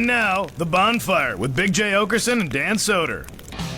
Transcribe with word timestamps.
And 0.00 0.06
now, 0.06 0.46
The 0.56 0.64
Bonfire 0.64 1.36
with 1.36 1.54
Big 1.54 1.74
Jay 1.74 1.90
Oakerson 1.92 2.40
and 2.40 2.50
Dan 2.50 2.76
Soder. 2.76 3.28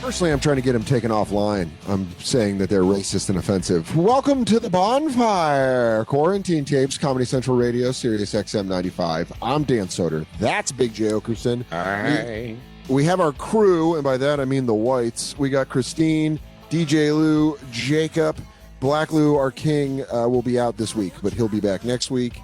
Personally, 0.00 0.32
I'm 0.32 0.38
trying 0.38 0.54
to 0.54 0.62
get 0.62 0.72
him 0.72 0.84
taken 0.84 1.10
offline. 1.10 1.68
I'm 1.88 2.08
saying 2.20 2.58
that 2.58 2.70
they're 2.70 2.82
racist 2.82 3.28
and 3.28 3.38
offensive. 3.38 3.96
Welcome 3.96 4.44
to 4.44 4.60
the 4.60 4.70
bonfire. 4.70 6.04
Quarantine 6.04 6.64
tapes, 6.64 6.96
Comedy 6.96 7.24
Central 7.24 7.56
Radio, 7.56 7.90
Sirius 7.90 8.34
XM 8.34 8.66
95. 8.66 9.32
I'm 9.42 9.64
Dan 9.64 9.86
Soder. 9.86 10.24
That's 10.38 10.70
Big 10.70 10.94
Jay 10.94 11.10
Oakerson. 11.10 11.64
Hi. 11.70 12.54
We 12.88 13.04
have 13.04 13.18
our 13.18 13.32
crew, 13.32 13.96
and 13.96 14.04
by 14.04 14.16
that 14.18 14.38
I 14.38 14.44
mean 14.44 14.64
the 14.64 14.74
whites. 14.74 15.36
We 15.38 15.50
got 15.50 15.70
Christine, 15.70 16.38
DJ 16.70 17.12
Lou, 17.12 17.58
Jacob. 17.72 18.38
Black 18.78 19.10
Lou, 19.10 19.34
our 19.34 19.50
king, 19.50 20.04
uh, 20.04 20.28
will 20.28 20.42
be 20.42 20.56
out 20.56 20.76
this 20.76 20.94
week, 20.94 21.14
but 21.20 21.32
he'll 21.32 21.48
be 21.48 21.58
back 21.58 21.84
next 21.84 22.12
week. 22.12 22.40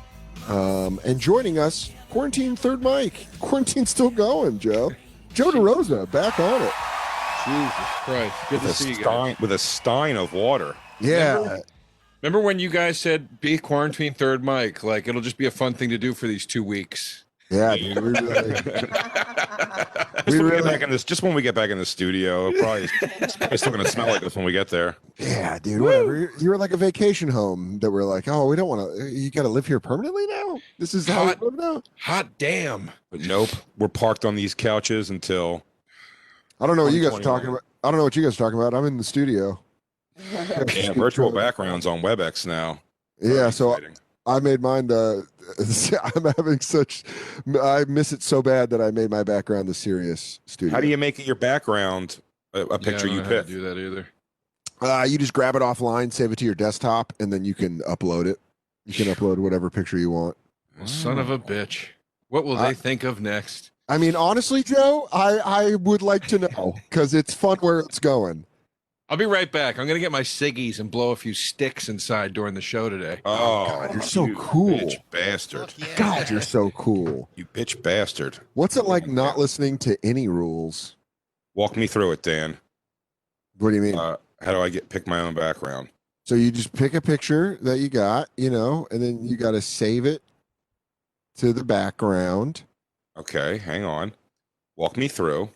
Um, 0.48 0.98
and 1.04 1.20
joining 1.20 1.60
us, 1.60 1.92
Quarantine 2.11 2.56
Third 2.56 2.82
Mic. 2.82 3.27
Quarantine's 3.41 3.91
still 3.91 4.10
going, 4.10 4.59
Joe. 4.59 4.91
Joe 5.34 5.51
DeRosa, 5.51 6.10
back 6.10 6.38
on 6.41 6.62
it. 6.62 6.73
Jesus 7.45 7.74
Christ. 8.05 8.34
Good 8.51 8.62
With 8.62 8.62
to 8.62 8.69
a, 8.69 8.73
see 8.73 8.92
you 8.95 9.05
guys. 9.05 9.38
with 9.41 9.52
a 9.52 9.59
stein 9.59 10.16
of 10.16 10.32
water. 10.32 10.74
Yeah. 11.01 11.59
Remember 12.23 12.41
when 12.41 12.59
you 12.59 12.68
guys 12.68 12.98
said 12.98 13.41
be 13.41 13.59
quarantine 13.59 14.12
third 14.15 14.42
mic? 14.42 14.82
Like 14.82 15.06
it'll 15.06 15.20
just 15.20 15.37
be 15.37 15.46
a 15.46 15.51
fun 15.51 15.74
thing 15.74 15.91
to 15.91 15.98
do 15.98 16.15
for 16.15 16.27
these 16.27 16.46
two 16.46 16.65
weeks. 16.65 17.24
Yeah, 17.51 17.77
dude. 17.77 17.97
We 18.02 18.11
really, 18.11 18.52
Just, 18.62 20.27
We 20.27 20.38
when 20.38 20.47
really- 20.47 20.57
get 20.57 20.65
back 20.65 20.83
in 20.83 20.91
this, 20.91 21.05
just 21.05 21.23
when 21.23 21.33
we 21.34 21.41
get 21.43 21.55
back 21.55 21.71
in 21.71 21.79
the 21.79 21.87
studio, 21.87 22.52
probably 22.52 22.88
it's 23.21 23.37
probably 23.38 23.57
still 23.57 23.73
going 23.73 23.84
to 23.84 23.91
smell 23.91 24.07
like 24.09 24.21
this 24.21 24.37
when 24.37 24.45
we 24.45 24.52
get 24.52 24.69
there. 24.69 24.97
yeah, 25.16 25.59
dude. 25.59 25.80
Whatever. 25.80 26.16
You- 26.16 26.29
You 26.41 26.51
were 26.51 26.59
like 26.59 26.73
a 26.73 26.77
vacation 26.77 27.29
home 27.29 27.79
that 27.79 27.91
we're 27.91 28.05
like, 28.05 28.29
oh, 28.29 28.47
we 28.47 28.57
don't 28.57 28.69
want 28.69 28.97
to. 28.98 29.09
You 29.09 29.30
got 29.30 29.43
to 29.43 29.48
live 29.48 29.66
here 29.66 29.80
permanently 29.80 30.27
now. 30.27 30.59
This 30.79 30.93
is 30.93 31.09
how 31.09 31.24
Hot. 31.24 31.41
we 31.41 31.47
live 31.47 31.55
now. 31.59 31.83
Hot 32.01 32.37
damn. 32.38 32.91
But 33.11 33.21
nope, 33.21 33.51
we're 33.79 33.88
parked 33.88 34.24
on 34.27 34.35
these 34.35 34.55
couches 34.55 35.09
until 35.10 35.62
I 36.60 36.66
don't 36.66 36.77
know 36.77 36.85
what 36.85 36.93
you 36.93 37.02
guys 37.02 37.18
are 37.18 37.23
talking 37.23 37.49
about. 37.49 37.62
I 37.83 37.90
don't 37.90 37.99
know 37.99 38.05
what 38.05 38.16
you 38.16 38.23
guys 38.23 38.35
are 38.35 38.45
talking 38.45 38.59
about. 38.59 38.74
I'm 38.74 38.85
in 38.85 38.99
the 38.99 39.05
studio. 39.05 39.59
yeah, 40.33 40.93
virtual 40.93 41.30
backgrounds 41.33 41.87
on 41.87 42.02
WebEx 42.02 42.45
now. 42.46 42.83
Yeah, 43.23 43.49
so 43.51 43.73
Exciting. 43.73 43.96
I 44.29 44.40
made 44.40 44.60
mine. 44.60 44.90
Uh, 44.93 45.23
I'm 46.15 46.24
having 46.37 46.60
such. 46.60 47.02
I 47.62 47.84
miss 47.88 48.12
it 48.12 48.23
so 48.23 48.43
bad 48.43 48.71
that 48.71 48.80
I 48.82 48.90
made 48.90 49.10
my 49.10 49.23
background 49.23 49.68
the 49.68 49.74
Sirius 49.74 50.40
studio. 50.46 50.74
How 50.74 50.80
do 50.80 50.87
you 50.88 50.98
make 50.98 51.18
it 51.18 51.26
your 51.26 51.34
background 51.37 52.21
a, 52.52 52.60
a 52.60 52.66
Yeah, 52.66 52.74
I 52.74 52.76
picture 52.79 53.06
don't 53.06 53.16
you 53.16 53.16
know 53.23 53.24
how 53.24 53.30
to 53.30 53.37
pick? 53.38 53.46
do 53.46 53.60
that 53.62 53.79
either. 53.79 54.06
Uh, 54.80 55.04
you 55.09 55.18
just 55.18 55.32
grab 55.32 55.56
it 55.56 55.62
offline, 55.62 56.12
save 56.12 56.30
it 56.30 56.37
to 56.37 56.45
your 56.45 56.54
desktop, 56.54 57.12
and 57.18 57.32
then 57.32 57.45
you 57.45 57.54
can 57.54 57.80
upload 57.80 58.26
it. 58.26 58.38
You 58.84 58.93
can 58.95 59.06
upload 59.12 59.38
whatever 59.38 59.71
picture 59.71 59.99
you 59.99 60.10
want. 60.10 60.37
Son 60.84 61.18
of 61.18 61.30
a 61.30 61.38
bitch. 61.38 61.88
What 62.29 62.45
will 62.45 62.56
I- 62.59 62.68
they 62.68 62.74
think 62.74 63.02
of 63.04 63.21
next? 63.21 63.71
I 63.90 63.96
mean, 63.96 64.15
honestly, 64.15 64.62
Joe, 64.62 65.09
I 65.15 65.38
I 65.38 65.75
would 65.76 66.03
like 66.03 66.26
to 66.26 66.38
know 66.38 66.75
because 66.91 67.15
it's 67.15 67.32
fun 67.32 67.56
where 67.60 67.78
it's 67.81 67.99
going. 67.99 68.44
I'll 69.09 69.16
be 69.16 69.25
right 69.25 69.50
back. 69.50 69.78
I'm 69.78 69.87
gonna 69.87 70.00
get 70.00 70.12
my 70.12 70.20
ciggies 70.20 70.78
and 70.78 70.91
blow 70.91 71.12
a 71.12 71.16
few 71.16 71.32
sticks 71.32 71.88
inside 71.88 72.34
during 72.34 72.54
the 72.54 72.60
show 72.60 72.91
today. 72.91 73.20
Oh, 73.25 73.66
God, 73.66 73.92
you're 73.94 74.03
so 74.03 74.26
you 74.26 74.34
cool. 74.37 74.70
bitch 74.70 74.97
bastard! 75.10 75.72
God, 75.97 76.28
you're 76.28 76.42
so 76.42 76.70
cool. 76.72 77.28
You 77.34 77.47
bitch 77.47 77.82
bastard! 77.82 78.38
What's 78.53 78.76
it 78.76 78.84
like 78.84 79.06
not 79.06 79.38
listening 79.38 79.78
to 79.78 79.97
any 80.04 80.28
rules? 80.28 80.97
Walk 81.54 81.76
me 81.76 81.87
through 81.87 82.12
it, 82.12 82.22
Dan. 82.22 82.59
What 83.56 83.70
do 83.70 83.76
you 83.76 83.82
mean? 83.82 83.94
Uh, 83.94 84.19
how 84.42 84.53
do 84.53 84.60
I 84.60 84.69
get 84.69 84.91
pick 84.91 85.06
my 85.06 85.20
own 85.20 85.34
background? 85.34 85.88
So 86.25 86.34
you 86.34 86.50
just 86.50 86.75
pick 86.75 86.93
a 86.93 87.00
picture 87.00 87.59
that 87.62 87.78
you 87.78 87.88
got, 87.88 88.28
you 88.37 88.50
know, 88.50 88.87
and 88.91 89.03
then 89.03 89.26
you 89.26 89.38
got 89.38 89.53
to 89.53 89.62
save 89.62 90.04
it 90.04 90.22
to 91.37 91.54
the 91.54 91.65
background. 91.65 92.62
Okay, 93.16 93.56
hang 93.56 93.84
on. 93.84 94.12
Walk 94.76 94.98
me 94.98 95.09
through. 95.09 95.48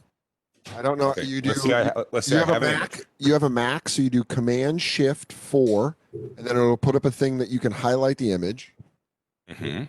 I 0.77 0.83
don't 0.83 0.99
know. 0.99 1.11
Okay, 1.11 1.25
You 1.25 1.41
do. 1.41 1.51
Let's 1.51 1.63
see. 1.63 1.75
I, 1.75 1.93
let's 2.13 2.27
see. 2.27 2.35
you 2.35 2.39
have 2.41 2.49
a 2.49 2.53
have 2.55 2.63
an 2.63 2.79
Mac. 2.79 3.07
You 3.19 3.33
have 3.33 3.43
a 3.43 3.51
Mac, 3.51 3.89
so 3.89 4.03
you 4.03 4.11
do 4.11 4.25
Command 4.25 4.81
Shift 4.81 5.33
Four, 5.33 5.97
and 6.13 6.47
then 6.47 6.57
it'll 6.57 6.77
put 6.77 6.95
up 6.95 7.05
a 7.05 7.11
thing 7.11 7.39
that 7.39 7.49
you 7.49 7.59
can 7.59 7.73
highlight 7.73 8.19
the 8.19 8.33
image. 8.33 8.75
Mm-hmm. 9.51 9.85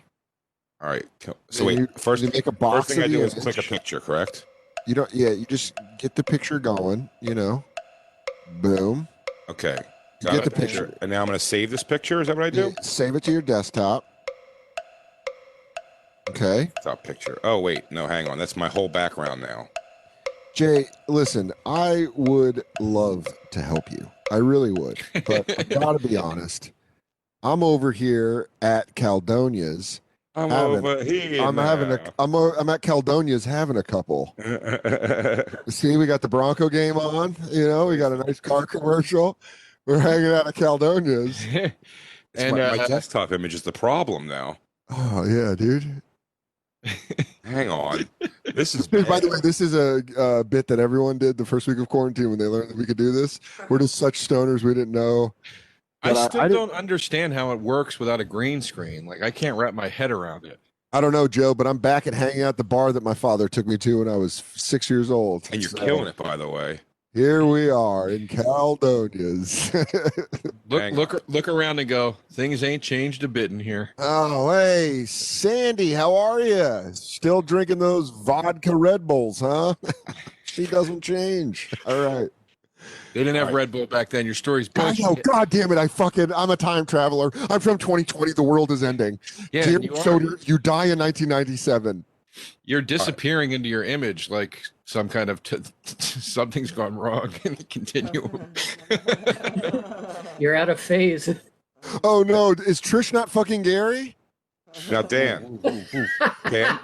All 0.82 0.90
right. 0.90 1.04
So 1.50 1.64
wait. 1.64 1.78
you- 1.78 1.88
first, 1.96 2.22
you 2.22 2.30
make 2.30 2.46
a 2.46 2.52
box 2.52 2.86
first 2.86 2.98
thing 2.98 3.04
I 3.04 3.06
do 3.06 3.20
is 3.22 3.32
image. 3.34 3.42
click 3.42 3.58
a 3.58 3.62
picture. 3.62 4.00
Correct. 4.00 4.46
You 4.86 4.94
don't. 4.94 5.12
Yeah, 5.14 5.30
you 5.30 5.46
just 5.46 5.74
get 5.98 6.14
the 6.16 6.24
picture 6.24 6.58
going. 6.58 7.08
You 7.20 7.34
know, 7.34 7.64
boom. 8.60 9.08
Okay. 9.48 9.78
Get 10.22 10.34
it. 10.34 10.44
the 10.44 10.50
picture. 10.50 10.96
And 11.02 11.10
now 11.10 11.20
I'm 11.20 11.26
going 11.26 11.38
to 11.38 11.44
save 11.44 11.70
this 11.70 11.82
picture. 11.82 12.20
Is 12.20 12.28
that 12.28 12.36
what 12.36 12.46
I 12.46 12.50
do? 12.50 12.66
You 12.68 12.74
save 12.80 13.14
it 13.14 13.22
to 13.24 13.32
your 13.32 13.42
desktop. 13.42 14.04
Okay. 16.30 16.70
Stop 16.80 17.04
picture. 17.04 17.38
Oh 17.44 17.60
wait, 17.60 17.84
no, 17.90 18.06
hang 18.06 18.28
on. 18.28 18.38
That's 18.38 18.56
my 18.56 18.68
whole 18.68 18.88
background 18.88 19.42
now. 19.42 19.68
Jay, 20.54 20.86
listen, 21.08 21.52
I 21.66 22.06
would 22.14 22.62
love 22.80 23.26
to 23.50 23.60
help 23.60 23.90
you. 23.90 24.10
I 24.30 24.36
really 24.36 24.70
would. 24.72 25.00
But 25.26 25.58
I 25.58 25.62
gotta 25.80 25.98
be 26.06 26.16
honest. 26.16 26.70
I'm 27.42 27.62
over 27.62 27.92
here 27.92 28.48
at 28.62 28.94
Caldonia's. 28.94 30.00
I'm 30.36 30.50
Having- 30.50 30.76
over 30.86 31.04
here. 31.04 31.42
I'm 31.42 31.56
having 31.56 31.92
a 31.92 32.00
I'm 32.18 32.34
o- 32.34 32.54
I'm 32.58 32.68
at 32.68 32.82
Caldonia's 32.82 33.44
having 33.44 33.76
a 33.76 33.82
couple. 33.82 34.34
See, 35.68 35.96
we 35.96 36.06
got 36.06 36.22
the 36.22 36.28
Bronco 36.28 36.68
game 36.68 36.96
on, 36.96 37.36
you 37.50 37.68
know, 37.68 37.86
we 37.86 37.96
got 37.96 38.12
a 38.12 38.16
nice 38.16 38.40
car 38.40 38.66
commercial. 38.66 39.38
We're 39.86 39.98
hanging 39.98 40.32
out 40.32 40.46
at 40.46 40.54
Caldonia's. 40.54 41.44
and 42.34 42.52
my, 42.56 42.76
my 42.76 42.84
uh, 42.84 42.86
desktop 42.88 43.30
image 43.32 43.54
is 43.54 43.62
the 43.62 43.72
problem 43.72 44.26
now. 44.26 44.58
Oh 44.90 45.24
yeah, 45.24 45.54
dude. 45.56 46.02
Hang 47.44 47.68
on. 47.70 48.08
This 48.54 48.74
is 48.74 48.86
By 49.08 49.20
the 49.20 49.28
way, 49.28 49.38
this 49.42 49.60
is 49.60 49.74
a 49.74 50.02
uh, 50.20 50.42
bit 50.42 50.66
that 50.68 50.78
everyone 50.78 51.18
did 51.18 51.36
the 51.36 51.44
first 51.44 51.66
week 51.66 51.78
of 51.78 51.88
quarantine 51.88 52.30
when 52.30 52.38
they 52.38 52.46
learned 52.46 52.70
that 52.70 52.76
we 52.76 52.86
could 52.86 52.96
do 52.96 53.12
this. 53.12 53.38
We're 53.68 53.78
just 53.78 53.96
such 53.96 54.26
stoners 54.26 54.62
we 54.62 54.74
didn't 54.74 54.92
know. 54.92 55.34
I 56.02 56.12
but 56.12 56.16
I- 56.18 56.28
still 56.28 56.40
I 56.40 56.44
didn't- 56.48 56.68
don't 56.68 56.72
understand 56.76 57.32
how 57.34 57.52
it 57.52 57.60
works 57.60 57.98
without 57.98 58.20
a 58.20 58.24
green 58.24 58.60
screen. 58.62 59.06
Like 59.06 59.22
I 59.22 59.30
can't 59.30 59.56
wrap 59.56 59.74
my 59.74 59.88
head 59.88 60.10
around 60.10 60.44
it. 60.44 60.58
I 60.92 61.00
don't 61.00 61.12
know, 61.12 61.26
Joe, 61.26 61.54
but 61.54 61.66
I'm 61.66 61.78
back 61.78 62.06
at 62.06 62.14
hanging 62.14 62.42
out 62.42 62.50
at 62.50 62.56
the 62.56 62.62
bar 62.64 62.92
that 62.92 63.02
my 63.02 63.14
father 63.14 63.48
took 63.48 63.66
me 63.66 63.76
to 63.78 63.98
when 63.98 64.08
I 64.08 64.16
was 64.16 64.44
six 64.54 64.88
years 64.88 65.10
old. 65.10 65.48
and 65.50 65.60
you're 65.60 65.70
So, 65.70 65.78
killing 65.78 66.06
it, 66.06 66.16
by 66.16 66.36
the 66.36 66.48
way. 66.48 66.80
Here 67.14 67.46
we 67.46 67.70
are 67.70 68.08
in 68.08 68.26
Caldonia's. 68.26 69.72
Look, 70.68 70.92
look, 70.94 71.22
look 71.28 71.46
around 71.46 71.78
and 71.78 71.88
go. 71.88 72.16
Things 72.32 72.64
ain't 72.64 72.82
changed 72.82 73.22
a 73.22 73.28
bit 73.28 73.52
in 73.52 73.60
here. 73.60 73.90
oh, 73.98 74.50
hey, 74.50 75.04
Sandy, 75.04 75.92
how 75.92 76.16
are 76.16 76.40
you? 76.40 76.90
Still 76.94 77.42
drinking 77.42 77.78
those 77.78 78.10
vodka 78.10 78.74
Red 78.74 79.06
Bulls, 79.06 79.38
huh? 79.40 79.74
she 80.44 80.66
doesn't 80.66 81.02
change. 81.02 81.70
All 81.86 82.00
right. 82.00 82.30
They 83.12 83.22
didn't 83.22 83.36
have 83.36 83.54
Red 83.54 83.70
Bull 83.70 83.86
back 83.86 84.08
then. 84.08 84.24
Your 84.24 84.34
story's 84.34 84.68
God, 84.68 84.98
no, 84.98 85.08
bullshit. 85.08 85.24
God 85.24 85.50
damn 85.50 85.70
it. 85.70 85.78
I 85.78 85.86
fucking, 85.86 86.32
I'm 86.32 86.50
a 86.50 86.56
time 86.56 86.86
traveler. 86.86 87.30
I'm 87.50 87.60
from 87.60 87.78
2020. 87.78 88.32
The 88.32 88.42
world 88.42 88.72
is 88.72 88.82
ending. 88.82 89.20
Yeah, 89.52 89.64
Dear 89.66 89.80
you, 89.80 89.92
are. 89.92 90.02
Soder, 90.02 90.48
you 90.48 90.58
die 90.58 90.86
in 90.86 90.98
1997. 90.98 92.04
You're 92.64 92.82
disappearing 92.82 93.52
into 93.52 93.68
your 93.68 93.84
image 93.84 94.28
like 94.30 94.62
some 94.84 95.08
kind 95.08 95.30
of 95.30 95.42
t- 95.42 95.58
something's 95.98 96.70
gone 96.70 96.96
wrong 96.96 97.32
in 97.44 97.54
the 97.54 97.64
continuum. 97.64 98.52
You're 100.38 100.54
out 100.56 100.68
of 100.68 100.80
phase. 100.80 101.28
Oh, 102.02 102.22
no. 102.22 102.52
Is 102.52 102.80
Trish 102.80 103.12
not 103.12 103.30
fucking 103.30 103.62
Gary? 103.62 104.16
Now, 104.90 105.02
Dan, 105.16 105.60
Dan, 106.50 106.78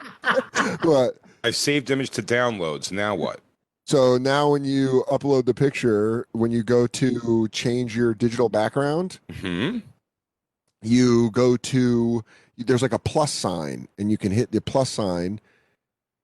What? 0.83 1.17
I've 1.43 1.57
saved 1.57 1.91
image 1.91 2.11
to 2.11 2.23
downloads. 2.23 2.93
Now 2.93 3.15
what? 3.15 3.41
So 3.87 4.19
now 4.19 4.51
when 4.51 4.65
you 4.65 5.05
upload 5.11 5.47
the 5.47 5.55
picture, 5.55 6.27
when 6.33 6.53
you 6.53 6.63
go 6.63 6.87
to 6.87 7.49
change 7.49 7.97
your 7.97 8.15
digital 8.15 8.49
background, 8.49 9.19
Hmm. 9.41 9.79
you 10.83 11.31
go 11.33 11.57
to 11.57 12.23
there's 12.65 12.83
like 12.83 12.93
a 12.93 12.99
plus 12.99 13.33
sign 13.33 13.89
and 13.99 14.11
you 14.11 14.19
can 14.19 14.33
hit 14.33 14.53
the 14.53 14.61
plus 14.61 14.91
sign 14.91 15.41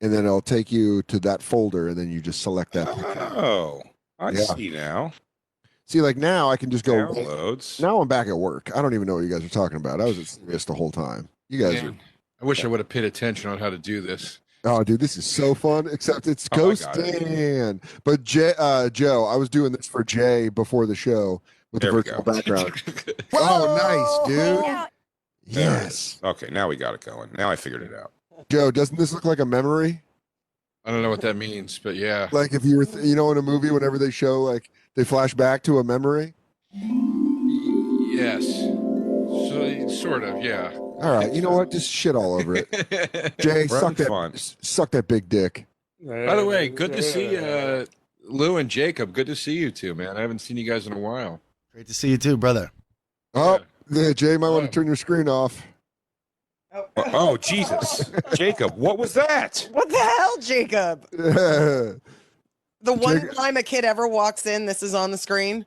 and 0.01 0.13
then 0.13 0.25
it'll 0.25 0.41
take 0.43 0.71
you 0.71 1.03
to 1.05 1.19
that 1.21 1.43
folder 1.43 1.89
and 1.89 1.97
then 1.97 2.11
you 2.11 2.21
just 2.21 2.43
select 2.43 2.73
that 2.75 2.87
picture. 2.89 3.33
Oh, 3.37 3.83
I 4.19 4.31
Yeah. 4.31 4.41
see 4.55 4.69
now. 4.71 5.13
See 5.87 6.01
like 6.01 6.17
now 6.17 6.51
I 6.51 6.57
can 6.57 6.71
just 6.71 6.85
go 6.85 6.93
Downloads. 6.95 7.81
now 7.81 8.01
I'm 8.01 8.09
back 8.09 8.27
at 8.29 8.37
work. 8.37 8.71
I 8.75 8.83
don't 8.83 8.93
even 8.95 9.07
know 9.07 9.15
what 9.15 9.21
you 9.21 9.29
guys 9.31 9.45
are 9.45 9.49
talking 9.49 9.77
about. 9.77 10.01
I 10.01 10.05
was 10.05 10.19
at 10.19 10.27
Sirius 10.27 10.65
the 10.65 10.75
whole 10.75 10.91
time. 10.91 11.29
You 11.49 11.59
guys 11.61 11.83
are 11.83 11.95
I 12.43 12.45
wish 12.45 12.65
I 12.65 12.67
would 12.69 12.81
have 12.81 12.89
paid 12.89 13.05
attention 13.05 13.49
on 13.51 13.59
how 13.59 13.71
to 13.71 13.79
do 13.79 14.01
this. 14.01 14.41
Oh, 14.65 14.83
dude, 14.83 14.99
this 15.01 15.17
is 15.17 15.25
so 15.25 15.55
fun. 15.55 15.87
Except 15.91 16.27
it's 16.27 16.49
Oh, 16.53 16.57
Ghost. 16.57 16.89
Dan. 16.93 17.81
But 18.05 18.25
Jay, 18.25 18.53
uh, 18.59 18.91
Joe, 18.91 19.25
I 19.25 19.37
was 19.37 19.49
doing 19.49 19.71
this 19.73 19.87
for 19.87 20.03
Jay 20.05 20.49
before 20.49 20.87
the 20.87 20.95
show 20.97 21.41
with 21.73 21.83
There 21.83 21.93
the 21.93 21.97
virtual 22.03 22.23
background. 22.23 22.83
Oh, 23.33 24.27
nice, 24.27 24.29
dude. 24.29 24.87
There 25.47 25.71
it 25.79 25.83
Yes. 25.85 26.19
Okay, 26.25 26.49
now 26.51 26.69
we 26.69 26.77
got 26.77 26.95
it 26.95 27.01
going. 27.03 27.31
Now 27.37 27.51
I 27.51 27.57
figured 27.57 27.83
it 27.83 27.95
out. 27.95 28.13
Joe. 28.49 28.71
Doesn't 28.71 28.97
this 28.99 29.13
look 29.13 29.25
like 29.25 29.39
a 29.39 29.45
memory? 29.47 30.03
I 30.85 30.91
don't 30.91 31.03
know 31.03 31.11
what 31.11 31.21
that 31.23 31.37
means, 31.37 31.79
but 31.79 31.97
yeah. 31.97 32.29
Like 32.33 32.53
if 32.55 32.65
you 32.65 32.77
were, 32.77 32.85
th- 32.85 33.05
you 33.05 33.17
know, 33.17 33.31
in 33.33 33.39
a 33.39 33.43
movie, 33.43 33.71
whenever 33.71 33.99
they 33.99 34.11
show 34.11 34.43
like 34.43 34.71
they 34.95 35.05
flash 35.05 35.35
back 35.35 35.63
to 35.65 35.79
a 35.79 35.85
memory. 35.85 36.35
Yes. 36.73 38.45
So, 38.47 39.89
sort 39.89 40.23
of, 40.23 40.43
yeah. 40.43 40.73
All 40.77 41.13
right, 41.15 41.33
you 41.33 41.43
know 41.43 41.51
what? 41.51 41.71
Just 41.71 41.91
shit 41.91 42.15
all 42.15 42.41
over 42.41 42.57
it. 42.57 42.71
Jay, 43.41 43.67
We're 43.69 43.81
suck 43.81 43.83
having 43.83 43.97
that, 43.97 44.09
fun. 44.09 44.33
s- 44.35 44.57
suck 44.63 44.91
that 44.93 45.09
big 45.09 45.29
dick. 45.29 45.67
By 46.05 46.35
the 46.37 46.45
way, 46.45 46.69
good 46.69 46.93
to 46.93 47.03
see 47.03 47.37
uh, 47.37 47.85
Lou 48.25 48.57
and 48.57 48.69
Jacob. 48.71 49.13
Good 49.13 49.27
to 49.27 49.37
see 49.37 49.55
you 49.55 49.71
two, 49.71 49.95
man. 49.95 50.17
I 50.17 50.21
haven't 50.21 50.39
seen 50.39 50.57
you 50.57 50.65
guys 50.71 50.87
in 50.87 50.93
a 50.93 50.99
while. 50.99 51.41
Great 51.73 51.87
to 51.89 51.95
see 51.95 52.11
you 52.11 52.19
too, 52.19 52.37
brother. 52.37 52.71
Oh, 53.35 53.59
yeah, 53.91 54.13
Jay 54.13 54.37
might 54.37 54.51
want 54.51 54.67
to 54.67 54.71
turn 54.71 54.87
your 54.87 54.97
screen 54.97 55.29
off. 55.29 55.63
Oh 56.97 57.37
Jesus, 57.37 58.11
Jacob, 58.35 58.77
what 58.77 58.99
was 58.99 59.15
that? 59.15 59.69
What 59.73 59.89
the 59.89 59.97
hell, 59.99 60.37
Jacob? 60.41 61.09
the 61.11 62.01
The 62.83 62.93
one 62.93 63.21
Jacob- 63.21 63.35
time 63.37 63.57
a 63.57 63.63
kid 63.63 63.85
ever 63.85 64.07
walks 64.07 64.45
in, 64.47 64.67
this 64.67 64.83
is 64.83 64.95
on 64.95 65.11
the 65.11 65.19
screen. 65.19 65.65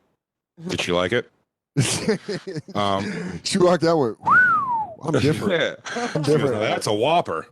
Did 0.67 0.81
she 0.81 0.91
like 0.91 1.11
it? 1.13 1.29
Um, 2.75 3.39
she 3.43 3.57
walked 3.57 3.83
out 3.83 3.97
with, 3.97 4.17
I'm 5.03 5.13
different. 5.19 5.51
Yeah, 5.61 5.75
I'm 6.13 6.23
She 6.23 6.35
goes. 6.37 6.51
That's 6.51 6.87
a 6.87 6.93
whopper. 6.93 7.47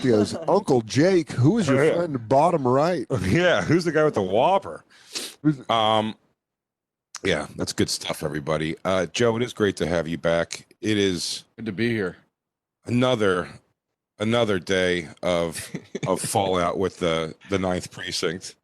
She 0.00 0.08
goes, 0.08 0.36
Uncle 0.46 0.82
Jake, 0.82 1.32
who 1.32 1.58
is 1.58 1.68
your 1.68 1.84
Yeah. 1.84 1.94
friend 1.96 2.28
bottom 2.28 2.66
right? 2.68 3.06
Yeah, 3.22 3.62
who's 3.62 3.84
the 3.84 3.92
guy 3.92 4.04
with 4.04 4.14
the 4.14 4.22
whopper? 4.22 4.84
Um, 5.68 6.14
yeah, 7.24 7.46
that's 7.56 7.72
good 7.72 7.90
stuff, 7.90 8.22
everybody. 8.22 8.76
Uh, 8.84 9.06
Joe, 9.06 9.36
it 9.36 9.42
is 9.42 9.52
great 9.52 9.76
to 9.76 9.86
have 9.86 10.08
you 10.08 10.18
back. 10.18 10.66
It 10.80 10.96
is 10.98 11.44
Good 11.56 11.66
to 11.66 11.72
be 11.72 11.90
here. 11.90 12.16
another 12.86 13.48
another 14.18 14.58
day 14.58 15.08
of 15.22 15.70
of 16.06 16.20
fallout 16.20 16.78
with 16.78 16.98
the 16.98 17.34
the 17.50 17.58
ninth 17.58 17.90
precinct 17.90 18.54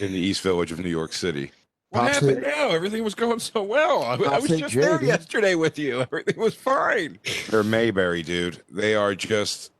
in 0.00 0.12
the 0.12 0.18
East 0.18 0.42
Village 0.42 0.72
of 0.72 0.80
New 0.80 0.90
York 0.90 1.12
City. 1.12 1.52
What 1.90 2.02
Pops 2.02 2.14
happened 2.20 2.38
it- 2.38 2.42
now? 2.46 2.70
Everything 2.70 3.02
was 3.02 3.14
going 3.16 3.40
so 3.40 3.62
well. 3.62 4.02
I, 4.04 4.14
I 4.14 4.38
was 4.38 4.48
just 4.48 4.74
there 4.74 4.98
dude. 4.98 5.08
yesterday 5.08 5.54
with 5.56 5.78
you. 5.78 6.02
Everything 6.02 6.38
was 6.38 6.54
fine. 6.54 7.18
They're 7.48 7.64
Mayberry, 7.64 8.22
dude. 8.22 8.62
They 8.70 8.94
are 8.94 9.14
just. 9.14 9.72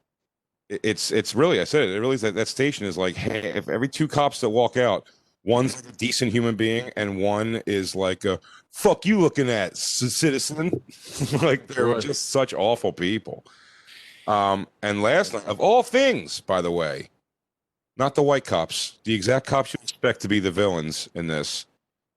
It's 0.68 1.10
it's 1.10 1.34
really 1.34 1.60
I 1.60 1.64
said 1.64 1.82
it. 1.82 1.90
It 1.96 2.00
really 2.00 2.14
is 2.14 2.20
that 2.20 2.34
that 2.36 2.46
station 2.48 2.86
is 2.86 2.96
like 2.96 3.16
hey, 3.16 3.52
if 3.54 3.68
every 3.68 3.88
two 3.88 4.06
cops 4.08 4.40
that 4.40 4.48
walk 4.50 4.76
out, 4.76 5.04
one's 5.44 5.76
like 5.76 5.94
a 5.94 5.96
decent 5.96 6.32
human 6.32 6.54
being 6.54 6.90
and 6.96 7.18
one 7.18 7.62
is 7.66 7.94
like 7.94 8.24
a 8.24 8.40
fuck 8.70 9.04
you 9.04 9.20
looking 9.20 9.48
at 9.48 9.76
citizen. 9.76 10.82
like 11.42 11.66
they're 11.68 11.98
just 12.00 12.30
such 12.30 12.54
awful 12.54 12.92
people. 12.92 13.44
Um, 14.26 14.68
and 14.82 15.02
last 15.02 15.34
night, 15.34 15.46
of 15.46 15.60
all 15.60 15.82
things, 15.82 16.40
by 16.40 16.60
the 16.60 16.70
way, 16.70 17.08
not 17.96 18.14
the 18.14 18.22
white 18.22 18.44
cops, 18.44 18.98
the 19.04 19.14
exact 19.14 19.46
cops 19.46 19.74
you 19.74 19.80
expect 19.82 20.20
to 20.20 20.28
be 20.28 20.40
the 20.40 20.50
villains 20.50 21.08
in 21.14 21.26
this. 21.26 21.66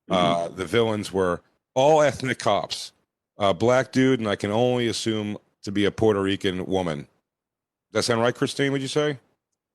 Uh, 0.09 0.47
the 0.49 0.65
villains 0.65 1.11
were 1.11 1.41
all 1.73 2.01
ethnic 2.01 2.39
cops. 2.39 2.91
A 3.37 3.53
black 3.53 3.91
dude, 3.91 4.19
and 4.19 4.29
I 4.29 4.35
can 4.35 4.51
only 4.51 4.87
assume 4.87 5.37
to 5.63 5.71
be 5.71 5.85
a 5.85 5.91
Puerto 5.91 6.21
Rican 6.21 6.65
woman. 6.65 7.07
Does 7.91 7.93
that 7.93 8.03
sound 8.03 8.21
right, 8.21 8.35
Christine? 8.35 8.71
Would 8.71 8.81
you 8.81 8.87
say? 8.87 9.17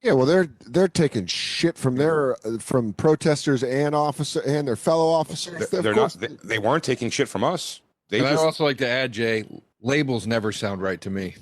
Yeah, 0.03 0.13
well, 0.13 0.27
they're 0.27 0.49
they're 0.67 0.87
taking 0.89 1.27
shit 1.27 1.77
from 1.77 1.97
their 1.97 2.37
from 2.61 2.93
protesters 2.93 3.65
and 3.65 3.95
officer 3.95 4.41
and 4.47 4.69
their 4.69 4.77
fellow 4.77 5.09
officers. 5.09 5.69
They're, 5.71 5.83
they're 5.83 5.95
not. 5.95 6.13
They, 6.13 6.29
they 6.45 6.59
weren't 6.59 6.85
taking 6.85 7.11
shit 7.11 7.29
from 7.29 7.43
us. 7.43 7.81
They 8.09 8.19
and 8.21 8.29
I'd 8.29 8.37
also 8.37 8.65
like 8.65 8.79
to 8.79 8.89
add, 8.89 9.13
Jay, 9.13 9.45
labels 9.83 10.27
never 10.27 10.53
sound 10.53 10.81
right 10.83 11.01
to 11.01 11.11
me. 11.11 11.35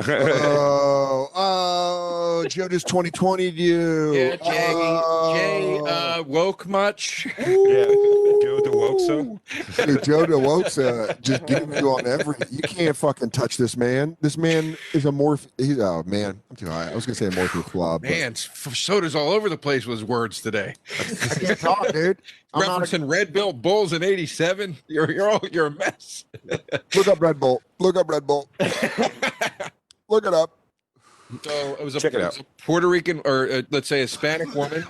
oh, 0.00 1.28
oh, 1.34 2.46
Joe 2.48 2.68
just 2.68 2.86
2020 2.86 3.48
you. 3.48 4.14
Yeah, 4.14 4.36
Jay. 4.36 4.44
Jay, 4.44 5.80
Oh. 5.80 5.86
uh, 5.86 6.22
woke 6.24 6.66
much? 6.68 7.26
yeah, 7.38 7.86
Joe 9.06 9.40
DeWoxa. 9.76 9.86
Dude, 9.86 10.02
Joe 10.04 10.26
DeWoxa 10.26 11.20
just 11.20 11.46
giving 11.46 11.72
you 11.72 11.88
on 11.90 12.06
every. 12.06 12.34
You 12.50 12.60
can't 12.62 12.96
fucking 12.96 13.30
touch 13.30 13.56
this 13.56 13.76
man. 13.76 14.16
This 14.20 14.36
man 14.36 14.76
is 14.92 15.06
a 15.06 15.10
morph. 15.10 15.46
He's 15.58 15.78
oh 15.78 16.02
man, 16.06 16.40
I'm 16.50 16.56
too 16.56 16.66
high. 16.68 16.90
I 16.90 16.94
was 16.94 17.06
gonna 17.06 17.14
say 17.14 17.26
a 17.26 17.30
morphe 17.30 17.70
slob. 17.70 18.02
but 18.02 18.10
Man, 18.10 18.32
s- 18.32 18.48
Soder's 18.74 19.14
all 19.14 19.30
over 19.30 19.48
the 19.48 19.56
place 19.58 19.86
with 19.86 20.02
words 20.02 20.40
today. 20.40 20.74
I 21.00 21.04
can't 21.34 21.58
talk, 21.58 21.88
dude. 21.92 22.20
I'm 22.54 22.60
not 22.66 22.82
a- 22.82 22.84
Referencing 22.86 23.08
Red 23.10 23.32
Bull 23.32 23.52
Bulls 23.52 23.92
in 23.92 24.02
'87. 24.02 24.76
You're 24.88 25.10
you're 25.10 25.28
all 25.30 25.40
you're 25.52 25.66
a 25.66 25.70
mess. 25.70 26.24
look 26.94 27.08
up 27.08 27.20
Red 27.20 27.38
Bull. 27.40 27.62
Look 27.78 27.96
up 27.96 28.08
Red 28.08 28.26
Bull. 28.26 28.48
Look 30.08 30.26
it 30.26 30.32
up. 30.34 30.56
So 31.44 31.76
it 31.78 31.84
was 31.84 31.94
a, 31.94 32.00
Check 32.00 32.14
it 32.14 32.18
was 32.18 32.38
a 32.38 32.44
Puerto 32.64 32.88
Rican, 32.88 33.20
or 33.26 33.46
uh, 33.50 33.62
let's 33.70 33.86
say 33.88 34.00
Hispanic 34.00 34.54
woman 34.54 34.84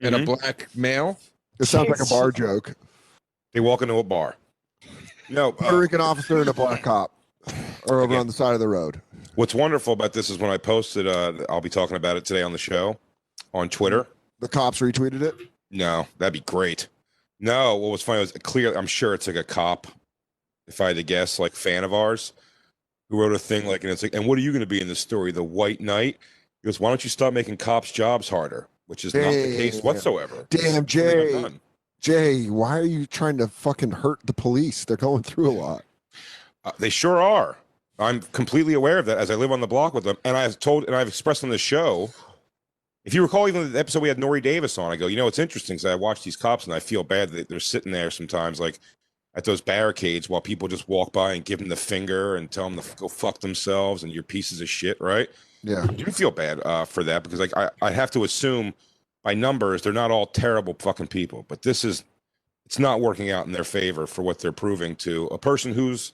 and 0.00 0.14
a 0.16 0.18
Mhm. 0.18 0.26
black 0.26 0.68
male. 0.74 1.18
It 1.60 1.66
sounds 1.66 1.88
like 1.88 2.00
a 2.00 2.06
bar 2.06 2.32
joke. 2.32 2.74
They 3.54 3.60
walk 3.60 3.80
into 3.80 3.94
a 3.94 4.02
bar. 4.02 4.36
No, 5.30 5.48
uh, 5.48 5.52
Puerto 5.52 5.78
Rican 5.78 6.00
officer 6.00 6.38
and 6.38 6.48
a 6.48 6.52
black 6.52 6.82
cop 6.82 7.12
are 7.88 8.00
over 8.00 8.14
on 8.16 8.26
the 8.26 8.32
side 8.32 8.52
of 8.52 8.60
the 8.60 8.68
road. 8.68 9.00
what's 9.36 9.54
wonderful 9.54 9.94
about 9.94 10.12
this 10.12 10.28
is 10.28 10.36
when 10.36 10.50
I 10.50 10.58
posted. 10.58 11.06
Uh, 11.06 11.32
I'll 11.48 11.62
be 11.62 11.70
talking 11.70 11.96
about 11.96 12.16
it 12.16 12.24
today 12.26 12.42
on 12.42 12.52
the 12.52 12.58
show, 12.58 12.98
on 13.54 13.70
Twitter. 13.70 14.06
The 14.40 14.48
cops 14.48 14.80
retweeted 14.80 15.22
it. 15.22 15.34
No, 15.70 16.06
that'd 16.18 16.34
be 16.34 16.40
great. 16.40 16.88
No, 17.40 17.76
what 17.76 17.90
was 17.90 18.02
funny 18.02 18.20
was 18.20 18.32
clear. 18.32 18.74
I'm 18.76 18.86
sure 18.86 19.14
it's 19.14 19.26
like 19.26 19.36
a 19.36 19.44
cop, 19.44 19.86
if 20.66 20.80
I 20.80 20.88
had 20.88 20.96
to 20.96 21.02
guess, 21.02 21.38
like 21.38 21.54
fan 21.54 21.84
of 21.84 21.94
ours, 21.94 22.32
who 23.08 23.20
wrote 23.20 23.32
a 23.32 23.38
thing 23.38 23.66
like, 23.66 23.82
and 23.82 23.92
it's 23.92 24.02
like, 24.02 24.14
and 24.14 24.26
what 24.26 24.36
are 24.36 24.42
you 24.42 24.50
going 24.52 24.60
to 24.60 24.66
be 24.66 24.80
in 24.80 24.88
this 24.88 25.00
story? 25.00 25.32
The 25.32 25.42
White 25.42 25.80
Knight. 25.80 26.18
He 26.62 26.66
goes, 26.66 26.80
why 26.80 26.90
don't 26.90 27.04
you 27.04 27.10
stop 27.10 27.32
making 27.32 27.58
cops' 27.58 27.92
jobs 27.92 28.28
harder? 28.28 28.66
Which 28.86 29.04
is 29.04 29.14
not 29.14 29.30
the 29.30 29.56
case 29.56 29.80
whatsoever. 29.82 30.46
Damn, 30.50 30.84
Jay. 30.84 31.32
done. 31.32 31.60
Jay, 32.04 32.50
why 32.50 32.78
are 32.78 32.84
you 32.84 33.06
trying 33.06 33.38
to 33.38 33.48
fucking 33.48 33.90
hurt 33.90 34.20
the 34.26 34.34
police? 34.34 34.84
They're 34.84 34.94
going 34.94 35.22
through 35.22 35.50
a 35.50 35.56
lot. 35.56 35.84
Uh, 36.62 36.72
they 36.78 36.90
sure 36.90 37.22
are. 37.22 37.56
I'm 37.98 38.20
completely 38.20 38.74
aware 38.74 38.98
of 38.98 39.06
that 39.06 39.16
as 39.16 39.30
I 39.30 39.36
live 39.36 39.50
on 39.50 39.62
the 39.62 39.66
block 39.66 39.94
with 39.94 40.04
them, 40.04 40.18
and 40.22 40.36
I've 40.36 40.58
told 40.58 40.84
and 40.84 40.94
I've 40.94 41.08
expressed 41.08 41.42
on 41.42 41.48
the 41.48 41.56
show. 41.56 42.10
If 43.06 43.14
you 43.14 43.22
recall, 43.22 43.48
even 43.48 43.72
the 43.72 43.78
episode 43.78 44.02
we 44.02 44.08
had 44.08 44.18
Nore 44.18 44.38
Davis 44.38 44.76
on, 44.76 44.92
I 44.92 44.96
go, 44.96 45.06
you 45.06 45.16
know, 45.16 45.26
it's 45.28 45.38
interesting 45.38 45.76
because 45.76 45.86
I 45.86 45.94
watch 45.94 46.22
these 46.22 46.36
cops 46.36 46.66
and 46.66 46.74
I 46.74 46.78
feel 46.78 47.04
bad 47.04 47.30
that 47.30 47.48
they're 47.48 47.58
sitting 47.58 47.92
there 47.92 48.10
sometimes, 48.10 48.60
like 48.60 48.80
at 49.34 49.44
those 49.44 49.62
barricades, 49.62 50.28
while 50.28 50.42
people 50.42 50.68
just 50.68 50.86
walk 50.86 51.10
by 51.10 51.32
and 51.32 51.42
give 51.42 51.58
them 51.58 51.68
the 51.68 51.76
finger 51.76 52.36
and 52.36 52.50
tell 52.50 52.68
them 52.68 52.78
to 52.78 52.96
go 52.96 53.08
fuck 53.08 53.40
themselves 53.40 54.02
and 54.02 54.12
you're 54.12 54.22
pieces 54.22 54.60
of 54.60 54.68
shit, 54.68 55.00
right? 55.00 55.30
Yeah. 55.62 55.86
I 55.88 55.92
do 55.94 56.04
feel 56.06 56.30
bad 56.30 56.60
uh, 56.66 56.84
for 56.84 57.02
that 57.04 57.22
because, 57.22 57.40
like, 57.40 57.56
I, 57.56 57.70
I 57.80 57.92
have 57.92 58.10
to 58.10 58.24
assume 58.24 58.74
by 59.24 59.34
numbers 59.34 59.82
they're 59.82 59.92
not 59.92 60.12
all 60.12 60.26
terrible 60.26 60.76
fucking 60.78 61.08
people, 61.08 61.44
but 61.48 61.62
this 61.62 61.82
is 61.84 62.04
it's 62.66 62.78
not 62.78 63.00
working 63.00 63.30
out 63.30 63.46
in 63.46 63.52
their 63.52 63.64
favor 63.64 64.06
for 64.06 64.22
what 64.22 64.38
they're 64.38 64.52
proving 64.52 64.94
to 64.96 65.26
a 65.26 65.38
person 65.38 65.74
who's 65.74 66.12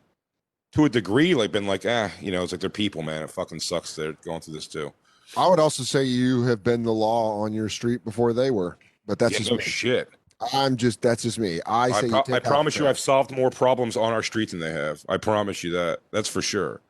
to 0.73 0.85
a 0.85 0.89
degree 0.89 1.35
like 1.35 1.53
been 1.53 1.67
like 1.67 1.85
ah 1.87 2.11
you 2.21 2.31
know 2.33 2.43
it's 2.43 2.53
like 2.53 2.61
they're 2.61 2.71
people 2.71 3.03
man. 3.03 3.23
It 3.23 3.31
fucking 3.31 3.61
sucks 3.61 3.95
they're 3.95 4.15
going 4.25 4.41
through 4.41 4.55
this 4.55 4.67
too. 4.69 4.93
I 5.37 5.47
would 5.49 5.61
also 5.61 5.83
say 5.83 6.05
you 6.05 6.43
have 6.45 6.65
been 6.65 6.83
the 6.83 6.93
law 6.93 7.40
on 7.43 7.52
your 7.52 7.69
street 7.69 8.05
before 8.05 8.33
they 8.33 8.50
were, 8.50 8.79
but 9.07 9.19
that's 9.19 9.33
Yeah, 9.33 9.38
just 9.38 9.50
no 9.50 9.57
me. 9.59 9.62
shit. 9.62 10.09
I'm 10.52 10.76
just 10.76 11.02
that's 11.02 11.23
just 11.23 11.38
me. 11.38 11.61
I 11.67 11.88
i, 11.88 11.90
say 12.00 12.07
you 12.07 12.12
pro- 12.12 12.23
take 12.23 12.35
I 12.37 12.38
promise 12.38 12.76
you 12.76 12.87
i've 12.88 12.99
solved 12.99 13.31
more 13.31 13.50
problems 13.50 13.97
on 13.97 14.12
our 14.12 14.23
street 14.23 14.50
than 14.50 14.61
they 14.61 14.73
have. 14.73 15.05
I 15.09 15.19
promise 15.19 15.62
you 15.62 15.73
that. 15.73 15.99
That's 16.12 16.29
for 16.29 16.43
sure. 16.43 16.81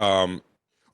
Um 0.00 0.42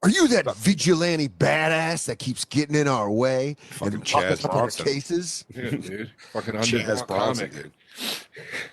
Are 0.02 0.08
you 0.10 0.28
that 0.28 0.54
vigilante 0.56 1.28
badass 1.28 2.06
that 2.06 2.18
keeps 2.18 2.44
getting 2.44 2.76
in 2.76 2.86
our 2.86 3.10
way 3.10 3.56
Fucking 3.70 3.94
and 3.94 4.08
fucking 4.08 4.28
Chaz 4.28 4.44
up 4.44 4.54
our 4.54 4.70
cases? 4.70 5.44
Yeah, 5.54 5.70
dude. 5.70 6.10
Fucking 6.32 6.54
Chaz 6.54 7.06
comic. 7.06 7.52
dude. 7.52 7.72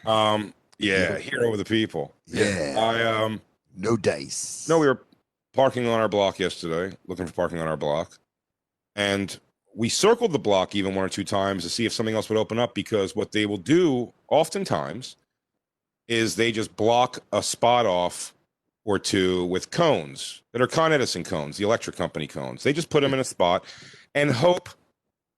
um 0.07 0.53
yeah 0.77 1.17
hero 1.17 1.51
of 1.51 1.57
the 1.57 1.65
people 1.65 2.13
Yeah. 2.27 2.75
i 2.77 3.03
um 3.03 3.41
No 3.77 3.97
dice. 3.97 4.67
No, 4.69 4.77
we 4.79 4.87
were 4.87 5.01
parking 5.53 5.87
on 5.87 5.99
our 5.99 6.09
block 6.09 6.37
yesterday, 6.39 6.95
looking 7.07 7.25
for 7.25 7.33
parking 7.33 7.59
on 7.59 7.67
our 7.67 7.77
block. 7.77 8.19
And 8.95 9.37
we 9.73 9.89
circled 9.89 10.31
the 10.31 10.39
block 10.39 10.75
even 10.75 10.95
one 10.95 11.03
or 11.05 11.09
two 11.09 11.23
times 11.23 11.63
to 11.63 11.69
see 11.69 11.85
if 11.85 11.93
something 11.93 12.15
else 12.15 12.29
would 12.29 12.37
open 12.37 12.59
up 12.59 12.75
because 12.75 13.15
what 13.15 13.31
they 13.31 13.45
will 13.45 13.57
do 13.57 14.13
oftentimes 14.29 15.15
is 16.07 16.35
they 16.35 16.51
just 16.51 16.75
block 16.75 17.19
a 17.33 17.41
spot 17.41 17.85
off 17.85 18.33
or 18.85 18.99
two 18.99 19.45
with 19.45 19.71
cones 19.71 20.41
that 20.53 20.61
are 20.61 20.67
Con 20.67 20.93
Edison 20.93 21.23
cones, 21.23 21.57
the 21.57 21.63
electric 21.65 21.95
company 21.95 22.27
cones. 22.27 22.63
They 22.63 22.71
just 22.71 22.89
put 22.89 23.01
them 23.01 23.13
in 23.13 23.19
a 23.19 23.23
spot 23.23 23.65
and 24.13 24.31
hope 24.31 24.69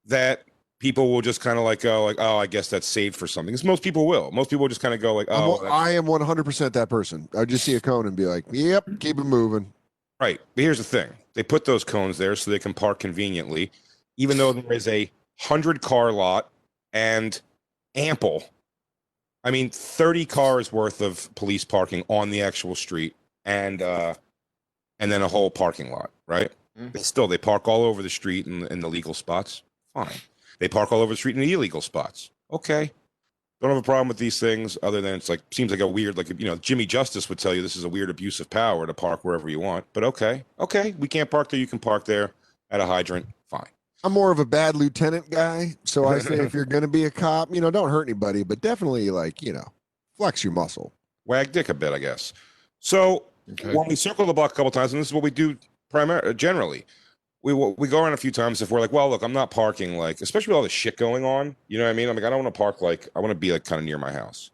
that 0.06 0.44
people 0.80 1.12
will 1.12 1.22
just 1.22 1.42
kind 1.42 1.58
of 1.58 1.64
like 1.64 1.80
go 1.80 2.06
like, 2.06 2.18
oh, 2.20 2.38
I 2.38 2.46
guess 2.46 2.70
that's 2.70 2.86
saved 2.86 3.16
for 3.16 3.26
something. 3.26 3.54
Because 3.54 3.64
most 3.64 3.82
people 3.84 4.06
will. 4.06 4.30
Most 4.32 4.50
people 4.50 4.62
will 4.64 4.70
just 4.70 4.82
kind 4.82 4.94
of 4.94 5.00
go 5.00 5.16
like, 5.16 5.32
I'm- 5.32 5.42
oh, 5.42 5.58
that's- 5.64 5.72
I 5.72 5.92
am 5.92 6.06
100% 6.06 6.74
that 6.74 6.90
person. 6.90 7.28
I 7.38 7.46
just 7.46 7.64
see 7.64 7.74
a 7.76 7.80
cone 7.80 8.06
and 8.06 8.16
be 8.16 8.26
like, 8.26 8.46
yep, 8.52 8.86
keep 9.00 9.18
it 9.18 9.24
moving. 9.24 9.74
Right. 10.20 10.40
But 10.56 10.62
here's 10.64 10.78
the 10.78 10.84
thing 10.84 11.10
they 11.34 11.44
put 11.44 11.66
those 11.66 11.84
cones 11.84 12.18
there 12.18 12.36
so 12.36 12.52
they 12.52 12.60
can 12.60 12.74
park 12.74 13.00
conveniently, 13.00 13.72
even 14.18 14.38
though 14.38 14.52
there 14.54 14.74
is 14.74 14.88
a 14.88 15.10
hundred 15.40 15.82
car 15.82 16.12
lot 16.12 16.50
and 16.92 17.40
ample. 17.96 18.44
I 19.44 19.52
mean, 19.52 19.70
30 19.70 20.26
cars 20.26 20.74
worth 20.74 21.00
of 21.00 21.34
police 21.36 21.64
parking 21.64 22.04
on 22.10 22.32
the 22.32 22.42
actual 22.42 22.76
street 22.76 23.16
and 23.48 23.82
uh 23.82 24.14
and 25.00 25.12
then 25.12 25.24
a 25.24 25.28
whole 25.28 25.50
parking 25.50 25.90
lot, 25.92 26.12
right? 26.28 26.52
Mhm. 26.80 26.92
But 26.92 27.04
still 27.04 27.28
they 27.28 27.40
park 27.40 27.68
all 27.68 27.84
over 27.84 28.04
the 28.04 28.10
street 28.10 28.46
in, 28.46 28.68
in 28.68 28.82
the 28.82 28.90
legal 28.90 29.16
spots. 29.16 29.64
Fine. 29.96 30.14
They 30.60 30.68
park 30.68 30.92
all 30.92 31.02
over 31.02 31.14
the 31.14 31.18
street 31.18 31.36
in 31.36 31.42
the 31.42 31.54
illegal 31.54 31.82
spots. 31.82 32.30
Okay. 32.52 32.92
Don't 33.60 33.72
have 33.72 33.80
a 33.80 33.84
problem 33.84 34.08
with 34.08 34.18
these 34.20 34.40
things, 34.40 34.78
other 34.84 35.02
than 35.02 35.16
it's 35.16 35.30
like 35.30 35.42
seems 35.52 35.72
like 35.72 35.80
a 35.80 35.88
weird, 35.88 36.16
like 36.16 36.30
you 36.30 36.46
know, 36.46 36.58
Jimmy 36.58 36.86
Justice 36.86 37.28
would 37.28 37.40
tell 37.40 37.56
you 37.56 37.64
this 37.64 37.76
is 37.76 37.84
a 37.84 37.90
weird 37.90 38.12
abuse 38.12 38.40
of 38.40 38.48
power 38.52 38.86
to 38.86 38.94
park 38.94 39.24
wherever 39.26 39.50
you 39.50 39.60
want. 39.60 39.86
But 39.94 40.04
okay, 40.04 40.44
okay, 40.60 40.94
we 41.00 41.08
can't 41.08 41.32
park 41.32 41.50
there. 41.50 41.60
You 41.60 41.66
can 41.66 41.80
park 41.80 42.06
there 42.06 42.34
at 42.70 42.82
a 42.82 42.86
hydrant. 42.86 43.26
Fine. 43.50 43.66
I'm 44.04 44.14
more 44.14 44.30
of 44.30 44.38
a 44.38 44.46
bad 44.46 44.76
lieutenant 44.76 45.32
guy, 45.32 45.76
so 45.86 46.06
I 46.06 46.20
say 46.20 46.36
if 46.36 46.54
you're 46.56 46.66
going 46.66 46.84
to 46.84 46.88
be 46.88 47.06
a 47.06 47.12
cop, 47.12 47.54
you 47.54 47.60
know, 47.60 47.72
don't 47.72 47.90
hurt 47.90 48.08
anybody, 48.08 48.44
but 48.44 48.62
definitely 48.62 49.10
like 49.10 49.42
you 49.42 49.54
know, 49.54 49.68
flex 50.18 50.44
your 50.44 50.54
muscle. 50.54 50.94
Wag 51.26 51.52
dick 51.52 51.70
a 51.70 51.74
bit, 51.74 51.94
I 51.94 51.98
guess. 52.00 52.34
So 52.80 53.24
Okay. 53.52 53.74
when 53.74 53.88
we 53.88 53.96
circle 53.96 54.26
the 54.26 54.34
block 54.34 54.52
a 54.52 54.56
couple 54.56 54.72
times, 54.72 54.94
and 54.94 55.00
this 55.00 55.08
is 55.08 55.14
what 55.14 55.24
we 55.24 55.32
do 55.32 55.58
primarily 55.90 56.30
uh, 56.30 56.34
generally, 56.34 56.86
we 57.44 57.54
we 57.54 57.88
go 57.88 58.04
around 58.04 58.14
a 58.14 58.18
few 58.18 58.32
times 58.32 58.62
if 58.62 58.72
we're 58.72 58.82
like, 58.82 58.92
well, 58.92 59.10
look, 59.10 59.22
I'm 59.24 59.34
not 59.34 59.52
parking 59.52 59.98
like, 59.98 60.22
especially 60.22 60.52
with 60.52 60.58
all 60.58 60.64
the 60.64 60.70
shit 60.70 60.98
going 60.98 61.24
on. 61.24 61.56
You 61.68 61.78
know 61.78 61.86
what 61.86 61.92
I 61.92 61.94
mean? 61.94 62.10
I'm 62.10 62.16
like, 62.16 62.26
I 62.26 62.30
don't 62.30 62.44
want 62.44 62.54
to 62.54 62.58
park 62.58 62.82
like, 62.82 63.08
I 63.16 63.20
want 63.20 63.32
to 63.32 63.36
be 63.36 63.52
like 63.52 63.64
kind 63.64 63.80
of 63.80 63.86
near 63.86 63.98
my 63.98 64.12
house, 64.12 64.52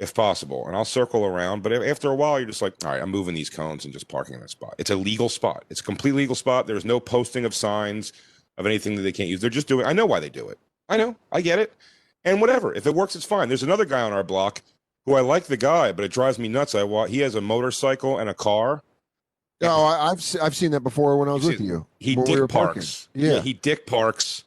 if 0.00 0.14
possible, 0.14 0.66
and 0.66 0.74
I'll 0.74 0.84
circle 0.84 1.24
around. 1.24 1.62
But 1.62 1.72
after 1.72 2.10
a 2.10 2.14
while, 2.14 2.38
you're 2.40 2.48
just 2.48 2.62
like, 2.62 2.74
all 2.84 2.90
right, 2.90 3.02
I'm 3.02 3.10
moving 3.10 3.34
these 3.34 3.50
cones 3.50 3.84
and 3.84 3.92
just 3.92 4.08
parking 4.08 4.34
in 4.34 4.40
that 4.40 4.50
spot. 4.50 4.74
It's 4.78 4.90
a 4.90 4.96
legal 4.96 5.28
spot. 5.28 5.64
It's 5.70 5.80
a 5.80 5.84
complete 5.84 6.12
legal 6.12 6.34
spot. 6.34 6.66
There's 6.66 6.84
no 6.84 6.98
posting 6.98 7.44
of 7.44 7.54
signs 7.54 8.12
of 8.56 8.66
anything 8.66 8.96
that 8.96 9.02
they 9.02 9.12
can't 9.12 9.28
use. 9.28 9.40
They're 9.40 9.50
just 9.50 9.68
doing. 9.68 9.86
I 9.86 9.92
know 9.92 10.06
why 10.06 10.18
they 10.18 10.30
do 10.30 10.48
it. 10.48 10.58
I 10.88 10.96
know. 10.96 11.14
I 11.30 11.40
get 11.40 11.58
it. 11.58 11.72
And 12.24 12.40
whatever. 12.40 12.74
If 12.74 12.86
it 12.86 12.94
works, 12.94 13.14
it's 13.14 13.24
fine. 13.24 13.48
There's 13.48 13.62
another 13.62 13.84
guy 13.84 14.00
on 14.00 14.12
our 14.12 14.24
block 14.24 14.62
who 15.06 15.14
I 15.14 15.20
like 15.20 15.44
the 15.44 15.56
guy, 15.56 15.92
but 15.92 16.04
it 16.04 16.12
drives 16.12 16.38
me 16.38 16.48
nuts. 16.48 16.74
I 16.74 16.82
wa- 16.82 17.06
he 17.06 17.18
has 17.20 17.34
a 17.34 17.40
motorcycle 17.40 18.18
and 18.18 18.28
a 18.28 18.34
car. 18.34 18.82
No, 19.60 19.70
I, 19.82 20.10
I've 20.10 20.22
se- 20.22 20.38
I've 20.40 20.54
seen 20.54 20.70
that 20.72 20.80
before 20.80 21.16
when 21.18 21.28
I 21.28 21.32
was 21.32 21.44
with 21.44 21.60
you. 21.60 21.86
He 21.98 22.14
when 22.14 22.26
we 22.26 22.36
dick 22.36 22.48
parks. 22.48 23.08
Yeah. 23.14 23.40
he 23.40 23.52
dick 23.54 23.86
parks 23.86 24.44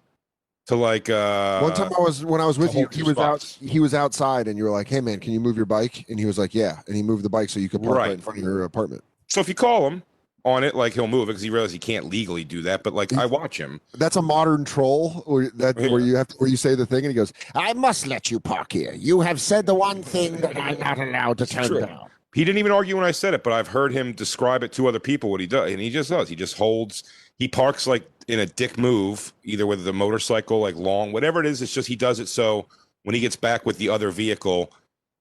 to 0.67 0.75
like 0.75 1.09
uh 1.09 1.59
One 1.59 1.73
time 1.73 1.91
I 1.97 2.01
was 2.01 2.23
when 2.23 2.39
I 2.39 2.45
was 2.45 2.57
with 2.57 2.73
you, 2.75 2.87
he 2.91 3.03
was 3.03 3.17
out. 3.17 3.43
He 3.43 3.79
was 3.79 3.93
outside, 3.93 4.47
and 4.47 4.57
you 4.57 4.63
were 4.63 4.69
like, 4.69 4.87
"Hey, 4.87 5.01
man, 5.01 5.19
can 5.19 5.33
you 5.33 5.39
move 5.41 5.57
your 5.57 5.65
bike?" 5.65 6.05
And 6.07 6.17
he 6.19 6.25
was 6.25 6.37
like, 6.37 6.53
"Yeah." 6.55 6.79
And 6.87 6.95
he 6.95 7.03
moved 7.03 7.23
the 7.25 7.29
bike 7.29 7.49
so 7.49 7.59
you 7.59 7.67
could 7.67 7.81
park 7.83 7.95
right, 7.97 8.03
Right. 8.03 8.11
in 8.13 8.19
front 8.21 8.39
of 8.39 8.45
your 8.45 8.63
apartment. 8.63 9.03
So 9.27 9.41
if 9.41 9.49
you 9.49 9.55
call 9.55 9.87
him 9.89 10.03
on 10.43 10.63
it, 10.63 10.75
like 10.75 10.93
he'll 10.93 11.07
move 11.07 11.23
it 11.23 11.33
because 11.33 11.41
he 11.41 11.49
realizes 11.49 11.73
he 11.73 11.79
can't 11.79 12.05
legally 12.05 12.43
do 12.43 12.61
that. 12.63 12.83
But 12.83 12.93
like 12.93 13.13
I 13.13 13.25
watch 13.25 13.57
him. 13.57 13.81
That's 13.93 14.15
a 14.15 14.21
modern 14.21 14.65
troll, 14.65 15.23
where 15.25 15.49
that 15.55 15.79
Yeah. 15.79 15.89
where 15.89 16.01
you 16.01 16.15
have 16.15 16.27
to, 16.29 16.37
where 16.37 16.49
you 16.49 16.57
say 16.57 16.75
the 16.75 16.85
thing, 16.85 17.05
and 17.05 17.07
he 17.07 17.13
goes, 17.13 17.33
"I 17.55 17.73
must 17.73 18.07
let 18.07 18.31
you 18.31 18.39
park 18.39 18.73
here. 18.73 18.93
You 18.93 19.21
have 19.21 19.39
said 19.41 19.65
the 19.65 19.75
one 19.75 20.03
thing 20.03 20.37
that 20.37 20.57
I'm 20.57 20.79
not 20.79 20.99
allowed 20.99 21.37
to 21.39 21.45
turn 21.45 21.67
true. 21.67 21.81
down." 21.81 22.09
He 22.33 22.45
didn't 22.45 22.59
even 22.59 22.71
argue 22.71 22.95
when 22.95 23.05
I 23.05 23.11
said 23.11 23.33
it, 23.33 23.43
but 23.43 23.51
I've 23.51 23.67
heard 23.67 23.91
him 23.91 24.13
describe 24.13 24.63
it 24.63 24.71
to 24.73 24.87
other 24.87 24.99
people 24.99 25.29
what 25.29 25.41
he 25.41 25.47
does, 25.47 25.69
and 25.69 25.81
he 25.81 25.89
just 25.89 26.09
does. 26.09 26.29
He 26.29 26.35
just 26.35 26.57
holds. 26.57 27.03
He 27.37 27.47
parks 27.47 27.87
like 27.87 28.09
in 28.27 28.39
a 28.39 28.45
dick 28.45 28.77
move, 28.77 29.33
either 29.43 29.67
with 29.67 29.83
the 29.83 29.93
motorcycle, 29.93 30.59
like 30.59 30.75
long, 30.75 31.11
whatever 31.11 31.39
it 31.41 31.45
is. 31.45 31.61
It's 31.61 31.73
just 31.73 31.87
he 31.87 31.95
does 31.95 32.19
it 32.19 32.27
so 32.27 32.67
when 33.03 33.15
he 33.15 33.21
gets 33.21 33.35
back 33.35 33.65
with 33.65 33.77
the 33.77 33.89
other 33.89 34.11
vehicle, 34.11 34.71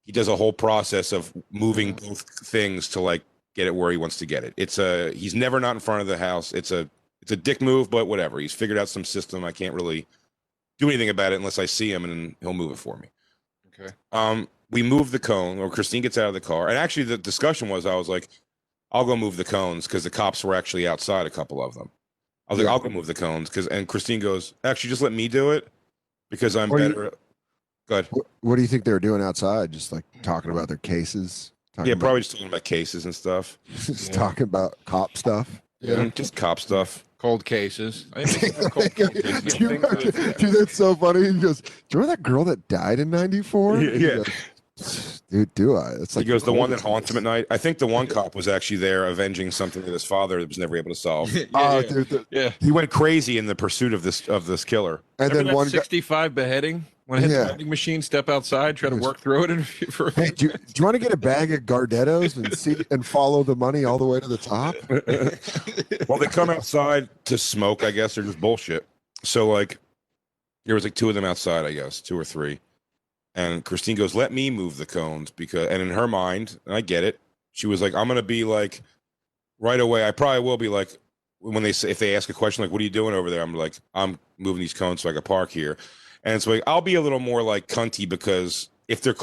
he 0.04 0.12
does 0.12 0.28
a 0.28 0.36
whole 0.36 0.52
process 0.52 1.12
of 1.12 1.32
moving 1.50 1.94
mm. 1.94 2.08
both 2.08 2.22
things 2.46 2.88
to 2.88 3.00
like 3.00 3.22
get 3.54 3.66
it 3.66 3.74
where 3.74 3.90
he 3.90 3.96
wants 3.96 4.18
to 4.18 4.26
get 4.26 4.44
it. 4.44 4.54
It's 4.56 4.78
a 4.78 5.12
he's 5.12 5.34
never 5.34 5.60
not 5.60 5.76
in 5.76 5.80
front 5.80 6.00
of 6.02 6.06
the 6.06 6.18
house. 6.18 6.52
It's 6.52 6.70
a 6.70 6.88
it's 7.22 7.32
a 7.32 7.36
dick 7.36 7.60
move, 7.60 7.90
but 7.90 8.06
whatever. 8.06 8.38
He's 8.40 8.52
figured 8.54 8.78
out 8.78 8.88
some 8.88 9.04
system. 9.04 9.44
I 9.44 9.52
can't 9.52 9.74
really 9.74 10.06
do 10.78 10.88
anything 10.88 11.10
about 11.10 11.32
it 11.32 11.36
unless 11.36 11.58
I 11.58 11.66
see 11.66 11.92
him 11.92 12.04
and 12.04 12.34
he'll 12.40 12.54
move 12.54 12.72
it 12.72 12.78
for 12.78 12.96
me. 12.96 13.08
Okay. 13.78 13.92
Um, 14.12 14.48
we 14.70 14.82
move 14.82 15.10
the 15.10 15.18
cone, 15.18 15.58
or 15.58 15.68
Christine 15.68 16.02
gets 16.02 16.16
out 16.16 16.28
of 16.28 16.34
the 16.34 16.40
car, 16.40 16.68
and 16.68 16.78
actually 16.78 17.02
the 17.02 17.18
discussion 17.18 17.68
was, 17.68 17.86
I 17.86 17.94
was 17.96 18.08
like, 18.08 18.28
"I'll 18.92 19.04
go 19.04 19.16
move 19.16 19.36
the 19.36 19.44
cones" 19.44 19.86
because 19.86 20.04
the 20.04 20.10
cops 20.10 20.44
were 20.44 20.54
actually 20.54 20.86
outside, 20.86 21.26
a 21.26 21.30
couple 21.30 21.62
of 21.62 21.74
them. 21.74 21.90
I 22.48 22.54
was 22.54 22.62
like, 22.62 22.68
"I'll 22.70 22.78
go 22.78 22.88
move 22.88 23.06
the 23.06 23.14
cones," 23.14 23.48
because 23.48 23.66
and 23.66 23.88
Christine 23.88 24.20
goes, 24.20 24.54
"Actually, 24.64 24.90
just 24.90 25.02
let 25.02 25.12
me 25.12 25.28
do 25.28 25.50
it 25.50 25.68
because 26.30 26.56
I'm 26.56 26.70
Or 26.72 26.78
you- 26.80 26.88
better." 26.88 27.12
Good. 27.88 28.06
What, 28.12 28.26
what 28.42 28.56
do 28.56 28.62
you 28.62 28.68
think 28.68 28.84
they 28.84 28.92
were 28.92 29.00
doing 29.00 29.20
outside? 29.20 29.72
Just 29.72 29.90
like 29.90 30.04
talking 30.22 30.52
about 30.52 30.68
their 30.68 30.76
cases. 30.76 31.50
Talking 31.80 31.88
Yeah, 31.88 31.92
about- 31.94 32.00
probably 32.00 32.20
just 32.20 32.30
talking 32.32 32.46
about 32.48 32.64
cases 32.64 33.04
and 33.04 33.14
stuff. 33.14 33.58
just 33.74 34.08
Yeah. 34.08 34.14
talking 34.16 34.44
about 34.44 34.76
cop 34.84 35.16
stuff. 35.16 35.60
Mhm, 35.82 36.14
Just 36.14 36.34
cop 36.36 36.60
stuff. 36.60 37.04
Cold 37.18 37.44
cases. 37.44 38.06
I 38.14 38.24
think 38.24 38.54
it's 38.56 38.68
cold 38.68 38.94
cases. 38.94 39.54
dude, 39.58 40.36
dude, 40.38 40.54
that's 40.54 40.76
so 40.76 40.94
funny. 40.94 41.26
He 41.32 41.38
goes, 41.38 41.60
"Do 41.60 41.68
you 41.92 42.00
remember 42.00 42.16
that 42.16 42.22
girl 42.22 42.44
that 42.44 42.66
died 42.68 42.98
in 42.98 43.10
'94?" 43.10 43.80
Yeah, 43.80 43.90
yeah. 43.92 44.22
dude, 45.30 45.54
do 45.54 45.76
I? 45.76 45.92
It's 46.00 46.16
like 46.16 46.24
he 46.24 46.30
goes, 46.30 46.42
"The 46.44 46.52
one 46.52 46.70
that 46.70 46.80
haunts 46.80 47.10
him 47.10 47.16
at 47.18 47.22
night." 47.22 47.46
I 47.50 47.56
think 47.58 47.78
the 47.78 47.86
one 47.86 48.06
cop 48.06 48.34
was 48.34 48.48
actually 48.48 48.78
there 48.78 49.06
avenging 49.06 49.50
something 49.50 49.82
that 49.82 49.92
his 49.92 50.04
father 50.04 50.38
was 50.46 50.58
never 50.58 50.76
able 50.76 50.90
to 50.90 50.94
solve. 50.94 51.30
yeah, 51.32 51.44
Oh, 51.54 51.78
yeah. 51.80 51.88
dude, 51.88 52.08
the- 52.08 52.26
yeah. 52.30 52.52
He 52.60 52.70
went 52.72 52.90
crazy 52.90 53.36
in 53.38 53.46
the 53.46 53.54
pursuit 53.54 53.92
of 53.94 54.02
this 54.02 54.26
of 54.28 54.46
this 54.46 54.64
killer. 54.64 55.02
and 55.18 55.30
Remember 55.30 55.36
then 55.36 55.46
that 55.48 55.54
one 55.54 55.66
guy. 55.66 55.72
65 55.72 56.34
beheading 56.34 56.86
when 57.10 57.18
I 57.18 57.22
hit 57.22 57.32
Yeah. 57.32 57.38
the 57.40 57.46
vending 57.46 57.68
machine, 57.68 58.02
step 58.02 58.28
outside, 58.28 58.76
try 58.76 58.88
to 58.88 58.94
work 58.94 59.18
through 59.18 59.42
it. 59.42 59.50
And 59.50 59.66
for, 59.92 60.12
Hey, 60.12 60.30
do 60.30 60.46
you, 60.46 60.52
do 60.52 60.58
you 60.76 60.84
want 60.84 60.94
to 60.94 61.00
get 61.00 61.12
a 61.12 61.16
bag 61.16 61.52
of 61.52 61.62
Gardettos 61.62 62.36
and 62.36 62.56
see 62.56 62.76
and 62.92 63.04
follow 63.04 63.42
the 63.42 63.56
money 63.56 63.84
all 63.84 63.98
the 63.98 64.04
way 64.04 64.20
to 64.20 64.28
the 64.28 64.38
top? 64.38 64.76
well, 66.08 66.18
they 66.20 66.26
come 66.26 66.50
outside 66.50 67.08
to 67.24 67.36
smoke, 67.36 67.82
I 67.82 67.90
guess, 67.90 68.16
or 68.16 68.22
just 68.22 68.40
bullshit. 68.40 68.86
So 69.24 69.50
like 69.50 69.78
there 70.66 70.76
was 70.76 70.84
like 70.84 70.94
two 70.94 71.08
of 71.08 71.16
them 71.16 71.24
outside, 71.24 71.64
I 71.66 71.72
guess, 71.72 72.00
two 72.00 72.16
or 72.16 72.24
three. 72.24 72.60
And 73.34 73.64
Christine 73.64 73.96
goes, 73.96 74.14
Let 74.14 74.32
me 74.32 74.48
move 74.48 74.76
the 74.76 74.86
cones 74.86 75.32
because 75.32 75.66
and 75.66 75.82
in 75.82 75.90
her 75.90 76.06
mind, 76.06 76.60
and 76.64 76.76
I 76.76 76.80
get 76.80 77.02
it, 77.02 77.18
she 77.50 77.66
was 77.66 77.82
like, 77.82 77.92
I'm 77.92 78.06
gonna 78.06 78.22
be 78.22 78.44
like 78.44 78.82
right 79.58 79.80
away, 79.80 80.06
I 80.06 80.12
probably 80.12 80.42
will 80.44 80.58
be 80.58 80.68
like 80.68 80.96
when 81.40 81.64
they 81.64 81.72
say 81.72 81.90
if 81.90 81.98
they 81.98 82.14
ask 82.14 82.28
a 82.28 82.34
question 82.34 82.62
like, 82.62 82.70
What 82.70 82.80
are 82.80 82.84
you 82.84 82.90
doing 82.90 83.16
over 83.16 83.30
there? 83.30 83.42
I'm 83.42 83.52
like, 83.52 83.74
I'm 83.94 84.20
moving 84.38 84.60
these 84.60 84.74
cones 84.74 85.00
so 85.00 85.10
I 85.10 85.12
can 85.12 85.22
park 85.22 85.50
here. 85.50 85.76
And 86.24 86.42
so 86.42 86.50
like 86.50 86.62
I'll 86.66 86.80
be 86.80 86.94
a 86.94 87.00
little 87.00 87.20
more 87.20 87.42
like 87.42 87.66
cunty 87.66 88.08
because 88.08 88.68
if 88.88 89.00
they're 89.00 89.14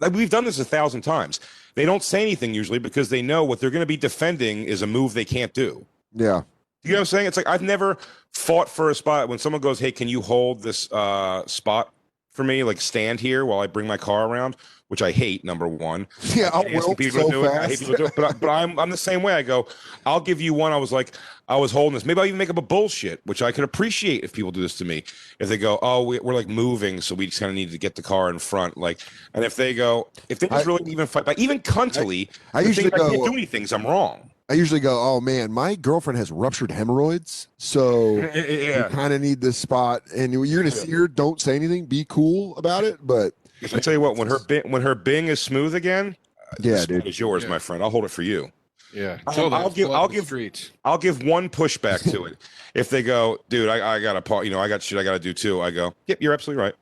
like, 0.00 0.12
we've 0.12 0.30
done 0.30 0.44
this 0.44 0.58
a 0.58 0.64
thousand 0.64 1.02
times. 1.02 1.40
They 1.74 1.84
don't 1.84 2.02
say 2.02 2.22
anything 2.22 2.54
usually 2.54 2.78
because 2.78 3.10
they 3.10 3.22
know 3.22 3.44
what 3.44 3.60
they're 3.60 3.70
going 3.70 3.82
to 3.82 3.86
be 3.86 3.96
defending 3.98 4.64
is 4.64 4.82
a 4.82 4.86
move 4.86 5.12
they 5.14 5.24
can't 5.26 5.52
do. 5.52 5.84
Yeah, 6.14 6.42
You 6.82 6.92
know 6.92 6.96
what 6.96 7.00
I'm 7.00 7.04
saying? 7.06 7.26
It's 7.26 7.36
like 7.36 7.46
I've 7.46 7.62
never 7.62 7.98
fought 8.32 8.68
for 8.68 8.88
a 8.90 8.94
spot 8.94 9.28
when 9.28 9.38
someone 9.38 9.60
goes, 9.60 9.78
"Hey, 9.78 9.92
can 9.92 10.08
you 10.08 10.22
hold 10.22 10.62
this 10.62 10.90
uh, 10.90 11.46
spot 11.46 11.92
for 12.30 12.44
me? 12.44 12.64
Like 12.64 12.80
stand 12.80 13.20
here 13.20 13.44
while 13.44 13.60
I 13.60 13.66
bring 13.66 13.86
my 13.86 13.98
car 13.98 14.26
around." 14.26 14.56
Which 14.88 15.02
I 15.02 15.10
hate. 15.10 15.44
Number 15.44 15.66
one, 15.66 16.06
yeah. 16.34 16.48
I'll 16.52 16.64
I 16.64 16.68
hate 16.68 16.96
people 16.96 17.20
so 17.20 17.26
to 17.26 17.32
do 17.32 17.44
it. 17.44 17.50
I 17.50 17.66
hate 17.66 17.78
people 17.80 17.94
to 17.94 17.98
do 17.98 18.06
it. 18.06 18.12
But, 18.14 18.24
I, 18.24 18.32
but 18.38 18.48
I'm 18.48 18.78
I'm 18.78 18.90
the 18.90 18.96
same 18.96 19.20
way. 19.22 19.32
I 19.34 19.42
go, 19.42 19.66
I'll 20.06 20.20
give 20.20 20.40
you 20.40 20.54
one. 20.54 20.70
I 20.72 20.76
was 20.76 20.92
like, 20.92 21.10
I 21.48 21.56
was 21.56 21.72
holding 21.72 21.94
this. 21.94 22.04
Maybe 22.04 22.20
I'll 22.20 22.26
even 22.26 22.38
make 22.38 22.50
up 22.50 22.58
a 22.58 22.62
bullshit, 22.62 23.20
which 23.26 23.42
I 23.42 23.50
could 23.50 23.64
appreciate 23.64 24.22
if 24.22 24.32
people 24.32 24.52
do 24.52 24.60
this 24.62 24.78
to 24.78 24.84
me. 24.84 25.02
If 25.40 25.48
they 25.48 25.58
go, 25.58 25.80
oh, 25.82 26.04
we, 26.04 26.20
we're 26.20 26.34
like 26.34 26.48
moving, 26.48 27.00
so 27.00 27.16
we 27.16 27.26
just 27.26 27.40
kind 27.40 27.50
of 27.50 27.56
need 27.56 27.72
to 27.72 27.78
get 27.78 27.96
the 27.96 28.02
car 28.02 28.30
in 28.30 28.38
front. 28.38 28.76
Like, 28.76 29.00
and 29.34 29.44
if 29.44 29.56
they 29.56 29.74
go, 29.74 30.06
if 30.28 30.38
they 30.38 30.46
just 30.46 30.64
I- 30.64 30.70
really 30.70 30.88
even 30.92 31.06
fight, 31.08 31.24
but 31.24 31.36
even 31.38 31.58
cuntily, 31.60 32.30
I 32.54 32.62
the 32.62 32.68
usually 32.68 32.90
thing, 32.90 33.00
I 33.00 33.08
can't 33.08 33.18
go- 33.18 33.26
do 33.26 33.32
anything. 33.32 33.62
'cause 33.62 33.72
I'm 33.72 33.84
wrong. 33.84 34.30
I 34.48 34.54
usually 34.54 34.78
go, 34.78 34.96
"Oh 35.02 35.20
man, 35.20 35.50
my 35.50 35.74
girlfriend 35.74 36.16
has 36.18 36.30
ruptured 36.30 36.70
hemorrhoids, 36.70 37.48
so 37.58 38.18
you 38.34 38.84
kind 38.90 39.12
of 39.12 39.20
need 39.20 39.40
this 39.40 39.56
spot." 39.58 40.02
And 40.14 40.32
you're 40.32 40.62
gonna 40.62 40.70
see 40.70 40.92
her. 40.92 41.08
Don't 41.08 41.40
say 41.40 41.56
anything. 41.56 41.86
Be 41.86 42.06
cool 42.08 42.56
about 42.56 42.84
it. 42.84 43.04
But 43.04 43.32
I 43.62 43.78
tell 43.80 43.92
you 43.92 44.00
what, 44.00 44.16
when 44.16 44.28
her 44.28 44.38
bing, 44.40 44.62
when 44.70 44.82
her 44.82 44.94
Bing 44.94 45.28
is 45.28 45.40
smooth 45.40 45.74
again, 45.74 46.16
uh, 46.52 46.56
yeah, 46.60 46.80
the 46.80 46.86
dude. 46.86 47.06
is 47.06 47.18
yours, 47.18 47.42
Yeah. 47.44 47.48
my 47.50 47.58
friend. 47.58 47.82
I'll 47.82 47.90
hold 47.90 48.04
it 48.04 48.10
for 48.10 48.22
you. 48.22 48.50
yeah. 48.94 49.18
I'll- 49.26 49.52
I'll 49.54 49.70
give- 49.70 49.90
I'll 49.90 50.08
give- 50.08 50.26
streets. 50.26 50.70
I'll 50.84 50.98
give 50.98 51.22
one 51.22 51.48
pushback 51.48 52.08
to 52.10 52.26
it. 52.26 52.36
If 52.74 52.90
they 52.90 53.02
go, 53.02 53.38
dude, 53.48 53.70
I, 53.70 53.94
I 53.94 54.00
got 54.02 54.16
a 54.16 54.20
part, 54.22 54.44
you 54.44 54.50
know, 54.50 54.60
I 54.60 54.68
got 54.68 54.82
shit 54.82 54.98
I 54.98 55.02
got 55.02 55.12
to 55.14 55.18
do 55.18 55.32
too. 55.32 55.62
I 55.62 55.70
go, 55.70 55.94
yep, 56.06 56.18
you're 56.20 56.34
absolutely 56.34 56.62
right. 56.62 56.74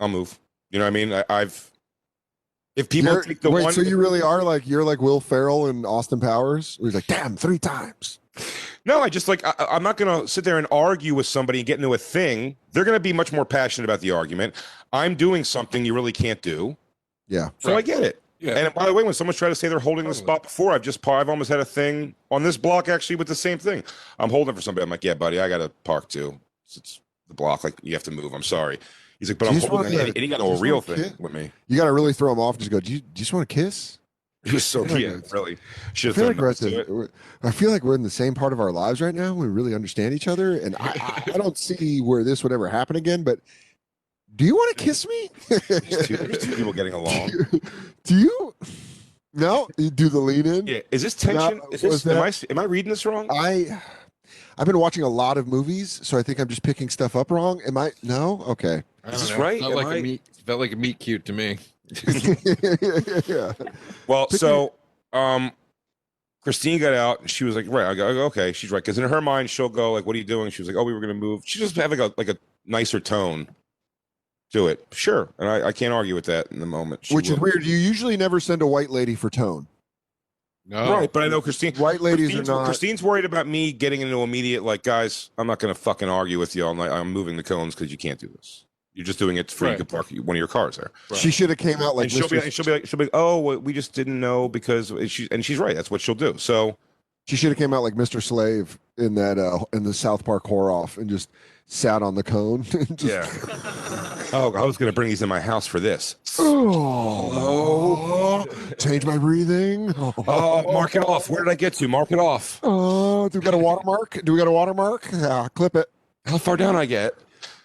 I'll 0.00 0.08
move. 0.08 0.36
You 0.70 0.80
know 0.80 0.84
what 0.84 0.88
I 0.88 0.90
mean? 0.90 1.12
I, 1.12 1.24
I've, 1.30 1.70
if 2.74 2.88
people 2.88 3.12
You're- 3.12 3.24
take 3.24 3.40
the 3.40 3.50
wait, 3.52 3.62
one, 3.62 3.72
so 3.72 3.80
you 3.80 3.96
really 3.96 4.20
are 4.20 4.42
like 4.42 4.66
you're 4.66 4.82
like 4.84 5.00
Will 5.00 5.20
Ferrell 5.20 5.66
and 5.66 5.86
Austin 5.86 6.18
Powers? 6.18 6.76
Where 6.80 6.88
he's 6.90 6.94
like, 6.96 7.06
"Damn, 7.06 7.36
three 7.36 7.58
times." 7.60 8.18
No, 8.86 9.02
I 9.02 9.10
just 9.10 9.28
like, 9.28 9.44
I, 9.44 9.52
I'm 9.70 9.82
not 9.82 9.96
going 9.98 10.22
to 10.22 10.26
sit 10.26 10.44
there 10.44 10.56
and 10.56 10.66
argue 10.70 11.14
with 11.14 11.26
somebody 11.26 11.58
and 11.58 11.66
get 11.66 11.76
into 11.78 11.92
a 11.92 11.98
thing. 11.98 12.56
They're 12.72 12.84
going 12.84 12.96
to 12.96 13.00
be 13.00 13.12
much 13.12 13.32
more 13.32 13.44
passionate 13.44 13.84
about 13.84 14.00
the 14.00 14.12
argument. 14.12 14.54
I'm 14.92 15.14
doing 15.16 15.44
something 15.44 15.84
you 15.84 15.92
really 15.92 16.12
can't 16.12 16.40
do. 16.40 16.76
Yeah, 17.28 17.48
So 17.58 17.76
I 17.76 17.82
get 17.82 18.02
it. 18.04 18.22
Yeah. 18.38 18.54
And 18.56 18.74
by 18.74 18.86
the 18.86 18.92
way, 18.94 19.02
when 19.02 19.12
someone's 19.14 19.36
trying 19.38 19.50
to 19.50 19.56
say 19.56 19.66
they're 19.68 19.78
holding 19.80 20.06
the 20.06 20.14
spot 20.14 20.44
before, 20.44 20.72
I've 20.72 20.82
just 20.82 21.02
par- 21.02 21.18
I've 21.18 21.28
almost 21.28 21.48
had 21.50 21.58
a 21.58 21.64
thing 21.64 22.14
on 22.30 22.42
this 22.44 22.56
block 22.56 22.88
actually 22.88 23.16
with 23.16 23.26
the 23.28 23.34
same 23.34 23.58
thing. 23.58 23.82
I'm 24.18 24.30
holding 24.30 24.54
for 24.54 24.60
somebody. 24.60 24.84
I'm 24.84 24.90
like, 24.90 25.02
yeah, 25.02 25.14
buddy, 25.14 25.40
I 25.40 25.48
got 25.48 25.58
to 25.58 25.70
park 25.84 26.08
too. 26.08 26.38
It's, 26.66 26.76
it's 26.76 27.00
the 27.28 27.34
block. 27.34 27.64
Like 27.64 27.74
you 27.82 27.94
have 27.94 28.02
to 28.04 28.10
move. 28.10 28.32
I'm 28.34 28.42
sorry. 28.42 28.78
He's 29.18 29.30
like, 29.30 29.38
but 29.38 29.46
Do 29.46 29.54
I'm 29.56 29.60
holding. 29.60 29.92
wanna- 29.94 30.04
it. 30.04 30.08
And 30.08 30.18
he 30.18 30.28
got 30.28 30.38
do 30.38 30.44
you 30.44 30.50
a 30.52 30.58
real 30.58 30.80
thing 30.82 30.96
kid? 30.96 31.14
with 31.18 31.32
me. 31.32 31.50
you 31.66 31.76
got 31.78 31.86
to 31.86 31.92
really 31.92 32.12
throw 32.12 32.30
him 32.30 32.38
off. 32.38 32.58
Just 32.58 32.70
go. 32.70 32.78
Do 32.78 32.92
you, 32.92 33.00
do 33.00 33.06
you 33.06 33.14
just 33.14 33.32
want 33.32 33.48
to 33.48 33.52
kiss? 33.54 33.98
He 34.46 34.52
was 34.52 34.64
so 34.64 34.84
I 34.84 34.86
feel 34.88 34.94
like 34.94 35.02
yeah, 35.02 35.08
it's- 35.10 35.32
really. 35.32 35.52
I 35.54 35.58
Should 35.92 36.14
feel 36.14 36.24
have 36.24 36.36
aggressive. 36.36 36.88
We're- 36.88 37.08
I 37.42 37.50
feel 37.50 37.70
like 37.70 37.82
we're 37.84 37.94
in 37.96 38.02
the 38.02 38.10
same 38.10 38.32
part 38.34 38.52
of 38.52 38.60
our 38.60 38.70
lives 38.72 39.00
right 39.00 39.14
now. 39.14 39.34
We 39.34 39.46
really 39.46 39.74
understand 39.74 40.14
each 40.14 40.28
other, 40.28 40.58
and 40.58 40.74
I, 40.76 41.22
I, 41.26 41.32
I 41.34 41.36
don't 41.38 41.58
see 41.68 42.00
where 42.00 42.22
this 42.24 42.42
would 42.42 42.52
ever 42.52 42.68
happen 42.68 42.96
again. 42.96 43.22
But 43.24 43.40
do 44.36 44.44
you 44.44 44.54
want 44.54 44.76
to 44.76 44.84
kiss 44.84 45.06
me? 45.06 45.30
There's 45.48 46.06
two, 46.06 46.16
there's 46.16 46.44
two 46.44 46.56
people 46.56 46.72
getting 46.72 46.92
along. 47.02 47.30
do 48.04 48.14
you? 48.18 48.54
No, 49.34 49.68
you 49.76 49.90
do 49.90 50.08
the 50.08 50.18
lean 50.18 50.46
in. 50.46 50.66
Yeah, 50.66 50.80
is 50.90 51.02
this 51.02 51.14
tension? 51.14 51.58
No, 51.58 51.68
is 51.72 51.82
was 51.82 52.02
this, 52.04 52.12
am 52.14 52.22
I 52.22 52.32
am 52.50 52.58
I 52.58 52.64
reading 52.64 52.88
this 52.90 53.04
wrong? 53.04 53.26
I 53.30 53.80
I've 54.58 54.66
been 54.66 54.78
watching 54.78 55.02
a 55.02 55.08
lot 55.08 55.36
of 55.36 55.46
movies, 55.46 56.00
so 56.02 56.16
I 56.16 56.22
think 56.22 56.38
I'm 56.40 56.48
just 56.48 56.62
picking 56.62 56.88
stuff 56.88 57.14
up 57.16 57.30
wrong. 57.30 57.60
Am 57.66 57.76
I? 57.76 57.90
No. 58.02 58.42
Okay. 58.48 58.82
I 59.04 59.10
Is 59.10 59.20
this 59.20 59.30
know. 59.30 59.38
right? 59.38 59.60
Felt 59.60 59.74
like 59.74 59.86
I- 59.88 59.96
a 59.96 60.02
meat. 60.02 60.22
Felt 60.46 60.60
like 60.60 60.72
a 60.72 60.76
meet 60.76 60.98
cute 61.00 61.24
to 61.26 61.32
me. 61.32 61.58
yeah. 63.26 63.52
Well, 64.06 64.28
so 64.30 64.72
um, 65.12 65.52
Christine 66.42 66.78
got 66.78 66.94
out 66.94 67.20
and 67.20 67.30
she 67.30 67.44
was 67.44 67.56
like, 67.56 67.66
right. 67.68 67.86
I 67.86 67.94
go, 67.94 68.06
okay, 68.26 68.52
she's 68.52 68.70
right. 68.70 68.82
Because 68.82 68.98
in 68.98 69.08
her 69.08 69.20
mind, 69.20 69.50
she'll 69.50 69.68
go 69.68 69.92
like, 69.92 70.06
"What 70.06 70.14
are 70.14 70.18
you 70.18 70.24
doing?" 70.24 70.50
She 70.50 70.62
was 70.62 70.68
like, 70.68 70.76
"Oh, 70.76 70.84
we 70.84 70.92
were 70.92 71.00
going 71.00 71.14
to 71.14 71.20
move." 71.20 71.42
She 71.44 71.58
just 71.58 71.76
have 71.76 71.90
like 71.90 72.00
a 72.00 72.12
like 72.16 72.28
a 72.28 72.36
nicer 72.64 73.00
tone 73.00 73.48
to 74.52 74.68
it. 74.68 74.86
Sure, 74.92 75.28
and 75.38 75.48
I, 75.48 75.68
I 75.68 75.72
can't 75.72 75.92
argue 75.92 76.14
with 76.14 76.26
that 76.26 76.50
in 76.52 76.60
the 76.60 76.66
moment. 76.66 77.04
She 77.04 77.14
Which 77.14 77.30
is 77.30 77.38
weird. 77.38 77.64
You 77.64 77.76
usually 77.76 78.16
never 78.16 78.40
send 78.40 78.62
a 78.62 78.66
white 78.66 78.90
lady 78.90 79.14
for 79.14 79.30
tone. 79.30 79.66
No. 80.68 80.92
right? 80.92 81.12
But 81.12 81.22
I 81.22 81.28
know 81.28 81.40
Christine. 81.40 81.74
White 81.76 82.00
ladies 82.00 82.28
Christine's, 82.28 82.48
are 82.48 82.56
not. 82.58 82.64
Christine's 82.64 83.02
worried 83.02 83.24
about 83.24 83.46
me 83.46 83.72
getting 83.72 84.00
into 84.00 84.22
immediate 84.22 84.64
like, 84.64 84.82
guys, 84.82 85.30
I'm 85.38 85.46
not 85.46 85.60
going 85.60 85.72
to 85.72 85.80
fucking 85.80 86.08
argue 86.08 86.38
with 86.38 86.56
you 86.56 86.66
all 86.66 86.74
night. 86.74 86.90
I'm 86.90 87.12
moving 87.12 87.36
the 87.36 87.44
cones 87.44 87.74
because 87.74 87.92
you 87.92 87.98
can't 87.98 88.18
do 88.18 88.28
this. 88.28 88.65
You're 88.96 89.04
just 89.04 89.18
doing 89.18 89.36
it 89.36 89.50
for 89.52 89.66
you 89.66 89.70
Right. 89.72 89.78
to 89.78 89.84
park 89.84 90.06
one 90.24 90.36
of 90.36 90.38
your 90.38 90.48
cars 90.48 90.78
there. 90.78 90.90
She 91.14 91.30
should 91.30 91.50
have 91.50 91.58
came 91.58 91.80
out 91.82 91.94
like 91.96 92.04
and 92.04 92.12
she'll 92.12 92.28
be, 92.28 92.38
and 92.38 92.50
she'll 92.52 92.64
be 92.64 92.72
like, 92.72 92.86
she'll 92.86 92.98
be 92.98 93.04
like, 93.04 93.10
oh, 93.14 93.38
well, 93.38 93.58
we 93.58 93.74
just 93.74 93.92
didn't 93.92 94.18
know 94.18 94.48
because 94.48 94.90
she, 95.08 95.28
and 95.30 95.44
she's 95.44 95.58
right. 95.58 95.76
That's 95.76 95.90
what 95.90 96.00
she'll 96.00 96.14
do. 96.14 96.34
So 96.38 96.78
She 97.26 97.36
should 97.36 97.50
have 97.50 97.58
came 97.58 97.74
out 97.74 97.82
like 97.82 97.94
Mr. 97.94 98.22
Slave 98.22 98.78
in 98.96 99.14
that 99.16 99.36
uh 99.38 99.58
in 99.74 99.84
the 99.84 99.92
South 99.92 100.24
Park 100.24 100.46
horror 100.46 100.70
off 100.72 100.96
and 100.96 101.10
just 101.10 101.28
sat 101.66 102.02
on 102.02 102.14
the 102.14 102.22
cone. 102.22 102.64
and 102.72 102.96
just, 102.96 103.04
yeah. 103.04 103.26
oh, 104.32 104.54
I 104.56 104.62
was 104.64 104.78
going 104.78 104.90
to 104.90 104.94
bring 104.94 105.08
these 105.10 105.20
in 105.20 105.28
my 105.28 105.40
house 105.40 105.66
for 105.66 105.78
this. 105.80 106.16
Oh, 106.38 108.46
change 108.78 109.04
my 109.04 109.18
breathing. 109.18 109.92
Oh, 110.28 110.72
mark 110.72 110.94
it 110.96 111.00
off. 111.00 111.28
Where 111.28 111.44
did 111.44 111.50
I 111.50 111.54
get 111.54 111.74
to? 111.74 111.88
Mark 111.88 112.12
it 112.12 112.18
off. 112.18 112.60
Oh, 112.62 113.28
do 113.28 113.40
we 113.40 113.44
got 113.44 113.52
a 113.54 113.58
watermark? 113.58 114.20
Do 114.24 114.32
we 114.32 114.38
got 114.38 114.48
a 114.48 114.52
watermark? 114.52 115.06
Yeah, 115.12 115.48
clip 115.54 115.76
it. 115.76 115.90
How 116.24 116.38
far 116.38 116.56
down 116.56 116.76
I 116.76 116.86
get? 116.86 117.14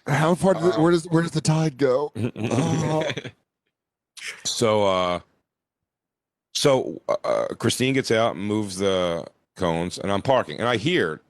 How 0.06 0.34
far? 0.34 0.54
Did 0.54 0.62
the, 0.64 0.80
where 0.80 0.90
does 0.90 1.04
where 1.08 1.22
does 1.22 1.30
the 1.32 1.40
tide 1.40 1.78
go? 1.78 2.12
Oh. 2.36 3.04
so, 4.44 4.84
uh, 4.84 5.20
so 6.54 7.00
uh, 7.08 7.16
uh, 7.24 7.48
Christine 7.54 7.94
gets 7.94 8.10
out 8.10 8.34
and 8.36 8.44
moves 8.44 8.78
the 8.78 9.24
cones, 9.56 9.98
and 9.98 10.10
I'm 10.10 10.22
parking, 10.22 10.58
and 10.58 10.68
I 10.68 10.76
hear 10.76 11.20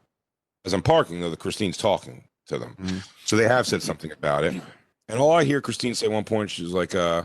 as 0.65 0.73
I'm 0.73 0.83
parking 0.83 1.21
though 1.21 1.31
that 1.31 1.39
Christine's 1.39 1.77
talking 1.77 2.25
to 2.47 2.59
them. 2.59 2.77
Mhm. 2.81 3.07
So 3.25 3.37
they 3.37 3.45
have 3.49 3.67
said 3.67 3.83
something 3.83 4.11
about 4.13 4.45
it, 4.45 4.55
and 5.09 5.19
all 5.21 5.33
I 5.33 5.45
hear 5.45 5.61
Christine 5.61 5.95
say 5.95 6.07
at 6.07 6.13
one 6.13 6.25
point, 6.25 6.51
she's 6.51 6.73
like, 6.73 6.95
uh, 6.95 7.25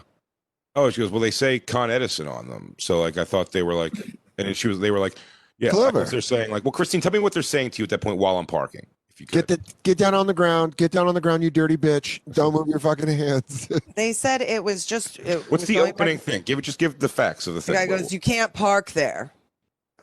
"Oh," 0.76 0.90
she 0.90 1.02
goes, 1.02 1.12
"Well, 1.12 1.22
they 1.22 1.32
say 1.32 1.60
Con 1.60 1.90
Edison 1.92 2.28
on 2.28 2.50
them." 2.50 2.76
So 2.78 3.00
like 3.02 3.18
I 3.18 3.24
thought 3.24 3.52
they 3.52 3.64
were 3.64 3.74
like, 3.74 3.94
and 4.38 4.56
she 4.56 4.68
was, 4.68 4.80
they 4.80 4.92
were 4.92 5.00
like, 5.00 5.16
"Yeah." 5.60 5.72
They're 6.12 6.22
saying 6.22 6.52
like, 6.52 6.66
"Well, 6.66 6.72
Christine, 6.74 7.00
tell 7.02 7.12
me 7.12 7.20
what 7.20 7.34
they're 7.34 7.42
saying 7.44 7.72
to 7.72 7.82
you 7.82 7.84
at 7.84 7.90
that 7.92 8.02
point 8.02 8.18
while 8.18 8.38
I'm 8.38 8.46
parking." 8.46 8.86
If 9.18 9.22
you 9.22 9.26
could. 9.26 9.48
Get 9.48 9.66
the 9.66 9.74
get 9.82 9.98
down 9.98 10.14
on 10.14 10.28
the 10.28 10.34
ground. 10.36 10.78
Get 10.78 10.92
down 10.92 11.08
on 11.08 11.16
the 11.16 11.22
ground, 11.22 11.42
you 11.42 11.50
dirty 11.50 11.76
bitch. 11.76 12.20
Don't 12.32 12.54
move 12.54 12.68
your 12.68 12.78
fucking 12.78 13.08
hands. 13.08 13.68
They 13.96 14.14
said 14.14 14.44
it 14.44 14.64
was 14.64 14.86
just. 14.86 15.18
It 15.18 15.40
What's 15.50 15.62
was 15.64 15.66
the 15.66 15.74
going 15.76 15.90
opening 15.90 16.18
back- 16.18 16.24
thing? 16.26 16.42
Give 16.44 16.60
it. 16.60 16.62
Just 16.62 16.78
give 16.78 17.00
the 17.00 17.10
facts 17.10 17.48
of 17.48 17.56
the 17.56 17.62
The 17.62 17.66
thing. 17.66 17.76
guy 17.76 17.88
goes, 17.88 18.14
"You 18.14 18.20
can't 18.20 18.54
park 18.54 18.92
there." 18.92 19.32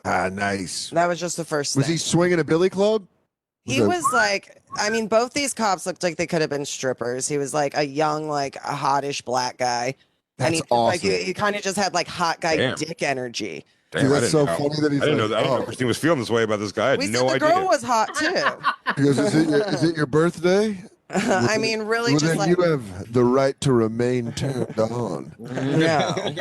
ah, 0.04 0.28
nice. 0.32 0.90
That 0.90 1.06
was 1.06 1.20
just 1.20 1.36
the 1.36 1.44
first 1.44 1.76
Was 1.76 1.86
thing. 1.86 1.92
he 1.94 1.98
swinging 1.98 2.40
a 2.40 2.44
billy 2.44 2.70
club? 2.70 3.06
He 3.64 3.78
it- 3.78 3.86
was 3.86 4.04
like, 4.12 4.60
I 4.76 4.90
mean, 4.90 5.06
both 5.06 5.32
these 5.32 5.54
cops 5.54 5.86
looked 5.86 6.02
like 6.02 6.16
they 6.16 6.26
could 6.26 6.40
have 6.40 6.50
been 6.50 6.64
strippers. 6.66 7.28
He 7.28 7.38
was 7.38 7.54
like 7.54 7.76
a 7.76 7.84
young, 7.86 8.28
like 8.28 8.56
a 8.56 8.74
hottish 8.74 9.24
black 9.24 9.58
guy. 9.58 9.94
That's 10.38 10.46
and 10.48 10.54
he, 10.56 10.62
awesome. 10.70 10.86
Like, 10.88 11.00
he, 11.00 11.22
he 11.24 11.32
kind 11.34 11.54
of 11.54 11.62
just 11.62 11.76
had 11.76 11.94
like 11.94 12.08
hot 12.08 12.40
guy 12.40 12.56
Damn. 12.56 12.74
dick 12.76 13.00
energy. 13.04 13.64
Damn, 13.94 14.02
Dude, 14.02 14.12
that's 14.12 14.30
so 14.32 14.44
know. 14.44 14.56
funny 14.56 14.80
that 14.80 14.90
he's 14.90 15.02
I 15.02 15.04
didn't 15.04 15.18
know 15.18 15.26
like, 15.26 15.30
that. 15.30 15.36
I 15.36 15.42
didn't 15.42 15.56
know 15.56 15.62
oh. 15.62 15.64
Christine 15.66 15.86
was 15.86 15.98
feeling 15.98 16.18
this 16.18 16.30
way 16.30 16.42
about 16.42 16.58
this 16.58 16.72
guy. 16.72 16.88
I 16.88 16.90
had 16.90 16.98
We 16.98 17.06
no 17.06 17.28
said 17.28 17.40
the 17.40 17.46
idea. 17.46 17.58
girl 17.58 17.66
was 17.68 17.82
hot 17.82 18.14
too. 18.16 18.44
He 18.96 19.02
goes, 19.04 19.18
is 19.20 19.34
it, 19.36 19.48
your, 19.48 19.68
is 19.68 19.84
it 19.84 19.96
your 19.96 20.06
birthday? 20.06 20.82
I 21.10 21.58
mean, 21.58 21.82
really, 21.82 22.12
well, 22.12 22.20
just 22.20 22.32
then 22.32 22.38
like 22.38 22.48
you 22.48 22.62
have 22.64 23.12
the 23.12 23.22
right 23.22 23.60
to 23.60 23.72
remain 23.72 24.32
turned 24.32 24.76
on. 24.78 25.32
no. 25.38 26.14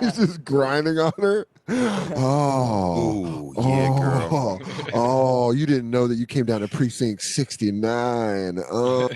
He's 0.00 0.16
just 0.16 0.44
grinding 0.44 0.98
on 0.98 1.12
her. 1.18 1.46
Oh. 1.68 3.52
Ooh, 3.58 3.62
yeah, 3.68 3.98
girl. 3.98 4.28
Oh, 4.30 4.58
oh, 4.94 5.50
you 5.52 5.66
didn't 5.66 5.90
know 5.90 6.06
that 6.06 6.14
you 6.16 6.26
came 6.26 6.44
down 6.46 6.60
to 6.60 6.68
precinct 6.68 7.22
69. 7.22 8.60
Oh. 8.70 9.08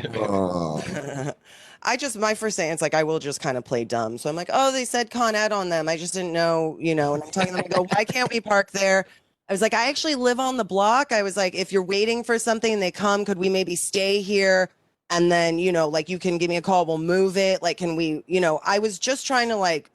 I 1.83 1.97
just 1.97 2.17
my 2.17 2.35
first 2.35 2.57
thing 2.57 2.71
it's 2.71 2.83
like 2.83 2.95
I 2.95 3.05
will 3.05 3.19
just 3.19 3.41
kind 3.41 3.57
of 3.57 3.65
play 3.65 3.85
dumb. 3.85 4.19
So 4.19 4.29
I'm 4.29 4.37
like, 4.37 4.51
oh, 4.53 4.73
they 4.73 4.85
said 4.85 5.11
Con 5.11 5.35
Ed 5.35 5.53
on 5.53 5.69
them. 5.69 5.89
I 5.89 5.97
just 5.97 6.15
didn't 6.15 6.33
know, 6.33 6.77
you 6.81 6.95
know. 6.95 7.15
And 7.15 7.23
I'm 7.23 7.31
telling 7.31 7.53
them, 7.53 7.63
I 7.65 7.69
go, 7.69 7.87
why 7.95 8.05
can't 8.05 8.31
we 8.31 8.41
park 8.41 8.71
there? 8.73 9.07
I 9.49 9.53
was 9.53 9.63
like, 9.63 9.75
I 9.75 9.89
actually 9.89 10.17
live 10.17 10.41
on 10.41 10.57
the 10.57 10.65
block. 10.65 11.13
I 11.13 11.23
was 11.23 11.37
like, 11.37 11.55
if 11.55 11.73
you're 11.73 11.83
waiting 11.83 12.25
for 12.25 12.39
something 12.39 12.73
and 12.73 12.83
they 12.83 12.91
come, 12.91 13.25
could 13.25 13.39
we 13.39 13.49
maybe 13.49 13.77
stay 13.77 14.21
here? 14.21 14.69
And 15.11 15.31
then, 15.31 15.61
you 15.61 15.71
know, 15.71 15.89
like 15.89 16.09
you 16.09 16.19
can 16.19 16.37
give 16.37 16.49
me 16.49 16.57
a 16.57 16.63
call, 16.63 16.85
we'll 16.85 16.99
move 16.99 17.37
it. 17.37 17.63
Like, 17.63 17.79
can 17.79 17.95
we, 17.95 18.25
you 18.27 18.41
know, 18.41 18.61
I 18.65 18.81
was 18.81 18.99
just 18.99 19.25
trying 19.25 19.49
to 19.51 19.57
like 19.57 19.91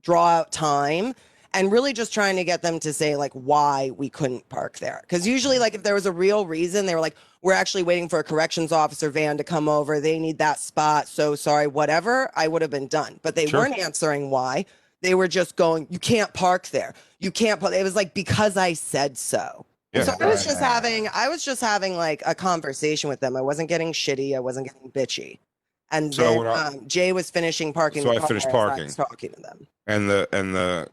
draw 0.00 0.28
out 0.28 0.52
time 0.52 1.14
and 1.54 1.72
really 1.72 1.92
just 1.92 2.12
trying 2.12 2.36
to 2.36 2.44
get 2.44 2.60
them 2.62 2.78
to 2.80 2.92
say 2.92 3.16
like 3.16 3.32
why 3.32 3.90
we 3.96 4.10
couldn't 4.10 4.48
park 4.48 4.78
there. 4.80 4.98
Because 5.02 5.26
usually, 5.26 5.58
like 5.58 5.74
if 5.74 5.82
there 5.82 5.94
was 5.94 6.04
a 6.06 6.12
real 6.12 6.46
reason, 6.46 6.84
they 6.86 6.94
were 6.94 7.00
like, 7.00 7.16
we're 7.42 7.52
actually 7.54 7.82
waiting 7.84 8.08
for 8.08 8.18
a 8.18 8.24
corrections 8.24 8.72
officer 8.72 9.08
van 9.10 9.36
to 9.38 9.44
come 9.44 9.68
over. 9.68 10.00
They 10.00 10.18
need 10.18 10.38
that 10.38 10.60
spot. 10.60 11.08
So 11.08 11.34
sorry, 11.34 11.66
whatever. 11.66 12.30
I 12.34 12.48
would 12.48 12.60
have 12.62 12.70
been 12.70 12.88
done. 12.88 13.20
But 13.22 13.34
they 13.36 13.46
Sure. 13.46 13.60
weren't 13.60 13.78
answering 13.78 14.30
why. 14.30 14.66
They 15.02 15.14
were 15.14 15.28
just 15.28 15.56
going, 15.56 15.86
you 15.90 15.98
can't 15.98 16.32
park 16.34 16.68
there. 16.68 16.94
You 17.20 17.30
can't 17.30 17.60
put 17.60 17.72
it 17.74 17.82
was 17.82 17.94
like 17.96 18.14
because 18.14 18.56
I 18.56 18.72
said 18.74 19.16
so. 19.16 19.64
Yeah. 19.92 20.02
so 20.04 20.12
I 20.20 20.26
was 20.26 20.44
just 20.44 20.58
having 20.58 21.08
I 21.14 21.28
was 21.28 21.44
just 21.44 21.60
having 21.60 21.96
like 21.96 22.22
a 22.26 22.34
conversation 22.34 23.08
with 23.08 23.20
them. 23.20 23.36
I 23.36 23.40
wasn't 23.42 23.68
getting 23.68 23.92
shitty. 23.92 24.34
I 24.34 24.40
wasn't 24.40 24.66
getting 24.66 24.90
bitchy. 24.90 25.38
And 25.92 26.12
So 26.12 26.22
then 26.22 26.46
I- 26.48 26.66
um, 26.68 26.88
Jay 26.88 27.12
was 27.12 27.30
finishing 27.30 27.72
parking. 27.72 28.02
So 28.02 28.12
the 28.12 28.20
I 28.22 28.26
finished 28.26 28.46
as 28.46 28.52
parking. 28.52 28.84
was 28.86 28.96
talking 28.96 29.30
to 29.34 29.40
them. 29.40 29.68
and 29.86 30.10
the 30.10 30.28
and 30.32 30.54
the 30.54 30.88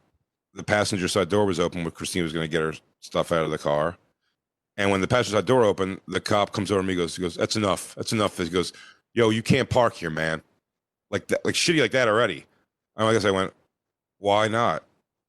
the 0.54 0.64
passenger 0.64 1.08
side 1.08 1.30
door 1.30 1.46
was 1.46 1.60
open 1.60 1.84
where 1.84 1.92
Christine 1.92 2.24
was 2.24 2.34
going 2.34 2.44
to 2.44 2.52
get 2.52 2.62
her 2.62 2.74
stuff 3.00 3.32
out 3.32 3.44
of 3.46 3.52
the 3.52 3.58
car. 3.58 3.98
And 4.78 4.90
when 4.92 5.02
the 5.02 5.08
passenger 5.08 5.38
side 5.38 5.46
door 5.46 5.64
opened, 5.64 6.02
the 6.08 6.20
cop 6.22 6.52
comes 6.54 6.72
over 6.72 6.82
to 6.82 6.88
me. 6.88 6.96
Goes, 6.96 7.16
he 7.16 7.22
goes, 7.22 7.36
"That's 7.36 7.56
enough. 7.56 7.94
That's 7.96 8.12
enough." 8.14 8.38
He 8.38 8.50
goes, 8.50 8.74
"Yo, 9.14 9.30
you 9.30 9.44
can't 9.44 9.70
park 9.70 9.94
here, 9.96 10.10
man. 10.10 10.42
Like 11.10 11.28
that, 11.28 11.44
like 11.46 11.56
shitty 11.56 11.82
like 11.82 11.92
that 11.92 12.08
already." 12.08 12.46
And 12.96 13.08
I 13.08 13.14
guess 13.14 13.26
I 13.26 13.32
went, 13.32 13.54
"Why 14.20 14.48
not?" 14.48 14.84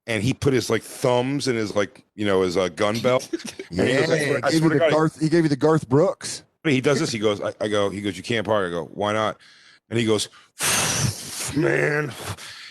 And 0.07 0.23
he 0.23 0.33
put 0.35 0.53
his 0.53 0.71
like 0.71 0.83
thumbs 0.83 1.49
in 1.49 1.57
his 1.57 1.75
like 1.77 2.05
you 2.15 2.25
know 2.25 2.43
his 2.43 2.57
uh, 2.57 2.69
gun 2.69 2.99
belt. 3.01 3.29
Yeah, 3.71 3.85
he 3.87 3.95
goes, 3.95 4.11
I 4.11 4.19
swear- 4.19 4.41
gave 4.51 4.63
you 4.63 4.69
the 4.69 4.79
Garth, 4.91 5.21
he 5.21 5.29
gave 5.31 5.43
you 5.45 5.49
the 5.49 5.57
Garth 5.57 5.89
Brooks. 5.89 6.43
he 6.63 6.83
does 6.83 7.01
this. 7.01 7.11
He 7.11 7.19
goes, 7.19 7.41
I, 7.41 7.55
I 7.59 7.69
go, 7.69 7.89
he 7.89 8.03
goes, 8.03 8.19
you 8.19 8.23
can't 8.23 8.45
park. 8.47 8.67
I 8.67 8.71
go, 8.71 8.85
why 8.93 9.15
not? 9.15 9.39
And 9.89 9.99
he 9.99 10.05
goes, 10.05 10.29
man, 11.57 12.13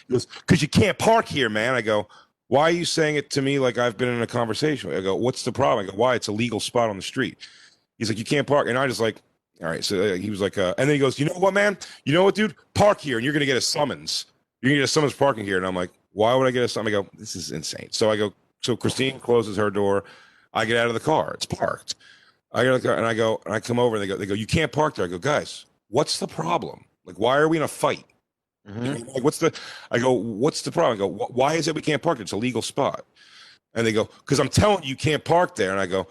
he 0.08 0.12
goes, 0.14 0.26
because 0.26 0.62
you 0.62 0.68
can't 0.68 0.98
park 0.98 1.28
here, 1.28 1.50
man. 1.50 1.74
I 1.74 1.82
go, 1.82 2.08
why 2.52 2.64
are 2.64 2.72
you 2.72 2.84
saying 2.84 3.16
it 3.16 3.30
to 3.30 3.42
me 3.42 3.60
like 3.60 3.78
I've 3.78 3.96
been 3.96 4.10
in 4.10 4.22
a 4.22 4.28
conversation? 4.28 4.94
I 4.94 5.00
go, 5.00 5.16
what's 5.16 5.44
the 5.44 5.54
problem? 5.54 5.88
I 5.88 5.90
go, 5.90 5.96
why? 5.96 6.16
It's 6.16 6.28
a 6.28 6.34
legal 6.34 6.60
spot 6.60 6.90
on 6.90 6.98
the 6.98 7.02
street. 7.02 7.38
He's 7.98 8.10
like, 8.10 8.18
you 8.18 8.26
can't 8.26 8.46
park. 8.46 8.68
And 8.68 8.78
I 8.78 8.86
just 8.88 9.00
like, 9.00 9.22
all 9.62 9.70
right. 9.70 9.86
So 9.86 10.02
uh, 10.02 10.16
he 10.16 10.30
was 10.30 10.42
like, 10.42 10.58
uh, 10.58 10.74
and 10.78 10.90
then 10.90 10.96
he 10.96 11.00
goes, 11.00 11.18
you 11.18 11.26
know 11.26 11.34
what, 11.36 11.54
man? 11.54 11.78
You 12.04 12.12
know 12.12 12.26
what, 12.26 12.36
dude? 12.36 12.54
Park 12.74 13.00
here 13.00 13.18
and 13.18 13.24
you're 13.24 13.32
going 13.32 13.40
to 13.40 13.46
get 13.46 13.56
a 13.56 13.62
summons. 13.62 14.26
You're 14.62 14.72
going 14.72 14.80
to 14.80 14.82
get 14.82 14.84
a 14.84 14.88
summons 14.90 15.14
parking 15.14 15.46
here. 15.46 15.56
And 15.56 15.66
I'm 15.66 15.78
like, 15.78 15.92
why 16.12 16.36
would 16.36 16.46
I 16.46 16.52
get 16.52 16.62
a 16.62 16.68
summons? 16.68 16.94
I 16.94 17.02
go, 17.02 17.08
this 17.18 17.38
is 17.38 17.54
insane. 17.54 17.88
So 17.92 18.12
I 18.12 18.18
go, 18.18 18.34
so 18.60 18.76
Christine 18.76 19.22
closes 19.22 19.56
her 19.56 19.72
door. 19.72 20.04
I 20.54 20.66
get 20.66 20.76
out 20.76 20.88
of 20.88 20.94
the 20.94 21.00
car. 21.00 21.32
It's 21.34 21.46
parked. 21.46 21.96
I 22.52 22.64
get 22.64 22.72
out 22.72 22.76
of 22.76 22.82
the 22.82 22.88
car 22.90 22.98
and 22.98 23.06
I 23.06 23.14
go, 23.14 23.42
and 23.46 23.56
I 23.56 23.62
come 23.62 23.80
over 23.80 23.96
and 23.96 24.04
they 24.04 24.08
go, 24.08 24.18
they 24.18 24.26
go, 24.26 24.34
you 24.34 24.46
can't 24.46 24.74
park 24.74 24.96
there. 24.96 25.06
I 25.06 25.08
go, 25.08 25.20
guys, 25.20 25.68
what's 25.88 26.20
the 26.20 26.28
problem? 26.28 26.84
Like, 27.06 27.18
why 27.18 27.38
are 27.38 27.48
we 27.48 27.56
in 27.56 27.64
a 27.64 27.70
fight? 27.70 28.04
Like, 28.65 29.24
what's 29.24 29.39
the? 29.39 29.58
I 29.89 30.00
go, 30.00 30.12
what's 30.12 30.62
the 30.62 30.71
problem? 30.71 30.95
I 30.95 31.00
go, 31.00 31.28
why 31.32 31.56
is 31.56 31.67
it 31.67 31.76
we 31.76 31.82
can't 31.82 32.02
park? 32.02 32.19
It's 32.19 32.32
a 32.32 32.38
legal 32.38 32.62
spot. 32.62 33.06
And 33.74 33.88
they 33.88 33.93
go, 33.93 34.06
because 34.19 34.39
I'm 34.39 34.50
telling 34.50 34.84
you, 34.84 34.89
you 34.89 34.95
can't 34.95 35.24
park 35.24 35.56
there. 35.56 35.71
And 35.71 35.80
I 35.80 35.86
go, 35.86 36.08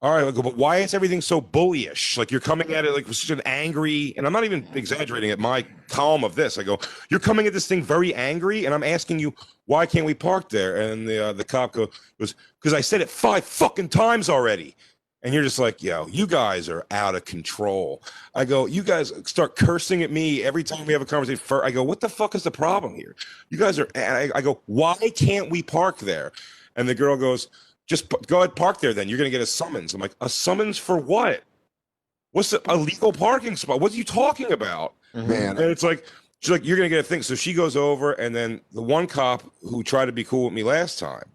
all 0.00 0.14
right. 0.14 0.26
I 0.26 0.30
go, 0.32 0.42
but 0.42 0.56
why 0.56 0.78
is 0.78 0.94
everything 0.94 1.20
so 1.20 1.40
bullyish? 1.40 2.16
Like 2.16 2.30
you're 2.30 2.40
coming 2.40 2.72
at 2.72 2.84
it 2.84 2.92
like 2.92 3.06
with 3.06 3.16
such 3.16 3.30
an 3.30 3.40
angry, 3.46 4.14
and 4.16 4.26
I'm 4.26 4.32
not 4.32 4.44
even 4.44 4.66
exaggerating 4.74 5.30
at 5.30 5.38
my 5.38 5.64
calm 5.88 6.24
of 6.24 6.34
this. 6.34 6.58
I 6.58 6.64
go, 6.64 6.78
you're 7.08 7.20
coming 7.20 7.46
at 7.46 7.52
this 7.52 7.68
thing 7.68 7.82
very 7.82 8.12
angry, 8.14 8.64
and 8.64 8.74
I'm 8.74 8.82
asking 8.82 9.20
you, 9.20 9.32
why 9.66 9.86
can't 9.86 10.04
we 10.04 10.14
park 10.14 10.48
there? 10.48 10.78
And 10.78 11.08
the 11.08 11.26
uh, 11.26 11.32
the 11.32 11.44
cop 11.44 11.72
go, 11.72 11.88
goes, 12.18 12.34
because 12.60 12.74
I 12.74 12.80
said 12.80 13.00
it 13.00 13.08
five 13.08 13.44
fucking 13.44 13.90
times 13.90 14.28
already. 14.28 14.74
And 15.22 15.32
you're 15.32 15.44
just 15.44 15.58
like, 15.58 15.82
yo, 15.82 16.06
you 16.08 16.26
guys 16.26 16.68
are 16.68 16.84
out 16.90 17.14
of 17.14 17.24
control. 17.24 18.02
I 18.34 18.44
go, 18.44 18.66
you 18.66 18.82
guys 18.82 19.12
start 19.24 19.54
cursing 19.54 20.02
at 20.02 20.10
me 20.10 20.42
every 20.42 20.64
time 20.64 20.84
we 20.84 20.92
have 20.92 21.02
a 21.02 21.06
conversation. 21.06 21.38
Fir- 21.38 21.64
I 21.64 21.70
go, 21.70 21.82
what 21.84 22.00
the 22.00 22.08
fuck 22.08 22.34
is 22.34 22.42
the 22.42 22.50
problem 22.50 22.94
here? 22.94 23.14
You 23.48 23.56
guys 23.56 23.78
are, 23.78 23.88
and 23.94 24.16
I, 24.16 24.30
I 24.34 24.40
go, 24.40 24.60
why 24.66 24.96
can't 25.14 25.48
we 25.48 25.62
park 25.62 25.98
there? 25.98 26.32
And 26.74 26.88
the 26.88 26.94
girl 26.94 27.16
goes, 27.16 27.48
just 27.86 28.10
p- 28.10 28.16
go 28.26 28.38
ahead, 28.38 28.56
park 28.56 28.80
there 28.80 28.92
then. 28.92 29.08
You're 29.08 29.18
going 29.18 29.30
to 29.30 29.30
get 29.30 29.40
a 29.40 29.46
summons. 29.46 29.94
I'm 29.94 30.00
like, 30.00 30.16
a 30.20 30.28
summons 30.28 30.76
for 30.76 30.96
what? 30.96 31.44
What's 32.32 32.50
the, 32.50 32.62
a 32.68 32.76
legal 32.76 33.12
parking 33.12 33.54
spot? 33.56 33.80
What 33.80 33.92
are 33.92 33.96
you 33.96 34.04
talking 34.04 34.50
about? 34.50 34.94
Mm-hmm. 35.14 35.28
Man, 35.28 35.50
And 35.50 35.70
it's 35.70 35.84
like, 35.84 36.04
she's 36.40 36.50
like, 36.50 36.64
you're 36.64 36.76
going 36.76 36.88
to 36.88 36.96
get 36.96 37.04
a 37.04 37.08
thing. 37.08 37.22
So 37.22 37.36
she 37.36 37.52
goes 37.52 37.76
over, 37.76 38.12
and 38.12 38.34
then 38.34 38.60
the 38.72 38.82
one 38.82 39.06
cop 39.06 39.44
who 39.60 39.84
tried 39.84 40.06
to 40.06 40.12
be 40.12 40.24
cool 40.24 40.46
with 40.46 40.54
me 40.54 40.64
last 40.64 40.98
time 40.98 41.28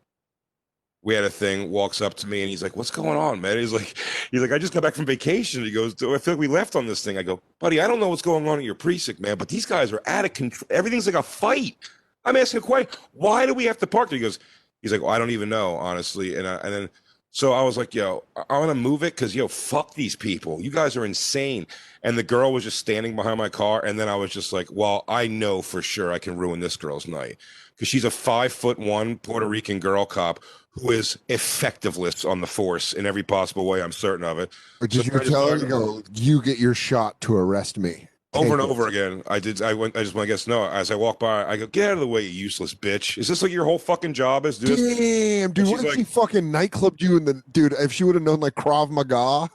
we 1.07 1.15
had 1.15 1.23
a 1.23 1.29
thing. 1.29 1.71
Walks 1.71 2.01
up 2.01 2.15
to 2.15 2.27
me 2.27 2.41
and 2.41 2.49
he's 2.49 2.61
like, 2.61 2.75
"What's 2.75 2.91
going 2.91 3.17
on, 3.17 3.39
man?" 3.39 3.57
He's 3.57 3.71
like, 3.71 3.97
"He's 4.29 4.41
like, 4.41 4.51
I 4.51 4.57
just 4.57 4.73
got 4.73 4.83
back 4.83 4.93
from 4.93 5.05
vacation." 5.05 5.63
He 5.63 5.71
goes, 5.71 5.93
"I 5.93 6.17
feel 6.17 6.33
like 6.33 6.37
we 6.37 6.47
left 6.47 6.75
on 6.75 6.85
this 6.85 7.01
thing." 7.01 7.17
I 7.17 7.23
go, 7.23 7.39
"Buddy, 7.59 7.79
I 7.79 7.87
don't 7.87 8.01
know 8.01 8.09
what's 8.09 8.21
going 8.21 8.45
on 8.45 8.59
at 8.59 8.65
your 8.65 8.75
precinct, 8.75 9.21
man, 9.21 9.37
but 9.37 9.47
these 9.47 9.65
guys 9.65 9.93
are 9.93 10.01
out 10.05 10.25
of 10.25 10.33
control. 10.33 10.67
Everything's 10.69 11.05
like 11.05 11.15
a 11.15 11.23
fight." 11.23 11.77
I'm 12.25 12.35
asking 12.35 12.57
a 12.57 12.61
question. 12.61 12.99
Why 13.13 13.45
do 13.45 13.53
we 13.53 13.63
have 13.63 13.77
to 13.77 13.87
park 13.87 14.09
there? 14.09 14.17
He 14.17 14.21
goes, 14.21 14.37
"He's 14.81 14.91
like, 14.91 15.01
well, 15.01 15.11
I 15.11 15.17
don't 15.17 15.29
even 15.29 15.47
know, 15.47 15.77
honestly." 15.77 16.35
And 16.35 16.45
I, 16.45 16.55
and 16.55 16.73
then 16.73 16.89
so 17.31 17.53
I 17.53 17.61
was 17.61 17.77
like, 17.77 17.95
"Yo, 17.95 18.25
I 18.49 18.57
want 18.57 18.71
to 18.71 18.75
move 18.75 19.01
it 19.01 19.15
because 19.15 19.33
yo, 19.33 19.47
fuck 19.47 19.93
these 19.93 20.17
people. 20.17 20.59
You 20.59 20.71
guys 20.71 20.97
are 20.97 21.05
insane." 21.05 21.67
And 22.03 22.17
the 22.17 22.23
girl 22.23 22.51
was 22.51 22.65
just 22.65 22.79
standing 22.79 23.15
behind 23.15 23.37
my 23.37 23.47
car, 23.47 23.81
and 23.85 23.97
then 23.97 24.09
I 24.09 24.17
was 24.17 24.31
just 24.31 24.51
like, 24.51 24.67
"Well, 24.73 25.05
I 25.07 25.27
know 25.27 25.61
for 25.61 25.81
sure 25.81 26.11
I 26.11 26.19
can 26.19 26.35
ruin 26.35 26.59
this 26.59 26.75
girl's 26.75 27.07
night." 27.07 27.37
Because 27.77 27.87
she's 27.87 28.03
a 28.03 28.11
five 28.11 28.51
foot 28.51 28.79
one 28.79 29.17
Puerto 29.17 29.47
Rican 29.47 29.79
girl 29.79 30.05
cop 30.05 30.39
who 30.71 30.91
is 30.91 31.17
effectiveless 31.29 32.27
on 32.27 32.41
the 32.41 32.47
force 32.47 32.93
in 32.93 33.05
every 33.05 33.23
possible 33.23 33.67
way. 33.67 33.81
I'm 33.81 33.91
certain 33.91 34.25
of 34.25 34.39
it. 34.39 34.51
Or 34.81 34.87
did 34.87 35.05
So 35.05 35.13
you 35.13 35.29
tell 35.29 35.49
her, 35.49 35.57
you 35.57 35.67
go, 35.67 36.01
you 36.13 36.41
get 36.41 36.57
your 36.57 36.73
shot 36.73 37.19
to 37.21 37.35
arrest 37.35 37.77
me? 37.77 38.07
Over 38.37 38.53
and 38.53 38.61
over 38.61 38.87
again, 38.87 39.23
I 39.27 39.39
did. 39.39 39.61
I 39.61 39.73
went. 39.73 39.95
I 39.97 40.03
just 40.03 40.15
want 40.15 40.27
to 40.27 40.33
guess 40.33 40.47
no. 40.47 40.65
As 40.69 40.91
I 40.91 40.95
walk 40.95 41.19
by, 41.19 41.45
I 41.45 41.57
go, 41.57 41.67
"Get 41.67 41.89
out 41.89 41.93
of 41.93 41.99
the 41.99 42.07
way, 42.07 42.21
you 42.21 42.29
useless 42.29 42.73
bitch!" 42.73 43.17
Is 43.17 43.27
this 43.27 43.41
like 43.41 43.51
your 43.51 43.65
whole 43.65 43.79
fucking 43.79 44.13
job? 44.13 44.45
Is 44.45 44.57
do 44.59 44.67
this? 44.67 44.97
Damn, 44.97 45.51
dude, 45.51 45.65
she's 45.65 45.71
what 45.71 45.79
if 45.81 45.85
like- 45.87 45.95
she 45.97 46.03
fucking 46.03 46.43
nightclubbed 46.51 47.01
you 47.01 47.17
in 47.17 47.25
the 47.25 47.41
dude? 47.51 47.73
If 47.73 47.91
she 47.91 48.03
would 48.03 48.15
have 48.15 48.23
known 48.23 48.39
like 48.39 48.55
Krav 48.55 48.89
Maga, 48.89 49.49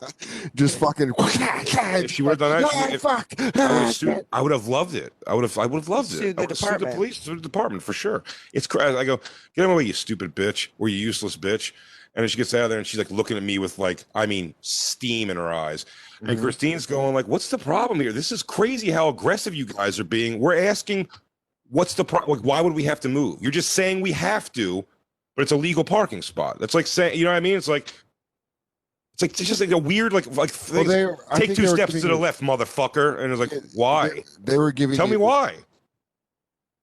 just 0.55 0.79
fucking. 0.79 1.13
If 1.95 2.11
she 2.11 2.23
would've 2.23 2.39
done 2.39 2.63
that, 2.63 2.71
she- 2.71 2.77
"Ah, 2.79 2.89
if- 2.93 3.03
fuck. 3.03 3.33
I 3.39 3.45
would 3.45 3.55
have 3.83 3.95
sued. 3.95 4.27
I 4.33 4.41
would 4.41 4.53
have 4.53 4.67
loved 4.69 4.95
it. 4.95 5.13
I 5.27 5.35
would 5.35 5.43
have. 5.45 5.57
I 5.59 5.67
would 5.67 5.79
have 5.79 5.89
loved 5.89 6.13
it. 6.13 6.17
Sued 6.17 6.37
the 6.37 6.41
I 6.41 6.43
would 6.43 6.51
have 6.51 6.59
sued 6.59 6.81
the 6.81 6.87
police, 6.87 7.17
sued 7.19 7.39
the 7.39 7.43
department 7.43 7.83
for 7.83 7.93
sure. 7.93 8.23
It's 8.53 8.67
crazy. 8.67 8.97
I 8.97 9.05
go, 9.05 9.19
get 9.55 9.63
out 9.63 9.65
of 9.65 9.71
my 9.71 9.77
way, 9.77 9.85
you 9.85 9.93
stupid 9.93 10.35
bitch, 10.35 10.69
or 10.79 10.89
you 10.89 10.97
useless 10.97 11.37
bitch. 11.37 11.73
And 12.15 12.23
then 12.23 12.29
she 12.29 12.37
gets 12.37 12.53
out 12.53 12.65
of 12.65 12.71
there 12.71 12.79
and 12.79 12.87
she's 12.87 12.99
like 12.99 13.11
looking 13.11 13.37
at 13.37 13.43
me 13.43 13.59
with 13.59 13.79
like, 13.79 14.05
I 14.15 14.27
mean, 14.27 14.55
steam 14.61 15.31
in 15.31 15.37
her 15.37 15.53
eyes. 15.53 15.87
And 16.21 16.39
Mhm. 16.39 16.43
Christine's 16.43 16.85
going 16.87 17.15
like, 17.15 17.27
"What's 17.27 17.49
the 17.49 17.59
problem 17.59 18.01
here? 18.01 18.13
This 18.13 18.31
is 18.31 18.43
crazy 18.43 18.91
how 18.91 19.09
aggressive 19.09 19.55
you 19.55 19.65
guys 19.65 19.99
are 19.99 20.05
being. 20.05 20.39
We're 20.39 20.57
asking, 20.57 21.09
what's 21.71 21.95
the 21.95 22.05
problem? 22.05 22.39
Like, 22.39 22.47
why 22.47 22.61
would 22.61 22.75
we 22.75 22.85
have 22.85 23.01
to 23.01 23.09
move? 23.09 23.41
You're 23.41 23.51
just 23.51 23.71
saying 23.71 24.03
we 24.03 24.13
have 24.13 24.53
to, 24.53 24.85
but 25.35 25.43
it's 25.43 25.53
a 25.53 25.57
legal 25.57 25.85
parking 25.85 26.21
spot. 26.23 26.59
That's 26.61 26.75
like 26.75 26.87
saying, 26.87 27.19
you 27.19 27.25
know 27.25 27.31
what 27.31 27.39
I 27.39 27.41
mean? 27.41 27.57
It's 27.57 27.67
like, 27.69 27.93
it's 29.15 29.23
like 29.23 29.31
it's 29.41 29.49
just 29.49 29.61
like 29.61 29.71
a 29.71 29.79
weird 29.79 30.13
like 30.13 30.27
like 30.37 30.53
Well, 30.73 30.85
they, 30.85 31.07
take 31.39 31.55
two 31.55 31.67
steps 31.67 31.93
to 31.93 32.09
the 32.09 32.15
left, 32.15 32.41
motherfucker. 32.43 33.19
And 33.21 33.33
it's 33.33 33.41
like, 33.41 33.53
why? 33.75 34.09
They, 34.11 34.25
they 34.53 34.59
were 34.59 34.73
giving. 34.73 34.97
Tell 34.97 35.07
me 35.07 35.17
why. 35.17 35.57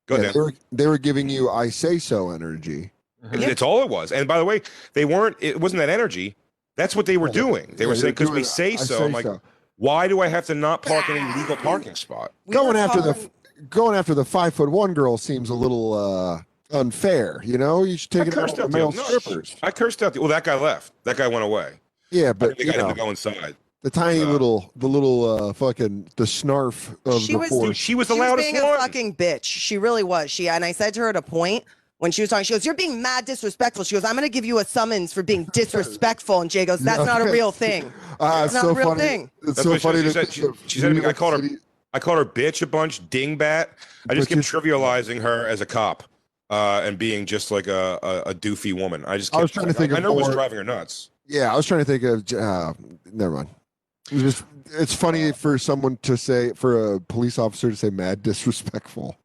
Go 0.07 0.15
yeah, 0.15 0.21
ahead. 0.21 0.33
they, 0.33 0.39
were, 0.39 0.53
they 0.71 0.87
were 0.87 0.97
giving 0.97 1.29
you 1.29 1.49
"I 1.49 1.69
say 1.69 1.99
so" 1.99 2.31
energy. 2.31 2.91
It- 3.33 3.41
It's 3.43 3.61
all 3.61 3.81
it 3.81 3.89
was. 3.89 4.11
And 4.11 4.27
by 4.27 4.37
the 4.37 4.45
way, 4.45 4.61
they 4.93 5.05
weren't. 5.05 5.35
It 5.39 5.59
wasn't 5.59 5.79
that 5.79 5.89
energy. 5.89 6.35
That's 6.75 6.95
what 6.95 7.05
they 7.05 7.17
were 7.17 7.29
doing. 7.29 7.73
They 7.77 7.83
Yeah, 7.83 7.89
were 7.89 7.95
saying 7.95 8.13
because 8.13 8.31
we 8.31 8.43
say 8.43 8.73
"I 8.73 8.75
so. 8.77 9.05
I'm 9.05 9.11
like, 9.11 9.25
so." 9.25 9.41
why 9.77 10.07
do 10.07 10.21
I 10.21 10.27
have 10.27 10.45
to 10.47 10.55
not 10.55 10.81
park 10.81 11.09
in 11.09 11.17
a 11.17 11.37
legal 11.37 11.55
parking 11.57 11.95
spot? 11.95 12.31
We 12.45 12.53
going 12.53 12.73
were 12.75 12.79
after 12.79 13.01
the 13.01 13.29
going 13.69 13.95
after 13.97 14.13
the 14.13 14.23
five 14.25 14.53
foot 14.53 14.69
one 14.71 14.93
girl 14.93 15.17
seems 15.17 15.49
a 15.49 15.53
little 15.53 15.93
uh 15.93 16.41
unfair. 16.71 17.41
You 17.43 17.57
know, 17.57 17.83
you 17.83 17.97
should 17.97 18.15
I 18.15 18.23
take 18.23 18.33
it 18.33 18.37
out 18.37 18.49
on 18.51 18.55
the 18.55 18.61
the 18.63 18.69
male 18.69 18.91
no, 18.93 19.03
strippers. 19.03 19.55
I 19.61 19.71
cursed 19.71 20.01
out. 20.03 20.13
The, 20.13 20.21
well, 20.21 20.29
that 20.29 20.43
guy 20.45 20.55
left. 20.55 20.93
That 21.03 21.17
guy 21.17 21.27
went 21.27 21.43
away. 21.43 21.79
Yeah, 22.11 22.31
but 22.33 22.57
think 22.57 22.59
they 22.59 22.65
you 22.65 22.71
got 22.71 22.81
him 22.89 22.95
to 22.95 23.01
go 23.01 23.09
inside. 23.09 23.55
the 23.81 23.89
tiny 23.89 24.21
uh, 24.21 24.25
little, 24.29 24.71
the 24.77 24.87
little 24.87 25.49
uh 25.49 25.53
fucking 25.53 26.09
the 26.15 26.23
snarf 26.23 26.95
of 27.05 27.21
She 27.21 27.33
the 27.33 27.39
was- 27.39 27.49
Dude, 27.49 27.59
force. 27.59 27.77
she 27.77 27.95
was 27.95 28.07
the 28.07 28.13
she 28.15 28.19
was 28.21 28.29
loudest 28.29 28.51
being 28.53 28.63
one. 28.63 28.75
a 28.75 28.77
fucking 28.77 29.15
bitch. 29.15 29.43
She 29.43 29.77
really 29.77 30.03
was. 30.03 30.31
She 30.31 30.47
and 30.49 30.63
I 30.63 30.71
said 30.71 30.93
to 30.95 31.01
her 31.01 31.09
at 31.09 31.15
a 31.17 31.21
point 31.21 31.65
when 31.99 32.11
she 32.11 32.21
was 32.21 32.29
talking, 32.29 32.43
she 32.45 32.53
goes, 32.53 32.65
"You're 32.65 32.73
being 32.75 33.01
mad 33.01 33.25
disrespectful." 33.25 33.83
She 33.85 33.95
goes, 33.95 34.03
"I'm 34.03 34.15
going 34.15 34.25
to 34.25 34.29
give 34.31 34.43
you 34.45 34.57
a 34.59 34.65
summons 34.65 35.13
for 35.13 35.21
being 35.23 35.43
disrespectful." 35.53 36.41
And 36.41 36.49
Jay 36.49 36.65
goes, 36.65 36.79
"That's 36.79 37.05
not 37.05 37.21
a 37.21 37.25
real 37.31 37.51
thing." 37.51 37.93
Ah, 38.21 38.43
It's 38.43 38.53
it's 38.53 38.53
not 38.55 38.63
so 38.63 38.69
a 38.71 38.73
real 38.73 38.87
funny. 38.89 38.99
thing. 38.99 39.31
It's 39.43 39.45
That's 39.53 39.63
so 39.63 39.69
what 39.69 39.79
she- 39.79 39.87
funny. 39.87 40.01
she 40.03 40.09
said- 40.09 40.27
the- 40.27 40.31
she- 40.33 40.47
she 40.67 40.79
said 40.81 40.89
to 40.89 40.93
me, 40.95 40.99
New 41.01 41.07
I 41.07 41.13
called 41.13 41.39
her- 41.41 41.47
York 41.47 41.61
I 41.93 41.99
called 41.99 42.17
her 42.17 42.25
bitch 42.25 42.61
a 42.61 42.67
bunch, 42.67 43.01
dingbat. 43.09 43.67
I 44.09 44.13
just 44.13 44.27
But 44.29 44.35
kept 44.35 44.47
trivializing 44.47 45.21
her 45.21 45.47
as 45.47 45.61
a 45.61 45.65
cop 45.65 46.03
uh, 46.49 46.81
and 46.83 46.97
being 46.97 47.25
just 47.25 47.49
like 47.49 47.67
a, 47.67 47.97
a, 48.03 48.31
a 48.31 48.33
doofy 48.35 48.73
woman. 48.73 49.05
I 49.05 49.17
just 49.17 49.33
I 49.33 49.41
was 49.41 49.51
trying 49.51 49.67
to 49.67 49.73
think 49.73 49.93
I, 49.93 49.97
of 49.97 50.03
know 50.03 50.11
it 50.11 50.17
was 50.17 50.27
driving 50.29 50.57
her 50.57 50.63
nuts. 50.65 51.11
Yeah, 51.27 51.51
I 51.53 51.55
was 51.55 51.65
trying 51.65 51.79
to 51.79 51.85
think 51.85 52.03
of. 52.03 52.37
Uh, 52.37 52.73
never 53.13 53.35
mind. 53.35 53.49
It's 54.11 54.21
just 54.21 54.43
it's 54.71 54.93
funny 54.93 55.31
for 55.31 55.57
someone 55.57 55.97
to 56.03 56.15
say 56.15 56.53
for 56.53 56.95
a 56.95 56.99
police 56.99 57.39
officer 57.39 57.69
to 57.69 57.75
say 57.75 57.89
mad 57.89 58.21
disrespectful. 58.23 59.15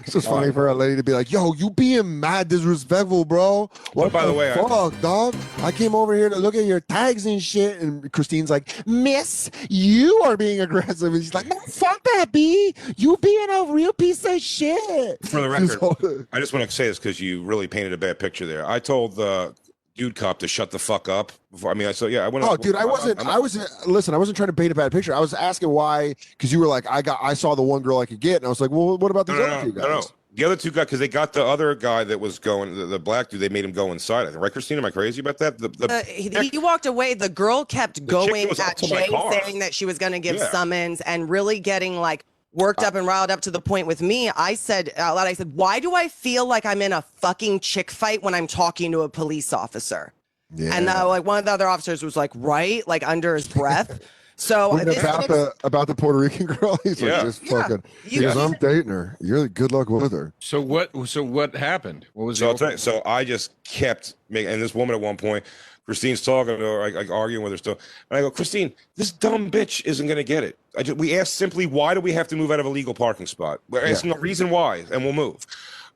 It's 0.00 0.12
just 0.12 0.28
funny 0.28 0.52
for 0.52 0.68
a 0.68 0.74
lady 0.74 0.94
to 0.96 1.02
be 1.02 1.12
like, 1.12 1.32
"Yo, 1.32 1.52
you 1.52 1.70
being 1.70 2.20
mad 2.20 2.48
disrespectful, 2.48 3.24
bro." 3.24 3.68
What 3.92 4.06
oh, 4.06 4.10
by 4.10 4.24
the 4.24 4.32
way, 4.32 4.52
I- 4.52 4.54
fuck, 4.54 5.00
dog? 5.00 5.34
I 5.58 5.72
came 5.72 5.94
over 5.94 6.14
here 6.14 6.28
to 6.28 6.36
look 6.36 6.54
at 6.54 6.64
your 6.64 6.80
tags 6.80 7.26
and 7.26 7.42
shit, 7.42 7.80
and 7.80 8.10
Christine's 8.12 8.50
like, 8.50 8.72
"Miss, 8.86 9.50
you 9.68 10.14
are 10.24 10.36
being 10.36 10.60
aggressive," 10.68 11.12
and 11.12 11.22
she's 11.22 11.34
like, 11.34 11.46
"Man, 11.46 11.58
fuck 11.66 12.00
that, 12.04 12.30
b. 12.32 12.72
You 12.96 13.16
being 13.16 13.50
a 13.50 13.64
real 13.72 13.92
piece 13.92 14.24
of 14.24 14.40
shit." 14.40 15.18
For 15.26 15.40
the 15.40 15.48
record, 16.00 16.28
I 16.32 16.38
just 16.38 16.52
want 16.52 16.68
to 16.68 16.74
say 16.74 16.86
this 16.86 16.98
because 16.98 17.20
you 17.20 17.42
really 17.42 17.66
painted 17.66 17.92
a 17.92 17.98
bad 17.98 18.18
picture 18.20 18.46
there. 18.46 18.68
I 18.68 18.78
told 18.78 19.16
the 19.16 19.54
dude 19.98 20.14
cop 20.14 20.38
to 20.38 20.48
shut 20.48 20.70
the 20.70 20.78
fuck 20.78 21.08
up. 21.08 21.32
Before, 21.50 21.70
I 21.70 21.74
mean, 21.74 21.88
I 21.88 21.92
said, 21.92 22.10
yeah, 22.12 22.24
I 22.24 22.28
went. 22.28 22.46
Oh, 22.46 22.56
dude, 22.56 22.74
I 22.76 22.86
wasn't. 22.86 23.18
I'm- 23.18 23.28
I 23.28 23.38
was. 23.38 23.54
Listen, 23.86 24.14
I 24.14 24.16
wasn't 24.16 24.36
trying 24.36 24.46
to 24.48 24.52
paint 24.54 24.72
a 24.72 24.74
bad 24.74 24.92
picture. 24.92 25.14
I 25.14 25.20
was 25.20 25.34
asking 25.34 25.68
why, 25.68 26.14
because 26.30 26.50
you 26.52 26.58
were 26.60 26.66
like, 26.66 26.86
I 26.90 27.02
got, 27.02 27.18
I 27.22 27.34
saw 27.34 27.54
the 27.54 27.62
one 27.62 27.82
girl 27.82 27.98
I 27.98 28.06
could 28.06 28.20
get, 28.20 28.36
and 28.36 28.46
I 28.46 28.48
was 28.48 28.60
like, 28.60 28.70
well, 28.70 28.96
what 28.96 29.10
about 29.10 29.28
No, 29.28 29.34
these 29.34 29.40
no, 29.40 29.46
other 29.52 29.56
no, 29.66 29.70
two 29.72 29.78
guys? 29.78 29.84
no. 29.88 30.02
The 30.34 30.44
other 30.44 30.56
two 30.56 30.70
guys, 30.70 30.84
because 30.84 31.00
they 31.00 31.08
got 31.08 31.32
the 31.32 31.44
other 31.44 31.74
guy 31.74 32.04
that 32.04 32.20
was 32.20 32.38
going, 32.38 32.76
the, 32.76 32.86
the 32.86 32.98
black 32.98 33.28
dude, 33.28 33.40
they 33.40 33.48
made 33.48 33.64
him 33.64 33.72
go 33.72 33.90
inside. 33.90 34.22
I 34.26 34.30
think, 34.30 34.40
right, 34.40 34.52
Christina? 34.52 34.80
Am 34.80 34.84
I 34.84 34.90
crazy 34.90 35.20
about 35.20 35.38
that? 35.38 35.58
The, 35.58 35.68
the, 35.68 35.92
Uh, 35.92 36.04
he, 36.04 36.28
he 36.50 36.58
walked 36.58 36.86
away. 36.86 37.14
The 37.14 37.28
girl 37.30 37.64
kept 37.64 37.96
chick 37.96 38.06
going 38.06 38.48
at 38.50 38.76
Jay, 38.78 39.08
saying 39.42 39.58
that 39.60 39.74
she 39.74 39.84
was 39.84 39.98
going 39.98 40.12
to 40.12 40.20
give 40.20 40.36
Yeah. 40.36 40.50
summons 40.50 41.00
and 41.00 41.28
really 41.28 41.58
getting 41.58 41.96
like 41.98 42.24
worked 42.52 42.82
up 42.82 42.94
and 42.94 43.06
riled 43.06 43.30
up 43.30 43.40
to 43.42 43.50
the 43.50 43.60
point 43.60 43.86
with 43.86 44.00
me. 44.02 44.30
I 44.30 44.54
said 44.54 44.92
out 44.96 45.16
loud, 45.16 45.26
I 45.26 45.32
said, 45.34 45.54
"Why 45.54 45.80
do 45.80 45.94
I 45.94 46.08
feel 46.08 46.46
like 46.46 46.64
I'm 46.66 46.82
in 46.82 46.92
a 46.92 47.02
fucking 47.16 47.60
chick 47.60 47.90
fight 47.90 48.22
when 48.22 48.34
I'm 48.34 48.46
talking 48.46 48.92
to 48.92 49.02
a 49.02 49.08
police 49.08 49.52
officer?" 49.52 50.12
Yeah. 50.54 50.74
And 50.74 50.88
uh, 50.88 51.06
like 51.08 51.24
one 51.24 51.38
of 51.38 51.44
the 51.44 51.50
other 51.52 51.66
officers 51.68 52.02
was 52.02 52.16
like, 52.16 52.30
"Right," 52.34 52.86
like 52.88 53.06
under 53.06 53.34
his 53.34 53.48
breath. 53.48 54.00
So 54.40 54.68
What 54.68 54.84
this- 54.84 55.00
about 55.00 55.26
the 55.26 55.52
about 55.64 55.88
the 55.88 55.96
Puerto 55.96 56.16
Rican 56.16 56.46
girl? 56.60 56.78
He's 56.84 57.00
Yeah. 57.00 57.14
like, 57.14 57.22
just 57.22 57.42
Yeah. 57.42 57.60
fucking. 57.60 57.82
He 58.04 58.16
You- 58.16 58.22
goes, 58.22 58.36
I'm 58.36 58.52
dating 58.60 58.88
her. 58.92 59.16
You're 59.20 59.48
good 59.48 59.72
luck 59.72 59.90
with 59.90 60.12
her. 60.12 60.32
So 60.38 60.60
what? 60.60 60.92
So 61.08 61.24
what 61.24 61.56
happened? 61.56 62.06
What 62.12 62.26
was 62.26 62.38
So 62.38 62.44
the 62.44 62.50
I'll 62.52 62.56
tell 62.56 62.70
you, 62.70 62.76
so 62.76 63.02
I 63.04 63.24
just 63.24 63.50
kept 63.64 64.14
making, 64.30 64.52
and 64.52 64.62
this 64.62 64.76
woman 64.76 64.94
at 64.94 65.00
one 65.00 65.16
point, 65.16 65.44
Christine's 65.88 66.22
talking 66.22 66.58
to 66.58 66.62
her, 66.62 66.80
like, 66.80 66.92
like 66.92 67.10
arguing 67.10 67.42
with 67.42 67.50
her 67.52 67.56
still, 67.56 67.78
and 68.10 68.18
I 68.18 68.20
go, 68.20 68.30
Christine, 68.30 68.74
this 68.96 69.10
dumb 69.10 69.50
bitch 69.50 69.82
isn't 69.86 70.06
gonna 70.06 70.22
get 70.22 70.44
it. 70.44 70.58
I 70.76 70.82
just, 70.82 70.98
we 70.98 71.18
asked 71.18 71.36
simply, 71.36 71.64
why 71.64 71.94
do 71.94 72.00
we 72.02 72.12
have 72.12 72.28
to 72.28 72.36
move 72.36 72.50
out 72.50 72.60
of 72.60 72.66
a 72.66 72.68
legal 72.68 72.92
parking 72.92 73.24
spot? 73.24 73.60
We're 73.70 73.82
Yeah. 73.86 73.92
asking 73.92 74.12
a 74.12 74.18
reason 74.18 74.50
why, 74.50 74.84
and 74.92 75.02
we'll 75.02 75.14
move. 75.14 75.46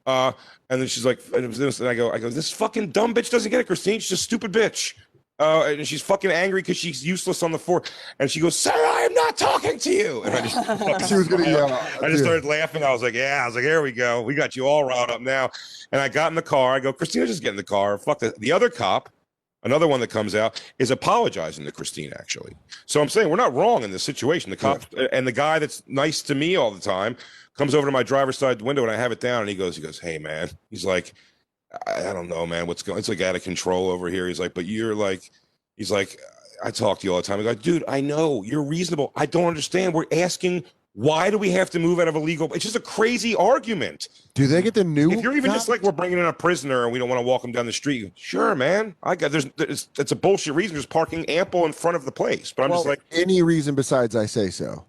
Uh, 0.07 0.33
and 0.71 0.81
then 0.81 0.89
she's 0.89 1.05
like, 1.05 1.21
and, 1.35 1.45
it 1.45 1.47
was 1.61 1.79
and 1.79 1.89
I 1.91 1.95
go, 1.95 2.11
I 2.11 2.19
go, 2.19 2.31
this 2.31 2.51
fucking 2.51 2.93
dumb 2.93 3.13
bitch 3.13 3.31
doesn't 3.31 3.51
get 3.51 3.61
it, 3.61 3.67
Christine. 3.67 4.01
She's 4.01 4.13
a 4.13 4.17
stupid 4.17 4.51
bitch. 4.51 4.95
Uh, 5.39 5.65
and 5.67 5.87
she's 5.89 6.01
fucking 6.03 6.31
angry 6.31 6.63
because 6.63 6.77
she's 6.77 7.05
useless 7.05 7.43
on 7.43 7.51
the 7.53 7.59
floor. 7.59 7.83
And 8.19 8.31
she 8.31 8.39
goes, 8.41 8.57
Sarah, 8.57 8.77
I 8.79 9.01
am 9.03 9.13
not 9.15 9.37
talking 9.37 9.79
to 9.79 9.91
you. 9.91 10.23
And 10.23 10.35
I 10.35 10.41
just, 10.47 11.09
She 11.09 11.15
was 11.17 11.29
gonna 11.29 11.45
smiled. 11.45 11.71
yell. 11.71 11.89
I 12.03 12.09
just 12.09 12.23
started 12.23 12.45
laughing. 12.45 12.83
I 12.85 12.93
was 12.93 13.03
like, 13.03 13.15
yeah. 13.15 13.41
I 13.43 13.47
was 13.47 13.55
like, 13.57 13.65
here 13.65 13.83
we 13.83 13.93
go. 13.93 14.23
We 14.23 14.35
got 14.35 14.55
you 14.57 14.67
all 14.67 14.85
riled 14.85 15.11
up 15.11 15.21
now. 15.21 15.51
And 15.91 16.01
I 16.01 16.09
got 16.09 16.31
in 16.31 16.37
the 16.37 16.43
car. 16.43 16.75
I 16.75 16.81
go, 16.81 16.93
Christina, 16.93 17.27
just 17.27 17.43
get 17.43 17.51
in 17.51 17.57
the 17.57 17.63
car. 17.65 17.99
Fuck 17.99 18.21
that. 18.21 18.39
The 18.39 18.53
other 18.53 18.71
cop, 18.71 19.09
another 19.62 19.87
one 19.88 20.01
that 20.01 20.09
comes 20.09 20.35
out, 20.35 20.62
is 20.79 20.90
apologizing 20.90 21.64
to 21.64 21.72
Christine, 21.72 22.12
actually. 22.14 22.55
So 22.87 23.01
I'm 23.01 23.09
saying 23.09 23.29
we're 23.29 23.37
not 23.37 23.55
wrong 23.55 23.83
in 23.83 23.90
this 23.90 24.03
situation. 24.03 24.51
The 24.51 24.57
cop 24.57 24.83
and 25.12 25.27
the 25.27 25.33
guy 25.33 25.59
that's 25.59 25.83
nice 25.87 26.22
to 26.22 26.35
me 26.35 26.57
all 26.57 26.70
the 26.70 26.81
time 26.81 27.16
comes 27.57 27.75
over 27.75 27.87
to 27.87 27.92
my 27.92 28.03
driver's 28.03 28.38
side 28.38 28.62
window 28.62 28.83
and 28.83 28.90
I 28.90 28.96
have 28.96 29.12
it 29.12 29.20
down 29.20 29.40
and 29.40 29.48
he 29.48 29.55
goes, 29.55 29.77
he 29.77 29.83
goes, 29.83 29.98
hey, 29.98 30.18
man. 30.18 30.51
He's 30.70 30.85
like, 30.85 31.12
I, 31.87 32.11
I 32.11 32.12
don't 32.12 32.29
know, 32.29 32.46
man. 32.46 32.66
What's 32.66 32.83
going 32.83 32.98
It's 32.98 33.09
like 33.09 33.20
out 33.20 33.37
of 33.37 33.42
control 33.42 33.90
over 33.90 34.09
here. 34.09 34.27
He's 34.29 34.40
like, 34.40 34.55
but 34.55 34.64
you're 34.64 34.94
like, 34.94 35.31
he's 35.77 35.90
like, 35.90 36.18
I 36.64 36.70
talk 36.70 37.01
to 37.01 37.07
you 37.07 37.12
all 37.12 37.20
the 37.20 37.27
time. 37.27 37.40
I 37.40 37.42
go, 37.42 37.55
dude, 37.55 37.85
I 37.88 38.01
know 38.01 38.42
you're 38.42 38.62
reasonable. 38.62 39.12
I 39.16 39.27
don't 39.27 39.46
understand. 39.46 39.94
We're 39.94 40.07
asking, 40.12 40.64
why 40.95 41.31
do 41.31 41.39
we 41.39 41.51
have 41.51 41.71
to 41.71 41.79
move 41.79 42.01
out 42.01 42.09
of 42.09 42.15
a 42.15 42.19
legal? 42.19 42.53
It's 42.53 42.65
just 42.65 42.77
a 42.77 42.81
crazy 42.81 43.35
argument. 43.35 44.09
Do 44.35 44.47
they 44.47 44.61
get 44.61 44.75
the 44.75 44.85
new? 44.85 45.11
If 45.11 45.23
you're 45.23 45.37
even 45.37 45.51
just 45.53 45.69
like 45.69 45.83
we're 45.83 45.93
bringing 45.93 46.19
in 46.19 46.25
a 46.27 46.33
prisoner 46.33 46.85
and 46.85 46.93
we 46.93 46.99
don't 46.99 47.09
want 47.09 47.19
to 47.21 47.27
walk 47.27 47.45
him 47.45 47.53
down 47.53 47.65
the 47.67 47.73
street, 47.73 48.13
sure, 48.15 48.55
man. 48.55 48.95
I 49.03 49.17
got 49.17 49.33
there's 49.33 49.47
it's, 49.59 49.89
it's 49.99 50.13
a 50.13 50.17
bullshit 50.17 50.55
reason. 50.55 50.75
There's 50.75 50.87
parking 50.87 51.25
ample 51.27 51.65
in 51.65 51.73
front 51.73 51.97
of 51.97 52.05
the 52.05 52.13
place, 52.13 52.53
but 52.53 52.65
I'm 52.65 52.71
just 52.71 52.87
like, 52.87 53.01
any 53.11 53.43
reason 53.43 53.75
besides 53.75 54.15
I 54.15 54.27
say 54.27 54.51
so. 54.51 54.85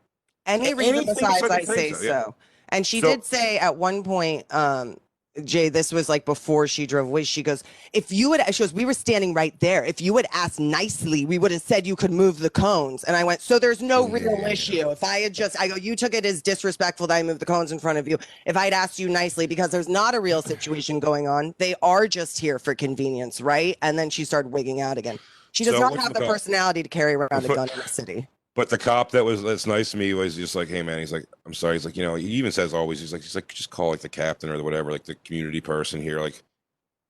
any 0.45 0.73
reason 0.73 1.05
besides 1.05 1.41
besides 1.41 1.69
I 1.69 1.73
say 1.73 1.91
say 1.91 1.93
so, 1.93 2.03
yeah. 2.03 2.23
so. 2.23 2.35
And 2.69 2.85
she 2.87 2.99
So- 2.99 3.07
did 3.07 3.23
say 3.23 3.57
at 3.59 3.77
one 3.77 4.03
point, 4.03 4.45
um, 4.53 4.97
Jay, 5.43 5.69
this 5.69 5.91
was 5.91 6.09
like 6.09 6.25
before 6.25 6.67
she 6.67 6.85
drove 6.85 7.07
away. 7.07 7.23
She 7.23 7.41
goes, 7.41 7.63
if 7.91 8.11
you 8.11 8.29
would, 8.29 8.41
she 8.53 8.61
goes, 8.61 8.71
we 8.71 8.85
were 8.85 8.93
standing 8.93 9.33
right 9.33 9.59
there. 9.59 9.83
If 9.83 9.99
you 9.99 10.13
would 10.13 10.27
asked 10.31 10.59
nicely, 10.59 11.25
we 11.25 11.39
would 11.39 11.51
have 11.51 11.63
said 11.63 11.87
you 11.87 11.95
could 11.95 12.11
move 12.11 12.37
the 12.37 12.51
cones. 12.51 13.03
And 13.03 13.15
I 13.15 13.23
went, 13.23 13.41
so 13.41 13.57
there's 13.57 13.81
no 13.81 14.07
real 14.07 14.45
issue. 14.45 14.91
If 14.91 15.03
I 15.03 15.19
had 15.19 15.33
just, 15.33 15.59
I 15.59 15.67
go, 15.67 15.75
you 15.75 15.95
took 15.95 16.13
it 16.13 16.23
as 16.23 16.43
disrespectful 16.43 17.07
that 17.07 17.15
I 17.15 17.23
moved 17.23 17.39
the 17.39 17.47
cones 17.47 17.71
in 17.71 17.79
front 17.79 17.97
of 17.97 18.07
you. 18.07 18.19
If 18.45 18.55
I'd 18.55 18.73
asked 18.73 18.99
you 18.99 19.09
nicely, 19.09 19.47
because 19.47 19.71
there's 19.71 19.89
not 19.89 20.13
a 20.13 20.19
real 20.19 20.43
situation 20.43 20.99
going 20.99 21.27
on, 21.27 21.55
they 21.57 21.73
are 21.81 22.07
just 22.07 22.37
here 22.37 22.59
for 22.59 22.75
convenience, 22.75 23.41
right? 23.41 23.75
And 23.81 23.97
then 23.97 24.11
she 24.11 24.25
started 24.25 24.51
wigging 24.51 24.81
out 24.81 24.99
again. 24.99 25.17
She 25.51 25.63
does 25.63 25.75
So 25.75 25.79
not 25.79 25.97
have 25.97 26.13
the 26.13 26.19
the 26.19 26.27
personality 26.27 26.83
to 26.83 26.89
carry 26.89 27.15
around 27.15 27.45
a 27.45 27.47
gun 27.47 27.69
in 27.69 27.77
the 27.79 27.87
city. 27.87 28.27
But 28.55 28.69
the 28.69 28.77
cop 28.77 29.11
that 29.11 29.25
was 29.25 29.41
that's 29.43 29.65
nice 29.67 29.91
to 29.91 29.97
me 29.97 30.13
was 30.13 30.35
just 30.35 30.55
like, 30.55 30.67
hey 30.67 30.83
man, 30.83 30.99
he's 30.99 31.11
like, 31.13 31.25
I'm 31.45 31.53
sorry. 31.53 31.75
He's 31.75 31.85
like, 31.85 31.97
you 31.97 32.03
know, 32.03 32.15
he 32.15 32.27
even 32.27 32.51
says 32.51 32.73
always, 32.73 32.99
he's 32.99 33.13
like, 33.13 33.23
he's 33.23 33.35
like, 33.35 33.47
just 33.47 33.69
call 33.69 33.89
like 33.89 34.01
the 34.01 34.09
captain 34.09 34.49
or 34.49 34.61
whatever, 34.63 34.91
like 34.91 35.05
the 35.05 35.15
community 35.15 35.61
person 35.61 36.01
here, 36.01 36.19
like. 36.19 36.43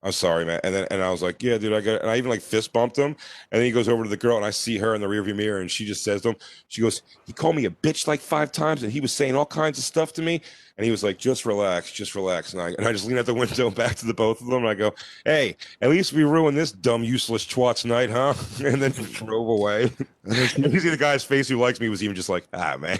I'm 0.06 0.12
sorry, 0.12 0.44
man. 0.44 0.60
And 0.66 0.76
then 0.76 0.86
and 0.92 1.02
I 1.02 1.10
was 1.12 1.22
like, 1.22 1.42
yeah, 1.42 1.58
dude, 1.58 1.72
I 1.72 1.80
got. 1.80 2.02
And 2.02 2.12
I 2.12 2.18
even 2.18 2.30
like 2.30 2.42
fist 2.42 2.74
bumped 2.74 2.98
him. 2.98 3.16
And 3.52 3.60
then 3.60 3.64
he 3.64 3.72
goes 3.72 3.88
over 3.88 4.04
to 4.04 4.10
the 4.10 4.18
girl, 4.18 4.36
and 4.36 4.46
I 4.46 4.50
see 4.50 4.78
her 4.78 4.94
in 4.96 5.00
the 5.00 5.08
rearview 5.08 5.34
mirror, 5.34 5.62
and 5.62 5.72
she 5.72 5.86
just 5.86 6.04
says 6.04 6.24
to 6.24 6.32
him, 6.32 6.36
she 6.68 6.82
goes, 6.82 7.04
he 7.26 7.32
called 7.32 7.56
me 7.56 7.64
a 7.64 7.70
bitch 7.70 8.06
like 8.06 8.20
five 8.20 8.52
times, 8.52 8.84
and 8.84 8.92
he 8.92 9.00
was 9.00 9.14
saying 9.14 9.34
all 9.34 9.46
kinds 9.46 9.78
of 9.78 9.86
stuff 9.86 10.12
to 10.14 10.22
me. 10.22 10.42
And 10.76 10.84
he 10.86 10.90
was 10.90 11.04
like, 11.04 11.20
just 11.20 11.46
relax, 11.46 11.92
just 11.92 12.16
relax. 12.16 12.54
And 12.54 12.62
I 12.62 12.70
and 12.70 12.88
I 12.88 12.92
just 12.94 13.06
lean 13.06 13.20
out 13.20 13.28
the 13.28 13.34
window 13.36 13.70
back 13.82 13.96
to 13.98 14.08
the 14.08 14.14
both 14.14 14.42
of 14.42 14.48
them, 14.48 14.58
and 14.64 14.68
I 14.70 14.74
go, 14.74 14.94
hey, 15.24 15.56
at 15.82 15.90
least 15.92 16.14
we 16.14 16.24
ruined 16.24 16.58
this 16.58 16.72
dumb, 16.72 17.04
useless 17.04 17.46
twat's 17.46 17.86
night, 17.86 18.10
huh? 18.10 18.34
And 18.64 18.82
then 18.82 18.92
he 18.92 19.04
drove 19.14 19.48
away. 19.48 19.84
And 20.24 20.34
then 20.34 20.48
she- 20.48 20.64
And 20.64 20.74
you 20.74 20.80
see 20.80 20.90
the 20.90 20.98
guy's 20.98 21.24
face 21.24 21.48
who 21.48 21.58
likes 21.58 21.80
me 21.80 21.90
was 21.90 22.02
even 22.04 22.16
just 22.16 22.30
like, 22.30 22.46
ah, 22.54 22.76
man. 22.80 22.98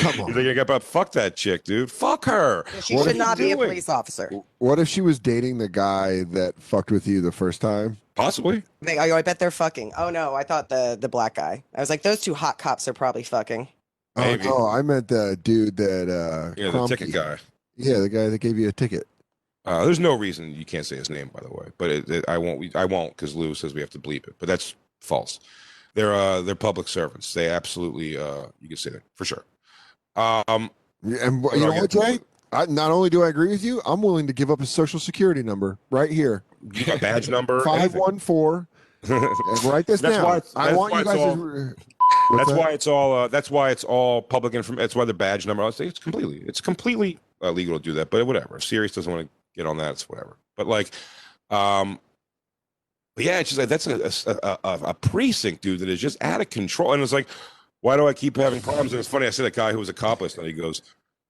Come 0.00 0.20
on. 0.20 0.26
He's 0.28 0.36
like, 0.36 0.56
yeah, 0.56 0.64
but 0.64 0.82
fuck 0.82 1.12
that 1.12 1.36
chick, 1.36 1.62
dude. 1.62 1.92
Fuck 1.92 2.24
her. 2.24 2.64
She 2.82 2.96
What 2.96 3.06
should 3.06 3.16
not 3.16 3.38
you 3.38 3.44
be 3.46 3.52
a 3.52 3.56
police 3.56 3.88
officer. 3.88 4.28
what 4.58 4.80
if 4.80 4.88
she 4.88 5.00
was 5.00 5.20
dating 5.20 5.58
the 5.58 5.68
guy 5.68 6.24
that 6.24 6.60
fucked 6.60 6.90
with 6.90 7.06
you 7.06 7.20
the 7.20 7.30
first 7.32 7.60
time? 7.60 7.98
Possibly. 8.16 8.62
They, 8.80 8.98
I, 8.98 9.16
I 9.18 9.22
bet 9.22 9.38
they're 9.38 9.50
fucking. 9.52 9.92
Oh 9.96 10.10
no, 10.10 10.34
I 10.34 10.42
thought 10.42 10.68
the 10.68 10.98
the 11.00 11.08
black 11.08 11.34
guy. 11.36 11.62
I 11.74 11.80
was 11.80 11.88
like, 11.88 12.02
those 12.02 12.20
two 12.20 12.34
hot 12.34 12.58
cops 12.58 12.86
are 12.88 12.92
probably 12.92 13.22
fucking. 13.22 13.68
Maybe. 14.16 14.46
Oh, 14.46 14.58
no, 14.58 14.66
I 14.68 14.82
meant 14.82 15.08
the 15.08 15.38
dude 15.42 15.76
that 15.78 16.08
uh 16.08 16.54
Yeah, 16.60 16.70
the 16.70 16.86
ticket 16.86 17.12
guy. 17.12 17.38
Yeah, 17.76 17.98
the 18.00 18.08
guy 18.08 18.28
that 18.28 18.38
gave 18.38 18.58
you 18.58 18.68
a 18.68 18.72
ticket. 18.72 19.06
Uh, 19.64 19.84
there's 19.84 20.00
no 20.00 20.16
reason 20.18 20.52
you 20.54 20.64
can't 20.64 20.84
say 20.84 20.96
his 20.96 21.08
name, 21.08 21.30
by 21.32 21.40
the 21.40 21.48
way. 21.48 21.68
But 21.78 21.90
it, 21.90 22.08
it, 22.10 22.24
I 22.28 22.36
won't. 22.36 22.74
I 22.74 22.84
won't 22.84 23.16
because 23.16 23.34
Lou 23.34 23.54
says 23.54 23.74
we 23.74 23.80
have 23.80 23.90
to 23.90 23.98
bleep 23.98 24.26
it. 24.26 24.34
But 24.38 24.48
that's 24.48 24.74
false. 25.00 25.38
They're 25.94 26.12
uh, 26.12 26.42
they're 26.42 26.54
public 26.54 26.88
servants. 26.88 27.32
They 27.32 27.48
absolutely 27.48 28.16
uh, 28.18 28.46
you 28.60 28.68
can 28.68 28.76
say 28.76 28.90
that 28.90 29.02
for 29.14 29.24
sure. 29.24 29.44
Um, 30.16 30.70
And 31.02 31.42
you 31.44 31.60
know 31.60 31.72
what, 31.72 31.90
Jay? 31.90 32.18
I, 32.52 32.66
not 32.66 32.90
only 32.90 33.08
do 33.08 33.22
I 33.22 33.28
agree 33.28 33.48
with 33.48 33.64
you, 33.64 33.80
I'm 33.86 34.02
willing 34.02 34.26
to 34.26 34.34
give 34.34 34.50
up 34.50 34.60
his 34.60 34.68
social 34.68 35.00
security 35.00 35.42
number 35.42 35.78
right 35.90 36.10
here. 36.10 36.42
you 36.74 36.84
got 36.84 37.00
badge 37.00 37.30
number. 37.30 37.60
five 37.60 37.94
one 37.94 38.18
four. 38.18 38.68
anything. 39.04 39.22
one 39.22 39.34
four. 39.36 39.52
And 39.54 39.64
write 39.64 39.86
this 39.86 40.00
That's 40.02 40.16
down. 40.16 40.24
why 40.24 40.40
I 40.54 40.74
want 40.74 40.92
you 40.94 41.04
guys 41.04 41.16
all- 41.18 41.36
to. 41.36 41.74
What's 42.28 42.46
That's 42.46 42.50
that? 42.50 42.58
why 42.58 42.70
it's 42.72 42.86
all. 42.86 43.14
Uh, 43.14 43.28
that's 43.28 43.50
why 43.50 43.70
it's 43.70 43.84
all 43.84 44.22
public 44.22 44.54
information. 44.54 44.80
That's 44.80 44.94
why 44.94 45.04
the 45.04 45.14
badge 45.14 45.46
number. 45.46 45.62
I'll 45.62 45.72
say 45.72 45.86
it's 45.86 45.98
completely. 45.98 46.42
It's 46.46 46.60
completely 46.60 47.18
uh, 47.42 47.50
legal 47.50 47.78
to 47.78 47.82
do 47.82 47.92
that. 47.94 48.10
But 48.10 48.26
whatever. 48.26 48.56
If 48.56 48.64
Sirius 48.64 48.92
doesn't 48.92 49.12
want 49.12 49.26
to 49.26 49.30
get 49.54 49.66
on 49.66 49.76
that, 49.78 49.92
it's 49.92 50.08
whatever. 50.08 50.36
But 50.56 50.66
like, 50.66 50.90
um, 51.50 52.00
but 53.14 53.24
yeah, 53.24 53.40
it's 53.40 53.50
just 53.50 53.58
like 53.58 53.68
that's 53.68 53.86
a, 53.86 54.30
a, 54.42 54.58
a, 54.64 54.78
a 54.84 54.94
precinct, 54.94 55.62
dude, 55.62 55.80
that 55.80 55.88
is 55.88 56.00
just 56.00 56.22
out 56.22 56.40
of 56.40 56.48
control. 56.48 56.92
And 56.94 57.02
it's 57.02 57.12
like, 57.12 57.26
why 57.80 57.96
do 57.96 58.06
I 58.08 58.14
keep 58.14 58.36
having 58.36 58.62
problems? 58.62 58.92
And 58.92 59.00
it's 59.00 59.08
funny. 59.08 59.26
I 59.26 59.30
said 59.30 59.44
that 59.44 59.54
guy 59.54 59.72
who 59.72 59.78
was 59.78 59.88
a 59.88 59.94
cop 59.94 60.20
last 60.20 60.38
night. 60.38 60.46
He 60.46 60.52
goes, 60.52 60.80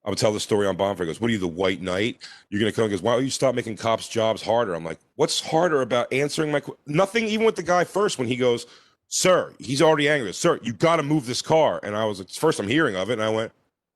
"I'm 0.05 0.11
gonna 0.11 0.15
tell 0.15 0.31
the 0.31 0.39
story 0.39 0.67
on 0.67 0.77
Bonfire." 0.77 1.05
He 1.05 1.09
goes, 1.09 1.19
"What 1.19 1.29
are 1.29 1.33
you, 1.33 1.39
the 1.39 1.47
White 1.47 1.81
Knight? 1.81 2.19
You're 2.49 2.59
gonna 2.59 2.71
come?" 2.71 2.85
He 2.85 2.91
goes, 2.91 3.01
"Why 3.01 3.15
don't 3.15 3.23
you 3.23 3.29
stop 3.29 3.55
making 3.55 3.77
cops' 3.77 4.07
jobs 4.07 4.41
harder?" 4.41 4.73
I'm 4.73 4.85
like, 4.85 4.99
"What's 5.15 5.41
harder 5.41 5.81
about 5.81 6.13
answering 6.13 6.51
my 6.51 6.61
qu-" 6.61 6.77
nothing?" 6.85 7.27
Even 7.27 7.45
with 7.45 7.55
the 7.55 7.63
guy 7.63 7.83
first 7.83 8.19
when 8.19 8.27
he 8.27 8.35
goes, 8.37 8.67
"Sir," 9.13 9.53
he's 9.59 9.79
already 9.79 10.09
angry. 10.09 10.33
"Sir, 10.33 10.59
you 10.63 10.73
got 10.73 10.95
to 10.95 11.03
move 11.03 11.27
this 11.27 11.43
car." 11.43 11.79
And 11.83 11.95
I 11.95 12.03
was 12.05 12.17
like, 12.17 12.29
first 12.31 12.59
I'm 12.59 12.67
hearing 12.67 12.95
of 12.95 13.11
it, 13.11 13.13
and 13.13 13.21
I 13.21 13.29
went, 13.29 13.51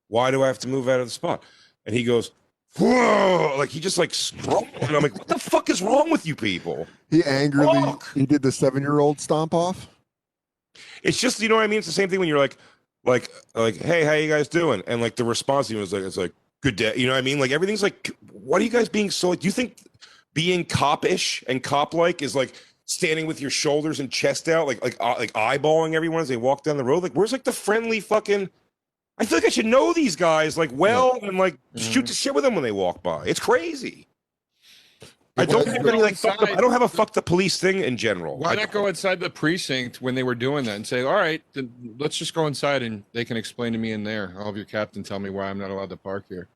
"Why 0.10 0.30
do 0.30 0.44
I 0.44 0.48
have 0.48 0.60
to 0.60 0.68
move 0.68 0.88
out 0.88 1.00
of 1.00 1.08
the 1.08 1.12
spot?" 1.12 1.42
And 1.88 1.96
he 1.96 2.04
goes, 2.04 2.30
"Whoa!" 2.78 3.56
Like 3.58 3.70
he 3.70 3.80
just 3.80 3.98
like 3.98 4.14
strong. 4.14 4.70
And 4.80 4.96
I'm 4.96 5.02
like, 5.02 5.18
"What 5.18 5.28
the 5.28 5.40
fuck 5.40 5.72
is 5.72 5.82
wrong 5.82 6.12
with 6.12 6.28
you 6.28 6.36
people?" 6.36 6.86
He 7.10 7.24
angrily 7.24 7.82
Fuck. 7.82 8.14
he 8.14 8.28
did 8.28 8.44
the 8.44 8.52
seven 8.52 8.84
year 8.84 9.00
old 9.00 9.20
stomp 9.20 9.56
off. 9.56 9.90
It's 11.02 11.20
just 11.20 11.42
you 11.42 11.50
know 11.50 11.56
what 11.56 11.64
I 11.64 11.68
mean. 11.68 11.80
It's 11.80 11.88
the 11.88 11.94
same 11.94 12.10
thing 12.10 12.20
when 12.20 12.28
you're 12.28 12.38
like, 12.38 12.56
like, 13.04 13.28
like, 13.56 13.78
hey, 13.78 14.04
how 14.04 14.14
you 14.14 14.30
guys 14.30 14.48
doing? 14.48 14.84
And 14.86 15.02
like 15.02 15.16
the 15.16 15.24
response 15.24 15.72
is 15.72 15.94
like, 15.94 16.04
it's 16.04 16.18
like, 16.18 16.34
good 16.62 16.76
day. 16.76 16.94
You 16.96 17.08
know 17.08 17.14
what 17.14 17.20
I 17.20 17.22
mean? 17.22 17.40
Like 17.40 17.50
everything's 17.50 17.82
like, 17.82 18.12
what 18.32 18.62
are 18.62 18.64
you 18.66 18.70
guys 18.70 18.88
being 18.88 19.10
so? 19.10 19.34
Do 19.34 19.48
you 19.48 19.52
think 19.52 19.78
being 20.36 20.64
copish 20.64 21.44
and 21.48 21.64
cop 21.64 21.96
like 21.96 22.22
is 22.22 22.36
like 22.36 22.54
standing 22.88 23.28
with 23.28 23.40
your 23.40 23.52
shoulders 23.52 24.00
and 24.00 24.12
chest 24.12 24.50
out, 24.50 24.66
like 24.66 24.84
like 24.84 24.98
uh, 25.00 25.16
like 25.20 25.32
eyeballing 25.34 25.94
everyone 25.94 26.22
as 26.22 26.28
they 26.28 26.38
walk 26.38 26.64
down 26.64 26.78
the 26.78 26.84
road? 26.84 27.04
Like 27.04 27.14
where's 27.14 27.32
like 27.32 27.44
the 27.44 27.52
friendly 27.52 28.00
fucking? 28.00 28.50
I 29.20 29.26
feel 29.26 29.38
like 29.38 29.46
I 29.46 29.50
should 29.50 29.66
know 29.66 29.94
these 29.94 30.16
guys 30.16 30.58
like 30.58 30.72
well 30.74 31.20
and 31.22 31.38
like 31.38 31.60
shoot 31.76 32.08
the 32.08 32.14
shit 32.14 32.34
with 32.34 32.44
them 32.44 32.56
when 32.56 32.64
they 32.64 32.72
walk 32.72 33.04
by. 33.04 33.26
It's 33.26 33.40
crazy. 33.40 34.08
I 35.40 35.46
don't 35.46 35.68
have 35.68 35.86
any 35.86 36.02
like 36.02 36.18
the, 36.18 36.32
I 36.58 36.60
don't 36.60 36.72
have 36.72 36.82
a 36.82 36.88
fuck 36.88 37.14
the 37.14 37.22
police 37.22 37.60
thing 37.60 37.80
in 37.82 37.96
general. 37.96 38.38
Why 38.38 38.56
not 38.56 38.72
go 38.72 38.88
inside 38.88 39.20
the 39.20 39.30
precinct 39.30 40.02
when 40.02 40.16
they 40.16 40.24
were 40.24 40.34
doing 40.34 40.66
that 40.66 40.76
and 40.76 40.88
say, 40.88 41.04
"All 41.04 41.14
right, 41.14 41.44
then 41.54 41.96
let's 42.00 42.18
just 42.18 42.34
go 42.34 42.48
inside 42.48 42.82
and 42.82 43.04
they 43.14 43.24
can 43.24 43.38
explain 43.38 43.72
to 43.74 43.80
me 43.80 43.92
in 43.92 44.04
there. 44.04 44.34
I'll 44.38 44.46
have 44.46 44.56
your 44.56 44.66
captain 44.66 45.04
tell 45.04 45.20
me 45.20 45.30
why 45.30 45.50
I'm 45.50 45.60
not 45.60 45.70
allowed 45.70 45.90
to 45.92 45.98
park 45.98 46.26
here." 46.28 46.48